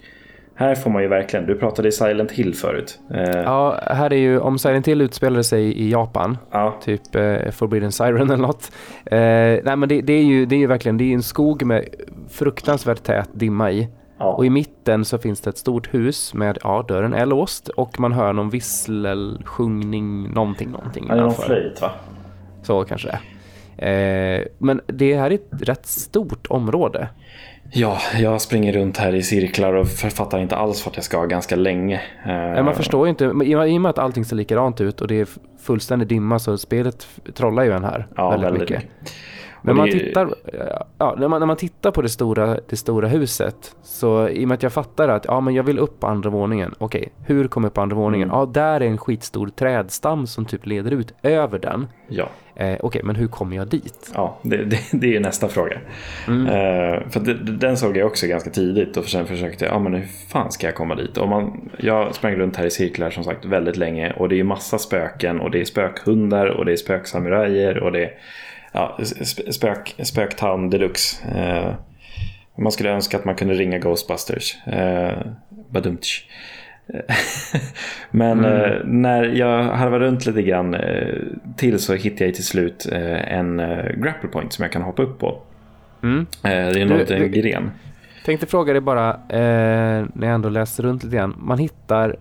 här 0.54 0.74
får 0.74 0.90
man 0.90 1.02
ju 1.02 1.08
verkligen, 1.08 1.46
du 1.46 1.54
pratade 1.54 1.88
i 1.88 1.92
Silent 1.92 2.32
Hill 2.32 2.54
förut. 2.54 2.98
Eh, 3.14 3.40
Ja, 3.42 3.80
här 3.82 4.12
är 4.12 4.16
ju, 4.16 4.38
om 4.38 4.58
Silent 4.58 4.88
Hill 4.88 5.00
utspelade 5.00 5.44
sig 5.44 5.62
i 5.64 5.90
Japan, 5.90 6.38
ja, 6.50 6.78
typ 6.84 7.14
eh, 7.14 7.50
Forbidden 7.50 7.92
Siren 7.92 8.30
eller 8.30 8.36
något. 8.36 8.72
Eh, 9.06 9.18
nej 9.64 9.76
men 9.76 9.88
det, 9.88 10.00
det, 10.00 10.12
är 10.12 10.22
ju, 10.22 10.46
det 10.46 10.54
är 10.54 10.60
ju 10.60 10.66
verkligen, 10.66 10.98
det 10.98 11.04
är 11.04 11.14
en 11.14 11.22
skog 11.22 11.64
med 11.64 11.84
fruktansvärt 12.28 13.02
tät 13.02 13.28
dimma 13.32 13.70
i. 13.72 13.88
ja, 14.18 14.32
Och 14.32 14.46
i 14.46 14.50
mitten 14.50 15.04
så 15.04 15.18
finns 15.18 15.40
det 15.40 15.50
ett 15.50 15.58
stort 15.58 15.94
hus 15.94 16.34
med, 16.34 16.58
ja 16.62 16.84
dörren 16.88 17.14
är 17.14 17.26
låst 17.26 17.68
och 17.68 18.00
man 18.00 18.12
hör 18.12 18.32
någon 18.32 18.50
vissel, 18.50 19.42
sjungning, 19.44 20.30
någonting, 20.32 20.70
någonting 20.70 21.06
ja, 21.08 21.14
det 21.14 21.20
är 21.20 21.24
någon 21.24 21.34
flöjt 21.34 21.80
va? 21.80 21.90
Så 22.62 22.84
kanske 22.84 23.08
det 23.08 23.12
är. 23.12 23.20
Eh, 23.78 24.44
men 24.58 24.80
det 24.86 25.16
här 25.16 25.30
är 25.30 25.34
ett 25.34 25.48
rätt 25.50 25.86
stort 25.86 26.46
område. 26.50 27.08
Ja, 27.72 27.98
jag 28.18 28.40
springer 28.40 28.72
runt 28.72 28.96
här 28.96 29.14
i 29.14 29.22
cirklar 29.22 29.72
och 29.72 29.88
författar 29.88 30.38
inte 30.38 30.56
alls 30.56 30.86
vart 30.86 30.96
jag 30.96 31.04
ska 31.04 31.24
ganska 31.24 31.56
länge. 31.56 32.00
Eh, 32.26 32.64
man 32.64 32.74
förstår 32.74 33.06
ju 33.06 33.10
inte, 33.10 33.24
i 33.24 33.76
och 33.78 33.80
med 33.80 33.90
att 33.90 33.98
allting 33.98 34.24
ser 34.24 34.36
likadant 34.36 34.80
ut 34.80 35.00
och 35.00 35.08
det 35.08 35.20
är 35.20 35.28
fullständig 35.60 36.08
dimma 36.08 36.38
så 36.38 36.58
spelet 36.58 37.06
trollar 37.34 37.62
ju 37.62 37.72
en 37.72 37.84
här 37.84 38.06
ja, 38.16 38.30
väldigt, 38.30 38.46
väldigt 38.46 38.60
mycket. 38.60 38.82
mycket. 38.82 39.12
Men 39.66 39.76
man 39.76 39.90
tittar, 39.90 40.34
ja, 40.98 41.14
när, 41.18 41.28
man, 41.28 41.40
när 41.40 41.46
man 41.46 41.56
tittar 41.56 41.90
på 41.90 42.02
det 42.02 42.08
stora, 42.08 42.58
det 42.68 42.76
stora 42.76 43.08
huset 43.08 43.76
så 43.82 44.28
i 44.28 44.44
och 44.44 44.48
med 44.48 44.54
att 44.54 44.62
jag 44.62 44.72
fattar 44.72 45.08
att 45.08 45.24
ja, 45.24 45.40
men 45.40 45.54
jag 45.54 45.62
vill 45.62 45.78
upp 45.78 46.00
på 46.00 46.06
andra 46.06 46.30
våningen. 46.30 46.74
Okej, 46.78 47.12
hur 47.24 47.48
kommer 47.48 47.66
jag 47.66 47.70
upp 47.70 47.74
på 47.74 47.80
andra 47.80 47.96
våningen? 47.96 48.28
Mm. 48.28 48.40
Ja, 48.40 48.46
där 48.46 48.80
är 48.80 48.86
en 48.86 48.98
skitstor 48.98 49.48
trädstam 49.48 50.26
som 50.26 50.44
typ 50.44 50.66
leder 50.66 50.90
ut 50.90 51.14
över 51.22 51.58
den. 51.58 51.86
Ja, 52.08 52.28
Eh, 52.58 52.76
Okej, 52.80 53.02
men 53.04 53.16
hur 53.16 53.26
kommer 53.26 53.56
jag 53.56 53.68
dit? 53.68 54.12
ja 54.14 54.38
det, 54.42 54.64
det, 54.64 54.78
det 54.92 55.16
är 55.16 55.20
nästa 55.20 55.48
fråga. 55.48 55.78
Mm. 56.28 56.46
Eh, 56.46 57.08
för 57.08 57.20
det, 57.20 57.34
den 57.34 57.76
såg 57.76 57.96
jag 57.96 58.06
också 58.06 58.26
ganska 58.26 58.50
tidigt 58.50 58.96
och 58.96 59.04
sen 59.04 59.26
försökte 59.26 59.64
jag, 59.64 59.74
ja 59.74 59.78
men 59.78 59.94
hur 59.94 60.06
fan 60.28 60.52
ska 60.52 60.66
jag 60.66 60.74
komma 60.74 60.94
dit? 60.94 61.16
Och 61.18 61.28
man, 61.28 61.70
jag 61.78 62.14
sprang 62.14 62.34
runt 62.34 62.56
här 62.56 62.66
i 62.66 62.70
cirklar 62.70 63.10
som 63.10 63.24
sagt 63.24 63.44
väldigt 63.44 63.76
länge 63.76 64.12
och 64.12 64.28
det 64.28 64.40
är 64.40 64.44
massa 64.44 64.78
spöken 64.78 65.40
och 65.40 65.50
det 65.50 65.60
är 65.60 65.64
spökhundar 65.64 66.46
och 66.46 66.64
det 66.64 66.72
är 66.72 66.76
spöksamurajer 66.76 67.78
och 67.78 67.92
det 67.92 68.04
är 68.04 68.10
ja, 68.76 68.96
sp- 69.00 69.50
spök, 69.52 69.94
spöktown 70.02 70.70
deluxe. 70.70 71.16
Eh, 71.38 71.74
man 72.58 72.72
skulle 72.72 72.90
önska 72.90 73.16
att 73.16 73.24
man 73.24 73.34
kunde 73.34 73.54
ringa 73.54 73.78
Ghostbusters. 73.78 74.56
Eh, 74.66 75.18
badumtsch. 75.70 76.24
Men 78.10 78.44
eh, 78.44 78.70
när 78.84 79.24
jag 79.24 79.62
harvar 79.64 79.98
runt 80.00 80.26
lite 80.26 80.42
grann 80.42 80.74
eh, 80.74 81.14
till 81.56 81.78
så 81.78 81.94
hittar 81.94 82.24
jag 82.24 82.34
till 82.34 82.44
slut 82.46 82.86
eh, 82.92 83.32
en 83.32 83.60
eh, 83.60 83.84
grapple 83.96 84.28
point 84.28 84.52
som 84.52 84.62
jag 84.62 84.72
kan 84.72 84.82
hoppa 84.82 85.02
upp 85.02 85.18
på. 85.18 85.38
Mm. 86.02 86.20
Eh, 86.20 86.26
det 86.42 86.50
är 86.50 86.72
Du- 86.72 86.84
något, 86.84 87.10
en 87.10 87.20
du- 87.20 87.28
gren. 87.28 87.70
Tänkte 88.24 88.46
fråga 88.46 88.72
dig 88.72 88.82
bara, 88.82 89.20
när 89.28 90.26
jag 90.26 90.34
ändå 90.34 90.48
läste 90.48 90.82
runt 90.82 91.04
lite 91.04 91.16
grann. 91.16 91.34
Man 91.38 91.58
hittar, 91.58 92.16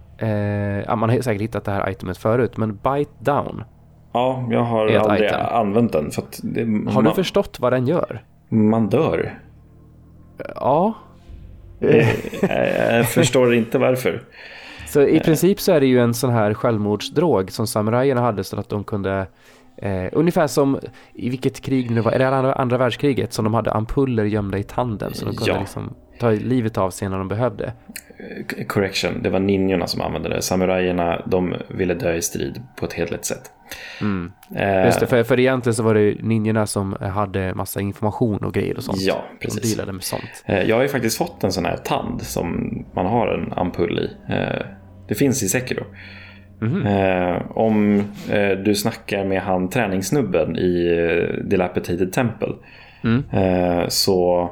ja, 0.88 0.96
man 0.96 1.10
har 1.10 1.22
säkert 1.22 1.42
hittat 1.42 1.66
det 1.66 1.72
här 1.72 1.90
itemet 1.90 2.18
förut, 2.18 2.58
men 2.58 2.76
bite 2.76 3.12
down. 3.20 3.64
Ja, 4.16 4.48
jag 4.52 4.64
har 4.64 4.88
aldrig 4.88 5.30
item. 5.30 5.40
använt 5.52 5.92
den. 5.94 6.12
För 6.12 6.22
att 6.22 6.40
det, 6.44 6.62
Har 6.62 6.68
man, 6.94 7.04
du 7.04 7.12
förstått 7.12 7.60
vad 7.60 7.74
den 7.74 7.88
gör? 7.88 8.24
man 8.50 8.90
dör. 8.90 9.40
Ja. 10.56 10.94
Eh, 11.80 12.08
jag 12.96 13.10
förstår 13.10 13.54
inte 13.56 13.78
varför. 13.78 14.24
Så 14.88 15.02
i 15.02 15.20
princip 15.20 15.60
så 15.60 15.72
är 15.72 15.80
det 15.80 15.86
ju 15.86 16.00
en 16.00 16.14
sån 16.14 16.30
här 16.30 16.54
självmordsdrog 16.54 17.52
som 17.52 17.68
samurajerna 17.68 18.22
hade 18.22 18.44
så 18.44 18.60
att 18.60 18.70
de 18.70 18.84
kunde 18.84 19.28
eh, 19.78 20.06
ungefär 20.12 20.48
som 20.48 20.80
i 21.14 21.30
vilket 21.30 21.62
krig 21.62 21.92
nu 21.92 22.02
var, 22.02 22.12
är 22.12 22.20
det 22.20 22.28
andra, 22.28 22.54
andra 22.54 22.78
världskriget 22.78 23.34
som 23.34 23.44
de 23.46 23.54
hade 23.54 23.72
ampuller 23.72 24.24
gömda 24.24 24.58
i 24.58 24.64
tanden 24.64 25.14
så 25.14 25.26
de 25.26 25.36
kunde 25.36 25.52
Ja. 25.52 25.60
liksom 25.60 25.94
ta 26.20 26.30
livet 26.32 26.78
av 26.78 26.90
sig 26.90 27.10
när 27.10 27.18
de 27.18 27.28
behövde. 27.28 27.74
Eh, 28.58 28.66
Correction, 28.66 29.22
det 29.24 29.30
var 29.30 29.40
ninjorna 29.40 29.88
som 29.88 30.02
använde 30.02 30.30
det. 30.30 30.42
Samurajerna, 30.42 31.22
de 31.26 31.54
ville 31.70 31.94
dö 31.94 32.14
i 32.14 32.22
strid 32.22 32.62
på 32.80 32.86
ett 32.86 32.94
hedligt 32.94 33.26
sätt. 33.26 33.52
Mm. 34.02 34.32
Eh, 34.56 34.86
Just 34.86 35.00
det, 35.00 35.08
för, 35.08 35.24
för 35.24 35.40
egentligen 35.40 35.74
så 35.76 35.84
var 35.84 35.94
det 35.94 36.16
ninjorna 36.22 36.66
som 36.68 36.94
hade 37.02 37.54
massa 37.54 37.82
information 37.82 38.38
och 38.44 38.54
grejer 38.54 38.78
och 38.78 38.84
sånt. 38.84 39.02
Ja, 39.02 39.24
De 39.40 39.46
precis. 39.46 39.76
dealade 39.76 39.94
med 39.94 40.04
sånt. 40.04 40.44
Eh, 40.46 40.62
Jag 40.64 40.76
har 40.76 40.84
ju 40.84 40.90
faktiskt 40.90 41.18
fått 41.18 41.44
en 41.44 41.52
sån 41.52 41.66
här 41.66 41.78
tand 41.78 42.22
som 42.22 42.76
man 42.94 43.06
har 43.06 43.28
en 43.28 43.54
ampull 43.54 44.00
i. 44.00 44.34
Eh, 44.34 44.66
Det 45.08 45.16
finns 45.16 45.44
i 45.44 45.50
Sekiro. 45.50 45.84
Eh, 46.86 47.42
om 47.58 48.00
eh, 48.32 48.50
du 48.66 48.76
snackar 48.76 49.26
med 49.26 49.42
han 49.42 49.70
träningssnubben 49.70 50.56
i 50.58 51.00
Dilapidated 51.44 52.14
Temple 52.14 52.54
Mm. 53.04 53.24
så 53.90 54.50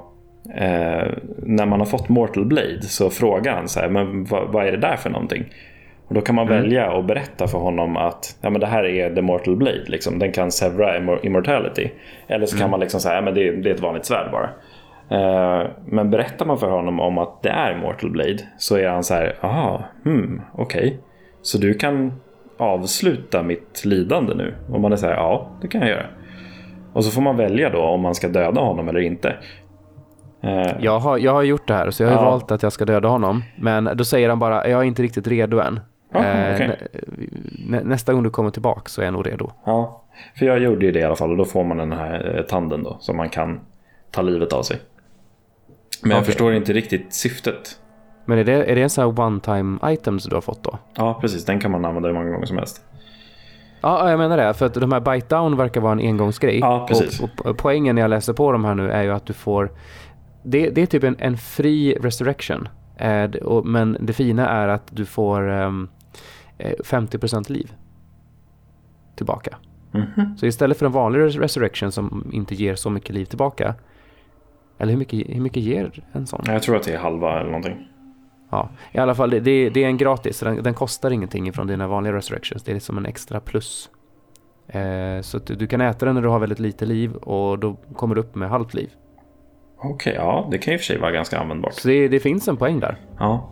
eh, 0.54 1.08
när 1.38 1.66
man 1.66 1.80
har 1.80 1.86
fått 1.86 2.10
Mortal 2.10 2.46
Blade 2.46 2.82
så 2.82 3.10
frågar 3.10 3.56
han 3.56 3.68
så 3.68 3.80
här, 3.80 3.90
men 3.90 4.26
vad, 4.26 4.52
vad 4.52 4.68
är 4.68 4.72
det 4.72 4.78
där 4.78 4.96
för 4.96 5.10
någonting? 5.10 5.46
Och 6.08 6.14
då 6.14 6.22
kan 6.22 6.36
man 6.36 6.48
välja 6.48 6.92
att 6.92 7.06
berätta 7.06 7.48
för 7.48 7.58
honom 7.58 7.98
att 7.98 8.38
ja, 8.42 8.50
men 8.50 8.62
det 8.62 8.68
här 8.68 8.84
är 8.84 9.16
The 9.16 9.22
Mortal 9.22 9.56
Blade, 9.56 9.84
liksom. 9.86 10.20
den 10.20 10.32
kan 10.32 10.52
sevra 10.52 10.98
immor- 10.98 11.26
immortality. 11.26 11.90
Eller 12.28 12.46
så 12.46 12.58
kan 12.58 12.70
man 12.70 12.80
liksom 12.80 13.00
säga, 13.00 13.16
ja, 13.16 13.22
men 13.22 13.34
det, 13.34 13.52
det 13.52 13.70
är 13.70 13.74
ett 13.74 13.80
vanligt 13.80 14.06
svärd 14.06 14.32
bara. 14.32 14.50
Eh, 15.10 15.68
men 15.86 16.10
berättar 16.10 16.46
man 16.46 16.58
för 16.58 16.70
honom 16.70 17.00
om 17.00 17.18
att 17.18 17.44
det 17.44 17.50
är 17.50 17.76
Mortal 17.76 18.10
Blade 18.10 18.40
så 18.58 18.78
är 18.78 18.88
han 18.88 19.04
så 19.04 19.14
här, 19.14 19.36
aha, 19.42 19.84
hmm, 20.04 20.42
okej. 20.54 21.00
Så 21.42 21.58
du 21.58 21.74
kan 21.74 22.14
avsluta 22.58 23.44
mitt 23.44 23.86
lidande 23.86 24.34
nu? 24.34 24.54
Och 24.72 24.82
man 24.82 24.92
är 24.92 24.96
så 24.96 25.06
här, 25.06 25.14
ja, 25.14 25.50
det 25.62 25.68
kan 25.68 25.82
jag 25.82 25.90
göra. 25.90 26.06
Och 26.94 27.06
så 27.06 27.12
får 27.12 27.22
man 27.22 27.38
välja 27.38 27.70
då 27.70 27.82
om 27.82 28.02
man 28.02 28.16
ska 28.16 28.28
döda 28.28 28.62
honom 28.62 28.90
eller 28.90 29.00
inte. 29.00 29.36
Eh, 30.44 30.72
Jag 30.80 31.00
har, 31.00 31.18
jag 31.18 31.32
har 31.34 31.44
gjort 31.44 31.68
det 31.68 31.74
här 31.74 31.92
så 31.92 32.04
jag 32.04 32.10
har 32.10 32.16
Ja. 32.16 32.30
valt 32.30 32.52
att 32.52 32.64
jag 32.64 32.72
ska 32.74 32.86
döda 32.86 33.08
honom. 33.08 33.44
Men 33.56 33.90
då 33.96 34.06
säger 34.06 34.30
han 34.30 34.40
bara, 34.40 34.68
jag 34.70 34.80
är 34.80 34.84
inte 34.84 35.04
riktigt 35.04 35.28
redo 35.28 35.60
än. 35.60 35.80
Jaha, 36.14 36.24
Eh, 36.26 36.56
okej. 36.56 36.88
nä, 37.68 37.82
nästa 37.84 38.14
gång 38.14 38.24
du 38.24 38.30
kommer 38.30 38.50
tillbaka 38.50 38.82
så 38.86 39.02
är 39.02 39.06
jag 39.06 39.14
nog 39.14 39.28
redo. 39.28 39.52
Ja, 39.66 40.04
för 40.40 40.46
jag 40.46 40.60
gjorde 40.60 40.86
ju 40.86 40.92
det 40.92 41.00
i 41.00 41.04
alla 41.04 41.16
fall 41.16 41.32
och 41.32 41.38
då 41.38 41.46
får 41.46 41.64
man 41.64 41.78
den 41.78 41.92
här 41.92 42.36
eh, 42.38 42.42
tanden 42.44 42.84
då 42.84 42.98
som 43.00 43.18
man 43.18 43.30
kan 43.30 43.60
ta 44.12 44.22
livet 44.22 44.54
av 44.54 44.64
sig. 44.64 44.78
Men 46.02 46.12
jag 46.12 46.18
Okej. 46.20 46.26
förstår 46.26 46.54
inte 46.54 46.74
riktigt 46.74 47.14
syftet. 47.14 47.80
Men 48.26 48.38
är 48.38 48.44
det, 48.44 48.54
är 48.72 48.76
det 48.76 48.82
en 48.84 48.90
sån 48.90 49.04
här 49.16 49.20
one 49.26 49.40
time 49.40 49.80
item 49.94 50.20
som 50.20 50.30
du 50.30 50.36
har 50.36 50.42
fått 50.42 50.64
då? 50.64 50.78
Ja, 50.96 51.18
precis. 51.22 51.46
Den 51.46 51.60
kan 51.60 51.72
man 51.72 51.86
använda 51.86 52.08
hur 52.10 52.16
många 52.16 52.30
gånger 52.32 52.46
som 52.46 52.58
helst. 52.58 52.82
Ja, 53.82 54.10
jag 54.10 54.20
menar 54.20 54.38
det. 54.38 54.54
För 54.54 54.66
att 54.66 54.74
de 54.74 54.92
här 54.92 55.00
bite 55.00 55.36
down 55.36 55.58
verkar 55.58 55.82
vara 55.82 55.92
en 55.92 56.00
engångsgrej. 56.00 56.60
Ja, 56.60 56.86
precis. 56.90 57.20
Och, 57.22 57.46
och 57.46 57.58
poängen 57.58 57.96
när 57.96 58.02
jag 58.02 58.10
läser 58.10 58.34
på 58.34 58.52
de 58.52 58.66
här 58.66 58.76
nu 58.76 58.92
är 58.92 59.04
ju 59.04 59.12
att 59.14 59.26
du 59.26 59.34
får... 59.34 59.70
Det, 60.44 60.70
det 60.70 60.82
är 60.82 60.86
typ 60.86 61.04
en, 61.04 61.16
en 61.20 61.38
fri 61.38 61.94
resurrection. 62.02 62.68
Eh, 62.98 63.24
och, 63.32 63.66
men 63.66 63.98
det 64.00 64.14
fina 64.14 64.50
är 64.50 64.68
att 64.68 64.88
du 64.96 65.06
får 65.06 65.50
ehm, 65.50 65.90
eh, 66.58 66.72
50% 66.84 67.52
liv 67.52 67.74
tillbaka. 69.16 69.58
Mhm. 69.92 70.38
Så 70.38 70.46
istället 70.46 70.78
för 70.78 70.86
en 70.86 70.92
vanlig 70.92 71.20
res- 71.20 71.36
resurrection 71.36 71.92
som 71.92 72.30
inte 72.34 72.56
ger 72.56 72.76
så 72.76 72.90
mycket 72.90 73.16
liv 73.16 73.26
tillbaka. 73.26 73.76
Eller 74.78 74.92
hur 74.92 75.00
mycket, 75.00 75.36
hur 75.36 75.42
mycket 75.42 75.64
ger 75.64 76.04
en 76.12 76.28
sån? 76.28 76.44
Jag 76.48 76.64
tror 76.64 76.76
att 76.76 76.84
det 76.84 76.94
är 76.94 76.98
halva 77.00 77.40
eller 77.40 77.46
någonting. 77.50 77.88
Ja, 78.50 78.70
i 78.92 78.98
alla 78.98 79.16
fall 79.16 79.30
det, 79.30 79.40
det, 79.40 79.70
det 79.70 79.84
är 79.84 79.88
en 79.88 79.98
gratis. 79.98 80.40
Den, 80.40 80.64
den 80.64 80.74
kostar 80.74 81.12
ingenting 81.12 81.54
från 81.54 81.68
dina 81.68 81.88
vanliga 81.88 82.14
resurrections. 82.14 82.64
Det 82.64 82.72
är 82.72 82.80
som 82.80 82.98
en 82.98 83.06
extra 83.06 83.40
plus. 83.40 83.90
Eh, 84.68 85.22
så 85.22 85.38
du, 85.38 85.56
du 85.56 85.68
kan 85.68 85.82
äta 85.82 86.06
den 86.06 86.16
när 86.16 86.22
du 86.22 86.28
har 86.28 86.40
väldigt 86.40 86.60
lite 86.60 86.86
liv 86.86 87.14
och 87.16 87.60
då 87.60 87.78
kommer 87.96 88.16
du 88.16 88.22
upp 88.22 88.36
med 88.36 88.50
halvt 88.50 88.74
liv. 88.74 88.90
Okej, 89.84 90.14
ja, 90.18 90.48
det 90.52 90.58
kan 90.58 90.72
ju 90.74 90.78
för 90.78 90.86
sig 90.86 90.98
vara 90.98 91.12
ganska 91.12 91.40
användbart. 91.40 91.74
Så 91.74 91.88
det, 91.88 92.08
det 92.08 92.20
finns 92.20 92.48
en 92.48 92.58
poäng 92.58 92.80
där. 92.80 92.96
Ja. 93.20 93.50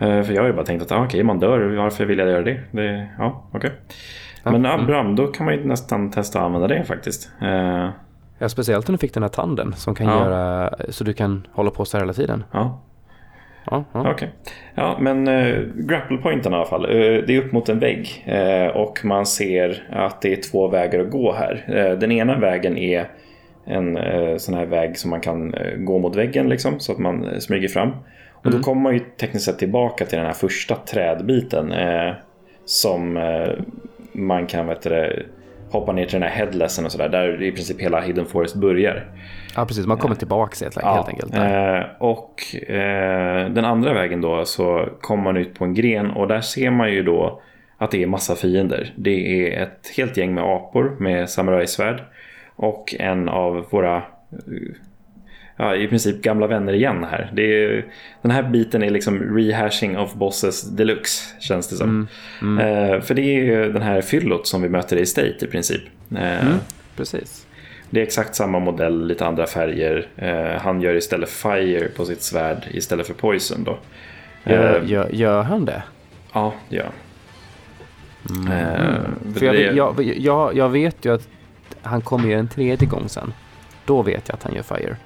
Eh, 0.00 0.22
För 0.22 0.32
jag 0.32 0.42
har 0.42 0.46
ju 0.48 0.52
bara 0.54 0.66
tänkt 0.66 0.82
att 0.82 0.92
ah, 0.92 1.04
okej, 1.04 1.22
man 1.22 1.38
dör, 1.38 1.76
varför 1.76 2.04
vill 2.06 2.18
jag 2.18 2.28
göra 2.28 2.42
det? 2.42 2.60
det 2.70 3.08
ja, 3.18 3.44
okej. 3.52 3.70
Ja, 4.44 4.50
Men 4.50 4.66
mm. 4.66 4.80
Abraham, 4.80 5.16
då 5.16 5.26
kan 5.26 5.46
man 5.46 5.54
ju 5.54 5.64
nästan 5.64 6.10
testa 6.10 6.38
att 6.38 6.44
använda 6.44 6.68
det 6.68 6.84
faktiskt. 6.84 7.30
Eh, 7.42 7.88
Ja, 8.40 8.48
speciellt 8.48 8.88
om 8.88 8.92
du 8.92 8.98
fick 8.98 9.14
den 9.14 9.22
här 9.22 9.30
tanden 9.30 9.72
som 9.76 9.94
kan 9.94 10.06
Ja. 10.06 10.18
göra 10.24 10.70
så 10.88 11.04
du 11.04 11.12
kan 11.12 11.46
hålla 11.52 11.70
på 11.70 11.84
så 11.84 11.96
här 11.96 12.04
hela 12.04 12.12
tiden. 12.12 12.44
Ja, 12.52 12.80
Ja, 13.70 13.84
ja. 13.92 14.10
okej. 14.10 14.30
Ja, 14.74 14.96
men 15.00 15.28
uh, 15.28 15.58
grapple 15.74 16.16
pointen 16.16 16.52
i 16.52 16.56
alla 16.56 16.64
fall. 16.66 16.84
eh, 16.84 16.90
det 17.26 17.36
är 17.36 17.38
upp 17.38 17.52
mot 17.52 17.68
en 17.68 17.78
vägg 17.78 18.24
eh, 18.26 18.66
och 18.76 19.00
man 19.04 19.26
ser 19.26 19.88
att 19.92 20.22
det 20.22 20.32
är 20.32 20.50
två 20.50 20.68
vägar 20.68 21.00
att 21.00 21.10
gå 21.10 21.32
här. 21.32 21.64
Eh, 21.68 21.98
den 21.98 22.12
ena 22.12 22.38
vägen 22.38 22.76
är 22.78 23.08
en 23.68 23.96
eh, 23.96 24.36
sån 24.36 24.54
här 24.54 24.66
väg 24.66 24.98
som 24.98 25.10
man 25.10 25.20
kan 25.20 25.54
eh, 25.54 25.76
gå 25.76 25.98
mot 25.98 26.16
väggen 26.16 26.48
liksom, 26.48 26.80
så 26.80 26.92
att 26.92 26.98
man 26.98 27.24
eh, 27.24 27.38
smyger 27.38 27.68
fram. 27.68 27.90
Och 28.44 28.50
då 28.50 28.58
kommer 28.58 28.82
man 28.82 28.94
ju 28.94 29.00
tekniskt 29.20 29.44
sett 29.44 29.58
tillbaka 29.58 30.04
till 30.04 30.18
den 30.18 30.26
här 30.26 30.32
första 30.32 30.74
trädbiten 30.74 31.72
eh, 31.72 32.12
som 32.64 33.16
eh, 33.16 33.48
man 34.12 34.46
kan 34.46 34.66
vet 34.66 34.82
du, 34.82 35.26
hoppa 35.70 35.92
ner 35.92 36.04
till 36.04 36.20
den 36.20 36.28
här 36.28 36.36
headlessen 36.36 36.84
och 36.84 36.92
sådär, 36.92 37.08
där 37.08 37.42
i 37.42 37.52
princip 37.52 37.80
hela 37.80 38.00
Hidden 38.00 38.26
Forest 38.26 38.54
börjar. 38.54 39.04
ja 39.56 39.64
precis. 39.66 39.86
Man 39.86 39.98
kommer 39.98 40.14
tillbaka 40.14 40.64
helt, 40.64 40.82
helt 40.82 41.08
enkelt. 41.08 41.34
Eh, 41.34 41.82
och 41.98 42.54
eh, 42.70 43.48
den 43.50 43.64
andra 43.64 43.94
vägen 43.94 44.20
då 44.20 44.44
så 44.44 44.88
kommer 45.00 45.22
man 45.22 45.36
ut 45.36 45.54
på 45.54 45.64
en 45.64 45.74
gren 45.74 46.10
och 46.10 46.28
där 46.28 46.40
ser 46.40 46.70
man 46.70 46.92
ju 46.92 47.02
då 47.02 47.42
att 47.78 47.90
det 47.90 48.02
är 48.02 48.06
massa 48.06 48.34
fiender. 48.34 48.92
Det 48.96 49.46
är 49.46 49.62
ett 49.62 49.92
helt 49.96 50.16
gäng 50.16 50.34
med 50.34 50.44
apor 50.44 50.96
med 50.98 51.30
samurajsvärd 51.30 52.02
och 52.58 52.94
en 52.98 53.28
av 53.28 53.66
våra 53.70 54.02
ja, 55.56 55.76
i 55.76 55.88
princip 55.88 56.22
gamla 56.22 56.46
vänner 56.46 56.72
igen 56.72 57.06
här. 57.10 57.30
Det 57.34 57.42
är, 57.64 57.84
den 58.22 58.30
här 58.30 58.42
biten 58.42 58.82
är 58.82 58.90
liksom 58.90 59.36
rehashing 59.36 59.98
of 59.98 60.14
bosses 60.14 60.62
deluxe 60.70 61.40
känns 61.40 61.68
det 61.68 61.76
som. 61.76 62.08
Eh, 62.60 63.00
för 63.00 63.14
det 63.14 63.22
är 63.22 63.44
ju 63.44 63.72
den 63.72 63.82
här 63.82 64.00
fyllot 64.00 64.46
som 64.46 64.62
vi 64.62 64.68
möter 64.68 64.96
i 64.96 65.06
State 65.06 65.36
i 65.44 65.46
princip. 65.46 65.82
Eh, 66.16 66.54
Precis. 66.96 67.46
det 67.90 68.00
är 68.00 68.04
exakt 68.04 68.34
samma 68.34 68.58
modell, 68.58 69.06
lite 69.06 69.26
andra 69.26 69.46
färger. 69.46 70.06
Eh, 70.16 70.60
han 70.60 70.80
gör 70.80 70.94
istället 70.94 71.28
Fire 71.30 71.88
på 71.96 72.04
sitt 72.04 72.22
svärd 72.22 72.64
istället 72.70 73.06
för 73.06 73.14
Poison 73.14 73.64
då. 73.64 73.78
Gör, 74.44 74.80
Eh, 74.82 74.90
gör, 74.90 75.08
gör 75.12 75.42
han 75.42 75.64
det? 75.64 75.82
ja, 76.32 76.54
det 76.68 76.76
gör 76.76 76.84
han. 76.84 76.92
Eh, 78.52 79.34
För 79.34 79.46
jag, 79.46 79.76
jag, 79.76 80.02
jag, 80.16 80.56
jag 80.56 80.68
vet 80.68 81.04
ju 81.04 81.14
att 81.14 81.28
han 81.82 82.00
kommer 82.00 82.28
ju 82.28 82.34
en 82.34 82.48
tredje 82.48 82.88
gång 82.88 83.08
sen. 83.08 83.32
Då 83.84 84.02
vet 84.02 84.28
jag 84.28 84.34
att 84.34 84.42
han 84.42 84.54
gör 84.54 84.62
Fire. 84.62 84.96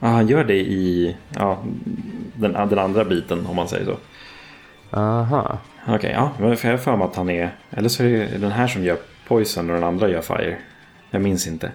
Ja, 0.00 0.08
han 0.08 0.28
gör 0.28 0.44
det 0.44 0.58
i 0.58 1.16
ja, 1.28 1.62
den, 2.34 2.52
den 2.52 2.78
andra 2.78 3.04
biten 3.04 3.46
om 3.46 3.56
man 3.56 3.68
säger 3.68 3.84
så. 3.84 3.96
Aha. 4.98 5.58
Okej, 5.82 5.94
okay, 5.94 6.10
ja. 6.10 6.30
Men 6.38 6.48
jag 6.48 6.70
har 6.70 6.76
för 6.76 6.96
mig 6.96 7.04
att 7.04 7.16
han 7.16 7.30
är... 7.30 7.50
Eller 7.70 7.88
så 7.88 8.02
är 8.02 8.08
det 8.08 8.38
den 8.38 8.52
här 8.52 8.66
som 8.66 8.84
gör 8.84 8.96
Poison 9.28 9.70
och 9.70 9.74
den 9.74 9.84
andra 9.84 10.08
gör 10.08 10.20
Fire. 10.20 10.56
Jag 11.10 11.22
minns 11.22 11.46
inte. 11.46 11.70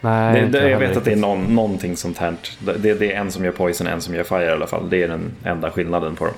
Nej, 0.00 0.40
det, 0.40 0.46
det, 0.46 0.70
jag 0.70 0.78
vet 0.78 0.96
att 0.96 1.04
det 1.04 1.12
är 1.12 1.16
någon, 1.16 1.54
någonting 1.54 1.96
sånt 1.96 2.18
här. 2.18 2.34
Det, 2.60 2.94
det 2.94 3.12
är 3.12 3.20
en 3.20 3.30
som 3.30 3.44
gör 3.44 3.52
Poison 3.52 3.86
en 3.86 4.00
som 4.00 4.14
gör 4.14 4.24
Fire 4.24 4.44
i 4.44 4.50
alla 4.50 4.66
fall. 4.66 4.90
Det 4.90 5.02
är 5.02 5.08
den 5.08 5.32
enda 5.44 5.70
skillnaden 5.70 6.16
på 6.16 6.24
dem. 6.24 6.34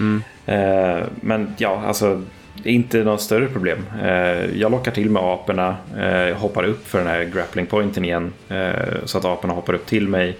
Mm. 0.00 0.22
Eh, 0.46 1.06
men 1.20 1.54
ja, 1.58 1.82
alltså 1.86 2.22
det 2.62 2.70
är 2.70 2.72
inte 2.72 3.04
något 3.04 3.20
större 3.20 3.46
problem. 3.46 3.84
Eh, 4.02 4.58
jag 4.58 4.70
lockar 4.70 4.92
till 4.92 5.10
med 5.10 5.22
aporna, 5.22 5.76
eh, 5.98 6.36
hoppar 6.36 6.64
upp 6.64 6.86
för 6.86 6.98
den 6.98 7.06
här 7.06 7.24
grappling 7.24 7.66
pointen 7.66 8.04
igen. 8.04 8.32
Eh, 8.48 8.70
så 9.04 9.18
att 9.18 9.24
aporna 9.24 9.54
hoppar 9.54 9.74
upp 9.74 9.86
till 9.86 10.08
mig, 10.08 10.36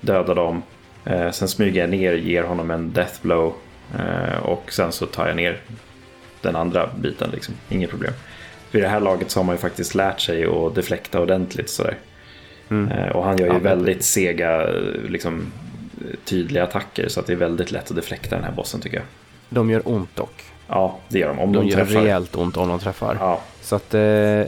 dödar 0.00 0.34
dem. 0.34 0.62
Sen 1.32 1.48
smyger 1.48 1.80
jag 1.80 1.90
ner, 1.90 2.12
ger 2.12 2.42
honom 2.42 2.70
en 2.70 2.92
death 2.92 3.14
blow. 3.22 3.54
Och 4.42 4.72
sen 4.72 4.92
så 4.92 5.06
tar 5.06 5.26
jag 5.26 5.36
ner 5.36 5.60
den 6.40 6.56
andra 6.56 6.90
biten, 7.00 7.30
liksom. 7.32 7.54
inget 7.68 7.90
problem. 7.90 8.12
Vid 8.70 8.82
det 8.82 8.88
här 8.88 9.00
laget 9.00 9.30
så 9.30 9.40
har 9.40 9.44
man 9.44 9.54
ju 9.54 9.60
faktiskt 9.60 9.94
lärt 9.94 10.20
sig 10.20 10.44
att 10.46 10.74
deflekta 10.74 11.20
ordentligt 11.20 11.70
sådär. 11.70 11.96
Eh, 12.70 13.16
och 13.16 13.24
han 13.24 13.38
gör 13.38 13.46
ju 13.46 13.52
Ja, 13.52 13.58
väldigt 13.58 14.04
sega, 14.04 14.66
liksom, 15.08 15.52
tydliga 16.24 16.64
attacker. 16.64 17.08
Så 17.08 17.20
att 17.20 17.26
det 17.26 17.32
är 17.32 17.36
väldigt 17.36 17.70
lätt 17.70 17.90
att 17.90 17.96
deflekta 17.96 18.36
den 18.36 18.44
här 18.44 18.52
bossen 18.52 18.80
tycker 18.80 18.96
jag. 18.96 19.06
De 19.48 19.70
gör 19.70 19.82
ont 19.84 20.16
dock. 20.16 20.44
Ja, 20.72 20.96
det 21.08 21.18
gör 21.18 21.28
de. 21.28 21.38
Om 21.38 21.52
De, 21.52 21.58
de, 21.58 21.68
gör 21.68 21.76
träffar. 21.76 22.00
rejält 22.00 22.36
ont 22.36 22.56
om 22.56 22.68
de 22.68 22.78
träffar. 22.78 23.16
Ja, 23.20 23.40
Så 23.60 23.76
att 23.76 23.94
eh, 23.94 24.00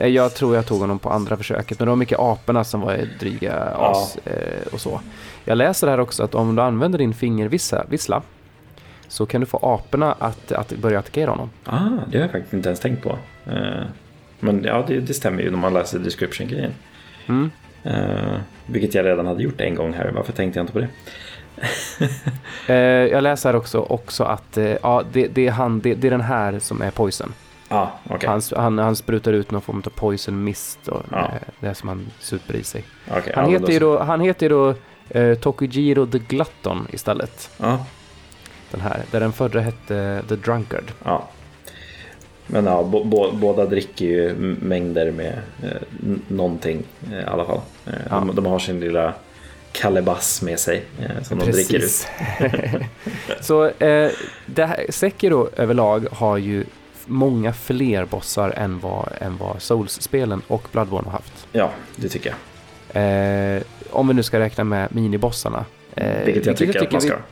jag 0.07 0.35
tror 0.35 0.55
jag 0.57 0.67
tog 0.67 0.81
honom 0.81 0.99
på 0.99 1.11
andra 1.11 1.37
försöket. 1.37 1.79
Men 1.79 1.87
det 1.87 1.91
var 1.91 1.97
mycket 1.97 2.19
aporna 2.19 2.65
som 2.65 2.81
var 2.81 2.99
dryga 3.21 3.55
as 3.79 4.17
eh, 4.25 4.73
och 4.73 4.81
så. 4.81 5.01
Jag 5.45 5.59
läser 5.59 5.89
här 5.89 6.01
också 6.01 6.23
att 6.25 6.35
om 6.35 6.57
du 6.57 6.63
använder 6.63 6.99
din 6.99 7.15
fingervissla 7.15 7.85
vissla, 7.89 8.23
så 9.09 9.27
kan 9.27 9.41
du 9.41 9.47
få 9.47 9.57
aporna 9.63 10.13
att, 10.19 10.53
att 10.53 10.73
börja 10.73 10.99
attackera 10.99 11.31
honom. 11.31 11.51
ah, 11.65 11.79
det 12.11 12.19
har 12.19 12.23
jag 12.23 12.33
faktiskt 12.33 12.55
inte 12.55 12.69
ens 12.69 12.81
tänkt 12.81 13.03
på. 13.03 13.19
Eh, 13.47 13.83
men 14.41 14.65
ja, 14.65 14.85
det, 14.89 15.01
det 15.01 15.15
stämmer 15.15 15.43
ju 15.43 15.51
när 15.51 15.59
man 15.59 15.75
läser 15.75 15.99
description-grejen. 15.99 16.73
Mm. 17.27 17.51
Eh, 17.85 18.37
vilket 18.67 18.95
jag 18.95 19.07
redan 19.07 19.27
hade 19.27 19.43
gjort 19.43 19.61
en 19.61 19.75
gång 19.75 19.93
här. 19.93 20.11
Varför 20.15 20.33
tänkte 20.33 20.59
jag 20.59 20.63
inte 20.63 20.73
på 20.73 20.79
det? 20.79 20.89
Eh, 22.67 22.75
jag 22.77 23.23
läser 23.23 23.57
också, 23.57 23.79
också 23.79 24.25
att 24.25 24.57
eh, 24.57 24.65
ja, 24.83 25.03
det, 25.13 25.27
det, 25.27 25.47
är 25.47 25.51
han, 25.51 25.81
det, 25.81 25.95
det 25.95 26.07
är 26.07 26.11
den 26.11 26.21
här 26.21 26.59
som 26.59 26.83
är 26.83 26.91
poison. 26.91 27.33
Ah, 27.69 27.87
okej. 28.11 28.29
Han, 28.29 28.41
han, 28.57 28.79
han 28.79 28.97
sprutar 28.97 29.33
ut 29.33 29.51
någon 29.51 29.61
form 29.63 29.83
av 29.87 29.91
poison 29.91 30.45
mist 30.45 30.89
och 30.89 31.03
Ja. 31.11 31.19
eh, 31.19 31.49
det 31.61 31.75
som 31.75 31.89
han 31.89 32.07
super 32.21 32.55
i 32.57 32.63
sig. 32.65 32.85
Okej, 33.11 33.33
Han 33.37 33.51
heter 33.51 33.81
då, 33.81 33.99
han 34.03 34.21
heter 34.21 34.49
då 34.51 34.75
eh, 35.11 35.35
Tokujiro 35.35 36.07
the 36.07 36.19
Glutton 36.19 36.87
istället. 36.93 37.51
Ja, 37.59 37.87
Den 38.71 38.81
här, 38.81 39.03
där 39.11 39.21
den 39.21 39.33
förra 39.33 39.61
hette 39.61 40.23
The 40.29 40.37
Drunkard. 40.37 40.85
ja. 41.05 41.29
Men 42.47 42.67
ja, 42.67 42.83
bo, 42.83 43.05
bo, 43.05 43.33
båda 43.33 43.65
dricker 43.67 44.05
ju 44.05 44.35
mängder 44.63 45.11
med 45.13 45.39
eh, 45.63 45.71
någonting 46.29 46.83
eh, 47.13 47.21
i 47.21 47.25
alla 47.25 47.45
fall. 47.45 47.61
Eh, 47.87 47.93
de, 48.11 48.35
de 48.35 48.47
har 48.47 48.59
sin 48.59 48.81
lilla 48.81 49.15
kalebass 49.73 50.43
med 50.43 50.59
sig 50.59 50.85
eh, 51.01 51.23
som 51.23 51.39
de 51.39 51.51
dricker 51.51 51.75
ut. 51.77 51.81
Precis. 51.81 52.09
Så 53.47 53.65
eh, 53.65 54.11
det 54.47 54.65
här, 54.67 54.87
Sekiro 54.91 55.49
överlag 55.57 56.07
har 56.13 56.37
ju 56.37 56.65
många 57.07 57.53
fler 57.53 58.05
bossar 58.05 58.51
än 58.51 58.81
vad, 58.81 59.09
än 59.21 59.37
vad 59.37 59.63
Souls-spelen 59.63 60.43
och 60.49 60.69
Bloodborne 60.73 61.05
har 61.07 61.13
haft. 61.13 61.47
Ja, 61.53 61.71
det 61.97 62.09
tycker 62.09 62.31
jag. 62.31 62.37
Eh, 63.57 63.63
om 63.91 64.09
vi 64.09 64.15
nu 64.15 64.23
ska 64.23 64.39
räkna 64.39 64.65
med 64.65 64.95
minibossarna. 64.95 65.65
Eh, 65.95 66.25
Vilket 66.25 66.47
jag 66.47 66.57
tycker 66.57 66.83
att 66.87 66.93
man 66.93 67.01
ska. 67.01 67.15
vi- 67.17 67.23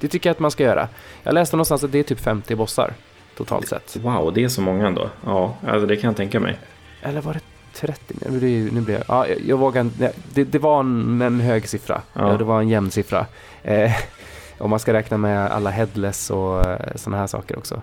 Det 0.00 0.08
tycker 0.08 0.28
jag 0.28 0.34
att 0.34 0.40
man 0.40 0.50
ska 0.50 0.62
göra. 0.62 0.88
Jag 1.22 1.34
läste 1.34 1.56
någonstans 1.56 1.84
att 1.84 1.92
det 1.92 1.98
är 1.98 2.02
typ 2.02 2.20
50 2.20 2.54
bossar 2.54 2.94
totalt 3.36 3.68
sett. 3.68 3.96
Wow, 3.96 4.32
det 4.34 4.44
är 4.44 4.48
så 4.48 4.60
många 4.60 4.86
ändå. 4.86 5.10
Ja, 5.26 5.56
alltså 5.66 5.86
det 5.86 5.96
kan 5.96 6.08
jag 6.08 6.16
tänka 6.16 6.40
mig. 6.40 6.56
Eller 7.02 7.20
var 7.20 7.32
det 7.34 7.40
30? 7.74 8.14
Nu 8.30 8.38
blir, 8.38 8.70
nu 8.70 8.80
blir 8.80 8.94
jag, 8.94 9.04
ja, 9.08 9.28
jag, 9.28 9.40
jag 9.46 9.56
vågar. 9.56 9.90
Det, 10.34 10.44
det 10.44 10.58
var 10.58 10.80
en, 10.80 11.22
en 11.22 11.40
hög 11.40 11.68
siffra. 11.68 12.02
Ja. 12.12 12.30
Ja. 12.32 12.38
Det 12.38 12.44
var 12.44 12.60
en 12.60 12.68
jämn 12.68 12.90
siffra. 12.90 13.26
Eh, 13.62 13.92
om 14.58 14.70
man 14.70 14.78
ska 14.78 14.92
räkna 14.92 15.16
med 15.16 15.50
alla 15.50 15.70
headless 15.70 16.30
och 16.30 16.64
sådana 16.94 17.16
här 17.16 17.26
saker 17.26 17.58
också. 17.58 17.82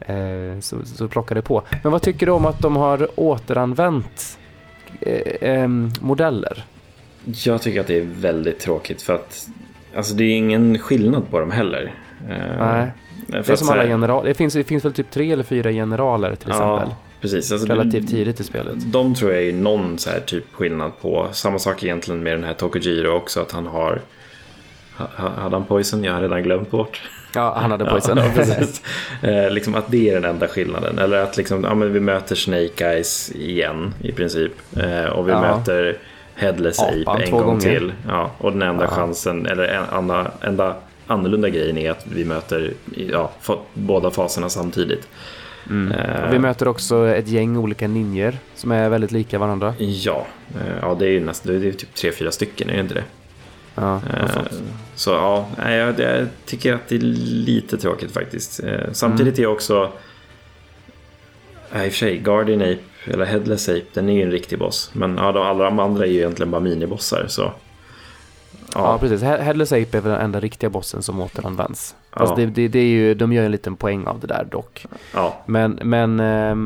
Eh, 0.00 0.60
så, 0.60 0.76
så 0.84 1.08
plockar 1.08 1.34
det 1.34 1.42
på. 1.42 1.62
Men 1.82 1.92
vad 1.92 2.02
tycker 2.02 2.26
du 2.26 2.32
om 2.32 2.46
att 2.46 2.58
de 2.58 2.76
har 2.76 3.08
återanvänt 3.16 4.38
eh, 5.00 5.68
modeller? 6.00 6.64
Jag 7.24 7.62
tycker 7.62 7.80
att 7.80 7.86
det 7.86 7.98
är 7.98 8.06
väldigt 8.06 8.60
tråkigt 8.60 9.02
för 9.02 9.14
att 9.14 9.48
alltså 9.96 10.14
det 10.14 10.24
är 10.24 10.36
ingen 10.36 10.78
skillnad 10.78 11.30
på 11.30 11.40
dem 11.40 11.50
heller. 11.50 11.94
Eh, 12.28 12.36
Nej. 12.58 12.90
för 13.26 13.42
Det 13.42 13.52
är 13.52 13.56
som 13.56 13.68
alla 13.68 13.86
generaler. 13.86 14.28
Det 14.28 14.34
finns, 14.34 14.54
det 14.54 14.64
finns 14.64 14.84
väl 14.84 14.92
typ 14.92 15.10
tre 15.10 15.32
eller 15.32 15.44
fyra 15.44 15.70
generaler 15.70 16.34
till 16.34 16.48
exempel. 16.48 16.88
Ja, 16.88 16.96
precis. 17.20 17.52
Alltså, 17.52 17.66
Relativt 17.68 18.10
tidigt 18.10 18.40
i 18.40 18.44
spelet. 18.44 18.74
De 18.92 19.14
tror 19.14 19.32
jag 19.32 19.42
är 19.42 19.52
någon 19.52 19.98
så 19.98 20.10
här 20.10 20.20
typ 20.20 20.44
skillnad 20.52 20.92
på. 21.00 21.28
Samma 21.32 21.58
sak 21.58 21.82
egentligen 21.84 22.22
med 22.22 22.32
den 22.32 22.44
här 22.44 22.54
Tokujiro 22.54 23.08
också. 23.16 23.40
Att 23.40 23.52
han 23.52 23.66
har... 23.66 24.00
ha- 24.96 25.28
Hade 25.28 25.56
han 25.56 25.64
poison? 25.64 26.04
Jag 26.04 26.12
har 26.12 26.20
redan 26.20 26.42
glömt 26.42 26.70
bort. 26.70 27.02
Ja, 27.34 27.56
han 27.60 27.70
hade 27.70 27.84
poison. 27.84 28.16
Ja, 28.24 28.30
precis. 28.34 28.82
Eh, 29.22 29.50
liksom 29.50 29.74
att 29.74 29.90
det 29.90 30.10
är 30.10 30.14
den 30.14 30.24
enda 30.24 30.48
skillnaden. 30.48 30.98
Eller 30.98 31.16
att 31.22 31.36
liksom, 31.36 31.64
ja, 31.64 31.74
men 31.74 31.92
vi 31.92 32.00
möter 32.00 32.34
Snake 32.34 32.86
Eyes 32.90 33.30
igen 33.34 33.94
i 34.02 34.12
princip. 34.12 34.52
Eh, 34.76 35.04
och 35.04 35.28
vi 35.28 35.32
Ja. 35.32 35.40
möter 35.40 35.98
Headless 36.34 36.78
Ape 36.80 37.22
en 37.24 37.30
gång 37.30 37.42
gånger. 37.42 37.60
till. 37.60 37.92
Ja, 38.08 38.30
och 38.38 38.52
den 38.52 38.62
enda 38.62 38.86
chansen, 38.88 39.46
eller 39.46 39.64
en, 39.64 39.84
enda, 39.98 40.30
enda 40.40 40.74
annorlunda 41.06 41.48
grejen 41.48 41.78
är 41.78 41.90
att 41.90 42.06
vi 42.14 42.24
möter 42.24 42.72
ja, 43.10 43.30
båda 43.74 44.10
faserna 44.10 44.48
samtidigt. 44.48 45.08
Mm. 45.70 45.92
Eh, 45.92 46.24
Och 46.24 46.34
vi 46.34 46.38
möter 46.38 46.68
också 46.68 47.08
ett 47.08 47.28
gäng 47.28 47.56
olika 47.56 47.88
ninjer 47.88 48.38
som 48.54 48.72
är 48.72 48.88
väldigt 48.88 49.12
lika 49.12 49.38
varandra. 49.38 49.74
Ja, 49.78 50.26
eh, 50.54 50.76
ja 50.82 50.96
det 50.98 51.06
är 51.06 51.10
ju 51.10 51.20
nästan, 51.24 51.60
det 51.60 51.68
är 51.68 51.72
typ 51.72 51.94
tre, 51.94 52.12
fyra 52.12 52.30
stycken, 52.32 52.70
är 52.70 52.74
det 52.74 52.80
inte 52.80 52.94
det? 52.94 53.04
Ja, 53.74 54.00
Eh. 54.14 54.42
Så 54.94 55.10
ja, 55.10 55.48
jag, 55.58 56.00
jag 56.00 56.26
tycker 56.46 56.74
att 56.74 56.88
det 56.88 56.94
är 56.94 57.00
lite 57.00 57.76
tråkigt 57.78 58.10
faktiskt. 58.10 58.60
Samtidigt 58.92 59.38
är 59.38 59.46
också... 59.46 59.92
Ja, 61.72 61.84
I 61.84 61.88
och 61.88 61.92
för 61.92 61.98
sig, 61.98 62.18
Guardian 62.18 62.62
Ape, 62.62 62.78
eller 63.12 63.24
Headless 63.24 63.68
Ape, 63.68 63.82
den 63.94 64.08
är 64.08 64.12
ju 64.12 64.22
en 64.22 64.30
riktig 64.30 64.58
boss. 64.58 64.90
Men 64.94 65.16
ja, 65.16 65.44
alla 65.48 65.64
de 65.64 65.78
andra 65.78 66.04
är 66.06 66.10
ju 66.10 66.16
egentligen 66.18 66.50
bara 66.50 66.60
minibossar. 66.60 67.24
Så. 67.28 67.52
Ja. 68.74 68.98
Precis. 69.00 69.22
He- 69.22 69.40
Headless 69.42 69.72
Ape 69.72 69.96
är 69.96 70.00
väl 70.00 70.12
den 70.12 70.20
enda 70.20 70.40
riktiga 70.40 70.70
bossen 70.70 71.02
som 71.02 71.20
återanvänds. 71.20 71.96
Ja. 72.12 72.18
Fast 72.18 72.36
det, 72.36 72.46
det, 72.46 72.68
det 72.68 72.78
är 72.78 72.84
ju, 72.88 73.14
de 73.14 73.32
gör 73.32 73.44
en 73.44 73.50
liten 73.52 73.76
poäng 73.76 74.06
av 74.06 74.20
det 74.20 74.26
där 74.26 74.44
dock. 74.50 74.86
ja, 75.14 75.36
Men, 75.46 75.78
men 75.82 76.20
eh, 76.20 76.56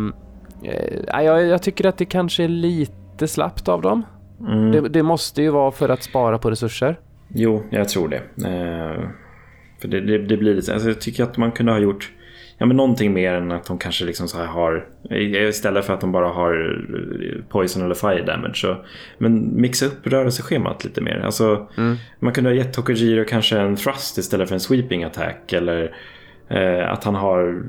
jag, 1.25 1.47
jag 1.47 1.63
tycker 1.63 1.87
att 1.87 1.97
det 1.99 2.05
kanske 2.05 2.45
är 2.45 2.49
lite 2.49 3.29
slappt 3.29 3.69
av 3.69 3.83
dem. 3.83 4.03
mm, 4.41 4.71
Det, 4.73 4.89
det 4.89 5.03
måste 5.03 5.43
ju 5.43 5.51
vara 5.51 5.71
för 5.71 5.89
att 5.89 6.03
spara 6.03 6.39
på 6.39 6.51
resurser. 6.51 6.99
jo, 7.29 7.63
jag 7.71 7.89
tror 7.89 8.09
det. 8.09 8.17
Eh, 8.49 9.09
för 9.81 9.89
det, 9.89 10.01
det, 10.01 10.19
det 10.19 10.37
blir 10.37 10.55
lite, 10.55 10.73
alltså, 10.75 10.89
jag 10.89 11.01
tycker 11.01 11.25
att 11.25 11.37
man 11.37 11.53
kunde 11.53 11.73
ha 11.73 11.79
gjort 11.79 12.13
ja, 12.65 12.69
men 12.69 12.77
någonting 12.77 13.13
mer 13.13 13.35
än 13.35 13.53
att 13.53 13.67
de 13.67 13.79
kanske 13.79 14.05
liksom 14.05 14.29
så 14.29 14.39
här 14.39 14.47
har, 14.47 14.87
istället 15.49 15.85
för 15.85 15.95
att 15.95 16.01
de 16.01 16.13
bara 16.13 16.29
har 16.29 16.85
poison 17.49 17.85
eller 17.85 17.95
fire 17.95 18.25
damage. 18.25 18.55
Så, 18.55 18.77
men 19.19 19.61
mixa 19.61 19.87
upp 19.87 20.07
rörelseschemat 20.07 20.85
lite 20.85 21.01
mer. 21.01 21.19
Alltså, 21.25 21.69
Mm. 21.77 21.97
Man 22.21 22.33
kunde 22.33 22.51
ha 22.51 22.55
gett 22.55 22.73
Tokujiro 22.73 23.25
kanske 23.25 23.59
en 23.59 23.77
thrust 23.77 24.19
istället 24.19 24.49
för 24.49 24.55
en 24.55 24.61
sweeping 24.61 25.05
attack. 25.05 25.53
Eller 25.53 25.97
eh, 26.49 26.93
att 26.93 27.05
han 27.05 27.15
har 27.15 27.63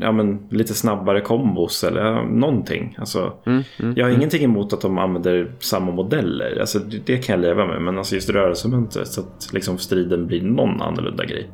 ja, 0.00 0.12
men, 0.12 0.38
lite 0.50 0.74
snabbare 0.74 1.20
kombos 1.20 1.84
eller 1.84 2.04
ja, 2.04 2.22
någonting. 2.22 2.96
Alltså, 2.98 3.32
Mm, 3.46 3.62
mm, 3.78 3.94
jag 3.96 4.04
har 4.04 4.10
mm. 4.10 4.20
ingenting 4.20 4.44
emot 4.44 4.72
att 4.72 4.80
de 4.80 4.98
använder 4.98 5.52
samma 5.58 5.92
modeller. 5.92 6.60
Alltså, 6.60 6.78
det, 6.78 7.06
det 7.06 7.16
kan 7.16 7.32
jag 7.34 7.42
leva 7.42 7.66
med. 7.66 7.82
Men 7.82 7.98
alltså 7.98 8.14
just 8.14 8.30
rörelsemönstret 8.30 9.08
så 9.08 9.20
att 9.20 9.52
liksom 9.52 9.78
striden 9.78 10.26
blir 10.26 10.42
någon 10.42 10.82
annorlunda 10.82 11.24
grej. 11.24 11.48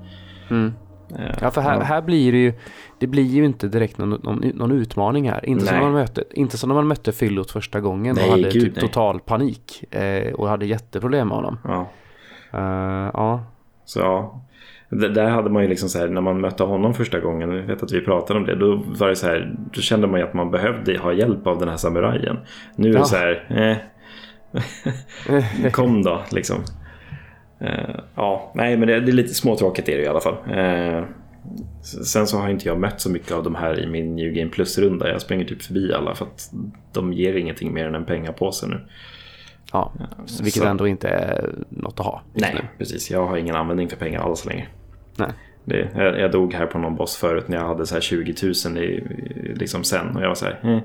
Mm. 0.51 0.73
Ja, 1.41 1.51
för 1.51 1.61
här, 1.61 1.81
här 1.81 2.03
blir 2.03 2.33
det 2.33 2.39
ju, 2.39 2.53
det 2.99 3.07
blir 3.07 3.23
ju 3.25 3.45
inte 3.45 3.69
direkt 3.69 3.99
någon, 3.99 4.11
någon, 4.23 4.39
någon 4.55 4.73
utmaning 4.73 5.31
här. 5.31 5.47
Inte 5.49 5.67
som, 5.67 5.75
när 5.77 5.83
man 5.83 5.93
mötte, 5.93 6.25
inte 6.33 6.59
som 6.59 6.69
när 6.69 6.75
man 6.75 6.87
mötte 6.87 7.13
Fyllot 7.13 7.51
första 7.51 7.81
gången 7.81 8.15
Nej, 8.17 8.25
och 8.25 8.31
hade 8.31 8.43
gud, 8.43 8.53
typ 8.53 8.73
nej. 8.77 8.81
total 8.81 9.21
panik 9.21 9.85
eh, 9.95 10.33
och 10.35 10.49
hade 10.49 10.67
jätteproblem 10.67 11.29
med 11.29 11.37
honom. 11.37 11.59
ja. 11.65 11.89
Eh, 12.53 13.11
ja, 13.15 13.45
Så 13.85 13.99
ja, 14.01 14.43
D- 14.89 15.09
där 15.09 15.29
hade 15.31 15.51
man 15.51 15.63
ju 15.63 15.69
liksom 15.69 15.89
så 15.89 15.99
här, 15.99 16.09
när 16.09 16.21
man 16.21 16.41
mötte 16.41 16.65
honom 16.65 16.95
första 16.95 17.21
gången, 17.21 17.51
jag 17.51 17.63
vet 17.63 17.83
att 17.83 17.93
vi 17.93 18.01
pratade 18.05 18.39
om 18.41 18.47
det, 18.47 18.55
då 18.55 18.83
var 18.87 19.09
det 19.09 19.17
så 19.17 19.27
här, 19.27 19.55
då 19.73 19.81
kände 19.81 20.07
man 20.07 20.21
ju 20.21 20.27
att 20.27 20.35
man 20.35 20.51
behövde 20.51 20.99
ha 20.99 21.13
hjälp 21.13 21.47
av 21.47 21.59
den 21.59 21.69
här 21.69 21.77
samurajen. 21.77 22.39
Nu 22.77 22.89
är 22.89 22.93
det 22.93 22.99
Ja. 22.99 23.05
så 23.05 23.17
här, 23.17 23.47
eh, 23.51 23.77
kom 25.73 26.03
då 26.03 26.21
liksom. 26.31 26.57
Eh, 27.61 27.97
ja, 28.15 28.53
nej 28.55 28.77
men 28.77 28.89
det, 28.89 29.01
det 29.01 29.11
är 29.11 29.13
lite 29.13 29.35
småtråkigt 29.35 29.89
är 29.89 29.97
det 29.97 30.03
i 30.03 30.07
alla 30.09 30.21
fall. 30.21 30.37
Eh, 30.51 31.05
sen 31.83 32.27
så 32.27 32.39
har 32.39 32.49
inte 32.49 32.69
jag 32.69 32.81
mött 32.81 33.01
så 33.01 33.11
mycket 33.11 33.33
av 33.33 33.45
de 33.45 33.55
här 33.55 33.81
i 33.81 33.87
min 33.87 34.17
New 34.17 34.33
Game 34.33 34.51
Plus-runda. 34.51 35.09
Jag 35.09 35.21
springer 35.21 35.45
typ 35.45 35.63
förbi 35.63 35.93
alla 35.93 36.15
för 36.15 36.25
att 36.25 36.51
de 36.93 37.13
ger 37.13 37.35
ingenting 37.35 37.75
mer 37.75 37.87
än 37.87 37.95
en 37.95 38.05
pengapåse 38.05 38.67
nu. 38.67 38.81
Ja, 39.73 39.93
vilket 40.43 40.63
så- 40.63 40.69
ändå 40.69 40.89
inte 40.89 41.09
är 41.09 41.55
något 41.69 42.01
att 42.01 42.07
ha. 42.07 42.23
Nej, 42.35 42.55
nu. 42.55 42.61
precis. 42.79 43.11
Jag 43.11 43.27
har 43.27 43.37
ingen 43.37 43.57
användning 43.57 43.89
för 43.89 43.97
pengar 43.97 44.21
alls 44.21 44.45
längre. 44.45 44.67
Nej. 45.17 45.31
Det, 45.65 45.89
jag, 45.97 46.19
jag 46.21 46.33
dog 46.33 46.55
här 46.55 46.67
på 46.67 46.79
någon 46.79 46.97
boss 46.97 47.17
förut 47.17 47.49
när 47.49 47.57
jag 47.57 47.67
hade 47.67 47.87
så 47.87 47.95
här 47.95 48.01
20 48.01 48.35
000 48.67 48.79
i, 48.79 49.05
liksom 49.57 49.85
sen 49.85 50.17
och 50.17 50.23
jag 50.23 50.29
var 50.29 50.35
så 50.35 50.45
här. 50.45 50.59
"Eh." 50.63 50.79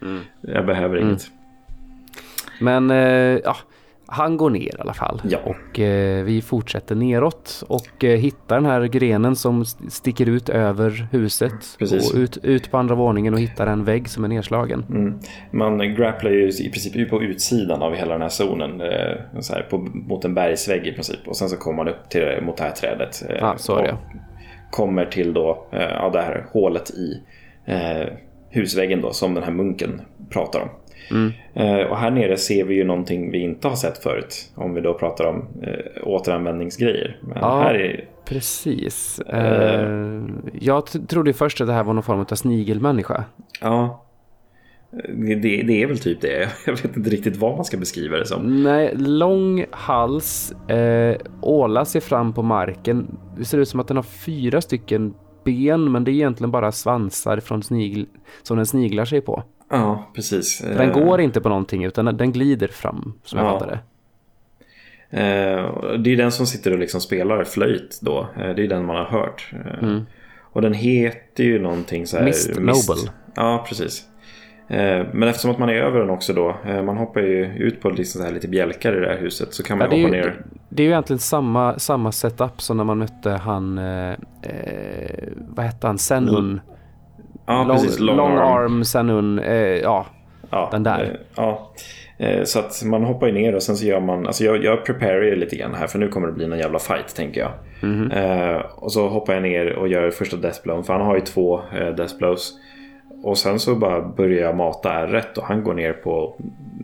Jag 0.40 0.66
behöver 0.66 0.96
Mm. 0.96 1.08
inget. 1.08 1.30
Men 2.60 2.90
eh, 2.90 2.96
ja, 3.44 3.56
han 4.12 4.36
går 4.36 4.50
ner 4.50 4.60
i 4.62 4.80
alla 4.80 4.94
fall. 4.94 5.22
Ja. 5.24 5.38
Och 5.44 5.80
eh, 5.80 6.24
vi 6.24 6.42
fortsätter 6.42 6.94
neråt 6.94 7.62
och 7.68 8.04
eh, 8.04 8.18
hittar 8.18 8.56
den 8.56 8.66
här 8.66 8.84
grenen 8.84 9.36
som 9.36 9.62
st- 9.62 9.90
sticker 9.90 10.28
ut 10.28 10.48
över 10.48 11.08
huset. 11.12 11.52
Precis. 11.78 12.12
Och 12.12 12.18
ut, 12.18 12.38
ut 12.42 12.70
på 12.70 12.78
andra 12.78 12.94
våningen 12.94 13.34
och 13.34 13.40
hittar 13.40 13.66
en 13.66 13.84
vägg 13.84 14.08
som 14.08 14.24
är 14.24 14.28
nedslagen. 14.28 14.84
Mm. 14.90 15.18
Man 15.50 15.94
grapplar 15.94 16.30
ju 16.30 16.48
i 16.48 16.70
princip 16.70 17.10
på 17.10 17.22
utsidan 17.22 17.82
av 17.82 17.94
hela 17.94 18.12
den 18.12 18.22
här 18.22 18.28
zonen. 18.28 18.80
eh, 18.80 19.40
Så 19.40 19.52
här, 19.54 19.62
på, 19.62 19.78
mot 19.78 20.24
en 20.24 20.34
bergsvägg 20.34 20.86
i 20.86 20.92
princip. 20.92 21.28
Och 21.28 21.36
sen 21.36 21.48
så 21.48 21.56
kommer 21.56 21.76
man 21.76 21.88
upp 21.88 22.08
till, 22.08 22.22
mot 22.42 22.56
det 22.56 22.62
här 22.64 22.70
trädet. 22.70 23.22
eh, 23.28 23.36
Ja, 23.40 23.54
så 23.56 23.76
är 23.76 23.82
det. 23.82 23.96
Kommer 24.70 25.04
till 25.06 25.32
då, 25.34 25.66
eh, 25.72 25.80
ja, 25.82 26.10
det 26.12 26.22
här 26.22 26.46
hålet 26.52 26.90
i 26.90 27.20
eh, 27.64 28.08
husväggen 28.50 29.00
då 29.00 29.12
som 29.12 29.34
den 29.34 29.42
här 29.44 29.50
munken 29.52 30.00
pratar 30.30 30.60
om. 30.60 30.68
Mm. 31.10 31.32
Eh, 31.54 31.86
och 31.86 31.96
här 31.96 32.10
nere 32.10 32.36
ser 32.36 32.64
vi 32.64 32.74
ju 32.74 32.84
någonting 32.84 33.30
vi 33.30 33.38
inte 33.38 33.68
har 33.68 33.76
sett 33.76 33.98
förut. 33.98 34.50
Om 34.54 34.74
vi 34.74 34.80
då 34.80 34.94
pratar 34.94 35.24
om 35.26 35.46
eh, 35.62 36.02
återanvändningsgrejer. 36.08 37.18
Men 37.22 37.38
Ja. 37.40 37.60
här 37.62 37.74
är 37.74 38.04
Precis. 38.24 39.18
Eh, 39.20 40.22
jag 40.60 40.86
t- 40.86 40.98
trodde 41.08 41.32
först 41.32 41.60
att 41.60 41.66
det 41.66 41.72
här 41.72 41.84
var 41.84 41.92
någon 41.92 42.02
form 42.02 42.20
av 42.20 42.34
snigelmänniska. 42.34 43.24
Ja. 43.60 44.04
Det, 45.08 45.34
det, 45.62 45.82
är 45.82 45.86
väl 45.86 45.98
typ 45.98 46.20
det. 46.20 46.48
Jag 46.66 46.72
vet 46.72 46.96
inte 46.96 47.10
riktigt 47.10 47.36
vad 47.36 47.56
man 47.56 47.64
ska 47.64 47.76
beskriva 47.76 48.16
det 48.16 48.26
som. 48.26 48.62
Nej, 48.62 48.92
lång 48.96 49.64
hals, 49.70 50.52
eh, 50.68 51.16
ålar 51.42 51.84
sig 51.84 52.00
fram 52.00 52.32
på 52.32 52.42
marken. 52.42 53.18
Det 53.38 53.44
ser 53.44 53.58
ut 53.58 53.68
som 53.68 53.80
att 53.80 53.88
den 53.88 53.96
har 53.96 54.02
fyra 54.04 54.60
stycken 54.60 55.14
ben, 55.44 55.92
men 55.92 56.04
det 56.04 56.10
är 56.10 56.12
egentligen 56.12 56.50
bara 56.50 56.72
svansar 56.72 57.40
från 57.40 57.62
snigel, 57.62 58.06
som 58.42 58.56
den 58.56 58.66
sniglar 58.66 59.04
sig 59.04 59.20
på. 59.20 59.42
Ja, 59.72 60.10
precis. 60.14 60.58
Den 60.60 60.90
Eh, 60.90 60.94
går 61.04 61.20
inte 61.20 61.40
på 61.40 61.48
någonting, 61.48 61.84
utan 61.84 62.04
den- 62.16 62.32
glider 62.32 62.68
fram, 62.68 63.12
som 63.24 63.38
jag 63.38 63.48
Ja. 63.48 63.52
fattar 63.58 63.66
det. 63.66 63.78
Eh, 65.10 65.98
det 65.98 66.12
är 66.12 66.16
den 66.16 66.32
som 66.32 66.46
sitter 66.46 66.72
och 66.72 66.78
liksom 66.78 67.00
spelar 67.00 67.44
flöjt 67.44 67.98
då. 68.02 68.26
Eh, 68.36 68.54
det 68.54 68.62
är 68.64 68.68
den 68.68 68.84
man 68.86 68.96
har 68.96 69.04
hört. 69.04 69.52
Eh, 69.52 69.82
Mm. 69.88 70.02
Och 70.54 70.62
den 70.62 70.74
heter 70.74 71.44
ju 71.44 71.58
någonting 71.62 72.06
så 72.06 72.16
här... 72.16 72.24
Mist 72.24 72.48
Noble. 72.58 73.10
Ja, 73.34 73.64
precis. 73.68 74.04
Eh, 74.68 75.06
Men 75.12 75.22
eftersom 75.22 75.50
att 75.50 75.58
man 75.58 75.68
är 75.68 75.74
över 75.74 76.00
den 76.00 76.10
också 76.10 76.32
då. 76.32 76.56
eh, 76.66 76.82
Man 76.82 76.96
hoppar 76.96 77.20
ju 77.20 77.44
ut 77.46 77.80
på 77.80 77.90
liksom 77.90 78.22
här 78.22 78.32
lite 78.32 78.48
bjälkar 78.48 78.96
i 78.96 79.00
det 79.00 79.06
här 79.08 79.18
huset. 79.18 79.54
Så 79.54 79.62
kan 79.62 79.78
Ja, 79.80 79.84
man 79.86 79.98
är 79.98 80.02
hoppa 80.02 80.16
ju, 80.16 80.22
ner. 80.22 80.44
det 80.68 80.82
är 80.82 80.84
ju 80.84 80.90
egentligen 80.90 81.18
samma, 81.20 81.78
samma 81.78 82.12
setup 82.12 82.60
som 82.62 82.76
när 82.76 82.84
man 82.84 82.98
mötte 82.98 83.30
han, 83.30 83.78
eh, 83.78 84.10
eh, 84.42 85.28
vad 85.48 85.64
hette 85.66 85.86
han, 85.86 85.98
Senun. 85.98 86.60
Ja, 87.52 87.64
long, 87.64 87.76
precis. 87.76 87.98
long, 87.98 88.36
arm, 88.38 88.84
Senun, 88.84 89.38
eh, 89.38 89.54
ja. 89.56 90.06
Ja, 90.50 90.68
Den 90.72 90.82
där. 90.82 91.02
eh, 91.04 91.20
Ja. 91.36 91.70
Eh, 92.18 92.44
Så 92.44 92.58
att 92.58 92.82
man 92.84 93.04
hoppar 93.04 93.26
ju 93.26 93.32
ner 93.32 93.54
och 93.54 93.62
sen 93.62 93.76
så 93.76 93.86
gör 93.86 94.00
man, 94.00 94.26
alltså 94.26 94.44
jag, 94.44 94.64
jag 94.64 94.84
preparar 94.84 95.22
ju 95.22 95.36
lite 95.36 95.56
grann 95.56 95.74
här 95.74 95.86
för 95.86 95.98
nu 95.98 96.08
kommer 96.08 96.26
det 96.26 96.32
bli 96.32 96.44
en 96.44 96.58
jävla 96.58 96.78
fight 96.78 97.14
tänker 97.16 97.40
jag. 97.40 97.50
Mhm. 97.90 98.10
Eh, 98.10 98.56
och 98.76 98.92
så 98.92 99.08
hoppar 99.08 99.32
jag 99.34 99.42
ner 99.42 99.72
och 99.72 99.88
gör 99.88 100.10
första 100.10 100.36
deathblown 100.36 100.84
för 100.84 100.92
han 100.92 101.02
har 101.06 101.14
ju 101.14 101.20
två 101.20 101.60
eh, 101.78 101.86
deathblows. 101.94 102.52
Och 103.24 103.38
sen 103.38 103.58
så 103.58 103.74
bara 103.74 104.00
börjar 104.02 104.42
jag 104.42 104.56
mata 104.56 104.88
R1 105.06 105.38
och 105.38 105.44
han 105.44 105.64
går 105.64 105.74
ner 105.74 105.92
på 105.92 106.34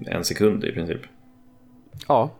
en 0.06 0.24
sekund 0.24 0.64
i 0.64 0.72
princip. 0.72 1.00
Ja. 2.08 2.30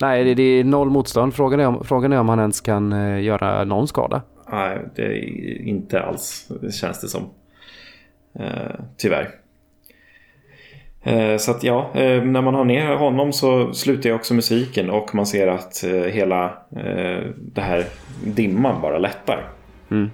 Nej, 0.00 0.24
det, 0.24 0.34
det 0.34 0.42
är 0.42 0.64
noll 0.64 0.90
motstånd. 0.90 1.34
Frågan 1.34 1.60
är, 1.60 1.66
om, 1.66 1.84
frågan 1.84 2.12
är 2.12 2.20
om 2.20 2.28
han 2.28 2.38
ens 2.40 2.60
kan 2.60 2.92
eh, 2.92 3.22
göra 3.22 3.64
någon 3.64 3.88
skada. 3.88 4.22
Nej, 4.52 4.78
det 4.96 5.02
är 5.02 5.62
inte 5.62 6.02
alls 6.02 6.48
känns 6.80 7.00
det 7.00 7.08
som. 7.08 7.22
Eh, 8.38 8.80
tyvärr. 8.96 9.30
Eh, 11.02 11.36
så 11.36 11.50
att 11.50 11.62
ja, 11.62 11.90
eh, 11.94 12.22
när 12.22 12.40
man 12.42 12.54
har 12.54 12.64
ner 12.64 12.86
honom 12.94 13.32
så 13.32 13.74
slutar 13.74 14.08
jag 14.10 14.16
också 14.16 14.34
musiken 14.34 14.90
och 14.90 15.14
man 15.14 15.26
ser 15.26 15.46
att 15.46 15.84
hela 16.10 16.58
det 17.36 17.60
här 17.60 17.84
dimman 18.24 18.80
bara 18.80 18.98
lättar. 18.98 19.48
Mm. 19.90 20.10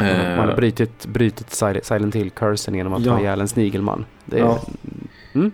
Eh, 0.00 0.36
Man 0.36 0.48
har 0.48 0.56
brutit 1.06 1.46
Sil- 1.58 1.82
Silent 1.82 2.14
Hill-cursen 2.14 2.74
genom 2.74 2.92
att 2.92 3.04
Ja. 3.04 3.12
ha 3.12 3.20
ihjäl 3.20 3.40
en 3.40 3.48
snigelman. 3.48 4.04
Är, 4.32 4.38
Ja. 4.38 4.60
Mm. 5.34 5.50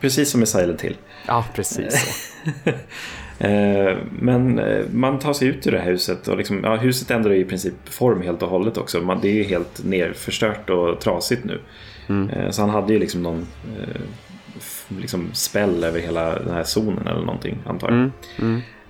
Precis 0.00 0.30
som 0.30 0.42
i 0.42 0.46
Silent 0.46 0.80
Hill. 0.80 0.96
ja, 1.26 1.44
precis 1.54 1.94
så. 2.64 2.70
Eh, 3.38 3.96
Men 4.20 4.58
eh, 4.58 4.84
man 4.92 5.18
tar 5.18 5.32
sig 5.32 5.48
ut 5.48 5.66
ur 5.66 5.72
det 5.72 5.78
här 5.78 5.90
huset 5.90 6.28
och 6.28 6.36
liksom, 6.36 6.60
ja, 6.64 6.76
huset 6.76 7.10
ändrar 7.10 7.32
i 7.32 7.44
princip 7.44 7.74
form 7.88 8.22
helt 8.22 8.42
och 8.42 8.48
hållet 8.48 8.76
också. 8.76 9.00
Man, 9.00 9.20
det 9.20 9.28
är 9.28 9.34
ju 9.34 9.42
helt 9.42 9.84
nerförstört 9.84 10.70
och 10.70 11.00
trasigt 11.00 11.44
nu. 11.44 11.60
Mm. 12.08 12.30
Eh, 12.30 12.50
Så 12.50 12.62
han 12.62 12.70
hade 12.70 12.92
ju 12.92 12.98
liksom 12.98 13.22
någon 13.22 13.46
liksom 14.88 15.28
spell 15.32 15.84
över 15.84 16.00
hela 16.00 16.38
den 16.38 16.54
här 16.54 16.64
zonen 16.64 17.06
eller 17.06 17.20
någonting 17.20 17.58
antar 17.66 17.88
jag. 17.88 17.96
Mm. 17.96 18.10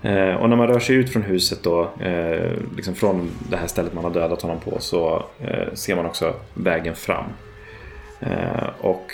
Mm. 0.03 0.37
Och 0.37 0.49
när 0.49 0.55
man 0.57 0.67
rör 0.67 0.79
sig 0.79 0.95
ut 0.95 1.09
från 1.09 1.23
huset 1.23 1.63
då, 1.63 1.89
liksom 2.75 2.95
från 2.95 3.29
det 3.49 3.57
här 3.57 3.67
stället 3.67 3.93
man 3.93 4.03
har 4.03 4.11
dödat 4.11 4.41
honom 4.41 4.59
på 4.59 4.79
så 4.79 5.25
ser 5.73 5.95
man 5.95 6.05
också 6.05 6.33
vägen 6.53 6.95
fram. 6.95 7.25
Och 8.81 9.05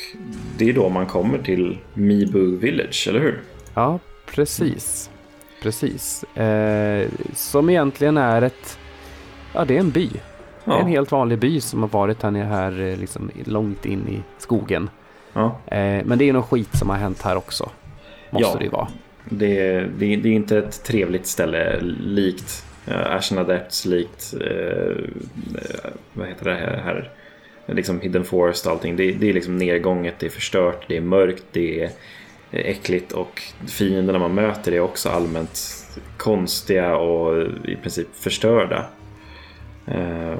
det 0.57 0.69
är 0.69 0.73
då 0.73 0.89
man 0.89 1.05
kommer 1.05 1.37
till 1.37 1.77
Mibu 1.93 2.57
Village, 2.57 3.05
eller 3.09 3.19
hur? 3.19 3.41
Ja, 3.73 3.99
precis. 4.25 5.09
Precis. 5.65 6.23
Eh, 6.23 7.09
som 7.33 7.69
egentligen 7.69 8.17
är 8.17 8.41
ett... 8.41 8.79
Ja, 9.53 9.65
det 9.65 9.75
är 9.75 9.79
en 9.79 9.91
by. 9.91 10.09
Det 10.65 10.71
är 10.71 10.79
en 10.79 10.87
helt 10.87 11.11
vanlig 11.11 11.39
by 11.39 11.61
som 11.61 11.81
har 11.81 11.89
varit 11.89 12.23
här, 12.23 12.31
nere 12.31 12.43
här 12.43 12.81
eh, 12.81 12.97
liksom 12.97 13.31
långt 13.45 13.85
in 13.85 14.07
i 14.07 14.21
skogen. 14.41 14.89
ja. 15.33 15.59
Eh, 15.65 16.05
men 16.05 16.17
det 16.17 16.29
är 16.29 16.33
nog 16.33 16.45
skit 16.45 16.77
som 16.77 16.89
har 16.89 16.97
hänt 16.97 17.21
här 17.21 17.35
också. 17.37 17.69
Måste 18.29 18.47
Ja. 18.47 18.55
det 18.57 18.63
ju 18.63 18.69
vara. 18.69 18.87
Det, 19.29 19.79
det, 19.79 20.15
det 20.15 20.29
är 20.29 20.33
inte 20.33 20.57
ett 20.57 20.83
trevligt 20.83 21.27
ställe 21.27 21.79
likt 21.99 22.65
uh, 22.87 23.15
Ashen 23.15 23.37
Adepts, 23.37 23.85
likt 23.85 24.33
eh, 24.41 24.87
eh, 25.55 25.91
vad 26.13 26.27
heter 26.27 26.45
det 26.45 26.53
här, 26.55 26.81
här? 26.85 27.09
Liksom 27.65 28.01
Hidden 28.01 28.23
Forest 28.23 28.65
och 28.65 28.71
allting. 28.71 28.95
Det, 28.95 29.11
det 29.11 29.29
är 29.29 29.33
liksom 29.33 29.57
nedgånget, 29.57 30.15
det 30.19 30.25
är 30.25 30.29
förstört, 30.29 30.85
det 30.87 30.97
är 30.97 31.01
mörkt, 31.01 31.43
det 31.51 31.83
är 31.83 31.89
äckligt 32.55 33.11
och 33.11 33.41
fienderna 33.67 34.19
man 34.19 34.33
möter 34.33 34.71
är 34.71 34.79
också 34.79 35.09
allmänt 35.09 35.59
konstiga 36.17 36.95
och 36.95 37.43
i 37.65 37.75
princip 37.75 38.07
förstörda. 38.15 38.85
Eh, 39.87 40.39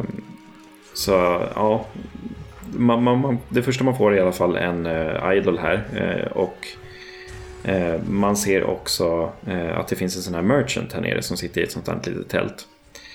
så 0.94 1.12
ja, 1.56 1.86
man, 2.74 3.04
man, 3.04 3.38
det 3.50 3.64
första 3.64 3.84
man 3.84 3.98
får 3.98 4.14
är 4.14 4.18
i 4.18 4.22
alla 4.22 4.32
fall 4.32 4.56
en 4.56 4.86
uh, 4.86 5.34
idol 5.34 5.58
här 5.60 5.84
eh, 5.96 6.32
och 6.32 6.68
Eh, 7.68 8.02
Man 8.10 8.38
ser 8.38 8.64
också 8.64 9.32
eh, 9.48 9.80
att 9.80 9.88
det 9.88 9.96
finns 9.96 10.16
en 10.16 10.22
sån 10.22 10.34
här 10.34 10.42
merchant 10.42 10.94
här 10.94 11.02
nere 11.02 11.22
som 11.22 11.38
sitter 11.38 11.62
i 11.62 11.64
ett 11.64 11.72
sånt 11.72 11.88
här 11.88 12.00
litet 12.06 12.30
tält. 12.30 12.68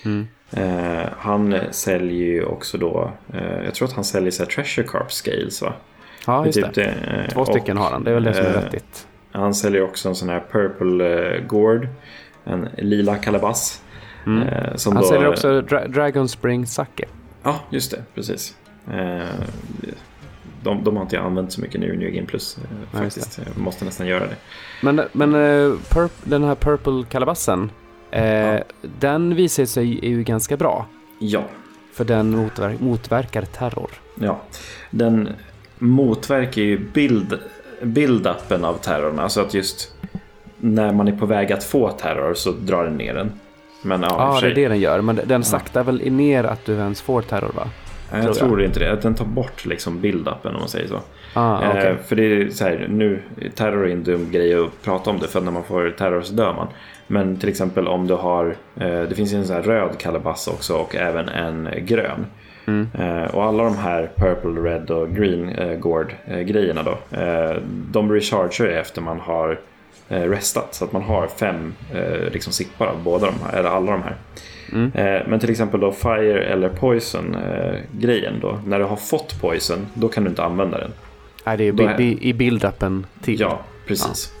Mm. 0.05 0.27
Eh, 0.51 1.09
Han 1.17 1.55
säljer 1.71 2.27
ju 2.27 2.45
också 2.45 2.77
då, 2.77 3.11
eh, 3.33 3.63
jag 3.65 3.75
tror 3.75 3.87
att 3.87 3.93
han 3.93 4.03
säljer 4.03 4.31
så 4.31 4.43
här 4.43 4.49
treasure 4.49 4.87
carp 4.87 5.11
scales 5.11 5.61
va? 5.61 5.73
Ja, 6.27 6.45
just 6.45 6.55
Typ 6.59 6.73
det. 6.73 6.83
eh, 6.85 7.29
Två 7.33 7.41
och, 7.41 7.47
stycken 7.47 7.77
har 7.77 7.91
han. 7.91 8.03
Det 8.03 8.09
är 8.09 8.13
väl 8.13 8.23
det 8.23 8.33
som 8.33 8.45
är 8.45 8.49
eh, 8.57 8.61
vettigt. 8.63 9.07
Han 9.31 9.53
säljer 9.53 9.81
också 9.83 10.09
en 10.09 10.15
sån 10.15 10.29
här 10.29 10.43
purple 10.51 11.35
eh, 11.35 11.43
gourd. 11.45 11.87
En 12.43 12.69
lila 12.77 13.15
kalabass. 13.15 13.81
Mm. 14.25 14.47
eh, 14.47 14.73
Han 14.85 14.95
då, 14.95 15.03
säljer 15.03 15.27
också 15.29 15.61
Dra- 15.61 15.87
Dragon 15.87 16.29
Spring 16.29 16.65
Sake. 16.67 17.05
Ja, 17.43 17.59
just 17.69 17.91
det. 17.91 18.03
Precis. 18.15 18.55
De, 20.63 20.83
de 20.83 20.95
har 20.95 21.03
inte 21.03 21.15
jag 21.15 21.25
använt 21.25 21.51
så 21.53 21.61
mycket 21.61 21.81
nu 21.81 21.93
i 21.93 21.97
New 21.97 22.09
Game 22.11 22.27
Plus. 22.27 22.57
Faktiskt. 22.91 23.39
Jag 23.55 23.63
måste 23.63 23.85
nästan 23.85 24.07
göra 24.07 24.19
det. 24.27 24.35
Men, 24.81 25.01
men 25.11 25.31
den 26.23 26.43
här 26.43 26.55
Purple 26.55 27.03
Kalabassen, 27.09 27.71
eh, 28.11 28.59
den 28.99 29.35
visar 29.35 29.65
sig 29.65 30.07
ju 30.09 30.23
ganska 30.23 30.57
bra. 30.57 30.85
Ja, 31.19 31.43
För 31.93 32.05
den 32.05 32.35
motver- 32.35 32.77
motverkar 32.79 33.41
terror. 33.41 33.89
Ja, 34.15 34.41
den 34.91 35.29
motverkar 35.81 36.61
ju 36.61 36.77
bild, 36.77 37.39
build-upen 37.81 38.65
av 38.65 38.73
terrorn. 38.73 39.19
Alltså 39.19 39.41
att 39.41 39.53
just 39.53 39.93
när 40.57 40.93
man 40.93 41.07
är 41.07 41.11
på 41.11 41.25
väg 41.25 41.51
att 41.51 41.63
få 41.63 41.89
terror 41.89 42.33
så 42.33 42.51
drar 42.51 42.83
den 42.83 42.97
ner 42.97 43.13
den. 43.13 43.31
Men 43.81 44.01
ja, 44.01 44.09
Ja, 44.35 44.41
det 44.41 44.51
är 44.51 44.55
det 44.55 44.67
den 44.67 44.79
gör. 44.79 45.01
Men 45.01 45.19
den 45.25 45.43
saktar 45.43 45.83
väl 45.83 46.11
ner 46.11 46.43
att 46.43 46.65
du 46.65 46.73
ens 46.73 47.01
får 47.01 47.21
terror 47.21 47.51
va? 47.55 47.67
Jag 48.11 48.23
tror, 48.23 48.33
tror 48.33 48.63
inte 48.63 48.79
det. 48.79 48.91
Att 48.91 49.01
den 49.01 49.15
tar 49.15 49.25
bort 49.25 49.65
liksom 49.65 50.01
build-upen 50.01 50.53
om 50.53 50.59
man 50.59 50.69
säger 50.69 50.87
så. 50.87 50.99
Ah, 51.33 51.69
okay. 51.69 51.87
eh, 51.87 51.97
för 51.97 52.15
det 52.15 52.23
är 52.23 52.49
så 52.49 52.63
här, 52.63 52.87
nu, 52.89 53.21
terror 53.55 53.87
är 53.87 53.91
en 53.91 54.03
dum 54.03 54.31
grej 54.31 54.55
att 54.55 54.81
prata 54.83 55.09
om 55.09 55.19
det 55.19 55.27
för 55.27 55.41
när 55.41 55.51
man 55.51 55.63
får 55.63 55.89
terror 55.97 56.21
så 56.21 56.33
dör 56.33 56.53
man. 56.53 56.67
Men 57.07 57.37
till 57.37 57.49
exempel 57.49 57.87
om 57.87 58.07
du 58.07 58.13
har, 58.13 58.55
eh, 58.75 59.01
det 59.01 59.15
finns 59.15 59.33
en 59.33 59.45
sån 59.45 59.55
här 59.55 59.63
röd 59.63 59.97
kalabass 59.97 60.47
också 60.47 60.73
och 60.73 60.95
även 60.95 61.29
en 61.29 61.69
grön. 61.79 62.25
Mm. 62.67 62.87
Eh, 62.99 63.35
och 63.35 63.43
alla 63.43 63.63
de 63.63 63.77
här 63.77 64.09
Purple, 64.15 64.69
Red 64.69 64.91
och 64.91 65.15
Green 65.15 65.49
eh, 65.49 65.77
Gourd 65.77 66.15
eh, 66.25 66.39
grejerna 66.39 66.83
då. 66.83 67.17
Eh, 67.17 67.55
de 67.91 68.11
recharger 68.11 68.67
efter 68.67 69.01
man 69.01 69.19
har 69.19 69.59
eh, 70.09 70.21
restat. 70.21 70.75
Så 70.75 70.85
att 70.85 70.91
man 70.91 71.01
har 71.01 71.27
fem 71.27 71.73
eh, 71.93 72.31
liksom 72.31 72.53
sippar 72.53 72.87
av 72.87 73.03
båda 73.03 73.25
de 73.25 73.33
här, 73.45 73.59
eller 73.59 73.69
alla 73.69 73.91
de 73.91 74.01
här. 74.03 74.15
Mm. 74.71 74.91
Eh, 74.93 75.27
men 75.27 75.39
till 75.39 75.49
exempel 75.49 75.79
då 75.79 75.91
Fire 75.91 76.43
eller 76.43 76.69
Poison 76.69 77.37
grejen 77.91 78.39
då. 78.41 78.59
När 78.65 78.79
du 78.79 78.85
har 78.85 78.95
fått 78.95 79.41
Poison, 79.41 79.87
då 79.93 80.07
kan 80.07 80.23
du 80.23 80.29
inte 80.29 80.43
använda 80.43 80.77
den. 80.77 80.91
Nej, 81.45 81.57
det 81.57 81.67
är, 81.67 81.81
är... 81.81 82.01
i 82.01 82.33
build-upen 82.33 83.05
till. 83.21 83.39
Ja, 83.39 83.59
precis. 83.87 84.33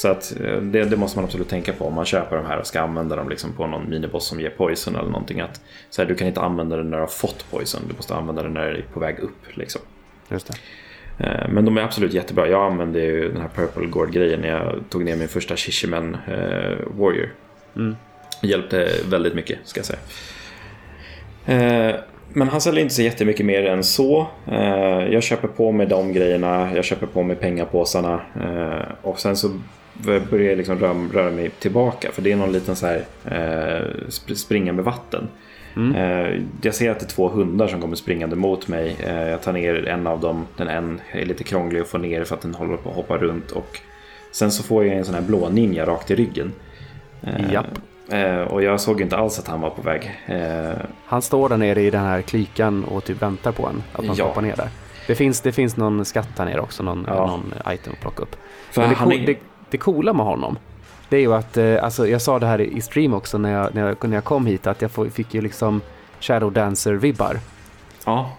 Så 0.00 0.08
att 0.08 0.32
det, 0.62 0.84
det, 0.84 0.96
måste 0.96 1.18
man 1.18 1.24
absolut 1.24 1.48
tänka 1.48 1.72
på 1.72 1.84
om 1.84 1.94
man 1.94 2.04
köper 2.04 2.36
de 2.36 2.46
här 2.46 2.58
och 2.58 2.66
ska 2.66 2.80
använda 2.80 3.16
dem 3.16 3.28
liksom 3.28 3.52
på 3.52 3.66
någon 3.66 3.90
miniboss 3.90 4.26
som 4.26 4.40
ger 4.40 4.50
poison 4.50 4.96
eller 4.96 5.10
någonting. 5.10 5.40
Att, 5.40 5.60
så 5.90 6.02
här, 6.02 6.08
du 6.08 6.14
kan 6.14 6.28
inte 6.28 6.40
använda 6.40 6.76
den 6.76 6.90
när 6.90 6.96
du 6.96 7.02
har 7.02 7.08
fått 7.08 7.50
poison, 7.50 7.80
du 7.88 7.94
måste 7.96 8.14
använda 8.14 8.42
den 8.42 8.54
när 8.54 8.70
du 8.70 8.76
är 8.76 8.82
på 8.82 9.00
väg 9.00 9.18
upp. 9.18 9.56
Liksom. 9.56 9.80
Just 10.28 10.46
det. 10.46 10.54
Eh, 11.26 11.48
men 11.48 11.64
de 11.64 11.76
är 11.78 11.82
absolut 11.82 12.12
jättebra. 12.12 12.48
Jag 12.48 12.72
använde 12.72 13.00
ju 13.00 13.32
den 13.32 13.40
här 13.40 13.48
Purple 13.48 13.86
Gourd-grejen 13.86 14.40
när 14.40 14.48
jag 14.48 14.84
tog 14.88 15.04
ner 15.04 15.16
min 15.16 15.28
första 15.28 15.56
Shishimen 15.56 16.16
eh, 16.28 16.76
Warrior. 16.86 17.34
Mm. 17.76 17.96
Hjälpte 18.42 18.88
väldigt 19.10 19.34
mycket, 19.34 19.58
ska 19.64 19.78
jag 19.78 19.86
säga. 19.86 20.00
Eh, 21.46 21.94
men 22.32 22.48
han 22.48 22.60
säljer 22.60 22.82
inte 22.82 22.94
så 22.94 23.02
jättemycket 23.02 23.46
mer 23.46 23.66
än 23.66 23.84
så. 23.84 24.26
Eh, 24.46 25.06
jag 25.12 25.22
köper 25.22 25.48
på 25.48 25.72
mig 25.72 25.86
de 25.86 26.12
grejerna, 26.12 26.70
jag 26.74 26.84
köper 26.84 27.06
på 27.06 27.22
mig 27.22 27.36
pengapåsarna 27.36 28.20
eh, 28.44 28.92
och 29.02 29.20
sen 29.20 29.36
så 29.36 29.50
börjar 30.04 30.48
jag 30.48 30.58
liksom 30.58 30.78
röra, 30.78 30.94
röra 31.12 31.30
mig 31.30 31.50
tillbaka 31.50 32.12
för 32.12 32.22
det 32.22 32.32
är 32.32 32.36
någon 32.36 32.52
liten 32.52 32.76
så 32.76 32.86
här 32.86 33.04
eh, 33.24 34.08
springa 34.34 34.72
med 34.72 34.84
vatten. 34.84 35.28
Mm. 35.76 35.94
Eh, 35.94 36.42
jag 36.62 36.74
ser 36.74 36.90
att 36.90 37.00
det 37.00 37.06
är 37.06 37.08
två 37.08 37.28
hundar 37.28 37.68
som 37.68 37.80
kommer 37.80 37.96
springande 37.96 38.36
mot 38.36 38.68
mig. 38.68 38.96
Eh, 39.00 39.28
jag 39.28 39.42
tar 39.42 39.52
ner 39.52 39.88
en 39.88 40.06
av 40.06 40.20
dem. 40.20 40.46
Den 40.56 40.68
en 40.68 41.00
är 41.12 41.24
lite 41.24 41.44
krånglig 41.44 41.80
att 41.80 41.88
få 41.88 41.98
ner 41.98 42.24
för 42.24 42.34
att 42.34 42.42
den 42.42 42.54
håller 42.54 42.76
på 42.76 42.88
att 42.88 42.96
hoppa 42.96 43.16
runt. 43.16 43.50
Och 43.50 43.80
sen 44.32 44.50
så 44.50 44.62
får 44.62 44.84
jag 44.84 44.96
en 44.96 45.04
sån 45.04 45.14
här 45.14 45.22
blå 45.22 45.48
ninja 45.48 45.86
rakt 45.86 46.10
i 46.10 46.14
ryggen. 46.14 46.52
Eh, 47.22 47.52
Japp. 47.52 47.78
Och 48.48 48.62
jag 48.62 48.80
såg 48.80 49.00
inte 49.00 49.16
alls 49.16 49.38
att 49.38 49.48
han 49.48 49.60
var 49.60 49.70
på 49.70 49.82
väg. 49.82 50.20
Han 51.04 51.22
står 51.22 51.48
där 51.48 51.56
nere 51.56 51.82
i 51.82 51.90
den 51.90 52.04
här 52.04 52.22
klykan 52.22 52.84
och 52.84 53.04
typ 53.04 53.22
väntar 53.22 53.52
på 53.52 53.66
en. 53.66 53.82
Att 53.92 54.06
man 54.06 54.16
ja. 54.16 54.26
hoppa 54.26 54.40
ner 54.40 54.56
där. 54.56 54.68
Det 55.06 55.14
finns, 55.14 55.40
det 55.40 55.52
finns 55.52 55.76
någon 55.76 56.04
skatt 56.04 56.28
här 56.38 56.44
nere 56.44 56.60
också. 56.60 56.82
Någon, 56.82 57.04
ja. 57.08 57.26
någon 57.26 57.52
item 57.68 57.92
att 57.92 58.00
plocka 58.00 58.22
upp. 58.22 58.36
För 58.70 58.88
det, 58.88 58.94
cool, 58.94 59.12
är... 59.12 59.26
det, 59.26 59.36
det 59.70 59.78
coola 59.78 60.12
med 60.12 60.26
honom 60.26 60.58
det 61.10 61.16
är 61.16 61.20
ju 61.20 61.34
att, 61.34 61.56
eh, 61.56 61.84
alltså 61.84 62.08
jag 62.08 62.22
sa 62.22 62.38
det 62.38 62.46
här 62.46 62.60
i 62.60 62.80
stream 62.80 63.14
också 63.14 63.38
när 63.38 63.52
jag, 63.52 63.74
när 63.74 63.86
jag, 63.86 64.08
när 64.08 64.16
jag 64.16 64.24
kom 64.24 64.46
hit, 64.46 64.66
att 64.66 64.82
jag 64.82 64.90
fick 65.12 65.34
ju 65.34 65.40
liksom 65.40 65.80
Shadow 66.20 66.52
Dancer-vibbar. 66.52 67.38
Ja. 68.04 68.30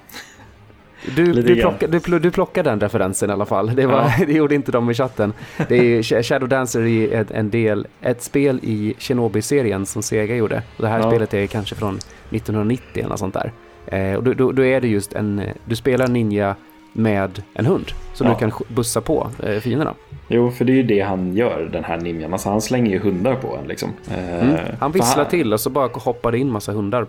Du, 1.15 1.33
du, 1.33 1.55
plocka, 1.55 1.87
du, 1.87 2.19
du 2.19 2.31
plockade 2.31 2.69
den 2.69 2.79
referensen 2.79 3.29
i 3.29 3.33
alla 3.33 3.45
fall. 3.45 3.75
Det, 3.75 3.85
var, 3.85 4.01
ja. 4.01 4.25
det 4.27 4.33
gjorde 4.33 4.55
inte 4.55 4.71
de 4.71 4.89
i 4.89 4.93
chatten. 4.93 5.33
Det 5.67 5.75
är 5.75 6.23
Shadow 6.23 6.49
Dancer 6.49 6.81
är 6.87 7.25
en 7.31 7.49
del, 7.49 7.87
ett 8.01 8.23
spel 8.23 8.59
i 8.63 8.93
Shinobi-serien 8.99 9.85
som 9.85 10.03
Sega 10.03 10.35
gjorde. 10.35 10.63
det 10.77 10.87
här 10.87 10.99
ja. 10.99 11.09
spelet 11.09 11.33
är 11.33 11.47
kanske 11.47 11.75
från 11.75 11.95
1990 12.29 12.85
eller 12.93 13.09
något 13.09 13.19
sånt 13.19 13.33
där. 13.33 13.51
Eh, 13.85 14.15
och 14.15 14.23
då, 14.23 14.51
då, 14.51 14.65
är 14.65 14.81
det 14.81 14.87
just 14.87 15.13
en, 15.13 15.41
du 15.65 15.75
spelar 15.75 16.07
ninja 16.07 16.55
med 16.93 17.41
en 17.53 17.65
hund. 17.65 17.85
Så 18.13 18.23
ja. 18.23 18.29
du 18.29 18.35
kan 18.35 18.51
bussa 18.67 19.01
på 19.01 19.27
eh, 19.43 19.59
fienderna. 19.59 19.93
Jo, 20.27 20.51
för 20.51 20.65
det 20.65 20.71
är 20.71 20.75
ju 20.75 20.83
det 20.83 20.99
han 20.99 21.35
gör, 21.35 21.69
den 21.71 21.83
här 21.83 21.97
ninjan. 21.97 22.33
Alltså, 22.33 22.49
han 22.49 22.61
slänger 22.61 22.91
ju 22.91 22.99
hundar 22.99 23.35
på 23.35 23.57
en 23.57 23.67
liksom. 23.67 23.89
Eh, 24.11 24.43
mm. 24.43 24.57
Han 24.79 24.91
visslar 24.91 25.23
han... 25.23 25.29
till 25.29 25.53
och 25.53 25.59
så 25.59 25.69
bara 25.69 25.87
hoppar 25.87 26.31
det 26.31 26.37
in 26.37 26.51
massa 26.51 26.71
hundar 26.71 27.01
och 27.01 27.07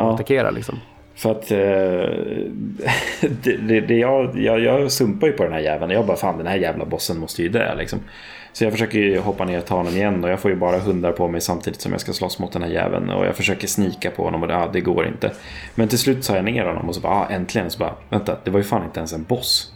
ja. 0.00 0.14
attackerar 0.14 0.52
liksom. 0.52 0.78
För 1.14 1.30
att 1.30 1.50
eh, 1.50 1.58
det, 3.42 3.56
det, 3.56 3.80
det, 3.80 3.94
jag, 3.94 4.38
jag, 4.38 4.60
jag 4.60 4.92
sumpar 4.92 5.26
ju 5.26 5.32
på 5.32 5.42
den 5.42 5.52
här 5.52 5.60
jäveln. 5.60 5.92
Jag 5.92 6.06
bara 6.06 6.16
fan 6.16 6.38
den 6.38 6.46
här 6.46 6.56
jävla 6.56 6.84
bossen 6.84 7.18
måste 7.18 7.42
ju 7.42 7.48
dö 7.48 7.74
liksom. 7.74 7.98
Så 8.52 8.64
jag 8.64 8.72
försöker 8.72 8.98
ju 8.98 9.18
hoppa 9.18 9.44
ner 9.44 9.58
och 9.58 9.66
ta 9.66 9.76
honom 9.76 9.92
igen 9.92 10.24
och 10.24 10.30
jag 10.30 10.40
får 10.40 10.50
ju 10.50 10.56
bara 10.56 10.78
hundar 10.78 11.12
på 11.12 11.28
mig 11.28 11.40
samtidigt 11.40 11.80
som 11.80 11.92
jag 11.92 12.00
ska 12.00 12.12
slåss 12.12 12.38
mot 12.38 12.52
den 12.52 12.62
här 12.62 12.70
jäveln. 12.70 13.10
Och 13.10 13.26
jag 13.26 13.36
försöker 13.36 13.66
snika 13.68 14.10
på 14.10 14.24
honom 14.24 14.42
och 14.42 14.48
det, 14.48 14.56
ah, 14.56 14.68
det 14.72 14.80
går 14.80 15.06
inte. 15.06 15.32
Men 15.74 15.88
till 15.88 15.98
slut 15.98 16.22
tar 16.22 16.36
jag 16.36 16.44
ner 16.44 16.64
honom 16.64 16.88
och 16.88 16.94
så 16.94 17.00
bara, 17.00 17.12
ah, 17.12 17.28
äntligen. 17.30 17.70
Så 17.70 17.78
bara, 17.78 17.94
vänta, 18.08 18.36
det 18.44 18.50
var 18.50 18.58
ju 18.58 18.64
fan 18.64 18.84
inte 18.84 19.00
ens 19.00 19.12
en 19.12 19.24
boss. 19.24 19.72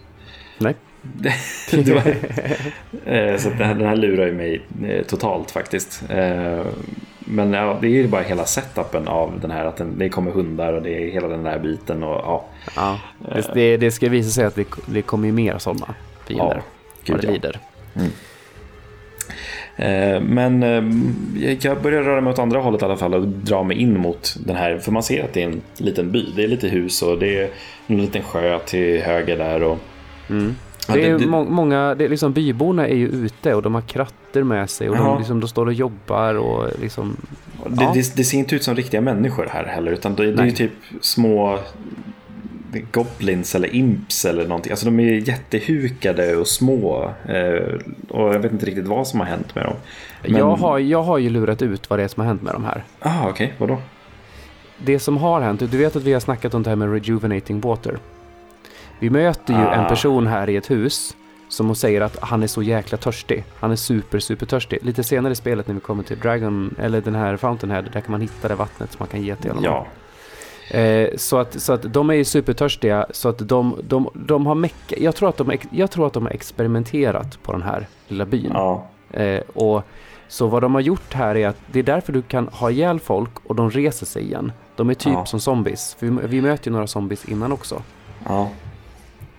Nej. 0.59 0.75
var, 1.73 2.09
eh, 3.13 3.37
så 3.37 3.49
den 3.49 3.59
här, 3.59 3.75
den 3.75 3.87
här 3.87 3.97
lurar 3.97 4.27
ju 4.27 4.33
mig 4.33 4.63
eh, 4.89 5.05
totalt 5.05 5.51
faktiskt. 5.51 6.03
Eh, 6.11 6.67
men 7.19 7.53
ja, 7.53 7.79
det 7.81 7.87
är 7.87 7.91
ju 7.91 8.09
bara 8.09 8.23
hela 8.23 8.45
setupen 8.45 9.09
av 9.09 9.41
den 9.41 9.51
här 9.51 9.65
att 9.65 9.77
den, 9.77 9.99
det 9.99 10.09
kommer 10.09 10.31
hundar 10.31 10.73
och 10.73 10.83
det 10.83 10.91
är 10.91 11.11
hela 11.11 11.29
den 11.29 11.43
där 11.43 11.59
biten. 11.59 12.03
Och, 12.03 12.21
ja. 12.25 12.45
ja 12.77 12.99
det, 13.55 13.77
det 13.77 13.91
ska 13.91 14.09
visa 14.09 14.31
sig 14.31 14.45
att 14.45 14.55
det, 14.55 14.67
det 14.87 15.03
kommer 15.03 15.27
ju 15.27 15.33
mer 15.33 15.59
sådana 15.59 15.95
fiender. 16.27 16.63
Ja, 17.05 17.17
gud, 17.17 17.41
ja. 17.43 17.51
Mm. 17.95 18.13
Eh, 19.77 20.21
men 20.21 20.63
eh, 20.63 21.57
jag 21.61 21.83
börjar 21.83 22.03
röra 22.03 22.21
mig 22.21 22.31
åt 22.31 22.39
andra 22.39 22.61
hållet 22.61 22.83
i 22.83 22.85
alla 22.85 22.97
fall 22.97 23.15
och 23.15 23.29
dra 23.29 23.63
mig 23.63 23.77
in 23.77 24.01
mot 24.01 24.37
den 24.47 24.57
här. 24.57 24.79
För 24.79 24.93
man 24.93 25.03
ser 25.03 25.25
att 25.25 25.33
det 25.33 25.43
är 25.43 25.47
en 25.47 25.61
liten 25.77 26.13
by. 26.13 26.33
Det 26.37 26.45
är 26.45 26.49
lite 26.49 26.69
hus 26.69 27.03
och 27.03 27.19
det 27.19 27.39
är 27.39 27.51
en 27.87 28.01
liten 28.01 28.23
sjö 28.23 28.59
till 28.59 29.03
höger 29.03 29.37
där. 29.37 29.63
Och... 29.63 29.79
Mm. 30.31 30.55
Det 30.89 31.05
är 31.05 31.19
må 31.19 31.45
många, 31.45 31.95
det 31.95 32.05
är 32.05 32.09
liksom 32.09 32.33
byborna 32.33 32.89
är 32.89 32.95
ju 32.95 33.09
ute 33.09 33.55
och 33.55 33.63
de 33.63 33.75
har 33.75 33.83
kratter 33.83 34.43
med 34.43 34.71
sig 34.71 34.91
och 34.91 34.97
de, 34.97 35.19
liksom, 35.19 35.41
de 35.41 35.49
står 35.49 35.67
och 35.67 35.73
jobbar 35.73 36.35
och 36.35 36.69
liksom... 36.81 37.17
Det, 37.67 37.85
ja. 37.85 37.91
det, 37.95 38.17
det, 38.17 38.25
ser 38.25 38.39
inte 38.39 38.55
ut 38.55 38.65
som 38.65 38.77
riktiga 38.77 39.01
människor 39.01 39.49
här 39.51 39.65
heller 39.65 39.93
utan 39.93 40.15
det, 40.15 40.33
det 40.33 40.43
är 40.43 40.47
ju 40.47 40.51
typ 40.51 40.73
små 41.01 41.59
goblins 42.81 43.55
eller 43.55 43.75
imps 43.75 44.25
eller 44.25 44.49
någonting. 44.49 44.73
Alltså 44.73 44.87
de 44.87 45.01
är 45.01 45.29
jättehukade 45.29 46.37
och 46.37 46.49
små. 46.49 47.11
Eh, 47.29 47.75
och 48.09 48.35
jag 48.35 48.39
vet 48.39 48.53
inte 48.53 48.67
riktigt 48.67 48.87
vad 48.87 49.07
som 49.07 49.21
har 49.21 49.27
hänt 49.27 49.55
med 49.55 49.65
dem. 49.65 49.77
Men... 50.23 50.37
Jag, 50.37 50.57
har, 50.57 50.79
jag 50.79 51.03
har 51.03 51.19
ju 51.19 51.31
lurat 51.31 51.63
ut 51.63 51.91
vad 51.91 51.99
det 51.99 52.03
är 52.03 52.09
som 52.09 52.21
har 52.21 52.27
hänt 52.27 52.43
med 52.43 52.55
dem 52.55 52.65
här. 52.65 52.85
Ah, 53.01 53.29
okej. 53.29 53.31
Okay. 53.31 53.49
Vadå? 53.59 53.79
Det 54.79 54.99
som 54.99 55.17
har 55.17 55.41
hänt, 55.41 55.61
du 55.61 55.79
vet 55.79 55.97
att 55.97 56.03
vi 56.03 56.13
har 56.13 56.21
snackat 56.21 56.55
om 56.55 56.63
det 56.63 56.71
här 56.71 56.77
med 56.77 56.93
rejuvenating 56.93 57.61
water. 57.61 57.99
Vi 58.99 59.11
möter 59.11 59.55
ju 59.55 59.61
ah. 59.61 59.73
en 59.73 59.89
person 59.89 60.27
här 60.27 60.51
i 60.51 60.57
ett 60.57 60.71
hus 60.71 61.17
som 61.49 61.75
säger 61.75 62.01
att 62.01 62.19
han 62.21 62.43
är 62.43 62.47
så 62.47 62.63
jäkla 62.63 62.99
törstig. 62.99 63.45
Han 63.61 63.71
är 63.71 63.77
super, 63.77 64.19
super 64.19 64.47
törstig. 64.47 64.79
Lite 64.83 65.05
senare 65.05 65.33
i 65.33 65.37
spelet 65.37 65.67
när 65.67 65.75
vi 65.75 65.81
kommer 65.81 66.03
till 66.03 66.19
Dragon, 66.19 66.75
eller 66.79 67.01
den 67.01 67.15
här 67.15 67.37
Fountainhead, 67.37 67.83
där 67.83 68.01
kan 68.01 68.11
man 68.11 68.21
hitta 68.21 68.49
det 68.49 68.55
vattnet 68.55 68.93
som 68.93 68.97
man 68.99 69.09
kan 69.09 69.23
ge 69.23 69.37
till 69.37 69.51
honom. 69.51 69.65
Ja. 69.65 69.87
Eh, 70.71 71.09
så, 71.17 71.39
att, 71.39 71.61
så 71.61 71.73
att 71.73 71.93
de 71.93 72.11
är 72.11 72.15
ju 72.15 72.25
supertörstiga, 72.25 73.07
så 73.11 73.29
att 73.29 73.49
de, 73.49 73.77
de, 73.83 74.09
de 74.15 74.47
har 74.47 74.55
mecka, 74.55 74.97
jag, 74.99 75.17
tror 75.17 75.29
att 75.29 75.37
de, 75.37 75.59
jag 75.71 75.91
tror 75.91 76.07
att 76.07 76.13
de 76.13 76.23
har 76.23 76.33
experimenterat 76.33 77.43
på 77.43 77.53
den 77.53 77.63
här 77.63 77.87
lilla 78.09 78.25
byn. 78.25 78.51
Ja. 78.55 78.87
Eh, 79.11 79.41
och 79.55 79.83
så 80.29 80.47
vad 80.47 80.63
de 80.63 80.75
har 80.75 80.81
gjort 80.81 81.15
här 81.15 81.37
är 81.37 81.49
att 81.49 81.57
det 81.73 81.79
är 81.79 81.83
därför 81.83 82.13
du 82.13 82.23
kan 82.23 82.49
ha 82.49 82.71
ihjäl 82.71 83.01
folk 83.01 83.31
och 83.47 83.55
de 83.55 83.71
reser 83.71 84.07
sig 84.07 84.23
igen. 84.23 84.53
De 84.77 84.91
är 84.91 84.95
typ 84.95 85.13
ja. 85.13 85.27
som 85.27 85.41
zombies, 85.41 85.97
vi, 86.01 86.11
vi 86.25 86.43
möter 86.43 86.69
ju 86.69 86.73
några 86.73 86.87
zombies 86.87 87.25
innan 87.25 87.53
också. 87.53 87.83
Ja. 88.27 88.51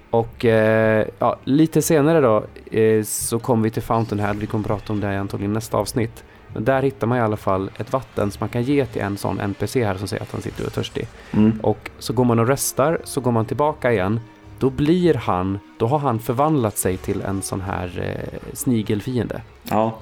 Och 0.09 0.45
eh, 0.45 1.07
ja, 1.19 1.35
lite 1.43 1.81
senare 1.81 2.21
då 2.21 2.43
eh, 2.77 3.03
så 3.03 3.39
kommer 3.39 3.63
vi 3.63 3.69
till 3.69 3.81
Fountainhead, 3.81 4.33
vi 4.33 4.47
kommer 4.47 4.63
prata 4.63 4.93
om 4.93 4.99
det 4.99 5.07
här 5.07 5.17
antagligen 5.17 5.53
nästa 5.53 5.77
avsnitt. 5.77 6.23
Men 6.55 6.65
där 6.65 6.81
hittar 6.81 7.07
man 7.07 7.17
i 7.17 7.21
alla 7.21 7.37
fall 7.37 7.69
ett 7.77 7.93
vatten 7.93 8.31
som 8.31 8.37
man 8.39 8.49
kan 8.49 8.63
ge 8.63 8.85
till 8.85 9.01
en 9.01 9.17
sån 9.17 9.39
NPC 9.39 9.85
här 9.85 9.95
som 9.95 10.07
säger 10.07 10.23
att 10.23 10.31
han 10.31 10.41
sitter 10.41 10.63
och 10.63 10.67
är 10.67 10.71
törstig. 10.71 11.07
Mm. 11.31 11.59
Och 11.63 11.89
så 11.99 12.13
går 12.13 12.25
man 12.25 12.39
och 12.39 12.47
restar, 12.47 12.99
så 13.03 13.21
går 13.21 13.31
man 13.31 13.45
tillbaka 13.45 13.91
igen. 13.91 14.19
Då 14.59 14.69
blir 14.69 15.13
han, 15.13 15.59
då 15.77 15.87
har 15.87 15.99
han 15.99 16.19
förvandlat 16.19 16.77
sig 16.77 16.97
till 16.97 17.21
en 17.21 17.41
sån 17.41 17.61
här 17.61 17.91
eh, 18.03 18.53
snigelfiende. 18.53 19.41
Ja. 19.63 19.97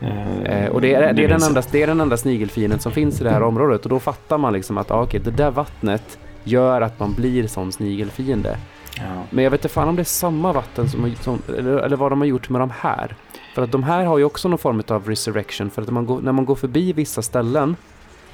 Eh, 0.00 0.66
och 0.66 0.80
det 0.80 0.94
är, 0.94 1.12
det, 1.12 1.24
är 1.24 1.28
den 1.28 1.42
enda, 1.42 1.62
det 1.70 1.82
är 1.82 1.86
den 1.86 2.00
enda 2.00 2.16
snigelfienden 2.16 2.78
som 2.78 2.92
finns 2.92 3.20
i 3.20 3.24
det 3.24 3.30
här 3.30 3.42
området. 3.42 3.82
Och 3.82 3.90
då 3.90 3.98
fattar 3.98 4.38
man 4.38 4.52
liksom 4.52 4.78
att 4.78 4.90
ah, 4.90 5.02
okay, 5.02 5.20
det 5.20 5.30
där 5.30 5.50
vattnet 5.50 6.18
gör 6.44 6.80
att 6.80 7.00
man 7.00 7.14
blir 7.14 7.46
sån 7.46 7.72
snigelfiende. 7.72 8.58
Ja. 8.96 9.22
Men 9.30 9.44
jag 9.44 9.50
vet 9.50 9.60
inte 9.60 9.74
fan 9.74 9.88
om 9.88 9.96
det 9.96 10.02
är 10.02 10.04
samma 10.04 10.52
vatten 10.52 10.88
som, 10.88 11.14
som 11.20 11.42
eller, 11.48 11.78
eller 11.78 11.96
vad 11.96 12.12
de 12.12 12.20
har 12.20 12.26
gjort 12.26 12.48
med 12.48 12.60
de 12.60 12.70
här. 12.80 13.16
För 13.54 13.62
att 13.62 13.72
de 13.72 13.82
här 13.82 14.04
har 14.04 14.18
ju 14.18 14.24
också 14.24 14.48
någon 14.48 14.58
form 14.58 14.82
av 14.88 15.06
resurrection. 15.08 15.70
För 15.70 15.82
att 15.82 15.90
man 15.90 16.06
går, 16.06 16.20
när 16.20 16.32
man 16.32 16.44
går 16.44 16.54
förbi 16.54 16.92
vissa 16.92 17.22
ställen 17.22 17.76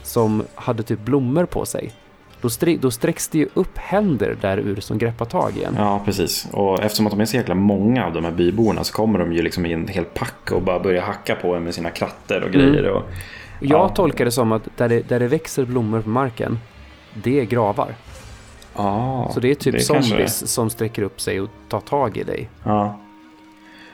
som 0.02 0.42
hade 0.54 0.82
typ 0.82 1.00
blommor 1.00 1.44
på 1.44 1.66
sig. 1.66 1.92
Då, 2.40 2.50
stri, 2.50 2.76
då 2.76 2.90
sträcks 2.90 3.28
det 3.28 3.38
ju 3.38 3.48
upp 3.54 3.78
händer 3.78 4.36
där 4.40 4.58
ur 4.58 4.80
som 4.80 4.98
greppar 4.98 5.24
tag 5.24 5.56
igen. 5.56 5.74
Ja, 5.78 6.02
precis. 6.04 6.48
Och 6.52 6.82
eftersom 6.82 7.06
att 7.06 7.12
de 7.12 7.20
är 7.20 7.24
så 7.24 7.36
jäkla 7.36 7.54
många 7.54 8.06
av 8.06 8.12
de 8.12 8.24
här 8.24 8.32
byborna 8.32 8.84
så 8.84 8.92
kommer 8.92 9.18
de 9.18 9.32
ju 9.32 9.42
liksom 9.42 9.66
i 9.66 9.72
en 9.72 9.88
hel 9.88 10.04
pack 10.04 10.52
och 10.52 10.62
bara 10.62 10.80
börjar 10.80 11.02
hacka 11.02 11.34
på 11.34 11.54
en 11.54 11.64
med 11.64 11.74
sina 11.74 11.90
kratter 11.90 12.42
och 12.44 12.50
grejer. 12.50 12.82
Mm. 12.82 12.92
Och, 12.92 13.02
Jag 13.60 13.80
ja. 13.80 13.88
tolkar 13.88 14.24
det 14.24 14.30
som 14.30 14.52
att 14.52 14.68
där 14.76 14.88
det, 14.88 15.08
där 15.08 15.20
det 15.20 15.28
växer 15.28 15.64
blommor 15.64 16.00
på 16.00 16.08
marken, 16.08 16.58
det 17.14 17.40
är 17.40 17.44
gravar. 17.44 17.94
Ah, 18.74 19.30
Så 19.30 19.40
det 19.40 19.50
är 19.50 19.54
typ 19.54 19.74
det 19.74 19.80
zombies 19.80 20.52
som 20.52 20.70
sträcker 20.70 21.02
upp 21.02 21.20
sig 21.20 21.40
och 21.40 21.48
tar 21.68 21.80
tag 21.80 22.16
i 22.16 22.24
dig. 22.24 22.48
Ja. 22.64 22.98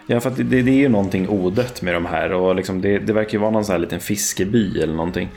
Ja, 0.06 0.20
för 0.20 0.30
att 0.30 0.36
det, 0.36 0.62
det 0.62 0.70
är 0.70 0.76
ju 0.76 0.88
någonting 0.88 1.28
odött 1.28 1.82
med 1.82 1.94
de 1.94 2.06
här 2.06 2.32
och 2.32 2.54
liksom 2.54 2.80
det, 2.80 2.98
det 2.98 3.12
verkar 3.12 3.32
ju 3.32 3.38
vara 3.38 3.50
någon 3.50 3.64
sån 3.64 3.72
här 3.72 3.80
liten 3.80 4.00
fiskeby 4.00 4.82
eller 4.82 4.94
någonting. 4.94 5.28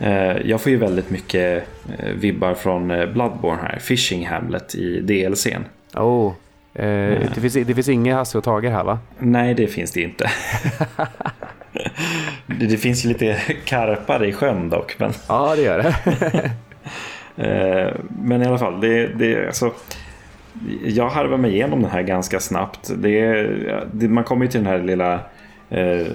Eh, 0.00 0.36
jag 0.44 0.60
får 0.60 0.72
ju 0.72 0.78
väldigt 0.78 1.10
mycket 1.10 1.68
eh, 1.98 2.08
vibbar 2.08 2.54
från 2.54 2.90
eh, 2.90 3.06
Bloodborne 3.06 3.62
här, 3.62 3.78
Fishing 3.78 4.26
Hamlet 4.26 4.74
i 4.74 5.00
DLCn. 5.00 5.64
Oh. 5.94 6.32
Eh, 6.74 7.20
det, 7.34 7.40
finns, 7.40 7.54
det 7.54 7.74
finns 7.74 7.88
inga 7.88 8.16
Hasse 8.16 8.38
och 8.38 8.44
Tage 8.44 8.64
här 8.64 8.84
va? 8.84 8.98
Nej, 9.18 9.54
det 9.54 9.66
finns 9.66 9.92
det 9.92 10.00
inte. 10.00 10.30
det, 12.46 12.66
det 12.66 12.76
finns 12.76 13.04
ju 13.04 13.08
lite 13.08 13.40
karpar 13.64 14.24
i 14.24 14.32
sjön 14.32 14.70
dock. 14.70 14.98
Men, 14.98 15.12
Ja, 15.28 15.54
det 15.56 15.62
gör 15.62 15.78
det. 15.78 15.94
eh, 17.44 17.94
men 18.08 18.42
i 18.42 18.46
alla 18.46 18.58
fall, 18.58 18.80
det, 18.80 19.06
det, 19.06 19.46
alltså, 19.46 19.72
jag 20.84 21.08
harvar 21.08 21.38
mig 21.38 21.52
igenom 21.54 21.82
den 21.82 21.90
här 21.90 22.02
ganska 22.02 22.40
snabbt. 22.40 22.92
Det, 22.96 23.46
det, 23.92 24.08
man 24.08 24.24
kommer 24.24 24.44
ju 24.44 24.50
till 24.50 24.60
den 24.64 24.72
här 24.72 24.82
lilla 24.82 25.20
eh, 25.70 26.06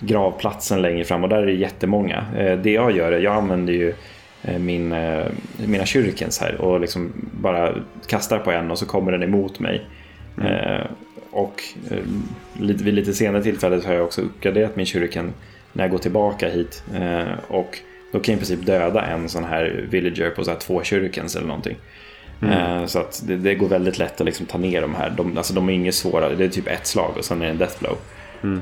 gravplatsen 0.00 0.82
längre 0.82 1.04
fram 1.04 1.22
och 1.22 1.28
där 1.28 1.42
är 1.42 1.46
det 1.46 1.52
jättemånga. 1.52 2.24
Eh, 2.36 2.58
det 2.58 2.70
jag 2.70 2.96
gör 2.96 3.12
är, 3.12 3.20
jag 3.20 3.34
använder 3.34 3.72
ju 3.72 3.94
eh, 4.42 4.58
min, 4.58 4.92
eh, 4.92 5.26
mina 5.66 5.86
shurikens 5.86 6.40
här 6.40 6.60
och 6.60 6.80
liksom 6.80 7.12
bara 7.40 7.74
kastar 8.06 8.38
på 8.38 8.50
en 8.50 8.70
och 8.70 8.78
så 8.78 8.86
kommer 8.86 9.12
den 9.12 9.22
emot 9.22 9.60
mig. 9.60 9.86
Eh, 10.42 10.86
och 11.30 11.62
eh, 11.90 12.04
lite, 12.58 12.84
vid 12.84 12.94
lite 12.94 13.12
senare 13.12 13.42
tillfället 13.42 13.84
har 13.84 13.94
jag 13.94 14.04
också 14.04 14.20
uppgraderat 14.20 14.76
min 14.76 14.86
shuriken 14.86 15.32
när 15.72 15.84
jag 15.84 15.90
går 15.90 15.98
tillbaka 15.98 16.48
hit. 16.48 16.84
Eh, 16.94 17.32
och 17.48 17.78
då 18.12 18.20
kan 18.20 18.32
jag 18.32 18.36
i 18.36 18.46
princip 18.46 18.66
döda 18.66 19.06
en 19.06 19.28
sån 19.28 19.44
här 19.44 19.86
villager 19.90 20.30
på 20.30 20.44
så 20.44 20.50
här 20.50 20.58
två 20.58 20.80
shurikens 20.84 21.36
eller 21.36 21.46
någonting. 21.46 21.76
Eh, 22.42 22.86
Så 22.86 22.98
att 22.98 23.22
det, 23.26 23.36
det 23.36 23.54
går 23.54 23.68
väldigt 23.68 23.98
lätt 23.98 24.20
att 24.20 24.24
liksom 24.26 24.46
ta 24.46 24.58
ner 24.58 24.80
de 24.80 24.94
här. 24.94 25.10
De, 25.10 25.36
alltså 25.38 25.54
de 25.54 25.68
är 25.68 25.72
inget 25.72 25.94
svåra, 25.94 26.28
det 26.28 26.44
är 26.44 26.48
typ 26.48 26.66
ett 26.68 26.86
slag 26.86 27.10
och 27.18 27.24
sen 27.24 27.42
är 27.42 27.46
det 27.46 27.50
en 27.52 27.58
death 27.58 27.78
blow. 27.80 27.96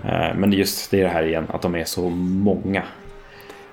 Eh, 0.04 0.34
Men 0.36 0.52
just 0.52 0.90
det 0.90 0.98
är 1.00 1.04
det 1.04 1.08
här 1.10 1.22
igen, 1.26 1.46
att 1.52 1.62
de 1.62 1.74
är 1.74 1.84
så 1.84 2.08
många. 2.10 2.82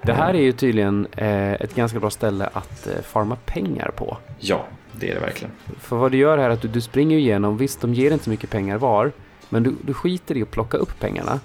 Det 0.01 0.13
här 0.13 0.33
är 0.33 0.41
ju 0.41 0.51
tydligen 0.51 1.07
eh, 1.17 1.53
ett 1.53 1.75
ganska 1.75 1.99
bra 1.99 2.09
ställe 2.09 2.49
att 2.53 2.87
farma 3.03 3.35
pengar 3.45 3.91
på. 3.95 4.17
Ja, 4.39 4.65
det 4.91 5.09
är 5.09 5.13
det 5.15 5.19
verkligen. 5.21 5.51
För 5.79 5.95
vad 5.95 6.11
du 6.11 6.17
gör 6.17 6.37
här 6.37 6.45
är 6.45 6.49
att 6.49 6.61
du, 6.61 6.67
du 6.67 6.81
springer 6.81 7.17
igenom, 7.17 7.57
visst 7.57 7.81
de 7.81 7.93
ger 7.93 8.11
inte 8.11 8.23
så 8.23 8.29
mycket 8.29 8.49
pengar 8.49 8.77
var, 8.77 9.11
men 9.49 9.63
du, 9.63 9.75
du 9.81 9.93
skiter 9.93 10.37
i 10.37 10.41
att 10.41 10.51
plocka 10.51 10.77
upp 10.77 10.99
pengarna. 10.99 11.39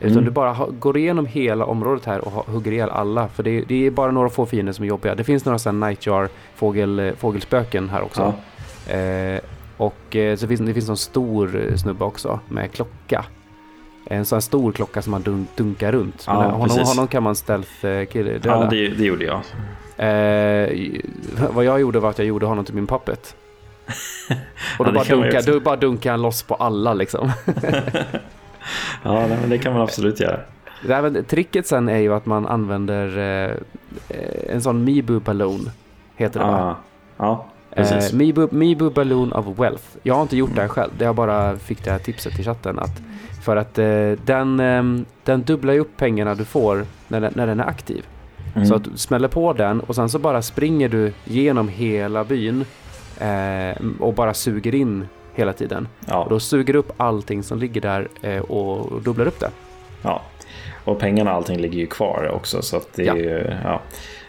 Utan 0.00 0.12
Mm. 0.12 0.24
du 0.24 0.30
bara 0.30 0.56
går 0.78 0.96
igenom 0.96 1.26
hela 1.26 1.64
området 1.64 2.04
här 2.04 2.20
och 2.20 2.32
hugger 2.32 2.72
ihjäl 2.72 2.90
alla. 2.90 3.28
För 3.28 3.42
det, 3.42 3.50
är- 3.58 3.64
det 3.68 3.86
är 3.86 3.90
bara 3.90 4.10
några 4.10 4.28
få 4.28 4.46
fiender 4.46 4.72
som 4.72 4.84
är 4.84 4.88
jobbiga. 4.88 5.14
Det 5.14 5.24
finns 5.24 5.44
några 5.44 5.58
sådana 5.58 5.86
nightjar 5.86 6.28
fågel, 6.54 6.98
eh, 6.98 7.12
fågelspöken 7.14 7.88
här 7.88 8.02
också. 8.02 8.34
Eh, 8.88 9.40
och 9.76 10.16
eh, 10.16 10.36
så 10.36 10.46
finns 10.48 10.60
det 10.60 10.74
finns 10.74 10.88
en 10.88 10.96
stor 10.96 11.66
eh, 11.70 11.76
snubbe 11.76 12.04
också 12.04 12.40
med 12.48 12.72
klocka. 12.72 13.24
En 14.04 14.24
sån 14.24 14.36
här 14.36 14.40
stor 14.40 14.72
klocka 14.72 15.02
som 15.02 15.10
man 15.10 15.22
dun, 15.22 15.46
dunkar 15.56 15.92
runt. 15.92 16.24
Ja, 16.26 16.40
Men 16.42 16.50
honom, 16.50 16.78
honom 16.78 17.06
kan 17.08 17.22
man 17.22 17.34
stealth 17.36 17.70
kill- 18.10 18.24
döda. 18.26 18.48
Ja, 18.48 18.66
det, 18.70 18.88
det 18.88 19.04
gjorde 19.04 19.24
jag. 19.24 19.40
Eh, 19.96 21.00
vad 21.54 21.64
jag 21.64 21.80
gjorde 21.80 22.00
var 22.00 22.10
att 22.10 22.18
jag 22.18 22.26
gjorde 22.26 22.46
honom 22.46 22.64
till 22.64 22.74
min 22.74 22.86
puppet. 22.86 23.36
Och 24.78 24.84
då, 24.84 24.90
det 24.90 24.92
bara, 24.92 25.04
dunkar, 25.04 25.60
då 25.60 25.76
dunkar 25.76 26.10
han 26.10 26.22
loss 26.22 26.42
på 26.42 26.54
alla 26.54 26.94
liksom. 26.94 27.30
Ja, 29.02 29.26
nej, 29.26 29.38
men 29.40 29.50
det 29.50 29.58
kan 29.58 29.72
man 29.72 29.82
absolut 29.82 30.20
göra. 30.20 30.40
Här, 30.88 31.02
med- 31.02 31.28
tricket 31.28 31.66
sen 31.66 31.88
är 31.88 31.98
ju 31.98 32.14
att 32.14 32.26
man 32.26 32.46
använder 32.46 33.18
eh, 33.18 33.50
eh, 34.08 34.54
en 34.54 34.62
sån 34.62 34.84
Mibu 34.84 35.20
Balloon. 35.20 35.70
Heter 36.16 36.40
det 36.40 36.46
va? 36.46 36.76
Ja, 37.16 37.46
precis. 37.74 38.12
Eh, 38.12 38.16
Mibu, 38.18 38.48
Mibu 38.50 38.90
Balloon 38.90 39.32
of 39.32 39.58
Wealth. 39.58 39.84
Jag 40.02 40.14
har 40.14 40.22
inte 40.22 40.36
gjort 40.36 40.54
det 40.54 40.60
här 40.60 40.68
själv. 40.68 40.90
Jag 40.98 41.14
bara 41.14 41.56
fick 41.56 41.84
det 41.84 41.90
här 41.90 41.98
tipset 41.98 42.38
i 42.38 42.44
chatten. 42.44 42.78
Att, 42.78 43.02
för 43.44 43.56
att 43.56 43.78
eh, 43.78 44.12
den, 44.24 44.60
eh, 44.60 45.04
den 45.24 45.42
dubblar 45.42 45.72
ju 45.74 45.80
upp 45.80 45.96
pengarna 45.96 46.34
du 46.34 46.44
får 46.44 46.84
när 47.08 47.20
den, 47.20 47.32
när 47.36 47.46
den 47.46 47.60
är 47.60 47.64
aktiv. 47.68 48.06
Mm. 48.54 48.66
Så 48.66 48.74
att 48.74 48.84
du 48.84 48.90
smäller 48.96 49.28
på 49.28 49.52
den 49.52 49.80
och 49.80 49.94
sen 49.94 50.08
så 50.08 50.18
bara 50.18 50.42
springer 50.42 50.88
du 50.88 51.12
genom 51.24 51.68
hela 51.68 52.24
byn 52.24 52.64
eh, 53.18 53.82
och 54.00 54.14
bara 54.14 54.34
suger 54.34 54.74
in 54.74 55.08
hela 55.40 55.52
tiden. 55.52 55.88
ja, 56.08 56.22
Och 56.24 56.30
då 56.30 56.40
suger 56.40 56.72
du 56.72 56.78
upp 56.78 56.92
allting 56.96 57.42
som 57.42 57.58
ligger 57.58 57.80
där 57.80 58.08
eh, 58.22 58.38
och 58.40 59.02
dubblar 59.02 59.26
upp 59.26 59.40
det. 59.40 59.50
ja. 60.02 60.22
Och 60.84 60.98
pengarna 60.98 61.30
och 61.30 61.36
allting 61.36 61.58
ligger 61.58 61.78
ju 61.78 61.86
kvar 61.86 62.30
också. 62.34 62.62
Så 62.62 62.76
att 62.76 62.92
det 62.94 63.04
Ja. 63.04 63.12
är 63.12 63.18
ju, 63.18 63.52
ja. 63.64 63.80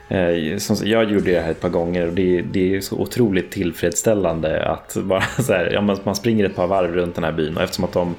Eh, 0.10 0.58
jag 0.88 1.12
gjorde 1.12 1.32
det 1.32 1.40
här 1.42 1.52
ett 1.52 1.62
par 1.62 1.70
gånger 1.70 2.08
och 2.08 2.14
det, 2.14 2.42
det 2.42 2.76
är 2.76 2.82
så 2.82 2.96
otroligt 2.98 3.52
tillfredsställande 3.52 4.66
att 4.66 4.96
bara 5.04 5.22
så 5.22 5.54
här, 5.54 5.70
ja, 5.74 5.82
man 6.04 6.16
springer 6.16 6.46
ett 6.46 6.56
par 6.56 6.68
varv 6.68 6.94
runt 6.94 7.16
den 7.16 7.24
här 7.24 7.32
byn 7.32 7.58
och 7.58 7.64
eftersom 7.64 7.86
att 7.86 7.94
de 7.94 8.16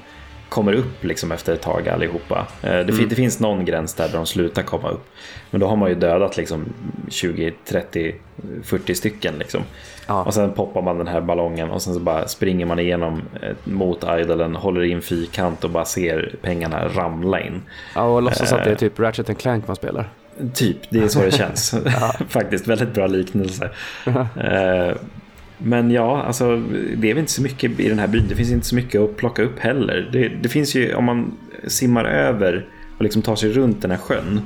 kommer 0.53 0.73
upp 0.73 1.03
liksom 1.03 1.31
efter 1.31 1.53
ett 1.53 1.61
tag 1.61 1.89
allihopa. 1.89 2.47
Eh, 2.63 2.79
det, 2.79 2.93
fin- 2.93 3.09
det 3.09 3.15
finns 3.15 3.39
någon 3.39 3.65
gräns 3.65 3.93
där, 3.93 4.07
där 4.07 4.13
de 4.17 4.25
slutar 4.25 4.61
komma 4.63 4.89
upp. 4.89 5.05
Men 5.51 5.61
då 5.61 5.67
har 5.67 5.75
man 5.75 5.89
ju 5.89 5.95
dödat 5.95 6.37
liksom 6.37 6.65
20, 7.09 7.53
30, 7.65 8.15
40 8.63 8.95
stycken 8.95 9.33
liksom. 9.39 9.61
Ja. 10.07 10.23
Och 10.23 10.33
sen 10.33 10.51
poppar 10.51 10.81
man 10.81 10.97
den 10.97 11.07
här 11.07 11.21
ballongen 11.21 11.69
och 11.71 11.81
sen 11.81 11.93
så 11.93 11.99
bara 11.99 12.27
springer 12.27 12.65
man 12.65 12.79
igenom 12.79 13.21
eh, 13.41 13.49
mot 13.63 14.03
idolen, 14.19 14.55
håller 14.55 14.83
in 14.83 15.01
fyrkant 15.01 15.63
och 15.63 15.69
bara 15.69 15.85
ser 15.85 16.35
pengarna 16.41 16.87
ramla 16.87 17.41
in. 17.41 17.61
Ja, 17.95 18.01
och 18.03 18.21
låtsas 18.21 18.53
att 18.53 18.63
det 18.63 18.69
är 18.69 18.73
Eh. 18.73 18.77
typ 18.77 18.99
Ratchet 18.99 19.29
and 19.29 19.37
Clank 19.37 19.67
man 19.67 19.75
spelar. 19.75 20.09
Typ, 20.53 20.77
det 20.89 20.99
är 20.99 21.07
så 21.07 21.21
det 21.21 21.31
känns. 21.31 21.75
Faktiskt, 22.29 22.67
väldigt 22.67 22.93
bra 22.93 23.07
liknelse. 23.07 23.69
Men 25.57 25.91
ja, 25.91 26.21
alltså 26.23 26.55
det 26.97 27.09
är 27.09 27.13
väl 27.13 27.19
inte 27.19 27.31
så 27.31 27.41
mycket 27.41 27.79
i 27.79 27.89
den 27.89 27.99
här 27.99 28.07
byn. 28.07 28.25
Det 28.29 28.35
finns 28.35 28.51
inte 28.51 28.65
så 28.67 28.75
mycket 28.75 29.01
att 29.01 29.17
plocka 29.17 29.43
upp 29.43 29.59
heller. 29.59 30.09
Det, 30.11 30.27
det 30.27 30.49
finns 30.49 30.75
ju, 30.75 30.93
om 30.95 31.03
man 31.03 31.37
simmar 31.67 32.05
över 32.05 32.65
och 32.97 33.03
liksom 33.03 33.21
tar 33.21 33.35
sig 33.35 33.49
runt 33.51 33.81
den 33.81 33.91
här 33.91 33.97
sjön. 33.97 34.41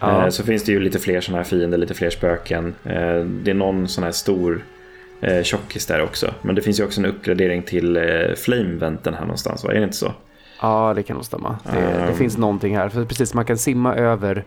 Ja. 0.00 0.22
eh, 0.24 0.28
Så 0.28 0.42
finns 0.44 0.64
det 0.64 0.72
ju 0.72 0.80
lite 0.80 0.98
fler 0.98 1.20
sådana 1.20 1.38
här 1.42 1.44
fiender, 1.48 1.78
lite 1.78 1.94
fler 1.94 2.10
spöken. 2.10 2.74
Eh, 2.84 3.18
Det 3.42 3.50
är 3.50 3.54
någon 3.54 3.88
sån 3.88 4.04
här 4.04 4.12
stor 4.12 4.64
eh, 5.20 5.42
tjockis 5.42 5.86
där 5.86 6.02
också. 6.02 6.34
Men 6.42 6.54
det 6.54 6.62
finns 6.62 6.80
ju 6.80 6.84
också 6.84 7.00
en 7.00 7.06
uppgradering 7.06 7.62
till 7.62 7.98
Flameventen 8.36 9.14
här 9.14 9.20
någonstans, 9.20 9.64
va? 9.64 9.70
Är 9.72 9.78
det 9.78 9.84
inte 9.84 9.96
så? 9.96 10.12
Ja, 10.62 10.92
det 10.96 11.02
kan 11.02 11.14
nog 11.16 11.24
stämma. 11.24 11.58
Det, 11.64 11.80
det 11.80 12.02
Ehm. 12.08 12.14
finns 12.14 12.38
någonting 12.38 12.76
här. 12.76 12.88
För 12.88 13.04
precis, 13.04 13.34
man 13.34 13.44
kan 13.44 13.58
simma 13.58 13.94
över. 13.94 14.44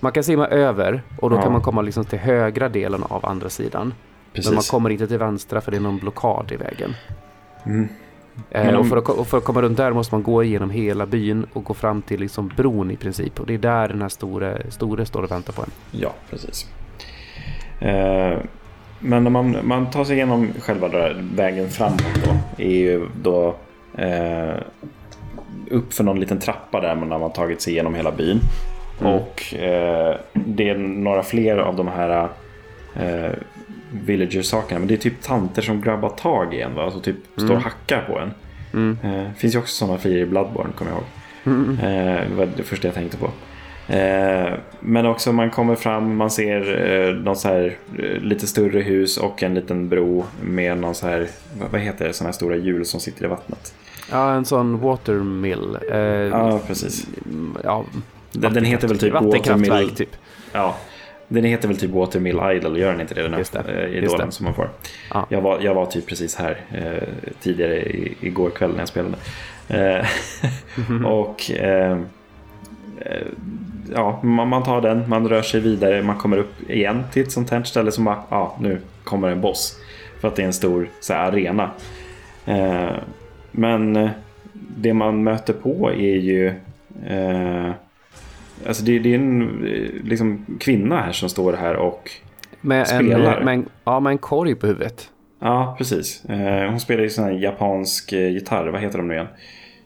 Man 0.00 0.12
kan 0.12 0.24
simma 0.24 0.46
över 0.48 1.02
och 1.18 1.30
då 1.30 1.36
Ja. 1.36 1.42
kan 1.42 1.52
man 1.52 1.60
komma 1.60 1.82
liksom 1.82 2.04
till 2.04 2.18
högra 2.18 2.68
delen 2.68 3.02
av 3.02 3.26
andra 3.26 3.48
sidan. 3.48 3.94
Precis. 4.36 4.50
Men 4.50 4.54
man 4.54 4.64
kommer 4.70 4.90
inte 4.90 5.06
till 5.06 5.18
vänstra 5.18 5.60
för 5.60 5.70
det 5.70 5.76
är 5.76 5.80
någon 5.80 5.98
blockad 5.98 6.52
i 6.52 6.56
vägen. 6.56 6.94
Mm. 7.66 7.88
Eh, 8.50 8.68
om- 8.68 8.76
och, 8.80 8.88
för 8.88 8.96
att, 8.96 9.08
och 9.08 9.26
för 9.26 9.38
att 9.38 9.44
komma 9.44 9.62
runt 9.62 9.76
där 9.76 9.92
måste 9.92 10.14
man 10.14 10.22
gå 10.22 10.44
igenom 10.44 10.70
hela 10.70 11.06
byn 11.06 11.46
och 11.52 11.64
gå 11.64 11.74
fram 11.74 12.02
till 12.02 12.20
liksom 12.20 12.52
bron 12.56 12.90
i 12.90 12.96
princip. 12.96 13.40
Och 13.40 13.46
det 13.46 13.54
är 13.54 13.58
där 13.58 13.88
den 13.88 14.02
här 14.02 14.08
store, 14.08 14.62
store 14.70 15.06
står 15.06 15.22
och 15.22 15.30
väntar 15.30 15.52
på 15.52 15.62
en. 15.62 15.70
Ja, 15.90 16.12
precis. 16.30 16.66
Eh, 17.80 18.38
men 18.98 19.24
när 19.24 19.30
man, 19.30 19.56
man 19.62 19.90
tar 19.90 20.04
sig 20.04 20.16
igenom 20.16 20.48
själva 20.60 20.88
där 20.88 21.24
vägen 21.34 21.68
framåt 21.70 22.02
då, 22.24 22.62
är 22.64 22.70
ju 22.76 23.06
då 23.22 23.54
eh, 23.98 24.54
upp 25.70 25.92
för 25.92 26.04
någon 26.04 26.20
liten 26.20 26.38
trappa 26.38 26.80
där 26.80 26.94
när 26.94 27.18
man 27.18 27.32
tagit 27.32 27.62
sig 27.62 27.72
igenom 27.72 27.94
hela 27.94 28.12
byn. 28.12 28.40
Mm. 29.00 29.12
Och 29.12 29.54
eh, 29.54 30.16
det 30.32 30.68
är 30.68 30.78
några 30.78 31.22
fler 31.22 31.56
av 31.56 31.76
de 31.76 31.88
här 31.88 32.28
eh, 32.96 33.30
villager-sakerna. 33.92 34.78
Men 34.78 34.88
det 34.88 34.94
är 34.94 34.98
typ 34.98 35.22
tanter 35.22 35.62
som 35.62 35.80
grabbar 35.82 36.08
tag 36.08 36.54
i 36.54 36.60
en 36.60 36.74
va? 36.74 36.82
Alltså 36.84 37.00
typ 37.00 37.16
står 37.36 37.54
och 37.54 37.62
hackar 37.62 38.02
på 38.02 38.18
en. 38.18 38.30
Mm. 38.74 38.98
Eh, 39.04 39.32
finns 39.32 39.54
ju 39.54 39.58
också 39.58 39.74
sådana 39.76 39.98
frier 39.98 40.18
i 40.18 40.26
Bloodborne 40.26 40.72
kommer 40.72 40.90
jag 40.90 40.98
ihåg. 40.98 41.06
Eh, 41.78 42.28
det 42.30 42.34
var 42.36 42.48
det 42.56 42.62
första 42.62 42.88
jag 42.88 42.94
tänkte 42.94 43.16
på. 43.16 43.30
Eh, 43.92 44.52
men 44.80 45.06
också 45.06 45.32
man 45.32 45.50
kommer 45.50 45.74
fram, 45.74 46.16
man 46.16 46.30
ser 46.30 46.90
eh, 47.08 47.14
något 47.14 47.38
så 47.38 47.48
här 47.48 47.76
eh, 47.98 48.20
lite 48.20 48.46
större 48.46 48.80
hus 48.80 49.16
och 49.18 49.42
en 49.42 49.54
liten 49.54 49.88
bro 49.88 50.24
med 50.42 50.78
någon 50.78 50.94
så 50.94 51.06
här, 51.06 51.28
vad, 51.70 51.80
heter 51.80 52.06
det, 52.06 52.12
sådana 52.12 52.28
här 52.28 52.32
stora 52.36 52.56
hjul 52.56 52.84
som 52.86 53.00
sitter 53.00 53.24
i 53.24 53.28
vattnet. 53.28 53.74
Ja, 54.10 54.32
en 54.34 54.44
sån 54.44 54.80
watermill. 54.80 55.78
Eh, 55.90 55.98
Ja, 55.98 56.60
precis. 56.66 57.06
ja, 57.64 57.84
Den, 58.32 58.54
den 58.54 58.64
heter 58.64 58.88
väl 58.88 58.98
typ 58.98 59.12
Watermill. 59.12 59.90
typ. 59.90 60.10
Ja, 60.52 60.76
den 61.28 61.44
heter 61.44 61.68
väl 61.68 61.76
typ 61.76 61.90
Watermill 61.90 62.40
Idol, 62.52 62.78
gör 62.78 62.92
den 62.92 63.00
inte 63.00 63.14
det? 63.14 63.22
Den 63.22 63.38
Just 63.38 63.52
det, 63.52 63.58
eh, 63.58 63.94
just 63.94 63.96
idolen 63.96 64.26
det. 64.26 64.32
som 64.32 64.44
man 64.44 64.54
får. 64.54 64.70
Ja. 65.14 65.26
Jag, 65.28 65.40
var, 65.40 65.60
jag 65.60 65.74
var 65.74 65.86
typ 65.86 66.06
precis 66.06 66.36
här 66.36 66.60
eh, 66.72 67.08
tidigare 67.40 67.76
i, 67.82 68.16
igår 68.20 68.50
kväll 68.50 68.72
när 68.72 68.78
jag 68.78 68.88
spelade. 68.88 69.16
Eh, 69.68 70.06
och 71.06 71.50
eh, 71.50 71.98
eh, 73.00 73.26
ja, 73.94 74.20
man, 74.22 74.48
man 74.48 74.62
tar 74.62 74.80
den, 74.80 75.08
man 75.08 75.28
rör 75.28 75.42
sig 75.42 75.60
vidare, 75.60 76.02
man 76.02 76.16
kommer 76.16 76.36
upp 76.36 76.70
igen 76.70 77.04
till 77.12 77.22
ett 77.22 77.32
sånt 77.32 77.50
här 77.50 77.62
ställe 77.62 77.92
som 77.92 78.04
bara, 78.04 78.22
ja, 78.28 78.56
nu 78.60 78.80
kommer 79.04 79.28
en 79.28 79.40
boss. 79.40 79.80
För 80.20 80.28
att 80.28 80.36
det 80.36 80.42
är 80.42 80.46
en 80.46 80.52
stor 80.52 80.88
så 81.00 81.12
här, 81.12 81.28
arena. 81.32 81.70
Eh, 82.46 82.96
men 83.50 83.96
eh, 83.96 84.10
det 84.52 84.94
man 84.94 85.22
möter 85.22 85.52
på 85.52 85.90
är 85.90 86.16
ju 86.16 86.54
Alltså 88.66 88.84
det, 88.84 88.98
det 88.98 89.10
är 89.10 89.14
en 89.14 89.42
eh, 89.66 90.04
liksom, 90.04 90.46
kvinna 90.60 91.00
här 91.00 91.12
som 91.12 91.28
står 91.28 91.52
här 91.52 91.76
och 91.76 92.10
Med 92.60 92.80
en, 92.80 92.86
spelar. 92.86 93.40
med, 93.44 93.54
en, 93.54 93.68
ja, 93.84 94.00
med 94.00 94.10
en 94.10 94.18
korg 94.18 94.54
på 94.54 94.66
huvudet. 94.66 95.10
Ja, 95.40 95.74
precis. 95.78 96.24
Eh, 96.24 96.70
hon 96.70 96.80
spelar 96.80 97.02
ju 97.02 97.10
sån 97.10 97.24
här 97.24 97.32
japansk 97.32 98.12
eh, 98.12 98.28
gitarr. 98.32 98.66
Vad 98.68 98.80
heter 98.80 98.98
de 98.98 99.08
nu 99.08 99.14
igen? 99.14 99.26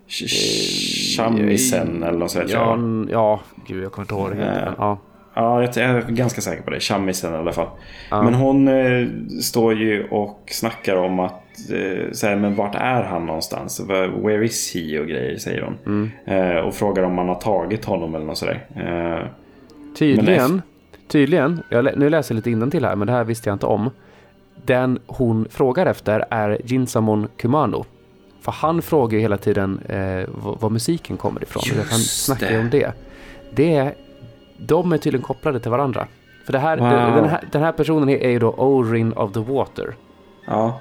Sh- 0.09 0.26
sh- 0.26 1.16
Shamisen 1.16 2.02
eller 2.02 2.18
något 2.18 2.30
sånt. 2.30 2.51
Ja, 2.51 2.78
Ja, 3.10 3.40
gud 3.66 3.84
jag 3.84 3.92
kommer 3.92 4.05
inte 4.05 4.14
ihåg 4.14 4.30
det 4.30 4.36
men 4.36 4.74
Ja. 4.78 4.98
ja 5.34 5.62
jag 5.62 5.76
är 5.76 6.01
ganska 6.09 6.40
säker 6.40 6.62
på 6.62 6.70
det. 6.70 6.80
Shamisen 6.80 7.34
i 7.34 7.36
alla 7.36 7.52
fall. 7.52 7.68
Ja. 8.10 8.22
Men 8.22 8.34
hon 8.34 8.68
eh, 8.68 9.06
står 9.42 9.74
ju 9.74 10.09
och 10.09 10.42
snackar 10.51 10.97
om 10.97 11.20
att 11.20 11.42
så 12.12 12.26
här, 12.26 12.36
men 12.36 12.54
vart 12.54 12.74
är 12.74 13.02
han 13.02 13.26
någonstans? 13.26 13.80
Where 13.88 14.44
is 14.44 14.74
he 14.74 15.00
och 15.00 15.06
grejer 15.06 15.38
säger 15.38 15.62
hon. 15.62 15.78
Mm. 15.86 16.10
Eh, 16.24 16.56
och 16.56 16.74
frågar 16.74 17.02
om 17.02 17.14
man 17.14 17.28
har 17.28 17.34
tagit 17.34 17.84
honom 17.84 18.14
eller 18.14 18.26
något 18.26 18.38
sådär. 18.38 18.66
Eh, 18.76 19.28
Tydligen, 19.98 20.62
tydligen, 21.08 21.62
jag 21.68 21.98
nu 21.98 22.10
läser 22.10 22.34
jag 22.34 22.46
lite 22.46 22.70
till 22.70 22.84
här, 22.84 22.96
men 22.96 23.06
det 23.06 23.12
här 23.12 23.24
visste 23.24 23.48
jag 23.48 23.54
inte 23.54 23.66
om. 23.66 23.90
Den 24.64 24.98
hon 25.06 25.46
frågar 25.50 25.86
efter 25.86 26.24
är 26.30 26.60
Jinsamon 26.64 27.28
Kumano. 27.36 27.84
För 28.40 28.52
han 28.52 28.82
frågar 28.82 29.16
ju 29.16 29.20
hela 29.22 29.36
tiden 29.36 29.80
eh, 29.88 30.28
var, 30.28 30.56
var 30.60 30.70
musiken 30.70 31.16
kommer 31.16 31.42
ifrån. 31.42 31.62
Just 31.66 31.90
han 31.90 32.00
snackar 32.00 32.50
ju 32.50 32.60
om 32.60 32.70
det. 32.70 32.92
det. 33.54 33.92
De 34.58 34.92
är 34.92 34.98
tydligen 34.98 35.24
kopplade 35.24 35.60
till 35.60 35.70
varandra. 35.70 36.06
För 36.46 36.52
det 36.52 36.58
här, 36.58 36.76
Wow. 36.76 37.16
den, 37.16 37.28
här, 37.28 37.44
den 37.52 37.62
här 37.62 37.72
personen 37.72 38.08
är 38.08 38.28
ju 38.28 38.38
då 38.38 38.50
Orin 38.50 39.12
of 39.12 39.32
the 39.32 39.40
Water. 39.40 39.94
Ja. 40.46 40.80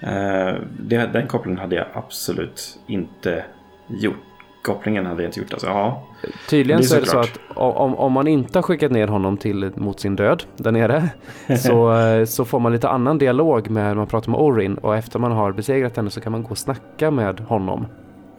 Eh, 0.00 0.54
det, 0.80 1.10
den 1.12 1.26
kopplingen 1.26 1.58
hade 1.58 1.76
jag 1.76 1.86
absolut 1.92 2.78
inte 2.86 3.44
gjort. 3.86 4.16
Kopplingen 4.62 5.06
hade 5.06 5.22
jag 5.22 5.28
inte 5.28 5.40
gjort. 5.40 5.52
Alltså, 5.52 5.66
ja. 5.66 6.02
Tydligen 6.50 6.80
Det 6.80 6.84
är 6.84 6.88
så 6.88 6.96
är 6.96 7.00
det 7.00 7.06
så 7.06 7.18
att 7.18 7.40
om, 7.56 7.96
om 7.96 8.12
man 8.12 8.26
inte 8.28 8.58
har 8.58 8.62
skickat 8.62 8.92
ner 8.92 9.06
honom 9.06 9.36
till 9.36 9.70
mot 9.76 10.00
sin 10.00 10.16
död 10.16 10.42
där 10.56 10.72
nere 10.72 11.08
så, 11.58 11.98
eh, 11.98 12.24
så 12.24 12.44
får 12.44 12.60
man 12.60 12.72
lite 12.72 12.88
annan 12.88 13.18
dialog 13.18 13.70
med 13.70 13.96
man 13.96 14.06
pratar 14.06 14.30
med 14.30 14.40
Orin 14.40 14.74
och 14.74 14.96
efter 14.96 15.18
man 15.18 15.32
har 15.32 15.52
besegrat 15.52 15.96
henne 15.96 16.10
så 16.10 16.20
kan 16.20 16.32
man 16.32 16.42
gå 16.42 16.50
och 16.50 16.58
snacka 16.58 17.10
med 17.10 17.40
honom 17.40 17.86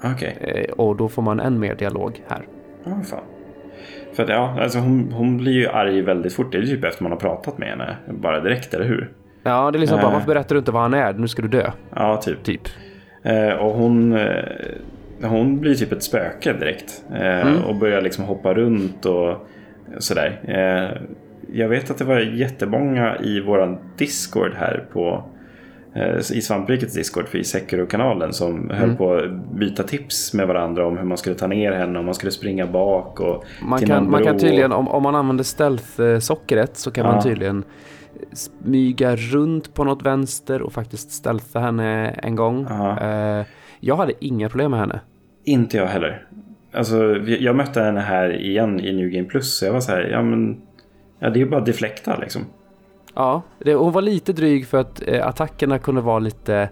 Okej. 0.03 0.38
eh, 0.41 0.73
och 0.73 0.95
då 0.95 1.10
får 1.10 1.22
man 1.22 1.40
än 1.40 1.60
mer 1.60 1.76
dialog 1.76 2.23
här. 2.27 2.48
Ja, 2.84 3.02
fan. 3.10 3.23
För 4.14 4.23
att, 4.23 4.30
ja, 4.30 4.61
alltså 4.61 4.80
hon, 4.80 5.11
hon 5.11 5.38
blir 5.38 5.52
ju 5.52 5.68
arg 5.68 6.02
väldigt 6.02 6.34
fort. 6.34 6.52
Det 6.52 6.57
är 6.57 6.61
typ 6.61 6.84
efter 6.84 7.03
man 7.03 7.11
har 7.11 7.19
pratat 7.19 7.57
med 7.57 7.69
henne. 7.69 7.98
Bara 8.10 8.40
direkt, 8.40 8.73
eller 8.73 8.86
hur? 8.86 9.11
Ja, 9.50 9.72
det 9.72 9.78
är 9.78 9.80
liksom 9.80 9.98
bara 10.00 10.08
Eh. 10.08 10.14
varför 10.14 10.28
berättar 10.28 10.56
du 10.56 10.60
inte 10.60 10.72
vad 10.72 10.82
han 10.82 10.94
är? 10.94 11.14
Nu 11.14 11.28
ska 11.28 11.42
du 11.42 11.48
dö, 11.48 11.72
Ja, 11.96 12.18
typ. 12.18 12.44
typ. 12.44 12.62
Eh, 13.24 13.50
och 13.54 13.74
hon, 13.74 14.14
eh, 14.18 14.44
hon 15.24 15.60
blir 15.60 15.76
typ 15.76 15.92
ett 15.92 16.04
spöke 16.04 16.54
direkt. 16.54 17.04
Mm. 17.16 17.64
Och 17.64 17.76
börjar 17.76 18.02
liksom 18.02 18.24
hoppa 18.26 18.54
runt 18.54 19.06
och 19.06 19.48
sådär. 20.00 20.40
Jag 21.54 21.70
vet 21.70 21.92
att 21.92 21.98
det 21.98 22.06
var 22.06 22.20
jättemånga 22.20 23.18
i 23.18 23.40
våran 23.42 23.78
Discord 23.98 24.52
här 24.58 24.86
på 24.94 25.24
i 26.34 26.42
Svamprikets 26.42 26.94
Discord 26.94 27.28
för 27.28 27.38
i 27.38 27.44
Sekiro-kanalen 27.44 28.34
som 28.34 28.70
höll 28.70 28.84
Mm. 28.84 28.98
på 28.98 29.14
att 29.14 29.52
byta 29.60 29.84
tips 29.84 30.34
med 30.34 30.48
varandra 30.48 30.86
om 30.88 30.98
hur 30.98 31.06
man 31.06 31.18
skulle 31.18 31.36
ta 31.36 31.48
ner 31.48 31.72
henne, 31.72 32.00
om 32.00 32.06
man 32.06 32.14
skulle 32.16 32.32
springa 32.32 32.68
bak 32.68 33.20
och 33.20 33.46
Man 33.62 33.80
till 33.80 33.88
kan, 33.88 34.04
någon 34.04 34.12
man 34.12 34.24
kan 34.24 34.34
bro. 34.38 34.40
tydligen, 34.40 34.72
om, 34.72 34.88
om 34.88 35.04
man 35.04 35.16
använder 35.16 35.44
stealth-sockret 35.44 36.70
så 36.78 36.92
kan 36.92 37.06
Ja. 37.06 37.12
man 37.12 37.24
tydligen 37.24 37.64
smyga 38.34 39.16
runt 39.16 39.74
på 39.74 39.84
något 39.84 40.02
vänster 40.02 40.62
och 40.62 40.74
faktiskt 40.74 41.12
stealtha 41.12 41.60
henne 41.60 42.08
en 42.10 42.36
gång. 42.36 42.66
Eh, 42.66 43.46
jag 43.80 43.96
hade 43.96 44.14
inga 44.20 44.50
problem 44.50 44.72
med 44.72 44.80
henne. 44.80 45.00
Inte 45.44 45.78
jag 45.78 45.88
heller. 45.88 46.28
Alltså, 46.74 47.16
jag 47.18 47.56
mötte 47.56 47.82
henne 47.82 48.00
här 48.00 48.41
igen 48.41 48.80
i 48.80 48.94
New 48.94 49.10
Game 49.10 49.28
Plus. 49.28 49.58
Så 49.58 49.66
jag 49.66 49.74
var 49.74 49.80
så 49.80 49.91
här, 49.91 50.02
ja 50.02 50.22
men... 50.22 50.62
Ja, 51.20 51.30
det 51.30 51.40
är 51.40 51.44
ju 51.44 51.50
bara 51.50 51.62
deflekta 51.62 52.18
liksom. 52.18 52.41
Ja, 53.16 53.41
det, 53.60 53.74
hon 53.74 53.91
var 53.91 54.02
lite 54.02 54.34
dryg 54.34 54.68
för 54.68 54.78
att 54.78 55.08
eh, 55.08 55.28
attackerna 55.28 55.80
kunde 55.80 56.02
vara 56.02 56.20
lite... 56.20 56.70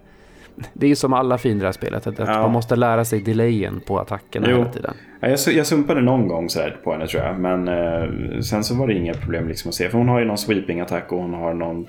Det 0.73 0.85
är 0.85 0.89
ju 0.89 0.95
som 0.95 1.13
alla 1.13 1.37
fiender 1.37 1.57
i 1.57 1.61
det 1.61 1.67
här 1.67 1.71
spelet, 1.71 2.07
att, 2.07 2.19
Ja. 2.19 2.25
man 2.41 2.51
måste 2.51 2.75
lära 2.75 3.05
sig 3.05 3.21
delayen 3.21 3.81
på 3.87 3.99
attackerna 3.99 4.47
Jo. 4.49 4.57
hela 4.57 4.69
tiden. 4.69 4.93
Ja, 5.19 5.27
jag, 5.27 5.39
jag 5.53 5.65
sumpade 5.65 6.01
någon 6.01 6.27
gång 6.27 6.49
så 6.49 6.59
här 6.59 6.77
på 6.83 6.91
henne 6.91 7.07
tror 7.07 7.23
jag. 7.23 7.39
Men 7.39 7.67
eh, 7.67 8.39
sen 8.41 8.63
så 8.63 8.75
var 8.75 8.87
det 8.87 8.93
inga 8.93 9.13
problem 9.13 9.47
liksom 9.47 9.69
att 9.69 9.75
se. 9.75 9.89
För 9.89 9.97
hon 9.97 10.09
har 10.09 10.19
ju 10.19 10.25
någon 10.25 10.37
sweeping-attack 10.37 11.11
och 11.11 11.17
hon 11.21 11.33
har 11.33 11.53
någon... 11.53 11.85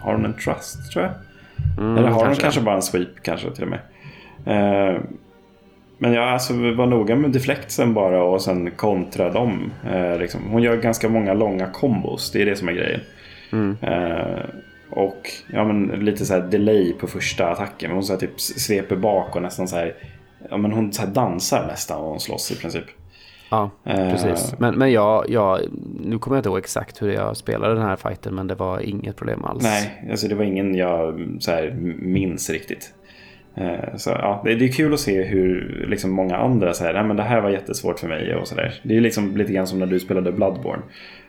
Har 0.00 0.12
hon 0.14 0.24
en 0.24 0.34
trust 0.34 0.92
tror 0.92 1.04
jag? 1.04 1.12
Mm, 1.84 1.96
Eller 1.98 2.08
har 2.08 2.26
hon 2.26 2.34
kanske 2.34 2.60
bara 2.60 2.74
en 2.74 2.82
sweep 2.82 3.08
kanske 3.22 3.50
till 3.50 3.64
och 3.64 3.70
med. 3.70 3.80
Eh, 4.46 5.00
men 5.98 6.12
jag 6.12 6.28
alltså, 6.28 6.52
var 6.54 6.86
noga 6.86 7.16
med 7.16 7.30
deflektsen 7.30 7.94
bara 7.94 8.22
och 8.24 8.42
sen 8.42 8.70
kontra 8.70 9.30
dem. 9.30 9.72
Eh, 9.92 10.18
liksom. 10.18 10.40
Hon 10.50 10.62
gör 10.62 10.76
ganska 10.76 11.08
många 11.08 11.34
långa 11.34 11.66
kombos. 11.66 12.32
Det 12.32 12.42
är 12.42 12.46
det 12.46 12.56
som 12.56 12.68
är 12.68 12.72
grejen. 12.72 13.00
Mm. 13.52 13.76
Och 14.92 15.30
ja, 15.52 15.64
men 15.64 15.86
lite 15.86 16.26
så 16.26 16.34
här 16.34 16.40
delay 16.40 16.92
på 16.92 17.06
första 17.06 17.48
attacken. 17.48 17.90
Hon 17.90 18.02
så 18.02 18.16
typ 18.16 18.40
sveper 18.40 18.96
bak 18.96 19.36
och 19.36 19.42
nästan 19.42 19.68
så 19.68 19.76
här. 19.76 19.94
Ja, 20.50 20.56
men 20.56 20.72
hon 20.72 20.92
så 20.92 21.06
dansar 21.06 21.66
nästan 21.66 22.00
och 22.00 22.08
hon 22.08 22.20
slåss 22.20 22.50
i 22.52 22.56
princip. 22.56 22.84
Ja, 23.50 23.70
Eh, 23.84 24.10
precis. 24.10 24.54
Men, 24.58 24.74
men 24.74 24.92
jag, 24.92 25.30
jag, 25.30 25.60
nu 26.00 26.18
kommer 26.18 26.36
jag 26.36 26.40
inte 26.40 26.48
ihåg 26.48 26.58
exakt 26.58 27.02
hur 27.02 27.12
jag 27.12 27.36
spelade 27.36 27.74
den 27.74 27.82
här 27.82 27.96
fighten, 27.96 28.34
men 28.34 28.46
det 28.46 28.54
var 28.54 28.80
inget 28.80 29.16
problem 29.16 29.44
alls. 29.44 29.62
Nej, 29.62 30.08
alltså 30.10 30.28
det 30.28 30.34
var 30.34 30.44
ingen 30.44 30.74
jag 30.74 31.26
så 31.40 31.50
här, 31.50 31.70
minns 31.98 32.50
riktigt. 32.50 32.94
Eh, 33.56 33.96
Så 33.96 34.10
ja, 34.10 34.42
det, 34.44 34.52
är 34.52 34.72
kul 34.72 34.94
att 34.94 35.00
se 35.00 35.22
hur 35.22 35.84
liksom 35.88 36.10
många 36.10 36.36
andra 36.36 36.74
säger 36.74 37.02
men 37.02 37.16
det 37.16 37.22
här 37.22 37.40
var 37.40 37.50
jättesvårt 37.50 37.98
för 38.00 38.08
mig 38.08 38.34
och 38.34 38.48
sådär. 38.48 38.74
Det 38.82 38.96
är 38.96 39.00
liksom 39.00 39.36
lite 39.36 39.52
grann 39.52 39.66
som 39.66 39.78
när 39.78 39.86
du 39.86 40.00
spelade 40.00 40.32
Bloodborne. 40.32 40.82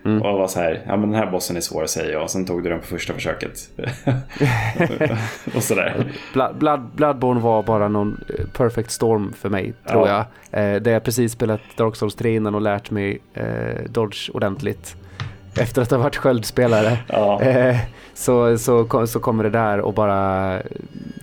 Mm. 0.05 0.21
Och 0.21 0.37
var 0.39 0.47
så 0.47 0.59
här, 0.59 0.81
ja 0.87 0.97
men 0.97 1.11
den 1.11 1.19
här 1.19 1.31
bossen 1.31 1.57
är 1.57 1.61
svår 1.61 1.85
säger 1.85 2.13
jag 2.13 2.23
och 2.23 2.29
sen 2.29 2.45
tog 2.45 2.63
du 2.63 2.69
den 2.69 2.79
på 2.79 2.85
första 2.85 3.13
försöket. 3.13 3.69
och 5.55 5.63
sådär. 5.63 6.05
Blood, 6.33 6.55
Blood, 6.55 6.81
Bloodborne 6.95 7.39
var 7.41 7.63
bara 7.63 7.87
någon 7.87 8.23
eh, 8.39 8.45
perfect 8.57 8.91
storm 8.91 9.33
för 9.33 9.49
mig, 9.49 9.73
tror 9.89 10.07
Ja. 10.07 10.25
jag. 10.51 10.75
Eh, 10.75 10.81
där 10.81 10.91
jag 10.91 11.03
precis 11.03 11.31
spelat 11.31 11.61
Dark 11.77 11.95
Souls 11.95 12.15
3 12.15 12.35
innan 12.35 12.55
och 12.55 12.61
lärt 12.61 12.91
mig 12.91 13.19
eh, 13.33 13.83
Dodge 13.89 14.29
ordentligt. 14.33 14.95
Efter 15.61 15.81
att 15.81 15.91
ha 15.91 15.97
varit 15.97 16.15
sköldspelare. 16.15 16.97
Ja, 17.07 17.41
Eh, 17.41 17.75
så, 18.13 18.57
så, 18.57 19.07
så 19.07 19.19
kommer 19.19 19.43
det 19.43 19.49
där 19.49 19.79
och 19.79 19.93
bara... 19.93 20.61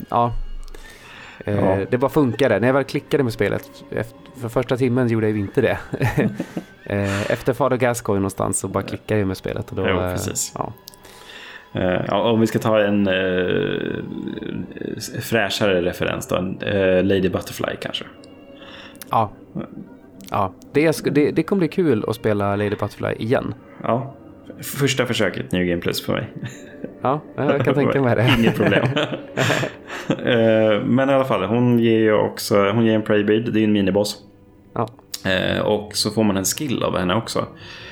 Ja. 0.09 0.31
Eh, 1.45 1.55
Ja. 1.55 1.85
Det 1.89 1.97
bara 1.97 2.09
funkade. 2.11 2.59
När 2.59 2.67
jag 2.67 2.73
väl 2.73 2.83
klickade 2.83 3.23
med 3.23 3.33
spelet, 3.33 3.83
för 4.41 4.49
första 4.49 4.77
timmen 4.77 5.07
gjorde 5.07 5.27
jag 5.27 5.35
ju 5.37 5.41
inte 5.41 5.61
det. 5.61 5.77
eh, 6.83 7.31
efter 7.31 7.53
Father 7.53 7.77
Gascoigne 7.77 8.19
någonstans 8.19 8.59
så 8.59 8.67
bara 8.67 8.83
klickade 8.83 9.19
jag 9.19 9.27
med 9.27 9.37
spelet. 9.37 9.69
Och 9.69 9.75
då, 9.75 9.87
Jo, 9.89 9.95
eh, 9.99 10.11
precis. 10.11 10.53
Ja. 10.57 10.73
Ja, 12.07 12.31
om 12.31 12.39
vi 12.39 12.47
ska 12.47 12.59
ta 12.59 12.79
en 12.81 13.07
eh, 13.07 13.13
fräschare 15.21 15.81
referens 15.81 16.27
då. 16.27 16.35
Eh, 16.65 17.03
Lady 17.03 17.29
Butterfly 17.29 17.75
kanske. 17.81 18.05
Ja. 19.09 19.31
ja. 20.31 20.53
Det, 20.73 21.03
det, 21.05 21.31
det 21.31 21.43
kommer 21.43 21.59
bli 21.59 21.67
kul 21.67 22.05
att 22.07 22.15
spela 22.15 22.55
Lady 22.55 22.69
Butterfly 22.69 23.13
igen. 23.25 23.53
Ja, 23.83 24.13
första 24.61 25.05
försöket 25.05 25.51
New 25.51 25.65
Game 25.65 25.81
Plus 25.81 26.05
på 26.05 26.11
mig. 26.11 26.33
Ja, 27.01 27.21
jag 27.35 27.65
kan 27.65 27.75
tänka 27.75 28.01
mig 28.01 28.15
det. 28.15 28.35
Inget 28.39 28.55
problem. 28.55 28.85
Eh, 30.09 30.81
Men 30.85 31.09
i 31.09 31.13
alla 31.13 31.23
fall, 31.25 31.43
hon 31.43 31.79
ger 31.79 31.99
ju 31.99 32.13
också 32.13 32.71
hon 32.71 32.85
ger 32.85 32.95
en 32.95 33.01
Prey 33.01 33.23
Bead, 33.23 33.53
det 33.53 33.59
är 33.59 33.63
en 33.63 33.71
miniboss. 33.71 34.17
Ja. 34.73 34.87
Eh, 35.31 35.61
Och 35.61 35.89
så 35.95 36.11
får 36.11 36.23
man 36.23 36.37
en 36.37 36.45
skill 36.45 36.83
av 36.83 36.97
henne 36.97 37.15
också. 37.15 37.45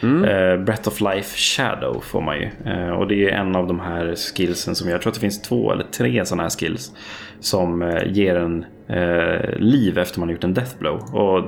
Mm. 0.03 0.23
Eh, 0.23 0.65
Breath 0.65 0.87
of 0.87 1.01
Life 1.01 1.37
Shadow 1.37 2.01
får 2.01 2.21
man 2.21 2.35
ju. 2.37 2.49
Och 2.91 3.07
det 3.07 3.29
är 3.29 3.35
en 3.35 3.55
av 3.55 3.67
de 3.67 3.79
här 3.79 4.15
skillsen 4.35 4.75
som 4.75 4.89
jag 4.89 5.01
tror 5.01 5.09
att 5.11 5.13
det 5.15 5.21
finns 5.21 5.41
två 5.41 5.71
eller 5.71 5.83
tre 5.83 6.25
sådana 6.25 6.43
här 6.43 6.49
skills. 6.49 6.91
Som 7.39 7.99
ger 8.05 8.35
en 8.35 8.65
liv 9.57 9.97
efter 9.97 10.19
man 10.19 10.29
har 10.29 10.33
gjort 10.33 10.43
en 10.43 10.53
death 10.53 10.77
blow. 10.79 11.15
Och 11.15 11.43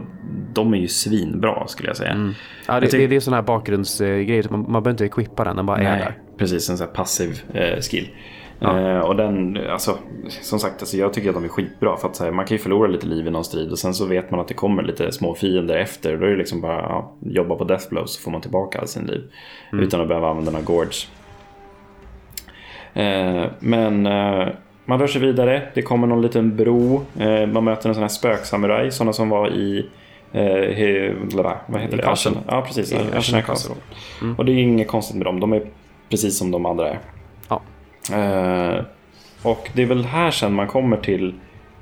de 0.54 0.74
är 0.74 0.78
ju 0.78 0.88
svinbra 0.88 1.68
skulle 1.68 1.90
jag 1.90 1.98
säga. 1.98 2.12
Mm. 2.12 2.34
Ja, 2.68 2.80
det, 2.80 2.94
Jag 2.94 3.10
det, 3.10 3.16
är 3.16 3.20
sådana 3.20 3.38
här 3.38 3.48
bakgrundsgrejer. 3.48 4.48
Man, 4.50 4.60
man 4.60 4.72
behöver 4.72 4.90
inte 4.92 5.06
equippa 5.06 5.44
den, 5.44 5.56
den 5.56 5.66
bara 5.66 5.78
är 5.78 5.84
Nej, 5.84 6.00
där. 6.00 6.14
Precis. 6.42 6.70
En 6.70 6.78
sån 6.78 6.88
här 6.88 6.94
passiv 6.94 7.42
eh, 7.54 7.80
skill. 7.80 8.10
Ja. 8.60 8.80
Eh, 8.80 9.00
och 9.00 9.16
den, 9.16 9.58
alltså, 9.70 9.98
som 10.42 10.60
sagt, 10.60 10.82
alltså, 10.82 10.98
jag 10.98 11.14
tycker 11.14 11.30
att 11.30 11.36
de 11.36 11.44
är 11.44 11.48
skitbra. 11.48 11.98
För 11.98 12.08
att 12.08 12.20
här, 12.20 12.32
man 12.32 12.46
kan 12.46 12.58
ju 12.58 12.64
förlora 12.64 12.88
lite 12.88 13.08
liv 13.08 13.28
i 13.28 13.32
någon 13.32 13.44
strid 13.44 13.72
och 13.72 13.80
sen 13.80 13.94
så 13.94 14.06
vet 14.06 14.32
man 14.32 14.40
att 14.40 14.48
det 14.48 14.54
kommer 14.54 14.84
lite 14.84 15.12
små 15.12 15.36
fiender 15.36 15.78
efter. 15.78 16.18
Då 16.18 16.26
är 16.26 16.30
det 16.30 16.38
liksom 16.38 16.62
bara 16.62 16.78
ja, 16.82 17.14
jobba 17.20 17.56
på 17.56 17.64
death 17.64 17.90
blow 17.90 18.06
så 18.06 18.22
får 18.22 18.32
man 18.32 18.42
tillbaka 18.42 18.80
all 18.80 18.88
sin 18.88 19.06
liv. 19.06 19.22
Mm. 19.72 19.84
Utan 19.86 20.02
att 20.02 20.08
behöva 20.08 20.30
använda 20.30 20.52
några 20.52 20.66
gorge. 20.66 21.08
Eh, 22.94 23.52
men 23.60 24.06
eh, 24.06 24.48
man 24.86 25.00
rör 25.00 25.08
sig 25.08 25.22
vidare. 25.22 25.62
Det 25.74 25.82
kommer 25.82 26.08
någon 26.08 26.22
liten 26.22 26.56
bro. 26.56 27.06
Eh, 27.20 27.48
man 27.48 27.64
möter 27.64 27.90
en 27.90 27.96
sån 27.96 28.04
här 28.04 28.10
spöksamuraj. 28.10 28.92
Sådana 28.92 29.14
som 29.14 29.30
var 29.30 29.50
i 29.50 29.90
Eh, 30.34 31.14
vad 31.68 31.82
heter 31.82 31.98
I 31.98 32.02
det? 32.02 32.08
Ashen- 32.08 32.38
Ja, 32.48 32.62
precis. 32.62 32.92
I 32.92 32.98
Ashena 33.16 33.42
Castle. 33.42 33.76
Mm. 34.22 34.36
Och 34.36 34.46
det 34.46 34.52
är 34.52 34.58
inget 34.58 34.88
konstigt 34.88 35.16
med 35.18 35.26
dem. 35.26 35.40
De 35.40 35.54
är 35.54 35.62
precis 36.12 36.38
som 36.38 36.52
de 36.52 36.66
andra 36.66 36.90
är. 36.90 37.00
Ja. 37.50 37.62
Eh, 38.16 38.84
och 39.44 39.70
det 39.74 39.82
är 39.82 39.86
väl 39.86 40.06
här 40.06 40.32
sen 40.32 40.54
man 40.54 40.68
kommer 40.68 40.98
till 40.98 41.34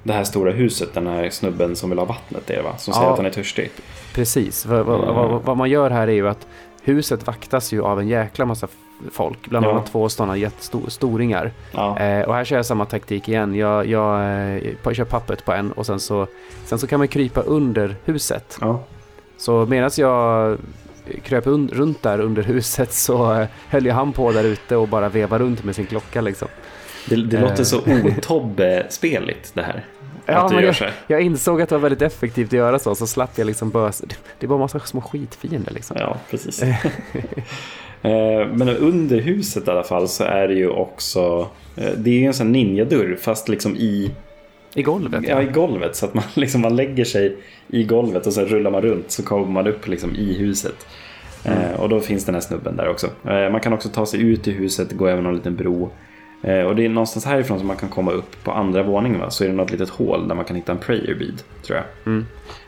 det 0.04 0.14
här 0.14 0.24
stora 0.24 0.52
huset. 0.52 0.94
Den 0.94 1.08
här 1.08 1.30
snubben 1.30 1.76
som 1.76 1.90
vill 1.90 2.00
ha 2.00 2.06
vattnet 2.06 2.50
är 2.50 2.64
va? 2.64 2.78
Som 2.78 2.94
säger 2.94 3.08
Ja. 3.08 3.12
att 3.12 3.18
han 3.18 3.26
är 3.26 3.30
törstig. 3.32 3.72
Precis. 4.14 4.66
Vad, 4.66 4.86
vad, 4.86 5.00
vad, 5.16 5.42
vad 5.44 5.58
man 5.58 5.70
gör 5.70 5.90
här 5.90 6.08
är 6.08 6.12
ju 6.12 6.28
att 6.28 6.48
huset 6.84 7.28
vaktas 7.28 7.74
ju 7.74 7.84
av 7.84 8.00
en 8.00 8.08
jäkla 8.08 8.46
massa 8.46 8.68
folk, 9.12 9.48
bland 9.48 9.66
Ja. 9.66 9.72
annat 9.72 9.86
två 9.92 10.10
sådana 10.10 10.38
jättestoringar. 10.38 11.52
Ja. 11.72 12.00
Eh, 12.00 12.22
och 12.28 12.34
här 12.36 12.46
kör 12.46 12.56
jag 12.56 12.66
samma 12.66 12.86
taktik 12.86 13.30
igen. 13.30 13.56
Jag, 13.56 13.86
jag, 13.88 14.22
eh, 14.22 14.64
jag 14.84 14.96
kör 14.96 15.06
pappet 15.06 15.46
på 15.46 15.52
en 15.52 15.72
och 15.72 15.86
sen 15.86 16.00
så, 16.00 16.28
sen 16.66 16.80
så 16.80 16.88
kan 16.88 17.00
man 17.00 17.08
krypa 17.08 17.42
under 17.42 17.96
huset. 18.06 18.58
ja. 18.62 18.80
Så 19.38 19.66
medan 19.66 19.90
jag 19.98 20.58
kröp 21.24 21.46
un- 21.46 21.70
runt 21.74 22.02
där 22.04 22.20
under 22.20 22.44
huset 22.44 22.94
så 22.94 23.34
eh, 23.34 23.48
höll 23.70 23.86
ju 23.86 23.92
han 23.92 24.14
på 24.14 24.32
där 24.32 24.44
ute 24.44 24.76
och 24.76 24.88
bara 24.88 25.10
vevade 25.10 25.44
runt 25.44 25.64
med 25.64 25.76
sin 25.76 25.86
klocka 25.86 26.22
liksom. 26.22 26.48
Det, 27.10 27.16
det 27.16 27.38
Eh. 27.38 27.44
låter 27.44 27.64
så 27.64 27.78
otobbe-speligt 27.80 29.52
det 29.54 29.62
här. 29.62 29.86
Ja, 30.26 30.50
men 30.54 30.64
jag, 30.64 30.76
jag 31.08 31.22
insåg 31.22 31.62
att 31.62 31.70
det 31.70 31.76
var 31.76 31.82
väldigt 31.82 32.02
effektivt 32.02 32.48
att 32.48 32.54
göra 32.54 32.80
så, 32.80 32.96
så 32.96 33.08
slapp 33.08 33.38
jag 33.38 33.46
liksom 33.48 33.70
bös. 33.70 34.04
Det 34.40 34.46
är 34.46 34.48
bara 34.48 34.60
massa 34.60 34.80
små 34.80 35.02
skitfiender 35.02 35.72
liksom. 35.74 35.98
Ja, 36.00 36.18
precis. 36.30 36.64
Eh, 38.02 38.48
Men 38.54 38.70
under 38.70 39.20
huset 39.22 39.68
i 39.68 39.72
alla 39.72 39.84
fall 39.84 40.08
så 40.08 40.24
är 40.24 40.48
det 40.48 40.54
ju 40.54 40.70
också 40.70 41.48
eh, 41.76 41.92
Det 41.98 42.10
är 42.10 42.14
ju 42.14 42.26
en 42.26 42.34
sån 42.34 42.52
ninjadörr 42.52 43.16
fast 43.22 43.50
liksom 43.50 43.76
i, 43.76 44.12
I 44.74 44.84
golvet. 44.84 45.24
ja, 45.28 45.42
i 45.42 45.46
golvet. 45.46 45.96
Så 45.96 46.06
att 46.06 46.14
man, 46.14 46.24
liksom, 46.34 46.62
man 46.62 46.76
lägger 46.76 47.06
sig 47.06 47.38
i 47.68 47.84
golvet 47.84 48.28
och 48.28 48.34
sen 48.34 48.46
rullar 48.46 48.72
man 48.72 48.82
runt 48.82 49.12
så 49.12 49.24
kommer 49.24 49.46
man 49.46 49.68
upp 49.68 49.88
liksom 49.88 50.16
i 50.16 50.34
huset. 50.34 50.88
Eh, 51.44 51.80
och 51.80 51.90
då 51.90 52.00
finns 52.00 52.26
den 52.26 52.36
här 52.36 52.42
snubben 52.42 52.76
där 52.76 52.90
också. 52.90 53.08
Eh, 53.28 53.50
man 53.52 53.62
kan 53.62 53.74
också 53.74 53.90
ta 53.90 54.06
sig 54.06 54.22
ut 54.22 54.48
i 54.48 54.52
huset, 54.52 54.92
gå 54.92 55.08
över 55.08 55.22
någon 55.22 55.36
liten 55.36 55.56
bro. 55.56 55.90
Eh, 56.44 56.62
och 56.62 56.76
det 56.76 56.86
är 56.86 56.90
någonstans 56.90 57.26
härifrån 57.26 57.58
som 57.58 57.68
man 57.68 57.78
kan 57.78 57.90
komma 57.90 58.12
upp 58.12 58.44
på 58.44 58.52
andra 58.52 58.84
våningen 58.84 59.20
va? 59.20 59.30
Så 59.30 59.44
är 59.44 59.48
det 59.48 59.54
något 59.54 59.72
litet 59.72 59.90
hål 59.90 60.28
där 60.28 60.36
man 60.36 60.46
kan 60.46 60.56
hitta 60.56 60.72
en 60.72 60.78
prayer 60.78 61.16
bead, 61.16 61.42
tror 61.64 61.78
jag. 61.78 61.86
Mm. 62.06 62.26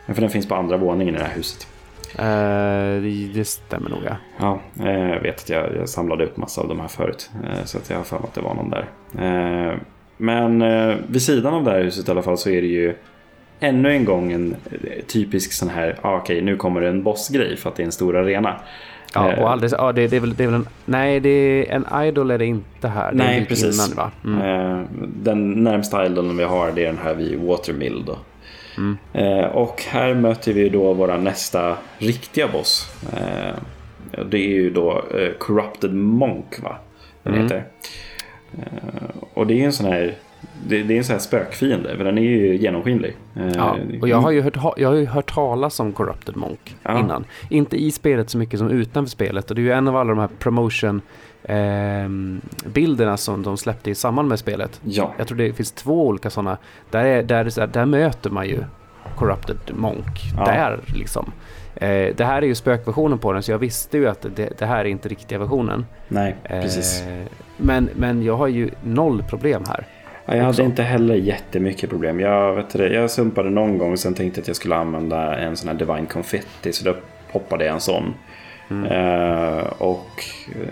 För 0.07 0.21
den 0.21 0.29
finns 0.29 0.47
på 0.47 0.55
andra 0.55 0.77
våningen 0.77 1.15
i 1.15 1.17
det 1.17 1.23
här 1.23 1.35
huset. 1.35 1.67
Eh, 2.15 3.01
det, 3.33 3.47
stämmer 3.47 3.89
nog 3.89 3.99
ja. 4.05 4.15
Ja, 4.37 4.59
eh, 4.85 5.09
jag 5.09 5.19
vet 5.19 5.39
att 5.39 5.49
jag, 5.49 5.75
jag 5.75 5.89
samlade 5.89 6.25
upp 6.25 6.37
massa 6.37 6.61
av 6.61 6.67
de 6.67 6.79
här 6.79 6.87
förut. 6.87 7.29
Eh, 7.43 7.63
så 7.65 7.77
att 7.77 7.89
jag 7.89 7.97
har 7.97 8.03
för 8.03 8.19
mig 8.19 8.27
att 8.27 8.33
det 8.33 8.41
var 8.41 8.53
någon 8.53 8.69
där. 8.69 8.87
Men 10.21 10.61
eh, 10.61 10.95
vid 11.07 11.21
sidan 11.21 11.53
av 11.53 11.63
det 11.63 11.71
här 11.71 11.81
huset 11.83 12.07
i 12.07 12.11
alla 12.11 12.21
fall 12.21 12.37
så 12.37 12.49
är 12.49 12.61
det 12.61 12.67
ju 12.67 12.93
ännu 13.59 13.91
en 13.91 14.05
gång 14.05 14.31
en 14.31 14.55
eh, 14.71 15.05
typisk 15.07 15.53
sån 15.53 15.69
här, 15.69 15.95
ah, 16.01 16.17
okej 16.17 16.41
nu 16.41 16.55
kommer 16.55 16.81
det 16.81 16.87
en 16.87 17.03
bossgrej 17.03 17.57
för 17.57 17.69
att 17.69 17.75
det 17.75 17.83
är 17.83 17.85
en 17.85 17.91
stor 17.91 18.17
arena. 18.17 18.55
Ja, 19.13 19.31
Eh, 19.31 19.39
och 19.39 19.51
alldeles, 19.51 19.73
ja, 19.77 19.91
det, 19.91 20.07
det, 20.07 20.15
är 20.15 20.19
väl, 20.19 20.35
det 20.35 20.43
är 20.43 20.47
väl 20.47 20.55
en... 20.55 20.67
Nej, 20.85 21.19
det 21.19 21.29
är 21.29 21.75
en 21.75 22.05
idol 22.07 22.31
är 22.31 22.37
det 22.37 22.45
inte 22.45 22.87
här. 22.87 23.11
Det 23.11 23.17
Nej, 23.17 23.39
bit 23.39 23.49
precis. 23.49 23.87
Innan, 23.87 23.97
va? 23.97 24.11
Mm. 24.25 24.41
Eh, 24.41 24.85
den 25.23 25.63
närmsta 25.63 26.05
idolen 26.05 26.37
vi 26.37 26.43
har 26.43 26.71
det 26.71 26.81
är 26.81 26.85
den 26.85 26.97
här 27.03 27.13
vid 27.13 27.39
Watermill 27.39 28.03
då. 28.05 28.17
Mm. 28.77 28.97
Och 29.51 29.83
här 29.89 30.13
möter 30.13 30.53
vi 30.53 30.69
då 30.69 30.93
våra 30.93 31.17
nästa 31.17 31.77
riktiga 31.97 32.47
boss. 32.47 32.91
Det 34.25 34.37
är 34.37 34.49
ju 34.49 34.69
då 34.69 35.03
Corrupted 35.39 35.93
Monk 35.93 36.59
va? 36.63 36.75
Den 37.23 37.33
Mm. 37.33 37.43
heter. 37.43 37.63
Eh, 38.59 39.09
och 39.33 39.47
det 39.47 39.61
är 39.61 39.65
en 39.65 39.73
sån 39.73 39.85
här 39.85 40.15
det, 40.67 40.83
det 40.83 40.93
är 40.93 40.97
en 40.97 41.03
sån 41.03 41.13
här 41.13 41.19
spökfiende, 41.19 41.93
men 41.97 42.05
den 42.05 42.17
är 42.17 42.21
ju 42.21 42.55
genomskinlig. 42.57 43.15
Eh, 43.35 43.47
Ja, 43.55 43.77
och 44.01 44.09
jag 44.09 44.17
har 44.17 44.31
ju 44.31 44.41
hört, 44.41 44.57
jag 44.77 44.89
har 44.89 44.95
ju 44.95 45.05
hört 45.05 45.33
talas 45.33 45.79
om 45.79 45.93
Corrupted 45.93 46.35
Monk 46.37 46.75
Ja. 46.83 46.99
innan. 46.99 47.25
Inte 47.49 47.77
i 47.83 47.91
spelet 47.91 48.29
så 48.29 48.37
mycket 48.37 48.59
som 48.59 48.69
utanför 48.69 49.09
spelet. 49.09 49.49
Och 49.49 49.55
det 49.55 49.61
är 49.61 49.63
ju 49.63 49.71
en 49.71 49.87
av 49.87 49.95
alla 49.95 50.09
de 50.09 50.19
här 50.19 50.29
promotion 50.39 51.01
ehm, 51.43 52.41
bilderna 52.65 53.17
som 53.17 53.43
de 53.43 53.57
släppte 53.57 53.89
i 53.91 53.95
samband 53.95 54.27
med 54.29 54.39
spelet. 54.39 54.81
Ja, 54.83 55.13
Jag 55.17 55.27
tror 55.27 55.37
det 55.37 55.53
finns 55.53 55.71
två 55.71 56.07
olika 56.07 56.29
sådana. 56.29 56.57
Där, 56.89 57.05
är, 57.05 57.23
där, 57.23 57.59
är 57.59 57.67
där 57.67 57.85
möter 57.85 58.29
man 58.29 58.47
ju 58.47 58.63
Corrupted 59.17 59.57
Monk. 59.75 60.05
Ja. 60.37 60.45
Där 60.45 60.79
liksom. 60.95 61.31
Eh, 61.81 62.15
det 62.15 62.25
här 62.25 62.41
är 62.41 62.45
ju 62.45 62.55
spökversionen 62.55 63.19
på 63.19 63.33
den 63.33 63.43
så 63.43 63.51
jag 63.51 63.57
visste 63.59 63.97
ju 63.97 64.07
att 64.07 64.25
det, 64.35 64.49
det 64.59 64.65
här 64.65 64.79
är 64.79 64.89
inte 64.89 65.09
riktiga 65.09 65.39
versionen. 65.39 65.85
nej, 66.07 66.35
precis. 66.47 67.01
Eh, 67.07 67.27
men, 67.57 67.89
men 67.95 68.23
jag 68.23 68.37
har 68.37 68.47
ju 68.47 68.69
noll 68.83 69.23
problem 69.23 69.63
här. 69.67 69.85
Ja, 70.25 70.35
jag 70.35 70.49
också. 70.49 70.61
hade 70.61 70.69
inte 70.69 70.83
heller 70.83 71.15
jättemycket 71.15 71.89
problem. 71.89 72.19
Jag, 72.19 72.53
vet 72.55 72.69
det, 72.69 72.93
jag 72.93 73.11
sumpade 73.11 73.49
någon 73.49 73.77
gång 73.77 73.91
och 73.91 73.99
sen 73.99 74.13
tänkte 74.13 74.41
att 74.41 74.47
jag 74.47 74.55
skulle 74.55 74.75
använda 74.75 75.37
en 75.37 75.57
sån 75.57 75.67
här 75.67 75.75
Divine 75.75 76.05
Confetti. 76.05 76.73
Så 76.73 76.85
då 76.85 76.95
hoppade 77.31 77.65
jag 77.65 77.73
en 77.73 77.81
sån. 77.81 78.13
Eh, 78.89 79.63
och 79.77 80.23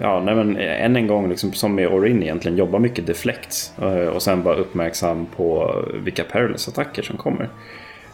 ja, 0.01 0.21
nej, 0.25 0.35
men 0.35 0.57
än 0.57 0.95
en 0.95 1.07
gång, 1.07 1.29
liksom, 1.29 1.53
som 1.53 1.75
med 1.75 1.87
Orin 1.87 2.23
egentligen, 2.23 2.57
jobba 2.57 2.79
mycket 2.79 3.07
deflect. 3.07 3.73
eh, 3.81 4.07
och 4.07 4.21
sen 4.21 4.43
vara 4.43 4.55
uppmärksam 4.55 5.25
på 5.35 5.75
vilka 5.93 6.23
perilous-attacker 6.23 7.01
som 7.01 7.17
kommer. 7.17 7.49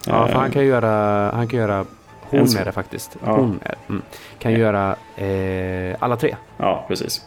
Ja, 0.08 0.28
för 0.28 0.34
Eh, 0.34 0.40
han 0.40 0.52
kan 0.52 0.66
göra, 0.66 0.92
han 1.32 1.48
kan 1.48 1.60
göra 1.60 1.86
hon 2.30 2.58
är 2.58 2.66
det 2.66 2.72
faktiskt. 2.72 3.18
Ja. 3.26 3.32
Hon 3.32 3.60
är, 3.64 3.76
mm, 3.90 4.02
kan 4.40 4.52
ju 4.52 4.58
göra 4.58 4.96
eh, 5.18 5.96
alla 6.00 6.16
tre. 6.16 6.36
Ja, 6.58 6.86
precis. 6.88 7.22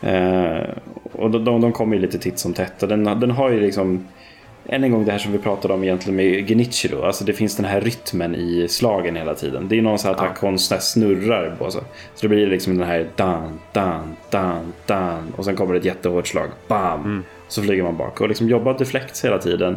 Eh, 0.00 0.68
och 1.12 1.30
de, 1.30 1.44
de, 1.44 1.60
de 1.60 1.72
kommer 1.72 1.96
ju 1.96 2.02
lite 2.02 2.18
titt 2.18 2.38
som 2.38 2.52
tätt. 2.52 2.82
Och 2.82 2.88
den, 2.88 3.04
den 3.04 3.30
har 3.30 3.50
ju 3.50 3.60
liksom... 3.60 4.08
Än 4.66 4.84
en 4.84 4.90
gång 4.90 5.04
det 5.04 5.12
här 5.12 5.18
som 5.18 5.32
vi 5.32 5.38
pratade 5.38 5.74
om 5.74 5.84
egentligen 5.84 6.16
med 6.16 6.48
Genichiro. 6.48 7.02
Alltså 7.02 7.24
det 7.24 7.32
finns 7.32 7.56
den 7.56 7.64
här 7.64 7.80
rytmen 7.80 8.34
i 8.34 8.66
slagen 8.68 9.16
hela 9.16 9.34
tiden. 9.34 9.68
Det 9.68 9.78
är 9.78 9.82
någon 9.82 9.98
sån 9.98 10.08
här 10.08 10.14
attack 10.14 10.38
hon 10.40 10.58
snurrar 10.58 11.56
på. 11.58 11.70
Så. 11.70 11.78
så 11.78 12.20
det 12.20 12.28
blir 12.28 12.46
liksom 12.46 12.78
den 12.78 12.86
här 12.86 13.06
dan, 13.16 13.60
dan, 13.72 14.16
dan, 14.30 14.72
dan. 14.86 15.32
Och 15.36 15.44
sen 15.44 15.56
kommer 15.56 15.72
det 15.72 15.78
ett 15.78 15.84
jättehårt 15.84 16.26
slag. 16.26 16.48
Bam! 16.68 17.24
Så 17.48 17.62
flyger 17.62 17.82
man 17.82 17.96
bak. 17.96 18.20
Och 18.20 18.28
liksom 18.28 18.48
jobbar 18.48 18.78
deflect 18.78 19.24
hela 19.24 19.38
tiden. 19.38 19.76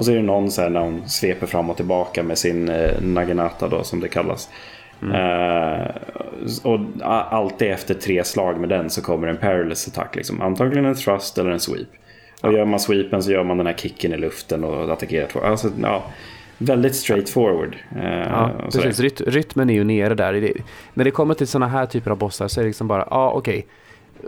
Och 0.00 0.04
så 0.06 0.12
är 0.12 0.16
det 0.16 0.22
någon 0.22 0.50
så 0.50 0.62
här 0.62 0.70
när 0.70 0.80
hon 0.80 1.08
sveper 1.08 1.46
fram 1.46 1.70
och 1.70 1.76
tillbaka 1.76 2.22
med 2.22 2.38
sin 2.38 2.68
eh, 2.68 2.90
naginata 3.02 3.68
då 3.68 3.82
som 3.82 4.00
det 4.00 4.08
kallas. 4.08 4.48
Eh, 5.02 5.86
och 6.62 6.80
a- 7.02 7.26
alltid 7.30 7.70
efter 7.70 7.94
tre 7.94 8.24
slag 8.24 8.60
med 8.60 8.68
den 8.68 8.90
så 8.90 9.02
kommer 9.02 9.28
en 9.28 9.36
perilous 9.36 9.88
attack. 9.88 10.16
Liksom. 10.16 10.40
Antagligen 10.42 10.84
en 10.84 10.94
thrust 10.94 11.38
eller 11.38 11.50
en 11.50 11.60
sweep. 11.60 11.88
Och 12.42 12.52
gör 12.52 12.64
man 12.64 12.80
sweepen 12.80 13.22
så 13.22 13.32
gör 13.32 13.44
man 13.44 13.56
den 13.58 13.66
här 13.66 13.74
kicken 13.74 14.12
i 14.12 14.16
luften 14.16 14.64
och 14.64 14.92
attackerar 14.92 15.26
två. 15.26 15.40
Alltså, 15.40 15.70
ja, 15.82 16.02
väldigt 16.58 16.94
straight 16.96 17.30
forward. 17.30 17.76
Eh, 17.96 18.04
Ja, 18.30 18.50
och 18.66 18.72
precis. 18.72 19.00
Ryt, 19.00 19.20
rytmen 19.20 19.70
är 19.70 19.74
ju 19.74 19.84
nere 19.84 20.14
där. 20.14 20.32
Det, 20.32 20.52
när 20.94 21.04
det 21.04 21.10
kommer 21.10 21.34
till 21.34 21.46
sådana 21.48 21.68
här 21.68 21.86
typer 21.86 22.10
av 22.10 22.18
bossar 22.18 22.48
så 22.48 22.60
är 22.60 22.62
det 22.64 22.68
liksom 22.68 22.88
bara, 22.88 23.00
ja 23.10 23.16
ah, 23.16 23.30
okej. 23.30 23.66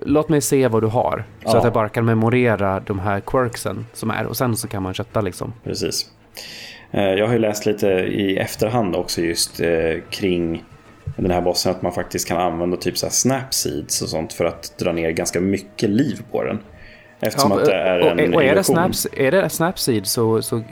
Låt 0.02 0.28
mig 0.28 0.40
se 0.40 0.68
vad 0.68 0.82
du 0.82 0.86
har. 0.86 1.24
Så 1.42 1.48
Ja. 1.48 1.58
att 1.58 1.64
jag 1.64 1.72
bara 1.72 1.88
kan 1.88 2.04
memorera 2.04 2.80
de 2.80 2.98
här 2.98 3.20
quirksen 3.20 3.86
som 3.92 4.10
är. 4.10 4.26
Och 4.26 4.36
sen 4.36 4.56
så 4.56 4.68
kan 4.68 4.82
man 4.82 4.94
kötta 4.94 5.20
liksom. 5.20 5.52
Precis. 5.64 6.06
Eh, 6.90 7.02
Jag 7.04 7.26
har 7.26 7.32
ju 7.32 7.38
läst 7.38 7.66
lite 7.66 7.86
i 7.88 8.36
efterhand 8.38 8.96
också 8.96 9.20
just 9.20 9.60
eh, 9.60 9.68
kring 10.10 10.64
den 11.16 11.30
här 11.30 11.40
bossen 11.40 11.72
att 11.72 11.82
man 11.82 11.92
faktiskt 11.92 12.28
kan 12.28 12.36
använda 12.40 12.76
typ 12.76 12.98
så 12.98 13.06
här 13.06 13.10
snapseeds 13.12 14.02
och 14.02 14.08
sånt 14.08 14.32
för 14.32 14.44
att 14.44 14.78
dra 14.78 14.92
ner 14.92 15.10
ganska 15.10 15.40
mycket 15.40 15.90
liv 15.90 16.20
på 16.32 16.42
den. 16.44 16.58
Eftersom 17.20 17.52
att 17.52 17.64
det 17.64 17.74
är 17.74 18.00
en 18.00 18.28
och, 18.28 18.34
och 18.34 18.44
är, 18.44 18.54
det 18.54 18.64
snaps, 18.64 19.06
är 19.16 19.30
det 19.30 19.48
Snapseed 19.48 20.06
så, 20.06 20.42
så 20.42 20.56
eh, 20.56 20.62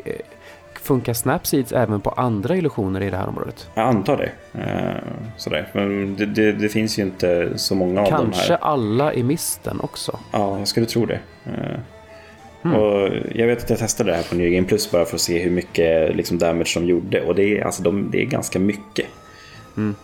funkar 0.83 1.13
Snapseeds 1.13 1.73
även 1.73 2.01
på 2.01 2.11
andra 2.11 2.57
illusioner 2.57 3.01
i 3.01 3.11
det 3.11 3.17
här 3.17 3.29
området. 3.29 3.69
Jag 3.75 3.85
antar 3.89 4.17
det. 4.17 4.61
Eh, 4.61 5.03
Sådär. 5.37 5.69
Men 5.73 6.17
det, 6.17 6.27
det, 6.27 6.53
det 6.53 6.69
finns 6.69 6.99
ju 6.99 7.03
inte 7.03 7.59
så 7.59 7.75
många 7.75 8.01
av 8.01 8.07
de 8.11 8.11
Kanske 8.11 8.53
här. 8.53 8.59
alla 8.63 9.15
i 9.15 9.23
misten 9.23 9.81
också. 9.81 10.19
Ja, 10.33 10.59
jag 10.59 10.69
skulle 10.69 10.87
tro 10.87 11.07
det. 11.07 11.21
Hmm. 12.63 12.75
Och 12.75 13.09
jag 13.35 13.47
vet 13.47 13.63
att 13.65 13.71
jag 13.71 13.79
testade 13.79 14.11
det 14.11 14.17
här 14.17 14.23
på 14.23 14.35
New 14.35 14.51
Game 14.51 14.67
Plus 14.67 14.91
bara 14.91 15.05
för 15.05 15.15
att 15.15 15.21
se 15.21 15.39
hur 15.39 15.51
mycket 15.51 16.17
liksom, 16.17 16.39
damage 16.39 16.71
de 16.75 16.85
gjorde. 16.87 17.21
Och 17.23 17.35
det 17.35 17.59
är, 17.59 17.65
alltså, 17.65 17.83
de, 17.83 18.11
det 18.11 18.23
är 18.23 18.27
ganska 18.27 18.59
mycket. 18.59 19.07
Mm. 19.77 19.95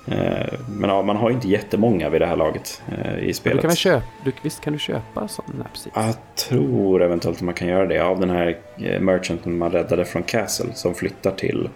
Men 0.69 0.91
ja, 0.91 1.03
man 1.03 1.17
har 1.17 1.31
inte 1.31 1.49
jättemånga 1.49 2.09
vid 2.09 2.21
det 2.21 2.27
här 2.27 2.37
laget 2.37 2.83
eh, 2.89 3.19
i 3.19 3.33
spelet. 3.33 3.57
Du 3.57 3.61
kan 3.61 3.69
väl 3.69 3.77
köpa, 3.77 4.07
du, 4.25 4.33
visst 4.43 4.61
kan 4.61 4.73
du 4.73 4.79
köpa 4.79 5.29
sån 5.29 5.45
Snapseeds? 5.55 5.97
Jag 5.97 6.15
tror 6.49 7.03
eventuellt 7.03 7.37
att 7.37 7.43
man 7.43 7.55
kan 7.55 7.69
göra 7.69 7.87
det 7.87 7.99
av 7.99 8.21
den 8.21 8.31
här 8.31 8.59
eh, 8.77 9.01
merchanten 9.01 9.59
man 9.59 9.73
räddade 9.73 10.05
från 10.05 10.23
Castle 10.23 10.75
som 10.75 10.95
flyttar 10.95 11.31
till 11.31 11.69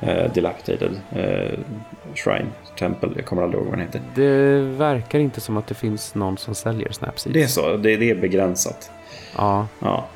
eh, 0.00 0.32
Dilapidated 0.32 1.00
eh, 1.16 1.58
Shrine 2.14 2.48
Temple. 2.78 3.08
Jag 3.16 3.24
kommer 3.24 3.42
aldrig 3.42 3.60
ihåg 3.62 3.70
vad 3.70 3.78
den 3.78 3.86
heter. 3.86 4.00
Det 4.14 4.60
verkar 4.78 5.18
inte 5.18 5.40
som 5.40 5.56
att 5.56 5.66
det 5.66 5.74
finns 5.74 6.14
någon 6.14 6.38
som 6.38 6.54
säljer 6.54 6.92
Snapseeds. 6.92 7.34
Det 7.34 7.42
är 7.42 7.46
så, 7.46 7.76
det, 7.76 7.96
det 7.96 8.10
är 8.10 8.14
begränsat. 8.14 8.90
Ja, 9.36 9.66
Ja. 9.78 10.06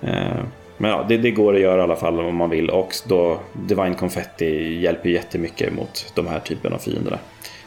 Eh, 0.00 0.44
Men 0.80 0.90
ja, 0.90 1.04
det, 1.08 1.16
det 1.16 1.30
går 1.30 1.54
att 1.54 1.60
göra 1.60 1.80
i 1.80 1.84
alla 1.84 1.96
fall 1.96 2.20
om 2.20 2.36
man 2.36 2.50
vill. 2.50 2.70
Och 2.70 2.94
då 3.08 3.40
Divine 3.52 3.94
Confetti 3.94 4.80
hjälper 4.80 5.08
ju 5.08 5.14
jättemycket 5.14 5.72
mot 5.72 6.12
de 6.14 6.26
här 6.26 6.40
typen 6.40 6.72
av 6.72 6.78
fienderna. 6.78 7.18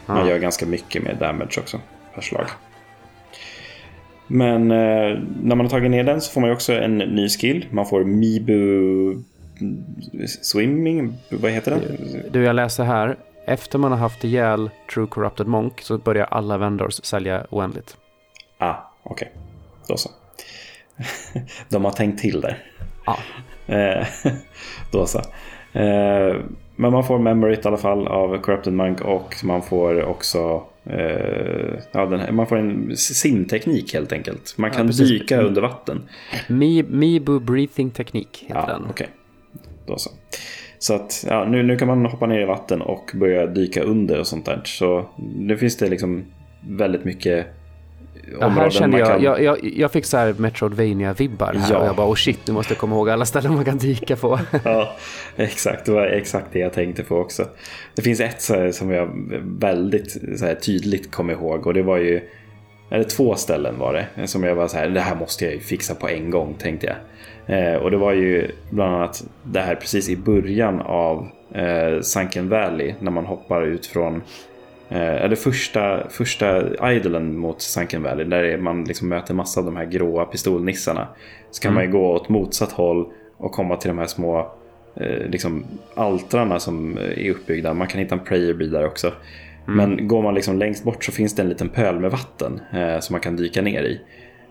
Man 0.06 0.18
Ja. 0.18 0.28
gör 0.30 0.38
ganska 0.38 0.66
mycket 0.66 1.02
med 1.02 1.16
damage 1.16 1.58
också 1.58 1.80
per 2.14 2.22
slag. 2.22 2.46
Men 4.26 4.70
eh, 4.70 5.18
när 5.42 5.54
man 5.56 5.60
har 5.60 5.68
tagit 5.68 5.90
ner 5.90 6.04
den 6.04 6.20
så 6.20 6.32
får 6.32 6.40
man 6.40 6.50
ju 6.50 6.54
också 6.56 6.72
en 6.72 6.98
ny 6.98 7.28
skill. 7.28 7.66
Man 7.70 7.86
får 7.86 8.04
Mibu 8.04 9.16
Swimming, 10.42 11.14
vad 11.30 11.50
heter 11.50 11.70
den? 11.70 11.82
du 12.32 12.44
jag 12.44 12.56
läser 12.56 12.84
här. 12.84 13.16
Efter 13.46 13.78
man 13.78 13.92
har 13.92 13.98
haft 13.98 14.24
ihjäl 14.24 14.70
True 14.94 15.06
Corrupted 15.06 15.46
Monk 15.46 15.80
så 15.80 15.98
börjar 15.98 16.26
alla 16.26 16.58
vendors 16.58 16.94
sälja 17.04 17.46
oändligt. 17.50 17.96
Ah, 18.58 18.74
okej. 19.02 19.32
Då 19.88 19.96
så. 19.96 20.10
De 21.68 21.84
har 21.84 21.92
tänkt 21.92 22.20
till 22.20 22.40
där. 22.40 22.58
Ja. 23.06 23.18
Eh, 23.74 24.06
Då 24.90 25.06
så. 25.06 25.18
Eh, 25.72 26.36
Men 26.76 26.92
man 26.92 27.04
får 27.04 27.18
Memorit 27.18 27.64
i 27.64 27.68
alla 27.68 27.76
fall 27.76 28.08
av 28.08 28.38
Corrupted 28.38 28.72
Monk 28.72 29.00
och 29.00 29.34
man 29.44 29.62
får 29.62 30.04
också 30.04 30.62
eh, 30.84 31.74
ja, 31.92 32.06
här, 32.16 32.32
man 32.32 32.46
får 32.46 32.56
en 32.58 32.96
simteknik 32.96 33.94
helt 33.94 34.12
enkelt. 34.12 34.54
Man 34.58 34.70
Ja, 34.70 34.76
kan 34.76 34.86
precis. 34.86 35.08
dyka 35.08 35.40
under 35.40 35.62
vatten. 35.62 36.02
Mi, 36.48 36.82
Mibu 36.82 37.40
Breathing 37.40 37.90
Technique 37.90 38.46
heter 38.46 38.60
Ja, 38.60 38.66
den. 38.66 38.82
okej. 38.90 39.08
Då 39.86 39.96
så. 39.98 40.10
Så 40.78 40.94
att 40.94 41.24
ja, 41.28 41.44
nu, 41.44 41.62
nu 41.62 41.76
kan 41.76 41.88
man 41.88 42.06
hoppa 42.06 42.26
ner 42.26 42.40
i 42.40 42.44
vatten 42.44 42.82
och 42.82 43.10
börja 43.14 43.46
dyka 43.46 43.82
under 43.82 44.20
och 44.20 44.26
sånt 44.26 44.46
där. 44.46 44.60
Så 44.64 45.06
nu 45.36 45.56
finns 45.56 45.76
det 45.76 45.88
liksom 45.88 46.24
väldigt 46.68 47.04
mycket 47.04 47.46
Ja, 48.40 48.48
här 48.48 48.70
kände 48.70 48.98
jag, 48.98 49.08
kan- 49.08 49.22
jag, 49.22 49.42
jag, 49.42 49.58
jag 49.76 49.92
fick 49.92 50.04
så 50.04 50.16
här 50.16 50.32
Metroidvania-vibbar 50.32 51.54
här 51.54 51.72
Ja. 51.72 51.78
och 51.78 51.86
jag 51.86 51.96
bara 51.96 52.08
oh 52.08 52.14
shit, 52.14 52.40
nu 52.46 52.52
måste 52.54 52.72
jag 52.72 52.78
komma 52.78 52.96
ihåg 52.96 53.10
alla 53.10 53.24
ställen 53.24 53.54
man 53.54 53.64
kan 53.64 53.78
dyka 53.78 54.16
på. 54.16 54.40
Ja, 54.64 54.96
exakt. 55.36 55.86
Det 55.86 55.92
var 55.92 56.06
exakt 56.06 56.46
det 56.52 56.58
jag 56.58 56.72
tänkte 56.72 57.02
på 57.02 57.16
också. 57.16 57.44
Det 57.94 58.02
finns 58.02 58.20
ett 58.20 58.48
här, 58.48 58.70
som 58.72 58.90
jag 58.90 59.08
väldigt 59.60 60.16
här, 60.42 60.54
tydligt 60.54 61.10
kom 61.10 61.30
ihåg 61.30 61.66
och 61.66 61.74
det 61.74 61.82
var 61.82 61.96
ju 61.96 62.20
eller 62.90 63.04
två 63.04 63.34
ställen 63.34 63.78
var 63.78 64.06
det 64.14 64.26
som 64.26 64.44
jag 64.44 64.54
var 64.54 64.68
så 64.68 64.76
här, 64.76 64.88
det 64.88 65.00
här 65.00 65.14
måste 65.16 65.44
jag 65.44 65.54
ju 65.54 65.60
fixa 65.60 65.94
på 65.94 66.08
en 66.08 66.30
gång 66.30 66.54
tänkte 66.54 66.86
jag. 66.86 66.96
Eh, 67.46 67.74
och 67.74 67.90
det 67.90 67.96
var 67.96 68.12
ju 68.12 68.50
bland 68.70 68.94
annat 68.94 69.24
det 69.42 69.60
här 69.60 69.74
precis 69.74 70.08
i 70.08 70.16
början 70.16 70.80
av 70.80 71.28
eh, 71.54 72.00
Sunken 72.00 72.48
Valley 72.48 72.94
när 73.00 73.10
man 73.10 73.26
hoppar 73.26 73.62
ut 73.66 73.86
från 73.86 74.22
eller 74.88 75.36
första, 75.36 76.08
första 76.10 76.92
idolen 76.92 77.38
mot 77.38 77.62
Sunken 77.62 78.02
Valley 78.02 78.24
där 78.24 78.44
är 78.44 78.58
man 78.58 78.84
liksom 78.84 79.08
möter 79.08 79.34
massa 79.34 79.60
av 79.60 79.66
de 79.66 79.76
här 79.76 79.84
gråa 79.84 80.24
pistolnissarna. 80.24 81.08
Så 81.50 81.62
kan 81.62 81.74
man 81.74 81.84
ju 81.84 81.90
gå 81.90 82.12
åt 82.12 82.28
motsatt 82.28 82.72
håll 82.72 83.06
och 83.36 83.52
komma 83.52 83.76
till 83.76 83.88
de 83.88 83.98
här 83.98 84.06
små 84.06 84.52
eh, 84.96 85.26
liksom 85.28 85.64
altrarna 85.94 86.60
som 86.60 86.98
är 86.98 87.30
uppbyggda. 87.30 87.74
Man 87.74 87.86
kan 87.86 88.00
hitta 88.00 88.14
en 88.14 88.24
prayer 88.24 88.54
bee 88.54 88.68
där 88.68 88.86
också. 88.86 89.12
Men 89.66 90.08
går 90.08 90.22
man 90.22 90.34
liksom 90.34 90.58
längst 90.58 90.84
bort 90.84 91.04
så 91.04 91.12
finns 91.12 91.34
det 91.34 91.42
en 91.42 91.48
liten 91.48 91.68
pöl 91.68 92.00
med 92.00 92.10
vatten 92.10 92.60
eh, 92.72 92.98
som 93.00 93.14
man 93.14 93.20
kan 93.20 93.36
dyka 93.36 93.62
ner 93.62 93.82
i. 93.82 94.00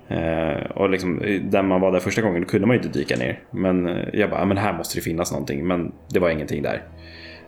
Eh, 0.08 0.72
och 0.72 0.90
liksom, 0.90 1.22
eh, 1.22 1.42
där 1.42 1.62
man 1.62 1.82
var 1.82 1.92
där 1.92 2.00
första 2.00 2.22
gången 2.22 2.42
då 2.42 2.48
kunde 2.48 2.68
man 2.68 2.76
ju 2.78 2.84
inte 2.84 3.00
dyka 3.00 3.16
ner. 3.18 3.40
Men 3.52 3.88
eh, 3.88 4.06
jag 4.14 4.30
bara, 4.30 4.40
"Ja, 4.40 4.46
men 4.46 4.58
här 4.58 4.74
måste 4.74 4.98
det 4.98 5.02
finnas 5.02 5.32
någonting. 5.32 5.68
Men 5.68 5.92
det 6.10 6.20
var 6.20 6.30
ingenting 6.30 6.64
där. 6.64 6.84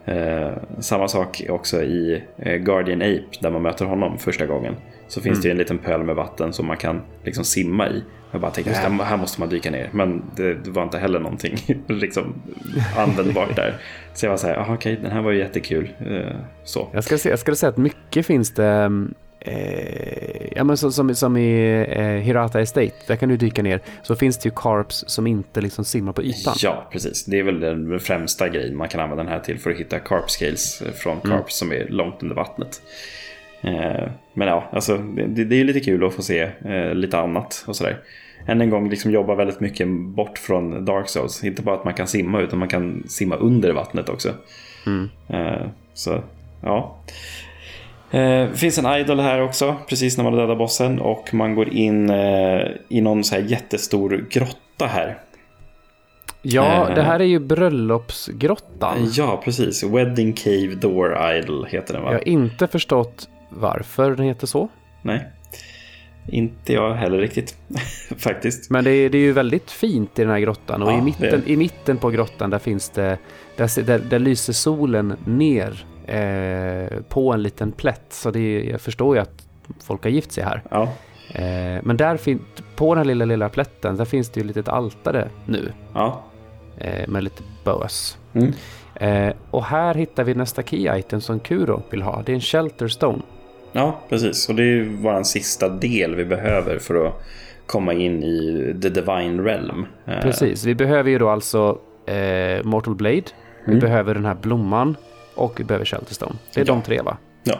Eh, 0.06 0.52
samma 0.80 1.07
sak 1.07 1.44
också 1.49 1.84
i 1.84 2.23
eh, 2.38 2.56
Guardian 2.56 3.02
Ape 3.02 3.23
där 3.41 3.52
man 3.52 3.61
möter 3.61 3.86
honom 3.86 4.18
första 4.18 4.45
gången. 4.45 4.76
Så 5.07 5.22
finns 5.22 5.41
det 5.41 5.48
ju 5.48 5.52
en 5.52 5.57
liten 5.57 5.77
pöl 5.77 6.03
med 6.03 6.15
vatten 6.15 6.53
som 6.53 6.65
man 6.68 6.77
kan 6.77 7.02
liksom 7.23 7.44
simma 7.44 7.90
i. 7.90 8.03
Jag 8.32 8.41
bara 8.41 8.52
tänkte, 8.52 8.73
här, 8.73 9.03
här 9.03 9.18
måste 9.18 9.40
man 9.40 9.49
dyka 9.49 9.72
ner. 9.72 9.90
Men 9.94 10.23
det, 10.36 10.53
det 10.53 10.72
var 10.72 10.84
inte 10.84 10.98
heller 10.98 11.19
någonting 11.19 11.56
liksom, 11.88 12.34
användbart 12.98 13.56
där. 13.56 13.76
Så 14.14 14.26
jag 14.26 14.32
var 14.32 14.38
så 14.38 14.48
här, 14.48 14.56
"Aha, 14.56 14.73
okej, 14.73 14.99
den 15.02 15.11
här 15.11 15.22
var 15.22 15.32
ju 15.32 15.40
jättekul. 15.40 15.90
Eh, 15.99 16.36
så. 16.64 16.88
Jag, 16.94 17.03
ska 17.03 17.30
jag 17.30 17.40
skulle 17.40 17.56
säga 17.56 17.69
att 17.69 17.77
mycket 17.77 18.26
finns 18.26 18.53
det, 18.53 18.65
mm, 18.68 19.14
eh, 19.45 20.47
ja 20.55 20.63
men 20.63 20.77
så, 20.77 20.91
som, 20.91 21.15
som 21.15 21.38
i 21.38 21.81
eh, 21.89 22.03
Hirata 22.05 22.61
Estate, 22.61 22.91
där 23.07 23.15
kan 23.15 23.30
du 23.30 23.38
dyka 23.38 23.63
ner. 23.63 23.80
Så 24.03 24.15
finns 24.15 24.38
det 24.38 24.47
ju 24.49 24.53
carps 24.55 25.03
som 25.07 25.27
inte 25.27 25.61
liksom 25.61 25.85
simmar 25.85 26.13
på 26.13 26.23
ytan. 26.23 26.53
Ja, 26.63 26.88
precis. 26.91 27.26
Det 27.26 27.39
är 27.39 27.43
väl 27.43 27.59
den 27.59 27.99
främsta 27.99 28.49
grejen 28.49 28.77
man 28.77 28.89
kan 28.89 28.99
använda 29.01 29.23
den 29.23 29.31
här 29.34 29.39
till 29.39 29.59
för 29.59 29.72
att 29.72 29.77
hitta 29.77 29.99
carp 29.99 30.30
scales 30.30 30.84
från 30.95 31.22
carps 31.22 31.57
som 31.57 31.72
är 31.72 31.88
långt 31.89 32.23
under 32.23 32.35
vattnet. 32.35 32.81
Eh, 33.61 34.09
Men 34.34 34.47
ja, 34.47 34.69
alltså, 34.72 34.97
det, 35.27 35.43
det 35.43 35.55
är 35.59 35.63
lite 35.63 35.80
kul 35.80 36.05
att 36.05 36.13
få 36.13 36.22
se 36.22 36.49
eh, 36.65 36.93
lite 36.93 37.17
annat 37.19 37.63
och 37.67 37.76
sådär. 37.76 37.97
Än 38.47 38.61
en 38.61 38.69
gång 38.69 38.89
liksom 38.89 39.11
jobba 39.11 39.35
väldigt 39.35 39.59
mycket 39.59 39.88
bort 39.89 40.38
från 40.38 40.85
Dark 40.85 41.09
Souls. 41.09 41.43
Inte 41.43 41.61
bara 41.61 41.76
att 41.76 41.85
man 41.85 41.93
kan 41.93 42.07
simma 42.07 42.41
utan 42.41 42.59
man 42.59 42.67
kan 42.67 43.03
simma 43.07 43.35
under 43.35 43.73
vattnet 43.73 44.09
också. 44.09 44.34
Mm. 44.85 45.09
Eh, 45.30 45.67
Så 45.93 46.23
ja. 46.61 46.97
Eh, 48.11 48.19
Det 48.22 48.57
finns 48.57 48.77
en 48.77 48.86
idol 48.99 49.19
här 49.19 49.41
också, 49.41 49.76
precis 49.90 50.18
när 50.18 50.23
man 50.23 50.36
dödar 50.36 50.56
bossen. 50.56 50.99
Och 50.99 51.34
man 51.34 51.56
går 51.56 51.69
in 51.73 52.10
eh, 52.10 52.61
i 52.90 53.02
någon 53.02 53.23
så 53.23 53.36
här 53.36 53.41
jättestor 53.41 54.26
grotta 54.30 54.86
här. 54.86 55.18
Ja, 56.41 56.90
Eh. 56.90 56.95
det 56.95 57.02
här 57.03 57.19
är 57.19 57.23
ju 57.26 57.40
bröllopsgrottan. 57.40 58.98
Ja, 59.14 59.41
precis. 59.45 59.84
Wedding 59.84 60.34
Cave 60.34 60.76
Door 60.82 61.18
Idol 61.36 61.65
heter 61.69 61.94
den 61.94 62.03
va? 62.03 62.11
Jag 62.11 62.19
har 62.19 62.27
inte 62.27 62.68
förstått 62.68 63.30
varför 63.49 64.15
den 64.15 64.26
heter 64.26 64.48
så. 64.48 64.69
Nej. 65.02 65.26
Inte 66.27 66.73
jag 66.73 66.94
heller 66.94 67.18
riktigt. 67.18 67.56
Faktiskt. 68.18 68.69
Men 68.69 68.84
det 68.84 68.91
är, 68.91 69.10
det 69.10 69.18
är 69.18 69.22
ju 69.22 69.32
väldigt 69.32 69.72
fint 69.72 70.19
i 70.19 70.22
den 70.22 70.32
här 70.32 70.40
grottan 70.40 70.82
och 70.84 70.91
Ja, 70.91 70.98
i, 70.98 71.02
mitten, 71.02 71.44
i 71.45 71.57
mitten 71.57 71.98
på 71.98 72.10
grottan 72.10 72.49
där 72.49 72.60
finns 72.60 72.90
det, 72.90 73.18
där, 73.57 73.84
där, 73.84 73.99
där 73.99 74.19
lyser 74.19 74.53
solen 74.53 75.15
ner 75.26 75.86
eh, 76.07 77.02
på 77.10 77.34
en 77.34 77.44
liten 77.44 77.72
plätt. 77.72 78.06
Så 78.10 78.32
det 78.32 78.64
jag 78.64 78.82
förstår 78.82 79.15
ju 79.15 79.22
att 79.22 79.48
folk 79.84 80.03
har 80.03 80.10
gift 80.11 80.32
sig 80.32 80.44
här. 80.44 80.61
Ja. 80.72 80.84
Eh, 81.34 81.80
men 81.84 81.98
där 81.98 82.19
på 82.76 82.95
den 82.95 83.07
lilla, 83.07 83.26
lilla 83.26 83.49
plätten, 83.49 83.98
där 83.98 84.06
finns 84.06 84.30
det 84.30 84.40
ju 84.40 84.41
ett 84.41 84.48
litet 84.48 84.68
altare 84.69 85.27
nu 85.45 85.72
Ja. 85.94 86.23
eh, 86.77 87.07
med 87.07 87.23
lite 87.23 87.44
bös. 87.64 88.18
Mm. 88.34 88.52
Eh, 88.95 89.34
och 89.52 89.64
här 89.64 89.94
hittar 89.95 90.23
vi 90.23 90.34
nästa 90.36 90.64
key 90.64 90.98
item 90.98 91.22
som 91.22 91.40
Kuro 91.40 91.84
vill 91.90 92.02
ha. 92.02 92.22
Det 92.26 92.32
är 92.32 92.36
en 92.36 92.41
shelter 92.41 92.88
stone. 92.88 93.22
ja, 93.72 93.99
precis. 94.10 94.49
Och 94.49 94.56
det 94.56 94.61
är 94.64 94.65
ju 94.68 94.95
vår 94.95 95.23
sista 95.23 95.69
del 95.69 96.15
vi 96.15 96.26
behöver 96.26 96.80
för 96.80 97.07
att 97.07 97.14
komma 97.65 97.94
in 97.94 98.23
i 98.23 98.76
The 98.82 98.90
Divine 98.90 99.44
Realm. 99.44 99.86
Eh, 100.06 100.22
Precis, 100.22 100.65
vi 100.65 100.76
behöver 100.76 101.10
ju 101.10 101.18
då 101.19 101.30
alltså 101.30 101.77
eh, 102.06 102.64
Mortal 102.64 102.95
Blade, 102.95 103.15
vi 103.65 103.72
Mm. 103.72 103.80
behöver 103.80 104.14
den 104.14 104.26
här 104.26 104.36
blomman 104.36 104.95
och 105.36 105.62
behöver 105.66 105.86
Shelterstone. 105.86 106.36
Det 106.53 106.62
är 106.62 106.66
Ja. 106.68 106.74
de 106.74 106.82
tre 106.82 107.02
va? 107.02 107.18
Ja. 107.44 107.60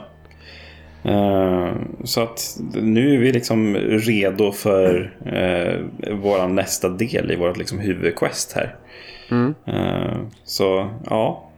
Eh, 1.12 1.74
så 2.04 2.22
att 2.22 2.58
nu 2.74 3.16
är 3.16 3.20
vi 3.20 3.32
liksom 3.32 3.76
redo 3.78 4.52
för 4.52 5.14
uh, 5.26 5.86
vår 6.16 6.48
nästa 6.48 6.90
del 6.90 7.32
i 7.32 7.36
vårt 7.36 7.58
liksom 7.58 7.80
huvudquest 7.80 8.54
här. 8.56 8.76
Mm. 9.32 9.56
Eh, 9.66 10.18
så 10.44 10.90
ja. 11.10 11.50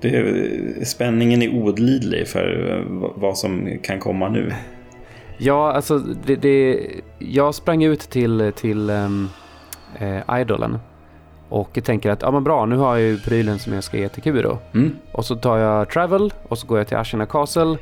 Det 0.00 0.16
är, 0.16 0.84
spänningen 0.84 1.42
är 1.42 1.48
olidlig 1.54 2.28
för 2.28 2.76
eh, 2.78 2.84
vad- 3.16 3.38
som 3.38 3.78
kan 3.82 3.98
komma 3.98 4.28
nu. 4.28 4.52
Ja, 5.38 5.72
alltså 5.72 5.98
det, 5.98 6.36
det, 6.36 6.80
jag 7.18 7.54
sprang 7.54 7.82
ut 7.84 8.00
till, 8.00 8.52
till 8.56 8.90
um, 8.90 9.28
eh, 9.98 10.40
Idolen 10.40 10.78
och 11.50 11.78
tänker 11.84 12.10
att 12.10 12.22
ja 12.22 12.30
men 12.30 12.44
bra, 12.44 12.66
nu 12.66 12.76
har 12.76 12.96
jag 12.96 13.08
ju 13.08 13.18
prylen 13.18 13.58
som 13.58 13.72
jag 13.72 13.84
ska 13.84 13.96
ge 13.96 14.08
till 14.08 14.22
Kuro. 14.22 14.58
Mm. 14.74 14.96
Och 15.12 15.24
så 15.24 15.36
tar 15.36 15.58
jag 15.58 15.90
Travel 15.90 16.32
och 16.48 16.58
så 16.58 16.66
går 16.66 16.78
jag 16.78 16.88
till 16.88 16.96
Ashina 16.96 17.26
Castle 17.26 17.76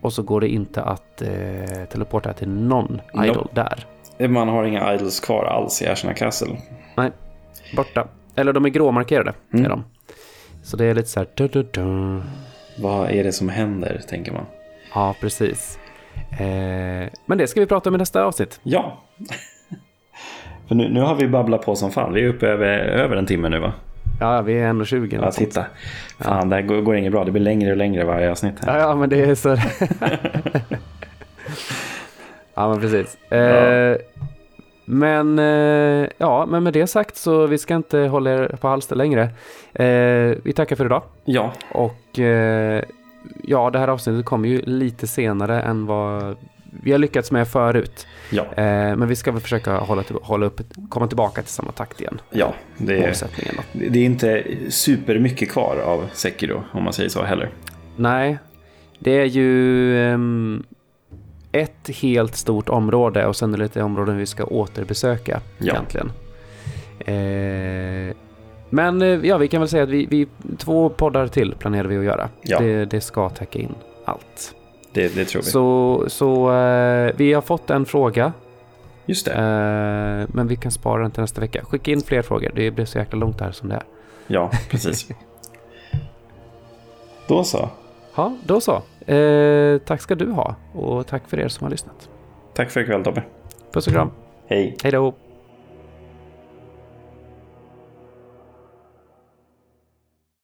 och 0.00 0.12
så 0.12 0.22
går 0.22 0.40
det 0.40 0.48
inte 0.48 0.82
att 0.82 1.22
eh, 1.22 1.84
teleporta 1.92 2.32
till 2.32 2.48
någon 2.48 3.00
Nope. 3.14 3.28
Idol 3.28 3.48
där. 3.52 3.86
Man 4.28 4.48
har 4.48 4.64
inga 4.64 4.94
idols 4.94 5.20
kvar 5.20 5.44
alls 5.44 5.82
i 5.82 5.86
Ashina 5.86 6.14
Castle. 6.14 6.56
Nej, 6.96 7.10
borta. 7.76 8.08
Eller 8.34 8.52
de 8.52 8.64
är 8.64 8.68
gråmarkerade. 8.68 9.32
Mm. 9.52 9.64
Är 9.64 9.68
de. 9.68 9.84
Så 10.62 10.76
det 10.76 10.84
är 10.84 10.94
lite 10.94 11.08
så 11.08 11.20
här... 11.20 11.28
Du, 11.34 11.48
du, 11.48 11.62
du. 11.62 12.22
Vad 12.78 13.10
är 13.10 13.24
det 13.24 13.32
som 13.32 13.48
händer, 13.48 14.00
tänker 14.08 14.32
man. 14.32 14.44
Ja, 14.94 15.14
precis. 15.20 15.78
Eh, 16.30 17.08
men 17.26 17.38
det 17.38 17.46
ska 17.46 17.60
vi 17.60 17.66
prata 17.66 17.90
om 17.90 17.94
i 17.94 17.98
nästa 17.98 18.24
avsnitt. 18.24 18.60
Ja. 18.62 19.02
För 20.68 20.74
nu, 20.74 20.88
nu 20.88 21.00
har 21.00 21.14
vi 21.14 21.28
babblat 21.28 21.62
på 21.66 21.76
som 21.76 21.90
fan. 21.90 22.12
Vi 22.12 22.24
är 22.24 22.28
uppe 22.28 22.46
över, 22.48 22.78
över 22.78 23.16
en 23.16 23.26
timme 23.26 23.48
nu 23.48 23.58
va? 23.58 23.72
Ja, 24.20 24.42
vi 24.42 24.58
är 24.58 24.72
1,20. 24.72 25.18
Ja, 25.22 25.30
titta. 25.32 25.64
Fan, 26.20 26.48
det 26.48 26.56
här 26.56 26.62
går, 26.62 26.80
går 26.80 26.96
inget 26.96 27.12
bra. 27.12 27.24
Det 27.24 27.30
blir 27.30 27.42
längre 27.42 27.70
och 27.70 27.76
längre 27.76 28.04
varje 28.04 28.30
avsnitt 28.30 28.54
här. 28.64 28.78
Ja, 28.78 28.88
ja, 28.88 28.94
men 28.94 29.08
det 29.08 29.20
är 29.20 29.34
så... 29.34 29.48
ja, 32.54 32.68
men 32.68 32.80
precis. 32.80 33.16
Eh, 33.30 33.38
Ja. 33.38 33.96
Men, 34.88 35.38
eh, 35.38 36.08
ja, 36.18 36.46
men 36.46 36.62
med 36.62 36.72
det 36.72 36.86
sagt 36.86 37.16
så 37.16 37.46
vi 37.46 37.58
ska 37.58 37.74
inte 37.74 37.98
hålla 37.98 38.30
er 38.30 38.56
på 38.60 38.68
halster 38.68 38.96
längre. 38.96 39.22
Eh, 39.74 40.36
vi 40.44 40.52
tackar 40.56 40.76
för 40.76 40.84
idag. 40.84 41.02
Ja, 41.24 41.52
Och 41.72 42.18
eh, 42.18 42.82
ja, 43.42 43.70
det 43.70 43.78
här 43.78 43.88
avsnittet 43.88 44.24
kommer 44.24 44.48
ju 44.48 44.60
lite 44.62 45.06
senare 45.06 45.60
än 45.62 45.86
vad 45.86 46.36
vi 46.82 46.92
har 46.92 46.98
lyckats 46.98 47.30
med 47.32 47.48
förut. 47.48 48.06
Ja, 48.30 48.42
Eh, 48.56 48.96
men 48.96 49.08
vi 49.08 49.16
ska 49.16 49.32
väl 49.32 49.40
försöka 49.42 49.76
hålla, 49.76 50.04
hålla 50.22 50.46
upp, 50.46 50.60
komma 50.88 51.06
tillbaka 51.06 51.42
till 51.42 51.50
samma 51.50 51.72
takt 51.72 52.00
igen. 52.00 52.20
ja. 52.30 52.54
Det 52.78 52.98
är, 53.04 53.14
det 53.72 53.98
är 53.98 54.04
inte 54.04 54.44
supermycket 54.68 55.50
kvar 55.50 55.76
av 55.84 56.06
Sekiro, 56.12 56.62
om 56.72 56.82
man 56.84 56.92
säger 56.92 57.08
så 57.08 57.22
heller. 57.22 57.50
Nej, 57.96 58.38
det 58.98 59.10
är 59.20 59.24
ju 59.24 59.98
ehm, 60.06 60.64
ett 61.52 61.90
helt 62.02 62.36
stort 62.36 62.68
område 62.68 63.26
och 63.26 63.36
sen 63.36 63.54
är 63.54 63.58
det 63.58 63.64
lite 63.64 63.82
områden 63.82 64.16
vi 64.16 64.26
ska 64.26 64.44
återbesöka 64.44 65.40
Ja. 65.58 65.72
egentligen. 65.72 66.12
Eh, 67.00 68.14
men 68.70 69.02
eh, 69.02 69.08
ja, 69.08 69.38
vi 69.38 69.48
kan 69.48 69.60
väl 69.60 69.68
säga 69.68 69.82
att 69.82 69.88
vi, 69.88 70.06
vi 70.06 70.26
två 70.58 70.88
poddar 70.88 71.26
till 71.26 71.54
planerar 71.58 71.88
vi 71.88 71.98
att 71.98 72.04
göra. 72.04 72.28
Ja. 72.42 72.58
Det, 72.58 72.84
det 72.84 73.00
ska 73.00 73.28
täcka 73.30 73.58
in 73.58 73.74
allt. 74.04 74.54
Det, 74.96 75.14
det 75.14 75.24
tror 75.24 75.42
vi. 75.42 75.50
Så, 75.50 76.04
så 76.08 76.52
eh, 76.52 77.12
vi 77.16 77.32
har 77.32 77.42
fått 77.42 77.70
en 77.70 77.86
fråga 77.86 78.32
Just 79.06 79.26
det. 79.26 79.32
Eh, 79.32 80.34
men 80.34 80.48
vi 80.48 80.56
kan 80.56 80.72
spara 80.72 81.02
den 81.02 81.10
till 81.10 81.20
nästa 81.20 81.40
vecka. 81.40 81.64
Skicka 81.64 81.90
in 81.90 82.00
fler 82.00 82.22
frågor. 82.22 82.52
Det 82.54 82.70
blir 82.70 82.84
så 82.84 82.98
jäkla 82.98 83.18
långt 83.18 83.40
här 83.40 83.52
som 83.52 83.68
det 83.68 83.74
är. 83.74 83.82
Ja, 84.26 84.50
precis. 84.70 85.08
Då 87.28 87.44
så. 87.44 87.70
Ja, 88.14 88.36
då 88.44 88.60
så. 88.60 88.82
Eh, 89.12 89.78
tack 89.78 90.00
ska 90.00 90.14
du 90.14 90.30
ha 90.30 90.54
och 90.72 91.06
tack 91.06 91.28
för 91.28 91.40
er 91.40 91.48
som 91.48 91.64
har 91.64 91.70
lyssnat. 91.70 92.08
Tack 92.54 92.70
för 92.70 92.80
ikväll 92.80 93.04
Tobbe. 93.04 93.22
Puss 93.72 93.86
och 93.86 93.92
kram. 93.92 94.10
Hej. 94.46 94.76
Hej 94.82 94.92
då. 94.92 95.14